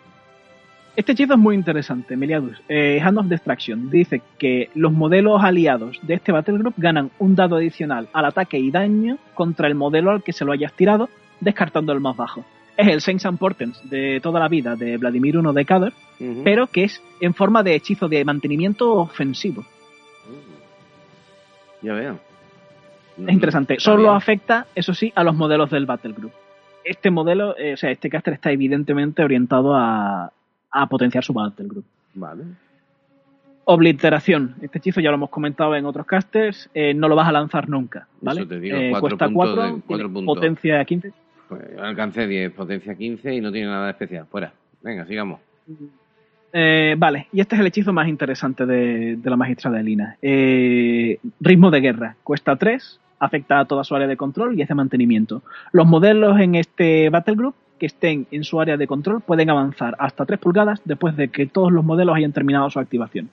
Este 0.95 1.13
hechizo 1.13 1.33
es 1.33 1.39
muy 1.39 1.55
interesante, 1.55 2.19
Meliadus. 2.19 2.61
Eh, 2.69 3.01
Hand 3.03 3.17
of 3.17 3.27
Destruction 3.29 3.89
dice 3.89 4.21
que 4.39 4.69
los 4.75 4.93
modelos 4.93 5.43
aliados 5.43 5.99
de 6.03 6.13
este 6.13 6.33
Battle 6.33 6.59
Group 6.59 6.75
ganan 6.77 7.11
un 7.19 7.35
dado 7.35 7.57
adicional 7.57 8.11
al 8.13 8.27
ataque 8.27 8.59
y 8.59 8.71
daño 8.71 9.17
contra 9.33 9.67
el 9.67 9.75
modelo 9.75 10.11
al 10.11 10.23
que 10.23 10.35
se 10.35 10.45
lo 10.45 10.53
hayas 10.53 10.75
tirado, 10.75 11.09
descartando 11.41 11.95
el 11.95 12.01
más 12.01 12.15
bajo. 12.15 12.45
Es 12.77 12.89
el 12.89 13.01
Saints 13.01 13.25
and 13.25 13.39
Portents 13.39 13.89
de 13.89 14.21
toda 14.23 14.39
la 14.39 14.49
vida 14.49 14.77
de 14.77 14.99
Vladimir 14.99 15.37
I 15.37 15.55
de 15.55 15.65
Kader, 15.65 15.95
Ujú. 16.21 16.43
pero 16.45 16.67
que 16.67 16.85
es 16.85 17.03
en 17.23 17.33
forma 17.33 17.63
de 17.63 17.75
hechizo 17.75 18.07
de 18.07 18.23
mantenimiento 18.23 18.93
ofensivo. 18.93 19.65
Ya 21.81 21.95
veo. 21.95 22.30
Es 23.19 23.33
interesante. 23.33 23.75
Está 23.75 23.85
Solo 23.91 24.03
bien. 24.05 24.15
afecta, 24.15 24.67
eso 24.75 24.95
sí, 24.95 25.13
a 25.15 25.23
los 25.25 25.35
modelos 25.35 25.71
del 25.71 25.87
Battle 25.87 26.13
Group. 26.13 26.33
Este 26.85 27.11
modelo, 27.11 27.57
eh, 27.59 27.75
o 27.75 27.77
sea, 27.77 27.91
este 27.91 28.09
caster 28.09 28.35
está 28.35 28.51
evidentemente 28.51 29.23
orientado 29.23 29.75
a, 29.77 30.33
a 30.71 30.87
potenciar 30.89 31.23
su 31.25 31.33
Battle 31.33 31.67
Group. 31.69 31.85
Vale. 32.15 32.45
Obliteración. 33.65 34.57
Este 34.63 34.79
hechizo 34.79 35.01
ya 35.01 35.11
lo 35.11 35.17
hemos 35.17 35.31
comentado 35.31 35.77
en 35.77 35.85
otros 35.87 36.07
casters. 36.07 36.69
eh, 36.75 36.95
no 36.95 37.09
lo 37.09 37.15
vas 37.15 37.29
a 37.29 37.33
lanzar 37.33 37.69
nunca. 37.69 38.09
¿vale? 38.21 38.41
Eso 38.41 38.49
te 38.49 38.59
digo, 38.59 38.77
Eh, 38.77 38.93
cuesta 38.99 39.27
puntos 39.27 39.33
4, 39.55 39.63
de- 39.77 39.81
cuatro 39.87 40.13
puntos. 40.13 40.35
potencia 40.35 40.85
15. 40.85 41.13
Pues 41.49 41.63
alcance 41.79 42.27
10, 42.27 42.53
potencia 42.53 42.95
15 42.95 43.35
y 43.35 43.41
no 43.41 43.53
tiene 43.53 43.69
nada 43.69 43.91
especial. 43.91 44.27
Fuera. 44.31 44.53
Venga, 44.83 45.05
sigamos. 45.07 45.41
Eh, 46.53 46.97
vale, 46.99 47.29
y 47.33 47.41
este 47.41 47.55
es 47.55 47.61
el 47.61 47.67
hechizo 47.69 47.93
más 47.93 48.09
interesante 48.09 48.67
de, 48.67 49.17
de 49.17 49.31
la 49.31 49.37
magistrada 49.37 49.81
Elina. 49.81 50.17
Eh, 50.21 51.19
ritmo 51.41 51.71
de 51.71 51.81
guerra. 51.81 52.17
Cuesta 52.25 52.57
3, 52.57 52.99
afecta 53.21 53.61
a 53.61 53.65
toda 53.67 53.85
su 53.85 53.95
área 53.95 54.09
de 54.09 54.17
control 54.17 54.59
y 54.59 54.63
es 54.63 54.69
de 54.69 54.75
mantenimiento. 54.75 55.43
Los 55.73 55.87
modelos 55.87 56.41
en 56.41 56.57
este 56.57 57.09
Battle 57.11 57.37
Group 57.37 57.55
que 57.79 57.87
estén 57.87 58.27
en 58.31 58.45
su 58.45 58.61
área 58.61 58.77
de 58.77 58.87
control 58.87 59.21
pueden 59.23 59.49
avanzar 59.49 59.95
hasta 59.99 60.27
3 60.27 60.39
pulgadas 60.39 60.83
después 60.85 61.17
de 61.17 61.29
que 61.29 61.47
todos 61.47 61.73
los 61.73 61.85
modelos 61.85 62.17
hayan 62.17 62.33
terminado 62.33 62.69
su 62.69 62.79
activación. 62.79 63.31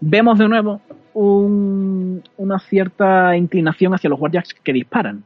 Vemos 0.00 0.38
de 0.38 0.48
nuevo 0.48 0.80
un- 1.14 2.22
una 2.36 2.58
cierta 2.60 3.36
inclinación 3.36 3.92
hacia 3.92 4.08
los 4.08 4.18
guardias 4.18 4.54
que 4.62 4.72
disparan. 4.72 5.24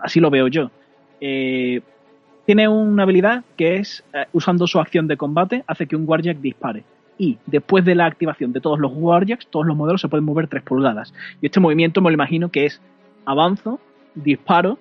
Así 0.00 0.20
lo 0.20 0.30
veo 0.30 0.48
yo. 0.48 0.70
Eh, 1.20 1.80
tiene 2.48 2.66
una 2.66 3.02
habilidad 3.02 3.44
que 3.58 3.76
es, 3.76 4.02
eh, 4.14 4.24
usando 4.32 4.66
su 4.66 4.80
acción 4.80 5.06
de 5.06 5.18
combate, 5.18 5.64
hace 5.66 5.86
que 5.86 5.96
un 5.96 6.08
Warjack 6.08 6.38
dispare. 6.38 6.82
Y 7.18 7.36
después 7.44 7.84
de 7.84 7.94
la 7.94 8.06
activación 8.06 8.54
de 8.54 8.60
todos 8.62 8.78
los 8.78 8.90
Warjacks, 8.94 9.48
todos 9.48 9.66
los 9.66 9.76
modelos 9.76 10.00
se 10.00 10.08
pueden 10.08 10.24
mover 10.24 10.48
3 10.48 10.62
pulgadas. 10.62 11.12
Y 11.42 11.46
este 11.46 11.60
movimiento 11.60 12.00
me 12.00 12.08
lo 12.08 12.14
imagino 12.14 12.48
que 12.50 12.64
es 12.64 12.80
avanzo, 13.26 13.80
disparo 14.14 14.78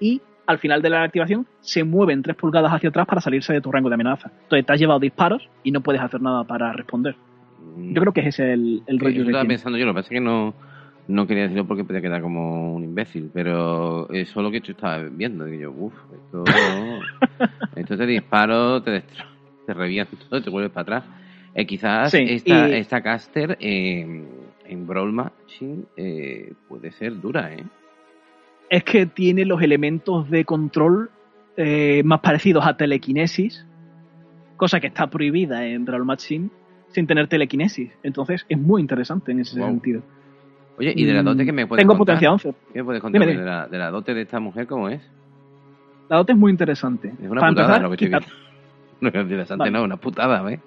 y 0.00 0.22
al 0.44 0.58
final 0.58 0.82
de 0.82 0.90
la 0.90 1.04
activación 1.04 1.46
se 1.60 1.84
mueven 1.84 2.20
3 2.20 2.36
pulgadas 2.36 2.72
hacia 2.72 2.88
atrás 2.88 3.06
para 3.06 3.20
salirse 3.20 3.52
de 3.52 3.60
tu 3.60 3.70
rango 3.70 3.88
de 3.90 3.94
amenaza. 3.94 4.32
Entonces 4.42 4.66
te 4.66 4.72
has 4.72 4.80
llevado 4.80 4.98
disparos 4.98 5.48
y 5.62 5.70
no 5.70 5.82
puedes 5.82 6.02
hacer 6.02 6.20
nada 6.20 6.42
para 6.42 6.72
responder. 6.72 7.14
Yo 7.92 8.00
creo 8.00 8.12
que 8.12 8.22
ese 8.22 8.28
es 8.28 8.40
el, 8.40 8.82
el 8.88 8.98
Que 8.98 9.04
rollo 9.04 9.14
que 9.18 9.26
estaba 9.26 9.42
tiene. 9.42 9.54
pensando 9.54 9.78
yo, 9.78 9.86
lo 9.86 9.92
que 9.92 9.98
pasa 10.00 10.06
es 10.06 10.18
que 10.18 10.20
no, 10.20 10.52
no 11.06 11.26
quería 11.26 11.44
decirlo 11.44 11.66
porque 11.66 11.84
podía 11.84 12.00
quedar 12.00 12.22
como 12.22 12.74
un 12.74 12.84
imbécil, 12.84 13.30
pero 13.32 14.08
eso 14.10 14.40
es 14.40 14.42
lo 14.42 14.50
que 14.50 14.60
yo 14.60 14.72
estaba 14.72 14.98
viendo. 14.98 15.46
Y 15.48 15.58
yo, 15.60 15.70
uff, 15.70 15.92
esto, 16.12 16.44
esto 17.76 17.96
te 17.96 18.06
disparo, 18.06 18.82
te, 18.82 18.90
destro- 19.02 19.26
te 19.66 19.74
revientas 19.74 20.18
todo, 20.28 20.42
te 20.42 20.50
vuelves 20.50 20.72
para 20.72 20.82
atrás. 20.98 21.04
Eh, 21.54 21.66
quizás 21.66 22.10
Sí, 22.10 22.24
esta, 22.28 22.68
y- 22.68 22.74
esta 22.74 23.00
caster 23.02 23.56
eh, 23.60 24.24
en 24.66 24.86
Brawl 24.86 25.12
Machine 25.12 25.84
eh, 25.96 26.52
puede 26.68 26.90
ser 26.92 27.20
dura, 27.20 27.52
¿eh? 27.52 27.64
es 28.70 28.82
que 28.82 29.06
tiene 29.06 29.44
los 29.44 29.62
elementos 29.62 30.28
de 30.30 30.44
control 30.44 31.10
eh, 31.56 32.02
más 32.04 32.20
parecidos 32.20 32.66
a 32.66 32.76
telequinesis 32.76 33.64
cosa 34.56 34.80
que 34.80 34.86
está 34.88 35.08
prohibida 35.08 35.64
en 35.66 35.86
Real 35.86 36.04
Machine 36.04 36.48
sin 36.88 37.06
tener 37.06 37.26
telequinesis. 37.28 37.90
Entonces 38.04 38.46
es 38.48 38.58
muy 38.58 38.80
interesante 38.80 39.32
en 39.32 39.40
ese 39.40 39.58
Wow. 39.58 39.68
sentido. 39.68 40.02
Oye, 40.78 40.92
¿y 40.96 41.04
de 41.04 41.12
la 41.12 41.22
dote 41.22 41.44
que 41.44 41.52
me 41.52 41.66
puedes 41.66 41.82
Tengo 41.82 41.96
contar? 41.96 42.14
potencia 42.16 42.32
11. 42.32 42.54
¿Qué 42.72 42.78
me 42.78 42.84
puedes 42.84 43.02
contar 43.02 43.20
Dime, 43.20 43.26
de, 43.32 43.38
dime. 43.38 43.44
la, 43.50 43.66
de 43.68 43.78
la 43.78 43.90
dote 43.90 44.14
de 44.14 44.22
esta 44.22 44.40
mujer 44.40 44.66
cómo 44.66 44.88
es? 44.88 45.02
La 46.08 46.16
dote 46.16 46.32
es 46.32 46.38
muy 46.38 46.50
interesante. 46.50 47.08
Es 47.22 47.30
una 47.30 47.40
Para 47.40 47.52
putada 47.52 47.66
empezar, 47.76 47.82
lo 47.82 47.88
que 47.90 47.94
estoy 47.94 48.08
viendo. 48.08 48.26
No 49.00 49.08
es 49.08 49.14
interesante, 49.16 49.58
Vale. 49.60 49.70
no, 49.72 49.82
una 49.84 49.96
putada, 49.96 50.40
¿ves? 50.42 50.60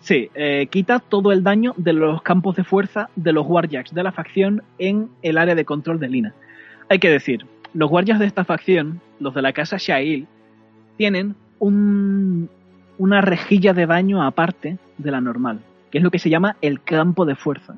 Sí, 0.00 0.28
eh, 0.34 0.66
quita 0.68 0.98
todo 0.98 1.30
el 1.32 1.42
daño 1.44 1.74
de 1.76 1.92
los 1.92 2.20
campos 2.22 2.56
de 2.56 2.64
fuerza 2.64 3.08
de 3.14 3.32
los 3.32 3.46
Warjacks 3.46 3.94
de 3.94 4.02
la 4.02 4.10
facción 4.12 4.62
en 4.78 5.08
el 5.22 5.38
área 5.38 5.54
de 5.54 5.64
control 5.64 6.00
de 6.00 6.08
Lina. 6.08 6.34
Hay 6.88 6.98
que 6.98 7.08
decir, 7.08 7.46
los 7.72 7.88
guardias 7.88 8.18
de 8.18 8.26
esta 8.26 8.44
facción, 8.44 9.00
los 9.20 9.32
de 9.34 9.42
la 9.42 9.52
casa 9.52 9.76
Shail, 9.78 10.26
tienen 10.98 11.36
un- 11.60 12.50
una 12.98 13.20
rejilla 13.20 13.72
de 13.72 13.86
daño 13.86 14.22
aparte 14.22 14.76
de 14.98 15.10
la 15.10 15.20
normal, 15.20 15.60
que 15.90 15.98
es 15.98 16.04
lo 16.04 16.10
que 16.10 16.18
se 16.18 16.28
llama 16.30 16.56
el 16.60 16.82
campo 16.82 17.24
de 17.24 17.36
fuerza. 17.36 17.74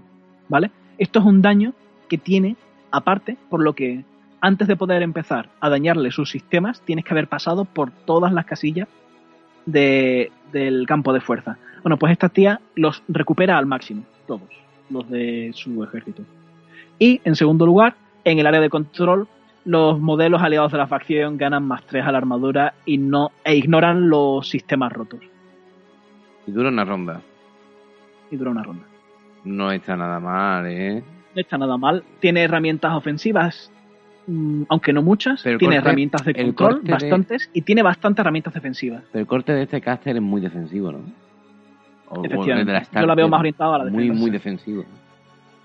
¿Vale? 0.49 0.71
Esto 0.99 1.19
es 1.21 1.25
un 1.27 1.43
daño 1.43 1.75
que 2.09 2.17
tiene 2.19 2.57
aparte, 2.91 3.37
por 3.51 3.63
lo 3.63 3.75
que 3.75 4.03
antes 4.47 4.69
de 4.69 4.77
poder 4.77 5.03
empezar 5.03 5.49
a 5.61 5.71
dañarle 5.71 6.11
sus 6.11 6.31
sistemas, 6.31 6.83
tienes 6.83 7.05
que 7.07 7.15
haber 7.15 7.29
pasado 7.29 7.65
por 7.65 7.91
todas 7.91 8.31
las 8.31 8.45
casillas 8.45 8.89
de- 9.65 10.31
del 10.53 10.87
campo 10.87 11.15
de 11.15 11.21
fuerza. 11.23 11.57
Bueno, 11.83 11.97
pues 11.99 12.13
esta 12.13 12.29
tía 12.29 12.61
los 12.75 13.03
recupera 13.09 13.57
al 13.57 13.65
máximo, 13.65 14.03
todos, 14.27 14.51
los 14.91 15.09
de 15.09 15.51
su 15.55 15.83
ejército. 15.83 16.23
Y, 16.99 17.23
en 17.25 17.37
segundo 17.37 17.65
lugar, 17.65 17.95
en 18.25 18.39
el 18.39 18.47
área 18.47 18.61
de 18.61 18.69
control, 18.69 19.27
los 19.65 19.99
modelos 19.99 20.43
aliados 20.43 20.73
de 20.73 20.79
la 20.79 20.87
facción 20.87 21.39
ganan 21.39 21.65
más 21.67 21.83
3 21.87 22.05
a 22.07 22.13
la 22.13 22.19
armadura 22.19 22.75
y 22.85 22.99
no, 22.99 23.31
e 23.45 23.57
ignoran 23.57 24.11
los 24.11 24.47
sistemas 24.49 24.93
rotos. 24.93 25.21
Y 26.47 26.53
dura 26.53 26.69
una 26.69 26.85
ronda. 26.85 27.23
Y 28.31 28.37
dura 28.37 28.51
una 28.51 28.63
ronda. 28.63 28.85
No 29.45 29.73
está 29.73 29.97
nada 29.97 30.21
mal, 30.21 30.67
¿eh? 30.67 31.03
No 31.35 31.41
está 31.41 31.57
nada 31.57 31.79
mal. 31.79 32.05
Tiene 32.21 32.43
herramientas 32.43 32.93
ofensivas, 32.95 33.73
aunque 34.69 34.93
no 34.93 35.03
muchas. 35.03 35.43
Pero 35.43 35.59
tiene 35.59 35.77
corte- 35.77 35.89
herramientas 35.89 36.25
de 36.25 36.35
control, 36.35 36.71
corte 36.75 36.87
de- 36.87 36.93
bastantes. 36.93 37.51
Y 37.53 37.63
tiene 37.63 37.83
bastantes 37.83 38.21
herramientas 38.23 38.55
defensivas. 38.55 39.03
Pero 39.13 39.21
el 39.23 39.27
corte 39.27 39.53
de 39.53 39.63
este 39.65 39.81
caster 39.81 40.17
es 40.17 40.23
muy 40.23 40.41
defensivo, 40.41 40.93
¿no? 40.93 41.01
O- 42.09 42.25
Efectivamente. 42.25 42.73
la 42.73 43.01
Yo 43.01 43.07
la 43.07 43.15
veo 43.15 43.29
más 43.29 43.41
orientada 43.41 43.75
a 43.77 43.79
la 43.79 43.85
Muy, 43.91 44.05
defensa. 44.05 44.21
muy 44.21 44.31
defensivo. 44.31 44.85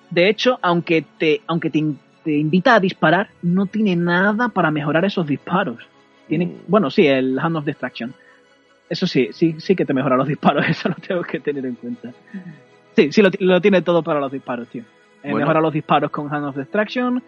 De 0.10 0.30
hecho, 0.30 0.58
aunque 0.62 1.06
te, 1.18 1.42
aunque 1.48 1.70
te, 1.70 1.78
in- 1.80 2.00
te 2.24 2.36
invita 2.38 2.76
a 2.76 2.80
disparar, 2.80 3.30
no 3.42 3.66
tiene 3.68 3.96
nada 3.96 4.50
para 4.50 4.72
mejorar 4.72 5.06
esos 5.06 5.28
disparos. 5.28 5.78
Tiene, 6.28 6.46
Mm. 6.48 6.54
bueno, 6.68 6.90
sí, 6.90 7.06
el 7.08 7.38
Hand 7.40 7.58
of 7.58 7.66
Destruction. 7.66 8.14
Eso 8.90 9.06
sí, 9.06 9.30
sí, 9.32 9.56
sí 9.60 9.76
que 9.76 9.86
te 9.86 9.94
mejora 9.94 10.16
los 10.18 10.28
disparos, 10.28 10.66
eso 10.70 10.90
lo 10.90 10.96
tengo 10.96 11.22
que 11.22 11.40
tener 11.40 11.66
en 11.66 11.76
cuenta. 11.76 12.12
Sí, 12.96 13.12
sí, 13.12 13.22
lo, 13.22 13.30
lo 13.40 13.62
tiene 13.62 13.82
todo 13.84 14.02
para 14.04 14.20
los 14.20 14.32
disparos, 14.32 14.68
tío. 14.70 14.82
Eh, 15.22 15.32
Bueno. 15.32 15.40
Mejora 15.40 15.62
los 15.62 15.74
disparos 15.74 16.10
con 16.12 16.34
Hand 16.34 16.46
of 16.46 16.56
Destruction, 16.56 17.22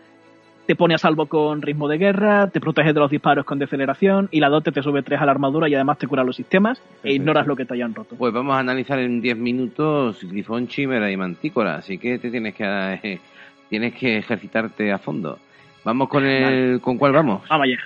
te 0.66 0.76
pone 0.76 0.94
a 0.94 0.98
salvo 0.98 1.26
con 1.26 1.62
ritmo 1.62 1.88
de 1.88 1.98
guerra, 1.98 2.48
te 2.48 2.60
protege 2.62 2.94
de 2.94 3.00
los 3.00 3.12
disparos 3.12 3.46
con 3.46 3.60
deceleración 3.60 4.30
y 4.32 4.40
la 4.40 4.50
dote 4.50 4.72
te 4.72 4.82
sube 4.82 5.02
3 5.02 5.22
a 5.22 5.26
la 5.26 5.32
armadura 5.32 5.68
y 5.68 5.76
además 5.76 5.98
te 5.98 6.08
cura 6.08 6.24
los 6.24 6.36
sistemas 6.36 6.82
e 7.04 7.14
ignoras 7.14 7.48
lo 7.48 7.56
que 7.56 7.66
te 7.66 7.74
hayan 7.74 7.94
roto. 7.94 8.16
Pues 8.16 8.34
vamos 8.34 8.56
a 8.56 8.60
analizar 8.60 9.00
en 9.00 9.22
10 9.22 9.38
minutos 9.38 10.24
Grifón, 10.24 10.68
Chimera 10.68 11.12
y 11.12 11.18
Mantícora, 11.18 11.76
así 11.76 11.98
que 11.98 12.20
te 12.20 12.30
tienes 12.30 12.56
que 12.56 12.64
eh, 13.04 13.20
tienes 13.70 13.96
que 13.96 14.18
ejercitarte 14.18 14.92
a 14.92 14.98
fondo. 14.98 15.40
Vamos 15.84 16.10
con 16.10 16.26
el 16.26 16.80
¿con 16.80 16.98
cuál 16.98 17.14
vamos? 17.14 17.42
Vamos 17.50 17.66
allá. 17.66 17.80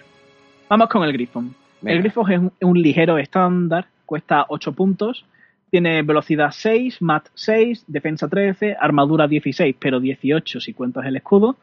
Vamos 0.69 0.89
con 0.89 1.03
el. 1.03 1.11
Venga. 1.15 1.53
El 1.81 1.99
Griffon 2.01 2.31
es 2.31 2.39
un, 2.39 2.51
un 2.61 2.81
ligero 2.81 3.17
estándar, 3.17 3.85
cuesta 4.05 4.45
8 4.49 4.73
puntos, 4.73 5.25
tiene 5.69 6.01
velocidad 6.01 6.51
6, 6.51 7.01
mat 7.01 7.27
6, 7.33 7.85
defensa 7.87 8.27
13, 8.27 8.75
armadura 8.79 9.27
16, 9.27 9.75
pero 9.79 9.99
18 9.99 10.59
si 10.59 10.73
cuentas 10.73 11.05
el 11.05 11.15
escudo, 11.15 11.57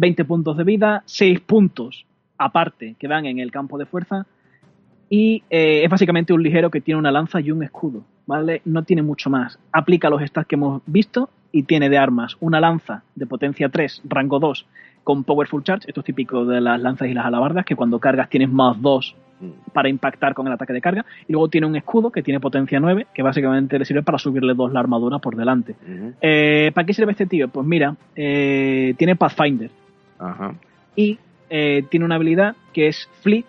20 0.00 0.24
puntos 0.24 0.56
de 0.56 0.64
vida, 0.64 1.02
6 1.04 1.40
puntos 1.40 2.06
aparte 2.38 2.96
que 2.98 3.06
van 3.06 3.26
en 3.26 3.38
el 3.38 3.50
campo 3.50 3.76
de 3.76 3.84
fuerza 3.84 4.26
y 5.10 5.42
eh, 5.50 5.82
es 5.84 5.90
básicamente 5.90 6.32
un 6.32 6.42
ligero 6.42 6.70
que 6.70 6.80
tiene 6.80 6.98
una 6.98 7.10
lanza 7.10 7.38
y 7.40 7.50
un 7.50 7.62
escudo, 7.62 8.02
¿vale? 8.26 8.62
No 8.64 8.82
tiene 8.84 9.02
mucho 9.02 9.28
más. 9.28 9.58
Aplica 9.72 10.08
los 10.08 10.22
stats 10.22 10.46
que 10.48 10.54
hemos 10.54 10.80
visto 10.86 11.28
y 11.52 11.64
tiene 11.64 11.90
de 11.90 11.98
armas 11.98 12.36
una 12.40 12.60
lanza 12.60 13.02
de 13.14 13.26
potencia 13.26 13.68
3, 13.68 14.02
rango 14.08 14.38
2, 14.38 14.66
con 15.04 15.24
Powerful 15.24 15.64
Charge, 15.64 15.88
esto 15.88 16.00
es 16.00 16.06
típico 16.06 16.46
de 16.46 16.62
las 16.62 16.80
lanzas 16.80 17.08
y 17.08 17.12
las 17.12 17.26
alabardas, 17.26 17.66
que 17.66 17.76
cuando 17.76 17.98
cargas 17.98 18.30
tienes 18.30 18.50
más 18.50 18.80
2 18.80 19.16
Mm. 19.40 19.72
para 19.72 19.88
impactar 19.88 20.34
con 20.34 20.46
el 20.46 20.52
ataque 20.52 20.72
de 20.72 20.80
carga, 20.80 21.04
y 21.26 21.32
luego 21.32 21.48
tiene 21.48 21.66
un 21.66 21.74
escudo 21.74 22.10
que 22.10 22.22
tiene 22.22 22.40
potencia 22.40 22.78
9, 22.78 23.06
que 23.14 23.22
básicamente 23.22 23.78
le 23.78 23.84
sirve 23.84 24.02
para 24.02 24.18
subirle 24.18 24.54
2 24.54 24.72
la 24.72 24.80
armadura 24.80 25.18
por 25.18 25.34
delante. 25.34 25.74
Eh, 26.20 26.70
¿Para 26.74 26.86
qué 26.86 26.92
sirve 26.92 27.12
este 27.12 27.26
tío? 27.26 27.48
Pues 27.48 27.66
mira, 27.66 27.96
eh, 28.14 28.94
tiene 28.98 29.16
Pathfinder 29.16 29.70
Ajá. 30.20 30.54
y 30.96 31.18
eh, 31.48 31.82
tiene 31.90 32.04
una 32.06 32.14
habilidad 32.16 32.54
que 32.72 32.88
es 32.88 33.08
Fleet, 33.22 33.46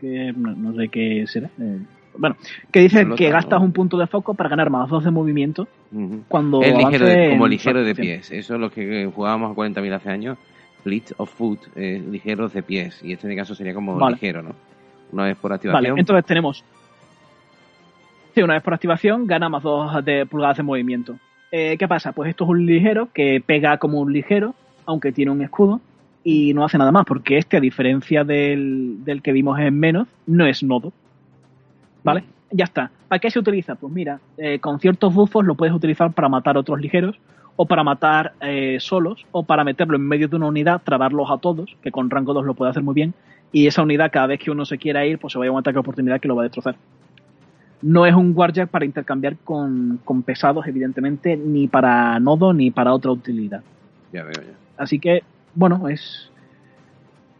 que 0.00 0.32
no, 0.36 0.52
no 0.52 0.74
sé 0.74 0.88
qué 0.88 1.24
será. 1.28 1.50
eh, 1.60 1.78
bueno, 2.16 2.36
que 2.70 2.80
dice 2.80 3.06
que 3.16 3.28
gastas 3.30 3.60
un 3.60 3.72
punto 3.72 3.98
de 3.98 4.06
foco 4.06 4.34
para 4.34 4.48
ganar 4.48 4.70
más 4.70 4.88
2 4.88 5.04
de 5.04 5.10
movimiento 5.10 5.66
cuando 6.28 6.62
Es 6.62 6.76
ligero 6.76 7.06
de- 7.06 7.30
como 7.30 7.46
ligero 7.48 7.82
de 7.84 7.94
pies. 7.94 8.30
Eso 8.30 8.54
es 8.54 8.60
lo 8.60 8.70
que 8.70 9.10
jugábamos 9.12 9.50
a 9.50 9.54
40.000 9.54 9.92
hace 9.94 10.10
años. 10.10 10.38
Fleet 10.84 11.12
of 11.16 11.32
Foot, 11.34 11.60
eh, 11.76 12.00
ligeros 12.10 12.52
de 12.52 12.62
pies. 12.62 13.00
Y 13.02 13.12
este 13.12 13.26
en 13.26 13.32
este 13.32 13.40
caso 13.42 13.54
sería 13.56 13.74
como 13.74 13.96
Vale. 13.96 14.14
ligero, 14.14 14.42
¿no? 14.42 14.54
Una 15.12 15.24
vez 15.24 15.36
por 15.36 15.50
Vale, 15.50 15.56
activación. 15.56 15.98
entonces 15.98 16.24
tenemos. 16.24 16.64
Sí, 18.34 18.42
una 18.42 18.54
vez 18.54 18.62
por 18.62 18.74
activación 18.74 19.26
gana 19.26 19.48
más 19.48 19.62
2 19.62 20.04
de 20.04 20.26
pulgadas 20.26 20.56
de 20.56 20.62
movimiento. 20.62 21.16
Eh, 21.52 21.76
¿Qué 21.78 21.86
pasa? 21.88 22.12
Pues 22.12 22.30
esto 22.30 22.44
es 22.44 22.50
un 22.50 22.66
ligero 22.66 23.08
que 23.14 23.42
pega 23.44 23.78
como 23.78 24.00
un 24.00 24.12
ligero, 24.12 24.54
aunque 24.86 25.12
tiene 25.12 25.30
un 25.30 25.42
escudo, 25.42 25.80
y 26.24 26.54
no 26.54 26.64
hace 26.64 26.78
nada 26.78 26.90
más, 26.90 27.04
porque 27.04 27.36
este, 27.36 27.58
a 27.58 27.60
diferencia 27.60 28.24
del, 28.24 29.04
del 29.04 29.22
que 29.22 29.32
vimos 29.32 29.58
en 29.60 29.78
menos, 29.78 30.08
no 30.26 30.46
es 30.46 30.62
nodo. 30.62 30.92
¿Vale? 32.02 32.22
Mm. 32.22 32.56
Ya 32.56 32.64
está. 32.64 32.90
¿Para 33.08 33.18
qué 33.18 33.30
se 33.30 33.38
utiliza? 33.38 33.74
Pues 33.74 33.92
mira, 33.92 34.20
eh, 34.38 34.58
con 34.58 34.80
ciertos 34.80 35.12
buffos 35.12 35.44
lo 35.44 35.54
puedes 35.54 35.74
utilizar 35.74 36.12
para 36.12 36.28
matar 36.28 36.56
otros 36.56 36.80
ligeros, 36.80 37.18
o 37.56 37.66
para 37.66 37.84
matar 37.84 38.32
eh, 38.40 38.78
solos, 38.80 39.26
o 39.32 39.44
para 39.44 39.64
meterlo 39.64 39.96
en 39.96 40.02
medio 40.02 40.28
de 40.28 40.36
una 40.36 40.46
unidad, 40.46 40.82
trabarlos 40.82 41.30
a 41.30 41.38
todos, 41.38 41.76
que 41.82 41.92
con 41.92 42.10
rango 42.10 42.32
2 42.32 42.44
lo 42.44 42.54
puede 42.54 42.70
hacer 42.70 42.82
muy 42.82 42.94
bien, 42.94 43.14
y 43.52 43.66
esa 43.66 43.82
unidad 43.82 44.10
cada 44.10 44.26
vez 44.26 44.40
que 44.40 44.50
uno 44.50 44.64
se 44.64 44.78
quiera 44.78 45.06
ir, 45.06 45.18
pues 45.18 45.32
se 45.32 45.38
vaya 45.38 45.50
a 45.50 45.52
un 45.52 45.58
ataque 45.58 45.74
de 45.74 45.80
oportunidad 45.80 46.20
que 46.20 46.28
lo 46.28 46.36
va 46.36 46.42
a 46.42 46.44
destrozar. 46.44 46.76
No 47.82 48.06
es 48.06 48.14
un 48.14 48.32
Warjack 48.34 48.70
para 48.70 48.84
intercambiar 48.84 49.36
con, 49.44 50.00
con 50.04 50.22
pesados, 50.22 50.66
evidentemente, 50.66 51.36
ni 51.36 51.68
para 51.68 52.18
nodo 52.18 52.52
ni 52.52 52.70
para 52.70 52.94
otra 52.94 53.12
utilidad. 53.12 53.62
Ya 54.12 54.24
veo, 54.24 54.32
ya. 54.32 54.63
Así 54.76 54.98
que, 54.98 55.22
bueno, 55.54 55.88
es. 55.88 56.30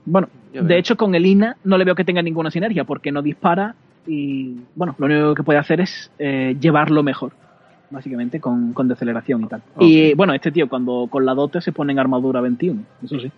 Bueno, 0.04 0.28
de 0.52 0.78
hecho, 0.78 0.96
con 0.96 1.14
el 1.14 1.26
INA 1.26 1.56
no 1.64 1.78
le 1.78 1.84
veo 1.84 1.94
que 1.94 2.04
tenga 2.04 2.22
ninguna 2.22 2.50
sinergia 2.50 2.84
porque 2.84 3.10
no 3.10 3.22
dispara 3.22 3.74
y, 4.06 4.56
bueno, 4.74 4.94
lo 4.98 5.06
único 5.06 5.34
que 5.34 5.42
puede 5.42 5.58
hacer 5.58 5.80
es 5.80 6.10
eh, 6.18 6.56
llevarlo 6.60 7.02
mejor, 7.02 7.32
básicamente, 7.90 8.38
con, 8.40 8.72
con 8.72 8.86
deceleración 8.86 9.44
y 9.44 9.46
tal. 9.46 9.62
Y, 9.80 10.14
bueno, 10.14 10.34
este 10.34 10.52
tío, 10.52 10.68
cuando 10.68 11.08
con 11.10 11.24
la 11.24 11.34
dote 11.34 11.60
se 11.60 11.72
pone 11.72 11.92
en 11.92 11.98
armadura 11.98 12.40
21, 12.40 12.82
eso 13.02 13.18
sí. 13.18 13.30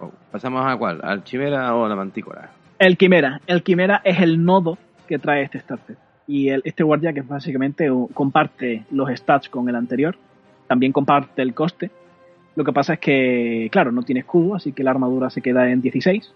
Oh, 0.00 0.10
¿Pasamos 0.30 0.64
a 0.66 0.76
cuál? 0.76 1.00
¿Al 1.02 1.24
Chimera 1.24 1.74
o 1.74 1.84
a 1.84 1.88
la 1.88 1.96
Mantícora? 1.96 2.50
El 2.78 2.96
Quimera. 2.96 3.40
El 3.46 3.62
Quimera 3.62 4.00
es 4.04 4.20
el 4.20 4.44
nodo 4.44 4.78
que 5.06 5.18
trae 5.18 5.42
este 5.42 5.58
starter. 5.58 5.96
Y 6.26 6.50
el, 6.50 6.62
este 6.64 6.84
guardia 6.84 7.12
que 7.12 7.22
básicamente 7.22 7.90
comparte 8.12 8.84
los 8.90 9.10
stats 9.10 9.48
con 9.48 9.68
el 9.68 9.74
anterior, 9.74 10.16
también 10.66 10.92
comparte 10.92 11.42
el 11.42 11.54
coste. 11.54 11.90
Lo 12.58 12.64
que 12.64 12.72
pasa 12.72 12.94
es 12.94 12.98
que, 12.98 13.68
claro, 13.70 13.92
no 13.92 14.02
tiene 14.02 14.18
escudo, 14.18 14.56
así 14.56 14.72
que 14.72 14.82
la 14.82 14.90
armadura 14.90 15.30
se 15.30 15.40
queda 15.40 15.70
en 15.70 15.80
16. 15.80 16.34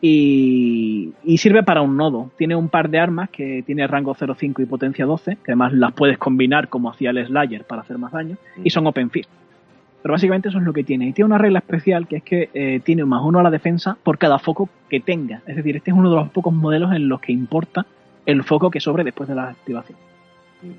Y, 0.00 1.12
y 1.22 1.38
sirve 1.38 1.62
para 1.62 1.82
un 1.82 1.96
nodo. 1.96 2.32
Tiene 2.36 2.56
un 2.56 2.68
par 2.68 2.90
de 2.90 2.98
armas 2.98 3.30
que 3.30 3.62
tiene 3.64 3.86
rango 3.86 4.12
0.5 4.12 4.60
y 4.60 4.66
potencia 4.66 5.06
12, 5.06 5.36
que 5.36 5.52
además 5.52 5.72
las 5.72 5.92
puedes 5.92 6.18
combinar 6.18 6.66
como 6.66 6.90
hacía 6.90 7.10
el 7.10 7.24
Slayer 7.24 7.62
para 7.62 7.82
hacer 7.82 7.96
más 7.96 8.10
daño, 8.10 8.36
y 8.64 8.70
son 8.70 8.88
Open 8.88 9.08
Fist. 9.08 9.30
Pero 10.02 10.14
básicamente 10.14 10.48
eso 10.48 10.58
es 10.58 10.64
lo 10.64 10.72
que 10.72 10.82
tiene. 10.82 11.06
Y 11.06 11.12
tiene 11.12 11.26
una 11.26 11.38
regla 11.38 11.60
especial 11.60 12.08
que 12.08 12.16
es 12.16 12.22
que 12.24 12.50
eh, 12.52 12.80
tiene 12.82 13.04
más 13.04 13.22
uno 13.22 13.38
a 13.38 13.44
la 13.44 13.50
defensa 13.52 13.96
por 14.02 14.18
cada 14.18 14.40
foco 14.40 14.68
que 14.90 14.98
tenga. 14.98 15.42
Es 15.46 15.54
decir, 15.54 15.76
este 15.76 15.92
es 15.92 15.96
uno 15.96 16.10
de 16.10 16.16
los 16.16 16.28
pocos 16.30 16.52
modelos 16.52 16.92
en 16.92 17.08
los 17.08 17.20
que 17.20 17.30
importa 17.30 17.86
el 18.26 18.42
foco 18.42 18.68
que 18.68 18.80
sobre 18.80 19.04
después 19.04 19.28
de 19.28 19.36
la 19.36 19.50
activación. 19.50 19.96
Ujú. 20.64 20.74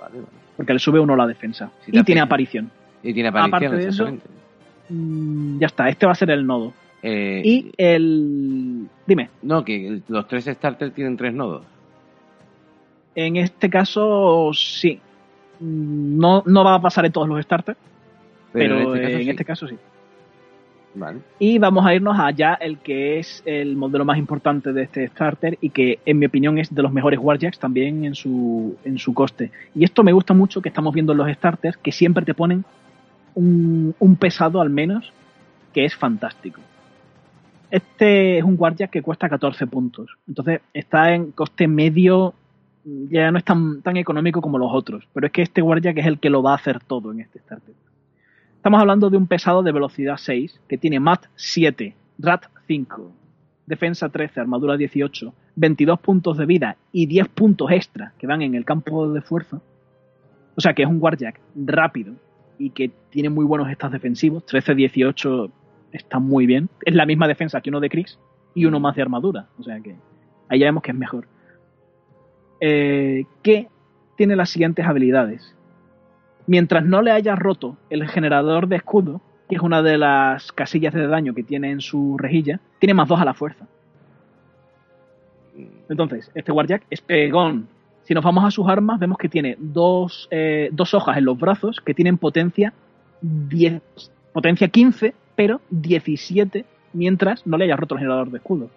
Vale, 0.00 0.14
vale. 0.16 0.26
Porque 0.56 0.72
le 0.72 0.80
sube 0.80 0.98
uno 0.98 1.14
a 1.14 1.18
la 1.18 1.28
defensa. 1.28 1.70
Y 1.86 2.02
tiene 2.02 2.20
aparición. 2.20 2.68
Y 3.02 3.12
tiene 3.12 3.28
Aparte 3.28 3.68
de 3.68 3.88
eso, 3.88 4.06
exactamente. 4.06 4.26
Mm, 4.88 5.58
ya 5.58 5.66
está, 5.66 5.88
este 5.88 6.06
va 6.06 6.12
a 6.12 6.16
ser 6.16 6.30
el 6.30 6.46
nodo. 6.46 6.72
Eh, 7.02 7.42
Y 7.44 7.72
el... 7.76 8.86
Dime, 9.06 9.28
No, 9.42 9.64
que 9.64 10.00
los 10.08 10.28
tres 10.28 10.44
starters 10.44 10.94
tienen 10.94 11.16
tres 11.16 11.34
nodos. 11.34 11.64
en 13.14 13.36
este 13.36 13.68
caso 13.68 14.50
sí. 14.54 15.00
Mm, 15.60 16.18
No, 16.18 16.42
no 16.46 16.64
va 16.64 16.74
a 16.76 16.80
pasar 16.82 17.04
en 17.06 17.12
todos 17.12 17.28
los 17.28 17.42
starters, 17.42 17.78
pero, 18.52 18.76
Pero, 18.76 18.94
en 18.96 19.02
este 19.02 19.02
caso 19.02 19.16
en 19.18 19.24
sí. 19.24 19.30
este 19.30 19.44
caso 19.44 19.66
sí. 19.68 19.76
Vale. 20.94 21.20
Y 21.38 21.58
vamos 21.58 21.86
a 21.86 21.94
irnos 21.94 22.18
allá 22.20 22.52
el 22.60 22.76
que 22.78 23.18
es 23.18 23.42
el 23.46 23.76
modelo 23.76 24.04
más 24.04 24.18
importante 24.18 24.74
de 24.74 24.82
este 24.82 25.08
starter 25.08 25.56
y 25.62 25.70
que 25.70 26.00
en 26.04 26.18
mi 26.18 26.26
opinión 26.26 26.58
es 26.58 26.72
de 26.74 26.82
los 26.82 26.92
mejores 26.92 27.18
Warjacks 27.18 27.58
también 27.58 28.04
en 28.04 28.14
su, 28.14 28.76
en 28.84 28.98
su 28.98 29.14
coste. 29.14 29.50
Y 29.74 29.84
esto 29.84 30.02
me 30.04 30.12
gusta 30.12 30.34
mucho 30.34 30.60
que 30.60 30.68
estamos 30.68 30.92
viendo 30.92 31.12
en 31.12 31.18
los 31.18 31.32
starters 31.32 31.78
que 31.78 31.92
siempre 31.92 32.26
te 32.26 32.34
ponen 32.34 32.64
un, 33.34 34.16
pesado 34.18 34.60
al 34.60 34.70
menos 34.70 35.12
que 35.72 35.84
es 35.84 35.94
fantástico. 35.94 36.60
Este 37.70 38.38
es 38.38 38.44
un 38.44 38.56
Warjack 38.58 38.90
que 38.90 39.02
cuesta 39.02 39.28
14 39.28 39.66
puntos. 39.66 40.10
Entonces 40.28 40.60
está 40.74 41.14
en 41.14 41.32
coste 41.32 41.66
medio, 41.66 42.34
ya 42.84 43.30
no 43.30 43.38
es 43.38 43.44
tan, 43.44 43.80
tan 43.80 43.96
económico 43.96 44.42
como 44.42 44.58
los 44.58 44.70
otros. 44.72 45.08
Pero 45.14 45.26
es 45.26 45.32
que 45.32 45.42
este 45.42 45.62
Warjack 45.62 45.96
es 45.98 46.06
el 46.06 46.18
que 46.18 46.30
lo 46.30 46.42
va 46.42 46.52
a 46.52 46.56
hacer 46.56 46.80
todo 46.80 47.12
en 47.12 47.20
este 47.20 47.38
starter. 47.38 47.74
Estamos 48.56 48.80
hablando 48.80 49.10
de 49.10 49.16
un 49.16 49.26
pesado 49.26 49.62
de 49.62 49.72
velocidad 49.72 50.16
6 50.18 50.60
que 50.68 50.78
tiene 50.78 51.00
MAT 51.00 51.24
7, 51.34 51.96
RAT 52.18 52.44
5, 52.68 53.12
defensa 53.66 54.08
13, 54.08 54.40
armadura 54.40 54.76
18, 54.76 55.34
22 55.56 55.98
puntos 55.98 56.36
de 56.36 56.46
vida 56.46 56.76
y 56.92 57.06
10 57.06 57.28
puntos 57.28 57.70
extra 57.72 58.12
que 58.18 58.26
van 58.26 58.42
en 58.42 58.54
el 58.54 58.64
campo 58.64 59.10
de 59.12 59.20
fuerza. 59.20 59.60
O 60.54 60.60
sea 60.60 60.74
que 60.74 60.82
es 60.82 60.88
un 60.88 60.98
Warjack 61.00 61.40
rápido 61.56 62.14
y 62.58 62.70
que 62.70 62.90
tiene 63.10 63.30
muy 63.30 63.44
buenos 63.44 63.70
estados 63.70 63.92
defensivos. 63.92 64.44
13-18 64.46 65.50
está 65.92 66.18
muy 66.18 66.46
bien. 66.46 66.68
Es 66.84 66.94
la 66.94 67.06
misma 67.06 67.28
defensa 67.28 67.60
que 67.60 67.70
uno 67.70 67.80
de 67.80 67.90
Kriegs 67.90 68.18
y 68.54 68.64
uno 68.66 68.80
más 68.80 68.96
de 68.96 69.02
armadura. 69.02 69.48
O 69.58 69.62
sea 69.62 69.80
que 69.80 69.96
ahí 70.48 70.58
ya 70.58 70.66
vemos 70.66 70.82
que 70.82 70.90
es 70.90 70.96
mejor. 70.96 71.26
Eh, 72.60 73.24
que 73.42 73.68
tiene 74.16 74.36
las 74.36 74.50
siguientes 74.50 74.86
habilidades 74.86 75.56
mientras 76.46 76.84
no 76.84 77.02
le 77.02 77.10
haya 77.10 77.36
roto 77.36 77.76
el 77.90 78.08
generador 78.08 78.68
de 78.68 78.76
escudo, 78.76 79.20
que 79.48 79.56
es 79.56 79.62
una 79.62 79.82
de 79.82 79.98
las 79.98 80.52
casillas 80.52 80.94
de 80.94 81.06
daño 81.06 81.34
que 81.34 81.42
tiene 81.42 81.70
en 81.70 81.80
su 81.80 82.16
rejilla, 82.18 82.60
tiene 82.78 82.94
más 82.94 83.08
dos 83.08 83.20
a 83.20 83.24
la 83.24 83.34
fuerza. 83.34 83.66
Entonces, 85.88 86.30
este 86.34 86.52
Warjack 86.52 86.84
es 86.88 87.00
pegón. 87.00 87.68
Si 88.04 88.14
nos 88.14 88.24
vamos 88.24 88.44
a 88.44 88.50
sus 88.50 88.68
armas, 88.68 88.98
vemos 88.98 89.18
que 89.18 89.28
tiene 89.28 89.56
dos, 89.58 90.28
eh, 90.30 90.70
dos 90.72 90.92
hojas 90.94 91.16
en 91.16 91.24
los 91.24 91.38
brazos 91.38 91.80
que 91.80 91.94
tienen 91.94 92.18
potencia 92.18 92.72
10, 93.20 93.82
potencia 94.32 94.68
15, 94.68 95.14
pero 95.36 95.60
17 95.70 96.64
mientras 96.92 97.46
no 97.46 97.56
le 97.56 97.64
haya 97.64 97.76
roto 97.76 97.94
el 97.94 98.00
generador 98.00 98.30
de 98.30 98.38
escudo. 98.38 98.70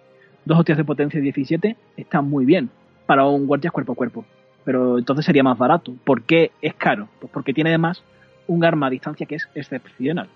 Dos 0.44 0.58
hostias 0.58 0.78
de 0.78 0.84
potencia 0.84 1.20
17 1.20 1.76
están 1.96 2.30
muy 2.30 2.44
bien 2.44 2.70
para 3.06 3.26
un 3.26 3.48
Warjack 3.48 3.72
cuerpo 3.72 3.92
a 3.92 3.96
cuerpo 3.96 4.24
pero 4.66 4.98
entonces 4.98 5.24
sería 5.24 5.44
más 5.44 5.56
barato. 5.56 5.94
¿Por 6.04 6.22
qué 6.22 6.50
es 6.60 6.74
caro? 6.74 7.08
Pues 7.20 7.32
porque 7.32 7.54
tiene 7.54 7.70
además 7.70 8.02
un 8.48 8.64
arma 8.64 8.88
a 8.88 8.90
distancia 8.90 9.24
que 9.24 9.36
es 9.36 9.48
excepcional, 9.54 10.28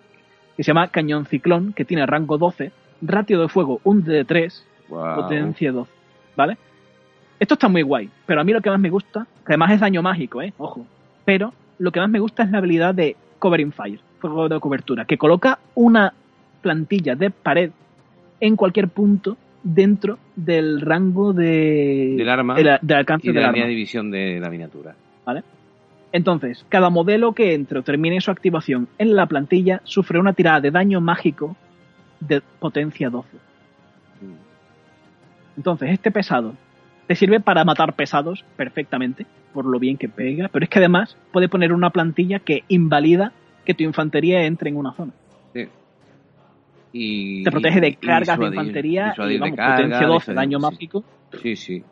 que 0.57 0.63
se 0.63 0.69
llama 0.69 0.87
Cañón 0.87 1.27
Ciclón, 1.27 1.73
que 1.73 1.85
tiene 1.85 2.07
rango 2.07 2.39
12, 2.39 2.71
ratio 3.03 3.41
de 3.41 3.49
fuego 3.49 3.81
un 3.83 4.05
de 4.05 4.25
3, 4.25 4.67
potencia 4.89 5.73
12, 5.73 5.91
¿vale? 6.37 6.59
Esto 7.41 7.55
está 7.55 7.69
muy 7.69 7.81
guay, 7.81 8.11
pero 8.27 8.43
a 8.43 8.45
mí 8.45 8.53
lo 8.53 8.61
que 8.61 8.69
más 8.69 8.79
me 8.79 8.91
gusta, 8.91 9.27
que 9.47 9.53
además 9.55 9.73
es 9.73 9.81
daño 9.81 10.03
mágico, 10.03 10.43
¿eh? 10.43 10.53
Ojo, 10.59 10.87
pero 11.25 11.55
lo 11.79 11.91
que 11.91 11.99
más 11.99 12.11
me 12.11 12.21
gusta 12.21 12.43
es 12.43 12.51
la 12.51 12.59
habilidad 12.59 12.95
de 12.95 13.17
Covering 13.39 13.73
Fire, 13.73 13.99
fuego 14.19 14.49
de 14.49 14.61
cobertura, 14.61 15.07
que 15.07 15.17
coloca 15.17 15.59
una 15.75 16.13
plantilla 16.61 17.15
de 17.15 17.31
pared 17.31 17.71
en 18.41 18.57
cualquier 18.57 18.89
punto 18.89 19.39
dentro 19.63 20.19
del 20.37 20.83
rango 20.83 21.33
de, 21.33 22.15
del 22.19 22.29
arma 22.29 22.57
del 22.57 22.97
alcance 22.97 23.27
y 23.27 23.31
de 23.31 23.35
del 23.35 23.43
la 23.43 23.49
arma. 23.49 23.65
división 23.67 24.11
de 24.11 24.39
la 24.39 24.51
miniatura. 24.51 24.95
¿vale? 25.25 25.43
Entonces, 26.13 26.67
cada 26.69 26.91
modelo 26.91 27.33
que 27.33 27.55
entre 27.55 27.79
o 27.79 27.83
termine 27.83 28.21
su 28.21 28.31
activación 28.31 28.89
en 28.99 29.17
la 29.17 29.27
plantilla 29.27 29.81
sufre 29.85 30.19
una 30.19 30.35
tirada 30.35 30.61
de 30.61 30.71
daño 30.71 31.01
mágico 31.01 31.57
de 32.21 32.43
potencia 32.59 33.09
12. 33.09 33.29
Entonces, 35.57 35.91
este 35.91 36.11
pesado 36.11 36.55
te 37.11 37.17
sirve 37.17 37.41
para 37.41 37.65
matar 37.65 37.95
pesados 37.97 38.45
perfectamente, 38.57 39.27
por 39.53 39.65
lo 39.67 39.81
bien 39.81 39.97
que 39.97 40.09
pega, 40.09 40.47
pero 40.47 40.63
es 40.63 40.71
que 40.71 40.79
además 40.79 41.17
puede 41.33 41.49
poner 41.49 41.73
una 41.73 41.91
plantilla 41.91 42.39
que 42.39 42.63
invalida 42.69 43.33
que 43.65 43.75
tu 43.75 43.83
infantería 43.83 44.45
entre 44.45 44.71
en 44.71 44.77
una 44.77 44.93
zona. 44.93 45.11
Sí. 45.53 45.67
Y, 46.93 47.43
Te 47.43 47.51
protege 47.51 47.81
de 47.81 47.89
y 47.89 47.95
cargas 47.95 48.39
de 48.39 48.47
infantería 48.47 49.13
y 49.19 49.33
de 49.33 49.39
vamos, 49.41 49.57
carga, 49.57 49.75
potencia 49.77 50.07
12, 50.07 50.31
disuadir- 50.31 50.35
daño 50.37 50.59
sí. 50.61 50.63
mágico. 50.71 51.05
Sí, 51.43 51.57
sí. 51.57 51.83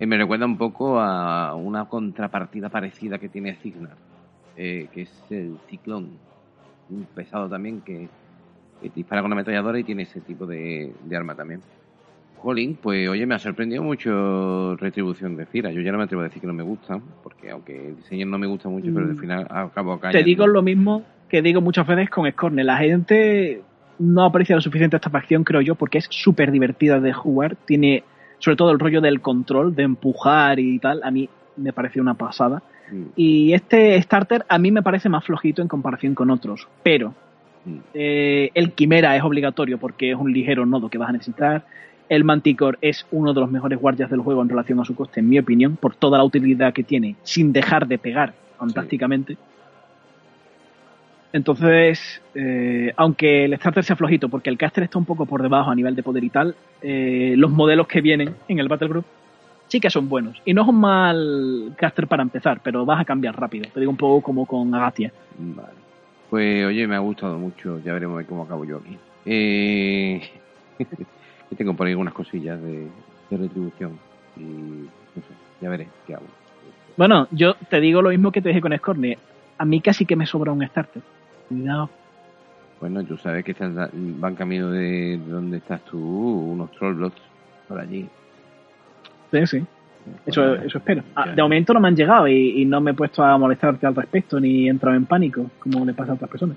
Eh, 0.00 0.04
me 0.06 0.18
recuerda 0.18 0.44
un 0.44 0.58
poco 0.58 1.00
a 1.00 1.54
una 1.54 1.86
contrapartida 1.86 2.68
parecida 2.68 3.16
que 3.18 3.30
tiene 3.30 3.54
Cignar, 3.54 3.96
eh, 4.58 4.86
que 4.92 5.00
es 5.00 5.24
el 5.30 5.56
Ciclón. 5.70 6.10
Un 6.90 7.06
pesado 7.14 7.48
también 7.48 7.80
que, 7.80 8.06
que 8.82 8.90
dispara 8.90 9.22
con 9.22 9.28
una 9.32 9.36
ametralladora 9.36 9.78
y 9.78 9.84
tiene 9.84 10.02
ese 10.02 10.20
tipo 10.20 10.44
de, 10.44 10.92
de 11.02 11.16
arma 11.16 11.34
también. 11.34 11.62
Jolín, 12.44 12.76
pues 12.80 13.08
oye, 13.08 13.24
me 13.24 13.34
ha 13.34 13.38
sorprendido 13.38 13.82
mucho 13.82 14.76
Retribución 14.76 15.34
de 15.34 15.46
Fira. 15.46 15.72
Yo 15.72 15.80
ya 15.80 15.90
no 15.92 15.96
me 15.98 16.04
atrevo 16.04 16.20
a 16.20 16.24
decir 16.24 16.42
que 16.42 16.46
no 16.46 16.52
me 16.52 16.62
gustan, 16.62 17.02
porque 17.22 17.50
aunque 17.50 17.88
el 17.88 17.96
diseño 17.96 18.26
no 18.26 18.36
me 18.38 18.46
gusta 18.46 18.68
mucho, 18.68 18.88
pero 18.92 19.06
al 19.06 19.14
Mm. 19.14 19.18
final 19.18 19.46
acabo 19.48 19.98
Te 20.12 20.22
digo 20.22 20.46
lo 20.46 20.60
mismo 20.60 21.02
que 21.30 21.40
digo 21.40 21.62
muchas 21.62 21.86
veces 21.86 22.10
con 22.10 22.30
Scorner. 22.30 22.66
La 22.66 22.76
gente 22.76 23.62
no 23.98 24.24
aprecia 24.24 24.54
lo 24.56 24.60
suficiente 24.60 24.96
esta 24.96 25.08
facción, 25.08 25.42
creo 25.42 25.62
yo, 25.62 25.74
porque 25.74 25.96
es 25.98 26.06
súper 26.10 26.50
divertida 26.50 27.00
de 27.00 27.14
jugar. 27.14 27.56
Tiene, 27.64 28.04
sobre 28.38 28.56
todo, 28.56 28.72
el 28.72 28.78
rollo 28.78 29.00
del 29.00 29.22
control, 29.22 29.74
de 29.74 29.84
empujar 29.84 30.60
y 30.60 30.78
tal. 30.78 31.00
A 31.02 31.10
mí 31.10 31.28
me 31.56 31.72
parece 31.72 31.98
una 31.98 32.12
pasada. 32.12 32.62
Mm, 32.92 33.02
Y 33.16 33.54
este 33.54 34.00
starter 34.02 34.44
a 34.50 34.58
mí 34.58 34.70
me 34.70 34.82
parece 34.82 35.08
más 35.08 35.24
flojito 35.24 35.62
en 35.62 35.68
comparación 35.68 36.14
con 36.14 36.30
otros. 36.30 36.68
Pero 36.82 37.14
mm. 37.64 37.78
eh, 37.94 38.50
el 38.52 38.72
Quimera 38.72 39.16
es 39.16 39.22
obligatorio 39.22 39.78
porque 39.78 40.10
es 40.10 40.16
un 40.16 40.30
ligero 40.30 40.66
nodo 40.66 40.90
que 40.90 40.98
vas 40.98 41.08
a 41.08 41.12
necesitar. 41.12 41.64
El 42.08 42.24
Manticore 42.24 42.78
es 42.80 43.06
uno 43.10 43.32
de 43.32 43.40
los 43.40 43.50
mejores 43.50 43.78
guardias 43.78 44.10
del 44.10 44.20
juego 44.20 44.42
en 44.42 44.48
relación 44.48 44.80
a 44.80 44.84
su 44.84 44.94
coste, 44.94 45.20
en 45.20 45.28
mi 45.28 45.38
opinión, 45.38 45.76
por 45.76 45.94
toda 45.94 46.18
la 46.18 46.24
utilidad 46.24 46.72
que 46.72 46.84
tiene, 46.84 47.16
sin 47.22 47.52
dejar 47.52 47.86
de 47.86 47.98
pegar 47.98 48.34
fantásticamente. 48.58 49.36
Entonces, 51.32 52.22
eh, 52.34 52.92
aunque 52.96 53.46
el 53.46 53.56
starter 53.56 53.82
sea 53.82 53.96
flojito, 53.96 54.28
porque 54.28 54.50
el 54.50 54.56
caster 54.56 54.84
está 54.84 54.98
un 54.98 55.04
poco 55.04 55.26
por 55.26 55.42
debajo 55.42 55.70
a 55.70 55.74
nivel 55.74 55.96
de 55.96 56.02
poder 56.02 56.22
y 56.22 56.30
tal, 56.30 56.54
eh, 56.80 57.34
los 57.36 57.50
modelos 57.50 57.88
que 57.88 58.00
vienen 58.00 58.36
en 58.46 58.58
el 58.60 58.68
Battle 58.68 58.88
Group 58.88 59.04
sí 59.66 59.80
que 59.80 59.90
son 59.90 60.08
buenos. 60.08 60.40
Y 60.44 60.54
no 60.54 60.62
es 60.62 60.68
un 60.68 60.78
mal 60.78 61.74
caster 61.76 62.06
para 62.06 62.22
empezar, 62.22 62.60
pero 62.62 62.86
vas 62.86 63.00
a 63.00 63.04
cambiar 63.04 63.38
rápido. 63.38 63.66
Te 63.72 63.80
digo 63.80 63.90
un 63.90 63.96
poco 63.96 64.22
como 64.22 64.46
con 64.46 64.72
Agatia. 64.74 65.12
Vale. 65.38 65.74
Pues 66.30 66.66
oye, 66.66 66.86
me 66.86 66.94
ha 66.94 67.00
gustado 67.00 67.38
mucho. 67.38 67.80
Ya 67.84 67.92
veremos 67.92 68.22
cómo 68.26 68.42
acabo 68.42 68.64
yo 68.64 68.76
aquí. 68.76 68.96
Eh... 69.26 70.22
que 71.48 71.56
tengo 71.56 71.74
por 71.74 71.86
ahí 71.86 71.92
algunas 71.92 72.14
cosillas 72.14 72.60
de, 72.60 72.88
de 73.30 73.36
retribución. 73.36 73.98
Y 74.36 74.42
no 74.42 75.22
sé, 75.22 75.34
ya 75.60 75.68
veré 75.68 75.88
qué 76.06 76.14
hago. 76.14 76.26
Bueno, 76.96 77.26
yo 77.30 77.54
te 77.68 77.80
digo 77.80 78.02
lo 78.02 78.10
mismo 78.10 78.30
que 78.30 78.40
te 78.40 78.48
dije 78.48 78.60
con 78.60 78.76
Scorny. 78.76 79.16
A 79.58 79.64
mí 79.64 79.80
casi 79.80 80.06
que 80.06 80.16
me 80.16 80.26
sobra 80.26 80.52
un 80.52 80.66
starter. 80.66 81.02
Cuidado. 81.48 81.90
Bueno, 82.80 83.02
tú 83.04 83.16
sabes 83.16 83.44
que 83.44 83.52
estás, 83.52 83.90
van 83.92 84.34
camino 84.34 84.70
de 84.70 85.18
donde 85.26 85.58
estás 85.58 85.80
tú, 85.84 85.98
unos 85.98 86.70
trollblots 86.72 87.20
por 87.68 87.78
allí. 87.78 88.08
Sí, 89.30 89.46
sí. 89.46 89.64
Eso, 90.26 90.54
eso 90.56 90.78
espero. 90.78 91.02
Ah, 91.14 91.30
de 91.30 91.42
momento 91.42 91.72
no 91.72 91.80
me 91.80 91.88
han 91.88 91.96
llegado 91.96 92.28
y, 92.28 92.62
y 92.62 92.64
no 92.66 92.80
me 92.80 92.90
he 92.90 92.94
puesto 92.94 93.22
a 93.22 93.38
molestarte 93.38 93.86
al 93.86 93.94
respecto 93.94 94.38
ni 94.38 94.66
he 94.66 94.70
entrado 94.70 94.96
en 94.96 95.06
pánico, 95.06 95.50
como 95.58 95.84
le 95.84 95.94
pasa 95.94 96.12
a 96.12 96.14
otras 96.16 96.30
personas. 96.30 96.56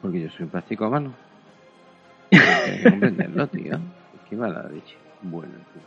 Porque 0.00 0.22
yo 0.22 0.30
soy 0.30 0.44
un 0.44 0.50
plástico 0.50 0.86
a 0.86 0.90
mano. 0.90 1.12
Que 2.30 2.90
comprenderlo, 2.90 3.46
tío. 3.46 3.78
Qué 4.28 4.36
mala 4.36 4.62
leche. 4.72 4.96
Bueno, 5.22 5.52
tío. 5.72 5.82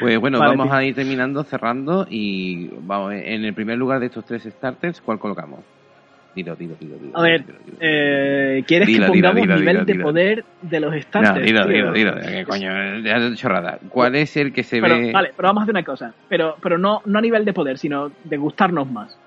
Pues 0.00 0.18
bueno, 0.18 0.38
Vale, 0.38 0.50
vamos 0.52 0.66
tío. 0.68 0.76
a 0.76 0.84
ir 0.84 0.94
terminando, 0.94 1.42
cerrando 1.44 2.06
y 2.08 2.68
vamos, 2.82 3.12
en 3.12 3.44
el 3.44 3.54
primer 3.54 3.76
lugar 3.76 3.98
de 4.00 4.06
estos 4.06 4.24
tres 4.24 4.44
starters, 4.44 5.00
¿cuál 5.00 5.18
colocamos? 5.18 5.60
Dilo, 6.34 6.54
dilo, 6.54 6.76
dilo, 6.78 6.96
dilo. 6.98 7.18
A 7.18 7.22
ver, 7.22 7.44
dilo, 7.44 7.58
dilo, 7.58 7.64
dilo. 7.66 7.78
Eh, 7.80 8.64
¿Quieres 8.68 8.86
Dilo, 8.86 9.06
que 9.06 9.12
dilo, 9.12 9.28
pongamos 9.30 9.42
dilo, 9.48 9.58
nivel 9.58 9.74
dilo, 9.76 9.84
de 9.86 9.92
dilo. 9.92 10.04
poder 10.04 10.44
de 10.62 10.80
los 10.80 10.94
No, 10.94 11.02
starters? 11.02 11.44
dilo, 11.46 11.66
tío? 11.66 11.72
dilo, 11.92 11.92
dilo, 11.92 12.14
¿qué 12.20 12.44
coño? 12.44 12.98
Ya 13.00 13.34
chorrada. 13.34 13.78
¿Cuál 13.88 14.14
es 14.14 14.36
el 14.36 14.52
que 14.52 14.62
se 14.62 14.80
Pero, 14.80 14.94
ve? 15.00 15.10
Vale, 15.10 15.32
pero 15.36 15.48
vamos 15.48 15.62
a 15.62 15.64
hacer 15.64 15.72
una 15.74 15.82
cosa. 15.82 16.14
Pero, 16.28 16.56
pero 16.62 16.78
no, 16.78 17.02
no 17.06 17.18
a 17.18 17.22
nivel 17.22 17.44
de 17.44 17.52
poder, 17.52 17.78
sino 17.78 18.12
de 18.22 18.36
gustarnos 18.36 18.88
más. 18.88 19.18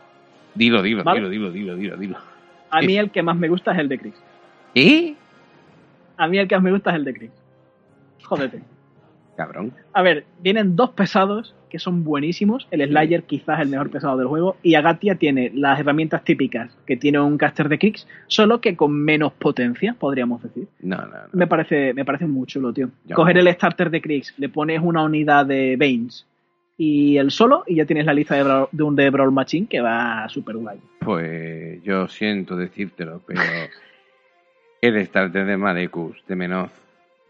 Dilo, 0.55 0.81
dilo, 0.81 1.03
¿Vale? 1.03 1.19
dilo, 1.19 1.29
dilo, 1.29 1.51
dilo, 1.51 1.75
dilo, 1.75 1.97
dilo. 1.97 2.17
A 2.69 2.81
mí 2.81 2.97
el 2.97 3.11
que 3.11 3.21
más 3.23 3.35
me 3.35 3.49
gusta 3.49 3.73
es 3.73 3.79
el 3.79 3.89
de 3.89 3.99
Chris. 3.99 4.13
¿Eh? 4.75 5.13
A 6.15 6.27
mí 6.27 6.37
el 6.37 6.47
que 6.47 6.55
más 6.55 6.63
me 6.63 6.71
gusta 6.71 6.91
es 6.91 6.95
el 6.95 7.03
de 7.03 7.13
Chris. 7.13 7.31
Jódete. 8.23 8.61
Cabrón. 9.37 9.73
A 9.93 10.01
ver, 10.01 10.25
vienen 10.41 10.75
dos 10.75 10.91
pesados 10.91 11.55
que 11.69 11.79
son 11.79 12.03
buenísimos. 12.03 12.67
El 12.69 12.85
Slayer 12.87 13.23
quizás 13.23 13.61
el 13.61 13.69
mejor 13.69 13.89
pesado 13.89 14.17
del 14.17 14.27
juego. 14.27 14.57
Y 14.61 14.75
Agatia 14.75 15.15
tiene 15.15 15.51
las 15.55 15.79
herramientas 15.79 16.23
típicas 16.25 16.69
que 16.85 16.97
tiene 16.97 17.19
un 17.19 17.37
caster 17.37 17.69
de 17.69 17.79
Kriegs, 17.79 18.07
solo 18.27 18.59
que 18.59 18.75
con 18.75 18.91
menos 18.93 19.31
potencia, 19.33 19.95
podríamos 19.97 20.43
decir. 20.43 20.67
No, 20.81 20.97
no, 20.97 21.05
no. 21.07 21.17
Me 21.31 21.47
parece, 21.47 21.93
me 21.93 22.03
parece 22.03 22.27
muy 22.27 22.45
chulo, 22.45 22.73
tío. 22.73 22.89
Coger 23.13 23.37
el 23.37 23.47
starter 23.53 23.89
de 23.89 24.01
Kriegs, 24.01 24.33
le 24.37 24.49
pones 24.49 24.81
una 24.83 25.01
unidad 25.03 25.45
de 25.45 25.77
Banes 25.79 26.27
y 26.77 27.15
el 27.17 27.31
solo, 27.31 27.63
y 27.67 27.75
ya 27.75 27.85
tienes 27.85 28.05
la 28.05 28.13
lista 28.13 28.35
de, 28.35 28.43
Brawl- 28.43 28.67
de 28.71 28.83
un 28.83 28.95
de 28.95 29.09
Brawl 29.09 29.31
Machine 29.31 29.67
que 29.67 29.79
va 29.81 30.27
súper 30.27 30.57
guay. 30.57 30.77
Pues 30.99 31.81
yo 31.83 32.07
siento 32.09 32.57
decírtelo, 32.57 33.21
pero 33.25 33.39
el 34.81 35.05
starter 35.05 35.45
de 35.45 35.57
Malecus, 35.57 36.17
de 36.27 36.35
Menoz. 36.35 36.71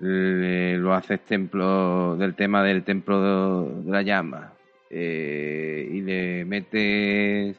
Le- 0.02 0.78
lo 0.78 0.94
haces 0.96 1.22
templo 1.26 2.16
del 2.18 2.34
tema 2.36 2.64
del 2.64 2.84
templo 2.84 3.82
de, 3.86 3.92
la 3.92 4.02
llama. 4.02 4.54
eh, 4.90 5.88
y 5.94 6.02
le 6.02 6.44
metes 6.46 7.56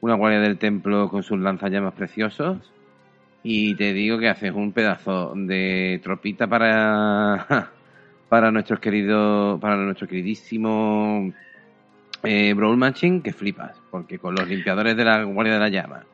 una 0.00 0.14
guardia 0.14 0.40
del 0.40 0.58
templo 0.58 1.08
con 1.08 1.22
sus 1.22 1.38
lanzallamas 1.40 1.94
preciosos. 1.94 2.58
Y 3.42 3.74
te 3.76 3.92
digo 3.94 4.18
que 4.18 4.28
haces 4.28 4.52
un 4.52 4.72
pedazo 4.72 5.32
de 5.34 6.00
tropita 6.02 6.46
para, 6.46 7.70
para 8.28 8.50
nuestros 8.52 8.80
queridos, 8.80 9.60
para 9.60 9.76
nuestro 9.76 10.06
queridísimo 10.06 11.32
eh, 12.22 12.52
Brawl 12.54 12.76
Machine 12.76 13.22
que 13.22 13.32
flipas, 13.32 13.76
porque 13.90 14.18
con 14.18 14.34
los 14.34 14.46
limpiadores 14.48 14.96
de 14.96 15.04
la 15.04 15.22
Guardia 15.24 15.54
de 15.54 15.60
la 15.60 15.68
Llama, 15.68 16.04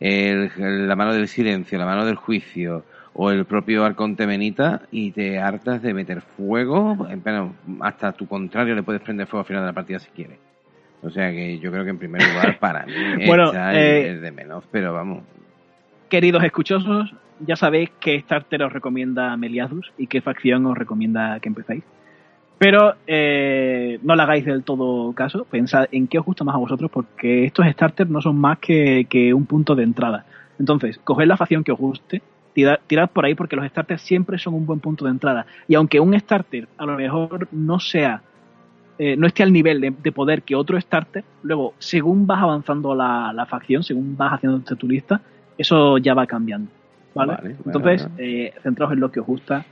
la 0.00 0.96
mano 0.96 1.14
del 1.14 1.28
silencio, 1.28 1.78
la 1.78 1.86
mano 1.86 2.04
del 2.04 2.16
juicio 2.16 2.84
o 3.18 3.30
el 3.30 3.46
propio 3.46 3.84
Arconte 3.84 4.26
Benita 4.26 4.82
y 4.90 5.10
te 5.10 5.38
hartas 5.38 5.80
de 5.80 5.94
meter 5.94 6.20
fuego, 6.20 7.08
pero 7.24 7.54
hasta 7.80 8.12
tu 8.12 8.26
contrario 8.26 8.74
le 8.74 8.82
puedes 8.82 9.00
prender 9.00 9.26
fuego 9.26 9.40
al 9.40 9.46
final 9.46 9.62
de 9.62 9.66
la 9.68 9.72
partida 9.72 9.98
si 9.98 10.10
quieres. 10.10 10.38
O 11.02 11.10
sea 11.10 11.30
que 11.30 11.58
yo 11.58 11.70
creo 11.72 11.84
que 11.84 11.90
en 11.90 11.98
primer 11.98 12.22
lugar 12.22 12.58
para 12.60 12.84
mí 12.84 12.92
Bueno, 13.26 13.52
eh, 13.54 14.08
el 14.10 14.20
de 14.20 14.32
menos, 14.32 14.64
pero 14.70 14.92
vamos, 14.92 15.22
Queridos 16.08 16.44
escuchosos, 16.44 17.12
ya 17.40 17.56
sabéis 17.56 17.90
qué 17.98 18.20
starter 18.20 18.62
os 18.62 18.72
recomienda 18.72 19.36
Meliadus 19.36 19.92
y 19.98 20.06
qué 20.06 20.20
facción 20.20 20.66
os 20.66 20.78
recomienda 20.78 21.40
que 21.40 21.48
empecéis. 21.48 21.82
Pero 22.58 22.94
eh, 23.08 23.98
no 24.02 24.14
le 24.14 24.22
hagáis 24.22 24.44
del 24.44 24.62
todo 24.62 25.12
caso, 25.14 25.44
pensad 25.46 25.86
en 25.90 26.06
qué 26.06 26.18
os 26.18 26.24
gusta 26.24 26.44
más 26.44 26.54
a 26.54 26.58
vosotros, 26.58 26.90
porque 26.92 27.44
estos 27.44 27.66
starters 27.66 28.08
no 28.08 28.20
son 28.20 28.36
más 28.36 28.58
que, 28.58 29.06
que 29.10 29.34
un 29.34 29.46
punto 29.46 29.74
de 29.74 29.82
entrada. 29.82 30.24
Entonces, 30.60 30.98
coged 31.02 31.26
la 31.26 31.36
facción 31.36 31.64
que 31.64 31.72
os 31.72 31.78
guste, 31.78 32.22
tirad, 32.56 32.78
tirad 32.86 33.10
por 33.10 33.26
ahí, 33.26 33.34
porque 33.34 33.54
los 33.54 33.66
starters 33.68 34.00
siempre 34.00 34.38
son 34.38 34.54
un 34.54 34.64
buen 34.64 34.80
punto 34.80 35.04
de 35.04 35.10
entrada. 35.10 35.44
Y 35.68 35.74
aunque 35.74 36.00
un 36.00 36.18
starter 36.18 36.66
a 36.78 36.86
lo 36.86 36.96
mejor 36.96 37.46
no 37.52 37.78
sea, 37.78 38.22
eh, 38.98 39.14
no 39.14 39.26
esté 39.26 39.42
al 39.42 39.52
nivel 39.52 39.78
de, 39.82 39.90
de 40.02 40.10
poder 40.12 40.40
que 40.42 40.54
otro 40.56 40.80
starter, 40.80 41.22
luego, 41.42 41.74
según 41.78 42.26
vas 42.26 42.42
avanzando 42.42 42.94
la, 42.94 43.30
la 43.34 43.44
facción, 43.44 43.82
según 43.82 44.16
vas 44.16 44.32
haciendo 44.32 44.58
tu 44.60 44.88
lista, 44.88 45.20
eso 45.58 45.98
ya 45.98 46.14
va 46.14 46.26
cambiando. 46.26 46.70
¿Vale? 47.14 47.56
Entonces, 47.66 48.08
eh, 48.18 48.52
centraos 48.62 48.92
en 48.94 49.00
lo 49.00 49.10
que 49.12 49.20
os 49.20 49.26
gusta. 49.26 49.64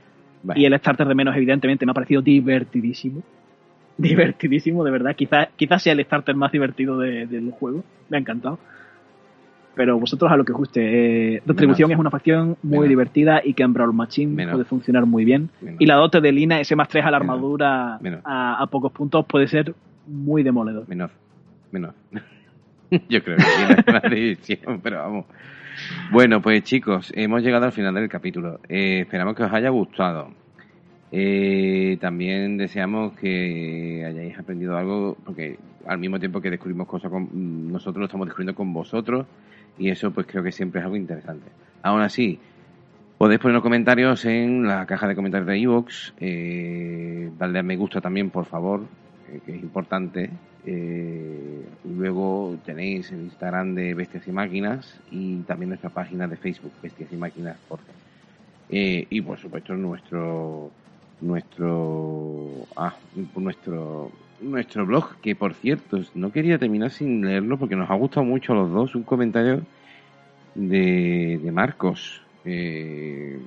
vale. 0.43 0.59
Y 0.61 0.65
el 0.65 0.77
starter 0.77 1.07
de 1.07 1.15
menos, 1.15 1.35
evidentemente, 1.35 1.85
me 1.85 1.91
ha 1.91 1.93
parecido 1.95 2.21
divertidísimo. 2.21 3.23
Divertidísimo, 3.97 4.83
de 4.83 4.91
verdad. 4.91 5.15
Quizás 5.15 5.47
quizás 5.55 5.81
sea 5.81 5.93
el 5.93 6.03
starter 6.05 6.35
más 6.35 6.51
divertido 6.51 6.97
de- 6.99 7.25
del 7.27 7.49
juego. 7.51 7.83
Me 8.09 8.17
ha 8.17 8.19
encantado. 8.19 8.59
Pero 9.75 9.99
vosotros 9.99 10.31
a 10.31 10.37
lo 10.37 10.45
que 10.45 10.51
os 10.53 10.57
guste. 10.57 11.35
Eh, 11.35 11.41
Retribución 11.45 11.89
Menos. 11.89 11.99
es 11.99 12.01
una 12.01 12.09
facción 12.11 12.57
muy 12.63 12.71
Menos. 12.79 12.89
divertida 12.89 13.41
y 13.43 13.53
que 13.53 13.63
en 13.63 13.73
Brawl 13.73 13.93
Machine 13.93 14.33
Menos. 14.33 14.53
puede 14.53 14.65
funcionar 14.65 15.05
muy 15.05 15.25
bien. 15.25 15.49
Y 15.79 15.85
la 15.85 15.95
dote 15.95 16.21
de 16.21 16.31
Lina, 16.31 16.59
ese 16.59 16.75
más 16.75 16.87
3 16.87 17.05
a 17.05 17.11
la 17.11 17.17
armadura 17.17 17.99
a, 18.23 18.61
a 18.61 18.67
pocos 18.67 18.91
puntos, 18.91 19.25
puede 19.25 19.47
ser 19.47 19.73
muy 20.07 20.43
demoledor. 20.43 20.87
Menos. 20.87 21.11
Menos. 21.71 21.93
Yo 23.09 23.23
creo 23.23 23.37
que 23.37 23.43
tiene 23.43 23.83
una 23.87 24.09
división, 24.09 24.79
pero 24.83 24.99
vamos. 24.99 25.25
Bueno, 26.11 26.41
pues 26.41 26.63
chicos, 26.63 27.11
hemos 27.15 27.41
llegado 27.43 27.65
al 27.65 27.71
final 27.73 27.93
del 27.95 28.07
capítulo. 28.07 28.59
Eh, 28.69 29.01
esperamos 29.01 29.35
que 29.35 29.43
os 29.43 29.51
haya 29.51 29.69
gustado. 29.69 30.29
Eh, 31.11 31.97
también 31.99 32.57
deseamos 32.57 33.13
que 33.17 34.03
hayáis 34.07 34.37
aprendido 34.39 34.77
algo, 34.77 35.17
porque 35.25 35.57
al 35.87 35.97
mismo 35.97 36.19
tiempo 36.19 36.41
que 36.41 36.49
descubrimos 36.49 36.87
cosas 36.87 37.11
con 37.11 37.71
nosotros, 37.71 37.99
lo 37.99 38.05
estamos 38.05 38.27
descubriendo 38.27 38.55
con 38.55 38.73
vosotros, 38.73 39.25
y 39.77 39.89
eso 39.89 40.11
pues 40.11 40.27
creo 40.27 40.43
que 40.43 40.51
siempre 40.51 40.79
es 40.79 40.85
algo 40.85 40.97
interesante. 40.97 41.47
Aún 41.81 42.01
así, 42.01 42.39
podéis 43.17 43.39
poner 43.39 43.53
los 43.53 43.63
comentarios 43.63 44.25
en 44.25 44.67
la 44.67 44.85
caja 44.85 45.07
de 45.07 45.15
comentarios 45.15 45.47
de 45.47 45.57
iVoox, 45.59 46.13
eh, 46.19 47.31
darle 47.37 47.59
a 47.59 47.63
me 47.63 47.77
gusta 47.77 48.01
también, 48.01 48.29
por 48.29 48.45
favor, 48.45 48.81
eh, 49.29 49.39
que 49.45 49.55
es 49.55 49.61
importante. 49.61 50.29
Eh, 50.67 51.63
luego 51.83 52.57
tenéis 52.65 53.11
el 53.11 53.21
Instagram 53.21 53.75
de 53.75 53.93
Bestias 53.93 54.27
y 54.27 54.31
Máquinas 54.31 54.99
y 55.11 55.37
también 55.41 55.69
nuestra 55.69 55.91
página 55.91 56.27
de 56.27 56.37
Facebook, 56.37 56.71
Bestias 56.81 57.11
y 57.11 57.17
Máquinas 57.17 57.57
Podcast. 57.67 57.99
Eh, 58.69 59.05
y 59.09 59.21
por 59.21 59.37
supuesto 59.37 59.75
nuestro 59.75 60.71
nuestro 61.21 62.65
ah, 62.75 62.95
nuestro 63.35 64.11
nuestro 64.41 64.85
blog 64.85 65.15
que 65.21 65.35
por 65.35 65.53
cierto 65.53 66.01
no 66.13 66.31
quería 66.31 66.57
terminar 66.57 66.91
sin 66.91 67.25
leerlo 67.25 67.57
porque 67.57 67.75
nos 67.75 67.89
ha 67.89 67.95
gustado 67.95 68.25
mucho 68.25 68.53
a 68.53 68.55
los 68.55 68.71
dos 68.71 68.95
un 68.95 69.03
comentario 69.03 69.61
de, 70.55 71.39
de 71.41 71.51
Marcos 71.51 72.21
eh, 72.43 73.37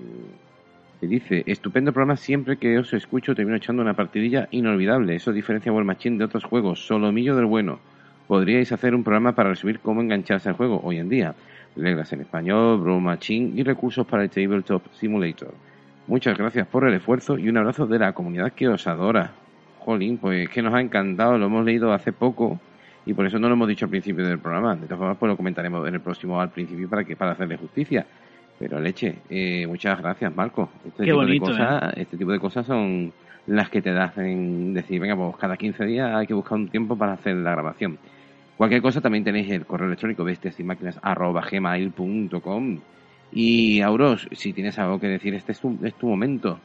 que 1.01 1.07
dice 1.07 1.45
estupendo 1.47 1.93
programa 1.93 2.17
siempre 2.17 2.57
que 2.57 2.79
os 2.79 2.93
escucho 2.93 3.35
termino 3.35 3.57
echando 3.57 3.83
una 3.83 3.95
partidilla 3.95 4.49
inolvidable 4.51 5.15
eso 5.15 5.33
diferencia 5.33 5.73
War 5.73 5.85
Machine 5.85 6.19
de 6.19 6.25
otros 6.25 6.45
juegos 6.45 6.87
solomillo 6.87 7.37
del 7.37 7.47
bueno 7.47 7.79
podríais 8.27 8.73
hacer 8.73 8.95
un 8.95 9.05
programa 9.05 9.35
para 9.35 9.51
resumir 9.51 9.81
cómo 9.81 10.01
engancharse 10.01 10.49
al 10.49 10.57
juego 10.57 10.81
hoy 10.83 10.99
en 10.99 11.09
día 11.09 11.35
reglas 11.79 12.13
en 12.13 12.21
español, 12.21 12.81
Brawl 12.81 13.01
Machine 13.01 13.53
y 13.55 13.63
recursos 13.63 14.07
para 14.07 14.25
el 14.25 14.31
Tabletop 14.31 14.83
Simulator. 14.95 15.55
Muchas 16.07 16.37
gracias 16.37 16.67
por 16.67 16.87
el 16.87 16.95
esfuerzo 16.95 17.39
y 17.39 17.49
un 17.49 17.59
abrazo 17.59 17.87
de 17.87 17.99
la 17.99 18.13
comunidad 18.13 18.53
que 18.53 18.69
os 18.69 18.87
adora. 18.87 19.33
Jolín, 19.81 20.19
pues 20.19 20.49
que 20.49 20.63
nos 20.63 20.75
ha 20.75 20.81
encantado, 20.81 21.39
lo 21.39 21.47
hemos 21.47 21.65
leído 21.65 21.93
hace 21.93 22.13
poco 22.13 22.61
y 23.07 23.15
por 23.15 23.27
eso 23.27 23.39
no 23.39 23.49
lo 23.49 23.55
hemos 23.55 23.69
dicho 23.69 23.87
al 23.87 23.91
principio 23.91 24.27
del 24.27 24.39
programa. 24.39 24.77
De 24.77 24.87
todas 24.87 24.99
formas, 24.99 25.17
pues 25.19 25.31
lo 25.31 25.37
comentaremos 25.37 25.87
en 25.89 25.95
el 25.95 26.01
próximo 26.01 26.41
al 26.41 26.51
principio 26.51 26.89
para 26.89 27.05
que 27.05 27.17
para 27.17 27.33
hacerle 27.33 27.57
justicia. 27.57 28.07
Pero 28.59 28.81
leche, 28.81 29.17
eh, 29.31 29.67
muchas 29.67 29.99
gracias, 29.99 30.35
Marco. 30.35 30.69
Este 30.85 31.05
Qué 31.05 31.05
tipo 31.05 31.17
bonito, 31.17 31.47
de 31.47 31.53
cosas, 31.53 31.93
este 31.97 32.17
tipo 32.17 32.33
de 32.33 32.39
cosas 32.39 32.67
son 32.67 33.13
las 33.47 33.71
que 33.71 33.81
te 33.81 33.91
hacen 33.91 34.75
decir, 34.75 35.01
venga, 35.01 35.17
pues 35.17 35.37
cada 35.37 35.57
15 35.57 35.85
días 35.87 36.15
hay 36.15 36.27
que 36.27 36.35
buscar 36.35 36.59
un 36.59 36.69
tiempo 36.69 36.97
para 36.97 37.15
hacer 37.15 37.37
la 37.37 37.53
grabación. 37.53 37.99
Cualquier 38.59 38.83
cosa 38.83 39.01
también 39.01 39.25
tenéis 39.25 39.51
el 39.53 39.65
correo 39.65 39.87
electrónico 39.87 40.25
bestias 40.25 40.59
y 40.61 40.65
máquinas 40.65 40.99
arroba 41.01 41.47
gmail.com. 41.51 42.81
Y 43.33 43.81
Auros, 43.81 44.29
si 44.33 44.53
tienes 44.53 44.79
algo 44.79 44.99
que 44.99 45.07
decir, 45.07 45.35
este 45.35 45.53
es 45.53 45.61
tu, 45.61 45.79
es 45.83 45.95
tu 45.95 46.09
momento 46.09 46.59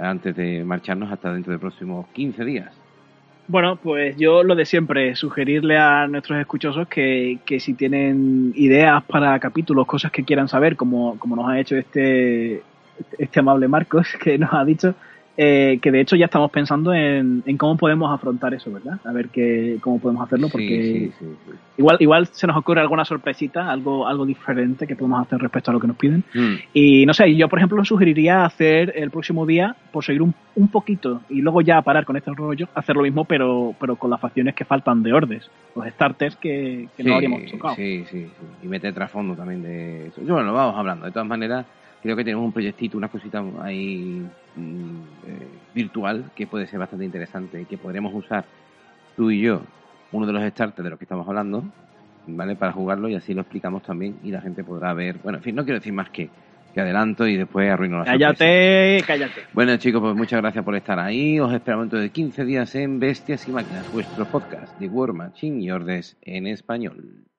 antes 0.00 0.34
de 0.34 0.64
marcharnos 0.64 1.12
hasta 1.12 1.32
dentro 1.32 1.52
de 1.52 1.58
próximos 1.58 2.06
15 2.08 2.44
días. 2.44 2.80
Bueno, 3.50 3.74
pues 3.74 4.16
yo 4.16 4.44
lo 4.44 4.54
de 4.54 4.64
siempre, 4.64 5.16
sugerirle 5.16 5.76
a 5.76 6.06
nuestros 6.06 6.38
escuchosos 6.38 6.86
que, 6.86 7.40
que 7.44 7.58
si 7.58 7.74
tienen 7.74 8.52
ideas 8.54 9.02
para 9.02 9.36
capítulos, 9.40 9.88
cosas 9.88 10.12
que 10.12 10.24
quieran 10.24 10.46
saber, 10.46 10.76
como, 10.76 11.18
como 11.18 11.34
nos 11.34 11.48
ha 11.48 11.58
hecho 11.58 11.76
este, 11.76 12.62
este 13.18 13.40
amable 13.40 13.66
Marcos, 13.66 14.06
que 14.22 14.38
nos 14.38 14.52
ha 14.52 14.64
dicho, 14.64 14.94
eh, 15.42 15.78
que 15.80 15.90
de 15.90 16.02
hecho 16.02 16.16
ya 16.16 16.26
estamos 16.26 16.50
pensando 16.50 16.92
en, 16.92 17.42
en 17.46 17.56
cómo 17.56 17.78
podemos 17.78 18.12
afrontar 18.12 18.52
eso, 18.52 18.70
¿verdad? 18.70 18.98
A 19.06 19.12
ver 19.12 19.28
qué, 19.30 19.78
cómo 19.80 19.98
podemos 19.98 20.22
hacerlo, 20.26 20.48
porque 20.52 20.68
Sí, 20.68 20.92
sí, 20.92 21.12
sí, 21.18 21.26
sí. 21.46 21.52
igual, 21.78 21.96
igual 22.00 22.26
se 22.26 22.46
nos 22.46 22.58
ocurre 22.58 22.82
alguna 22.82 23.06
sorpresita, 23.06 23.70
algo, 23.70 24.06
algo 24.06 24.26
diferente 24.26 24.86
que 24.86 24.96
podemos 24.96 25.22
hacer 25.26 25.38
respecto 25.38 25.70
a 25.70 25.74
lo 25.74 25.80
que 25.80 25.86
nos 25.86 25.96
piden. 25.96 26.24
Mm, 26.34 26.54
Y 26.74 27.06
no 27.06 27.14
sé, 27.14 27.34
yo 27.34 27.48
por 27.48 27.58
ejemplo 27.58 27.82
sugeriría 27.86 28.44
hacer 28.44 28.92
el 28.94 29.10
próximo 29.10 29.46
día, 29.46 29.74
por 29.92 30.04
seguir 30.04 30.20
un, 30.20 30.34
un 30.56 30.68
poquito 30.68 31.22
y 31.30 31.40
luego 31.40 31.62
ya 31.62 31.80
parar 31.80 32.04
con 32.04 32.18
este 32.18 32.30
rollo, 32.34 32.68
hacer 32.74 32.94
lo 32.96 33.02
mismo 33.02 33.24
pero, 33.24 33.74
pero 33.80 33.96
con 33.96 34.10
las 34.10 34.20
facciones 34.20 34.54
que 34.54 34.66
faltan 34.66 35.02
de 35.02 35.14
Ordes, 35.14 35.50
los 35.74 35.86
starters 35.86 36.36
que, 36.36 36.88
que 36.94 37.02
no 37.02 37.14
habríamos 37.14 37.50
tocado. 37.50 37.76
Sí, 37.76 38.04
sí, 38.10 38.24
sí. 38.24 38.46
Y 38.62 38.66
meter 38.68 38.92
trasfondo 38.92 39.34
también 39.34 39.62
de 39.62 40.08
eso. 40.08 40.20
Bueno, 40.20 40.42
lo 40.48 40.52
vamos 40.52 40.76
hablando. 40.76 41.06
De 41.06 41.12
todas 41.12 41.26
maneras, 41.26 41.64
creo 42.02 42.16
que 42.16 42.24
tenemos 42.24 42.44
un 42.44 42.52
proyectito, 42.52 42.96
una 42.96 43.08
cosita 43.08 43.42
ahí 43.62 44.26
mm, 44.56 44.96
eh, 45.26 45.48
virtual 45.74 46.30
que 46.34 46.46
puede 46.46 46.66
ser 46.66 46.78
bastante 46.78 47.04
interesante 47.04 47.60
y 47.60 47.64
que 47.64 47.78
podremos 47.78 48.14
usar 48.14 48.44
tú 49.16 49.30
y 49.30 49.40
yo, 49.40 49.62
uno 50.12 50.26
de 50.26 50.32
los 50.32 50.42
starters 50.50 50.84
de 50.84 50.90
los 50.90 50.98
que 50.98 51.04
estamos 51.04 51.28
hablando, 51.28 51.64
¿vale? 52.26 52.56
Para 52.56 52.72
jugarlo 52.72 53.08
y 53.08 53.14
así 53.14 53.34
lo 53.34 53.42
explicamos 53.42 53.82
también 53.82 54.16
y 54.24 54.30
la 54.30 54.40
gente 54.40 54.64
podrá 54.64 54.92
ver. 54.94 55.16
Bueno, 55.22 55.38
en 55.38 55.44
fin, 55.44 55.54
no 55.54 55.64
quiero 55.64 55.78
decir 55.78 55.92
más 55.92 56.10
que, 56.10 56.30
que 56.74 56.80
adelanto 56.80 57.26
y 57.26 57.36
después 57.36 57.70
arruino 57.70 57.98
la 57.98 58.04
sorpresa. 58.04 58.34
Cállate, 58.38 59.04
cállate. 59.06 59.40
Bueno 59.52 59.76
chicos, 59.76 60.00
pues 60.00 60.16
muchas 60.16 60.40
gracias 60.40 60.64
por 60.64 60.74
estar 60.74 60.98
ahí. 60.98 61.38
Os 61.38 61.52
esperamos 61.52 61.84
dentro 61.84 62.00
de 62.00 62.10
15 62.10 62.44
días 62.44 62.74
en 62.74 62.98
Bestias 62.98 63.46
y 63.48 63.52
Máquinas, 63.52 63.92
vuestro 63.92 64.24
podcast 64.24 64.78
de 64.78 64.88
War 64.88 65.12
Machine 65.12 65.62
y 65.62 65.70
Ordes 65.70 66.16
en 66.22 66.46
español. 66.46 67.29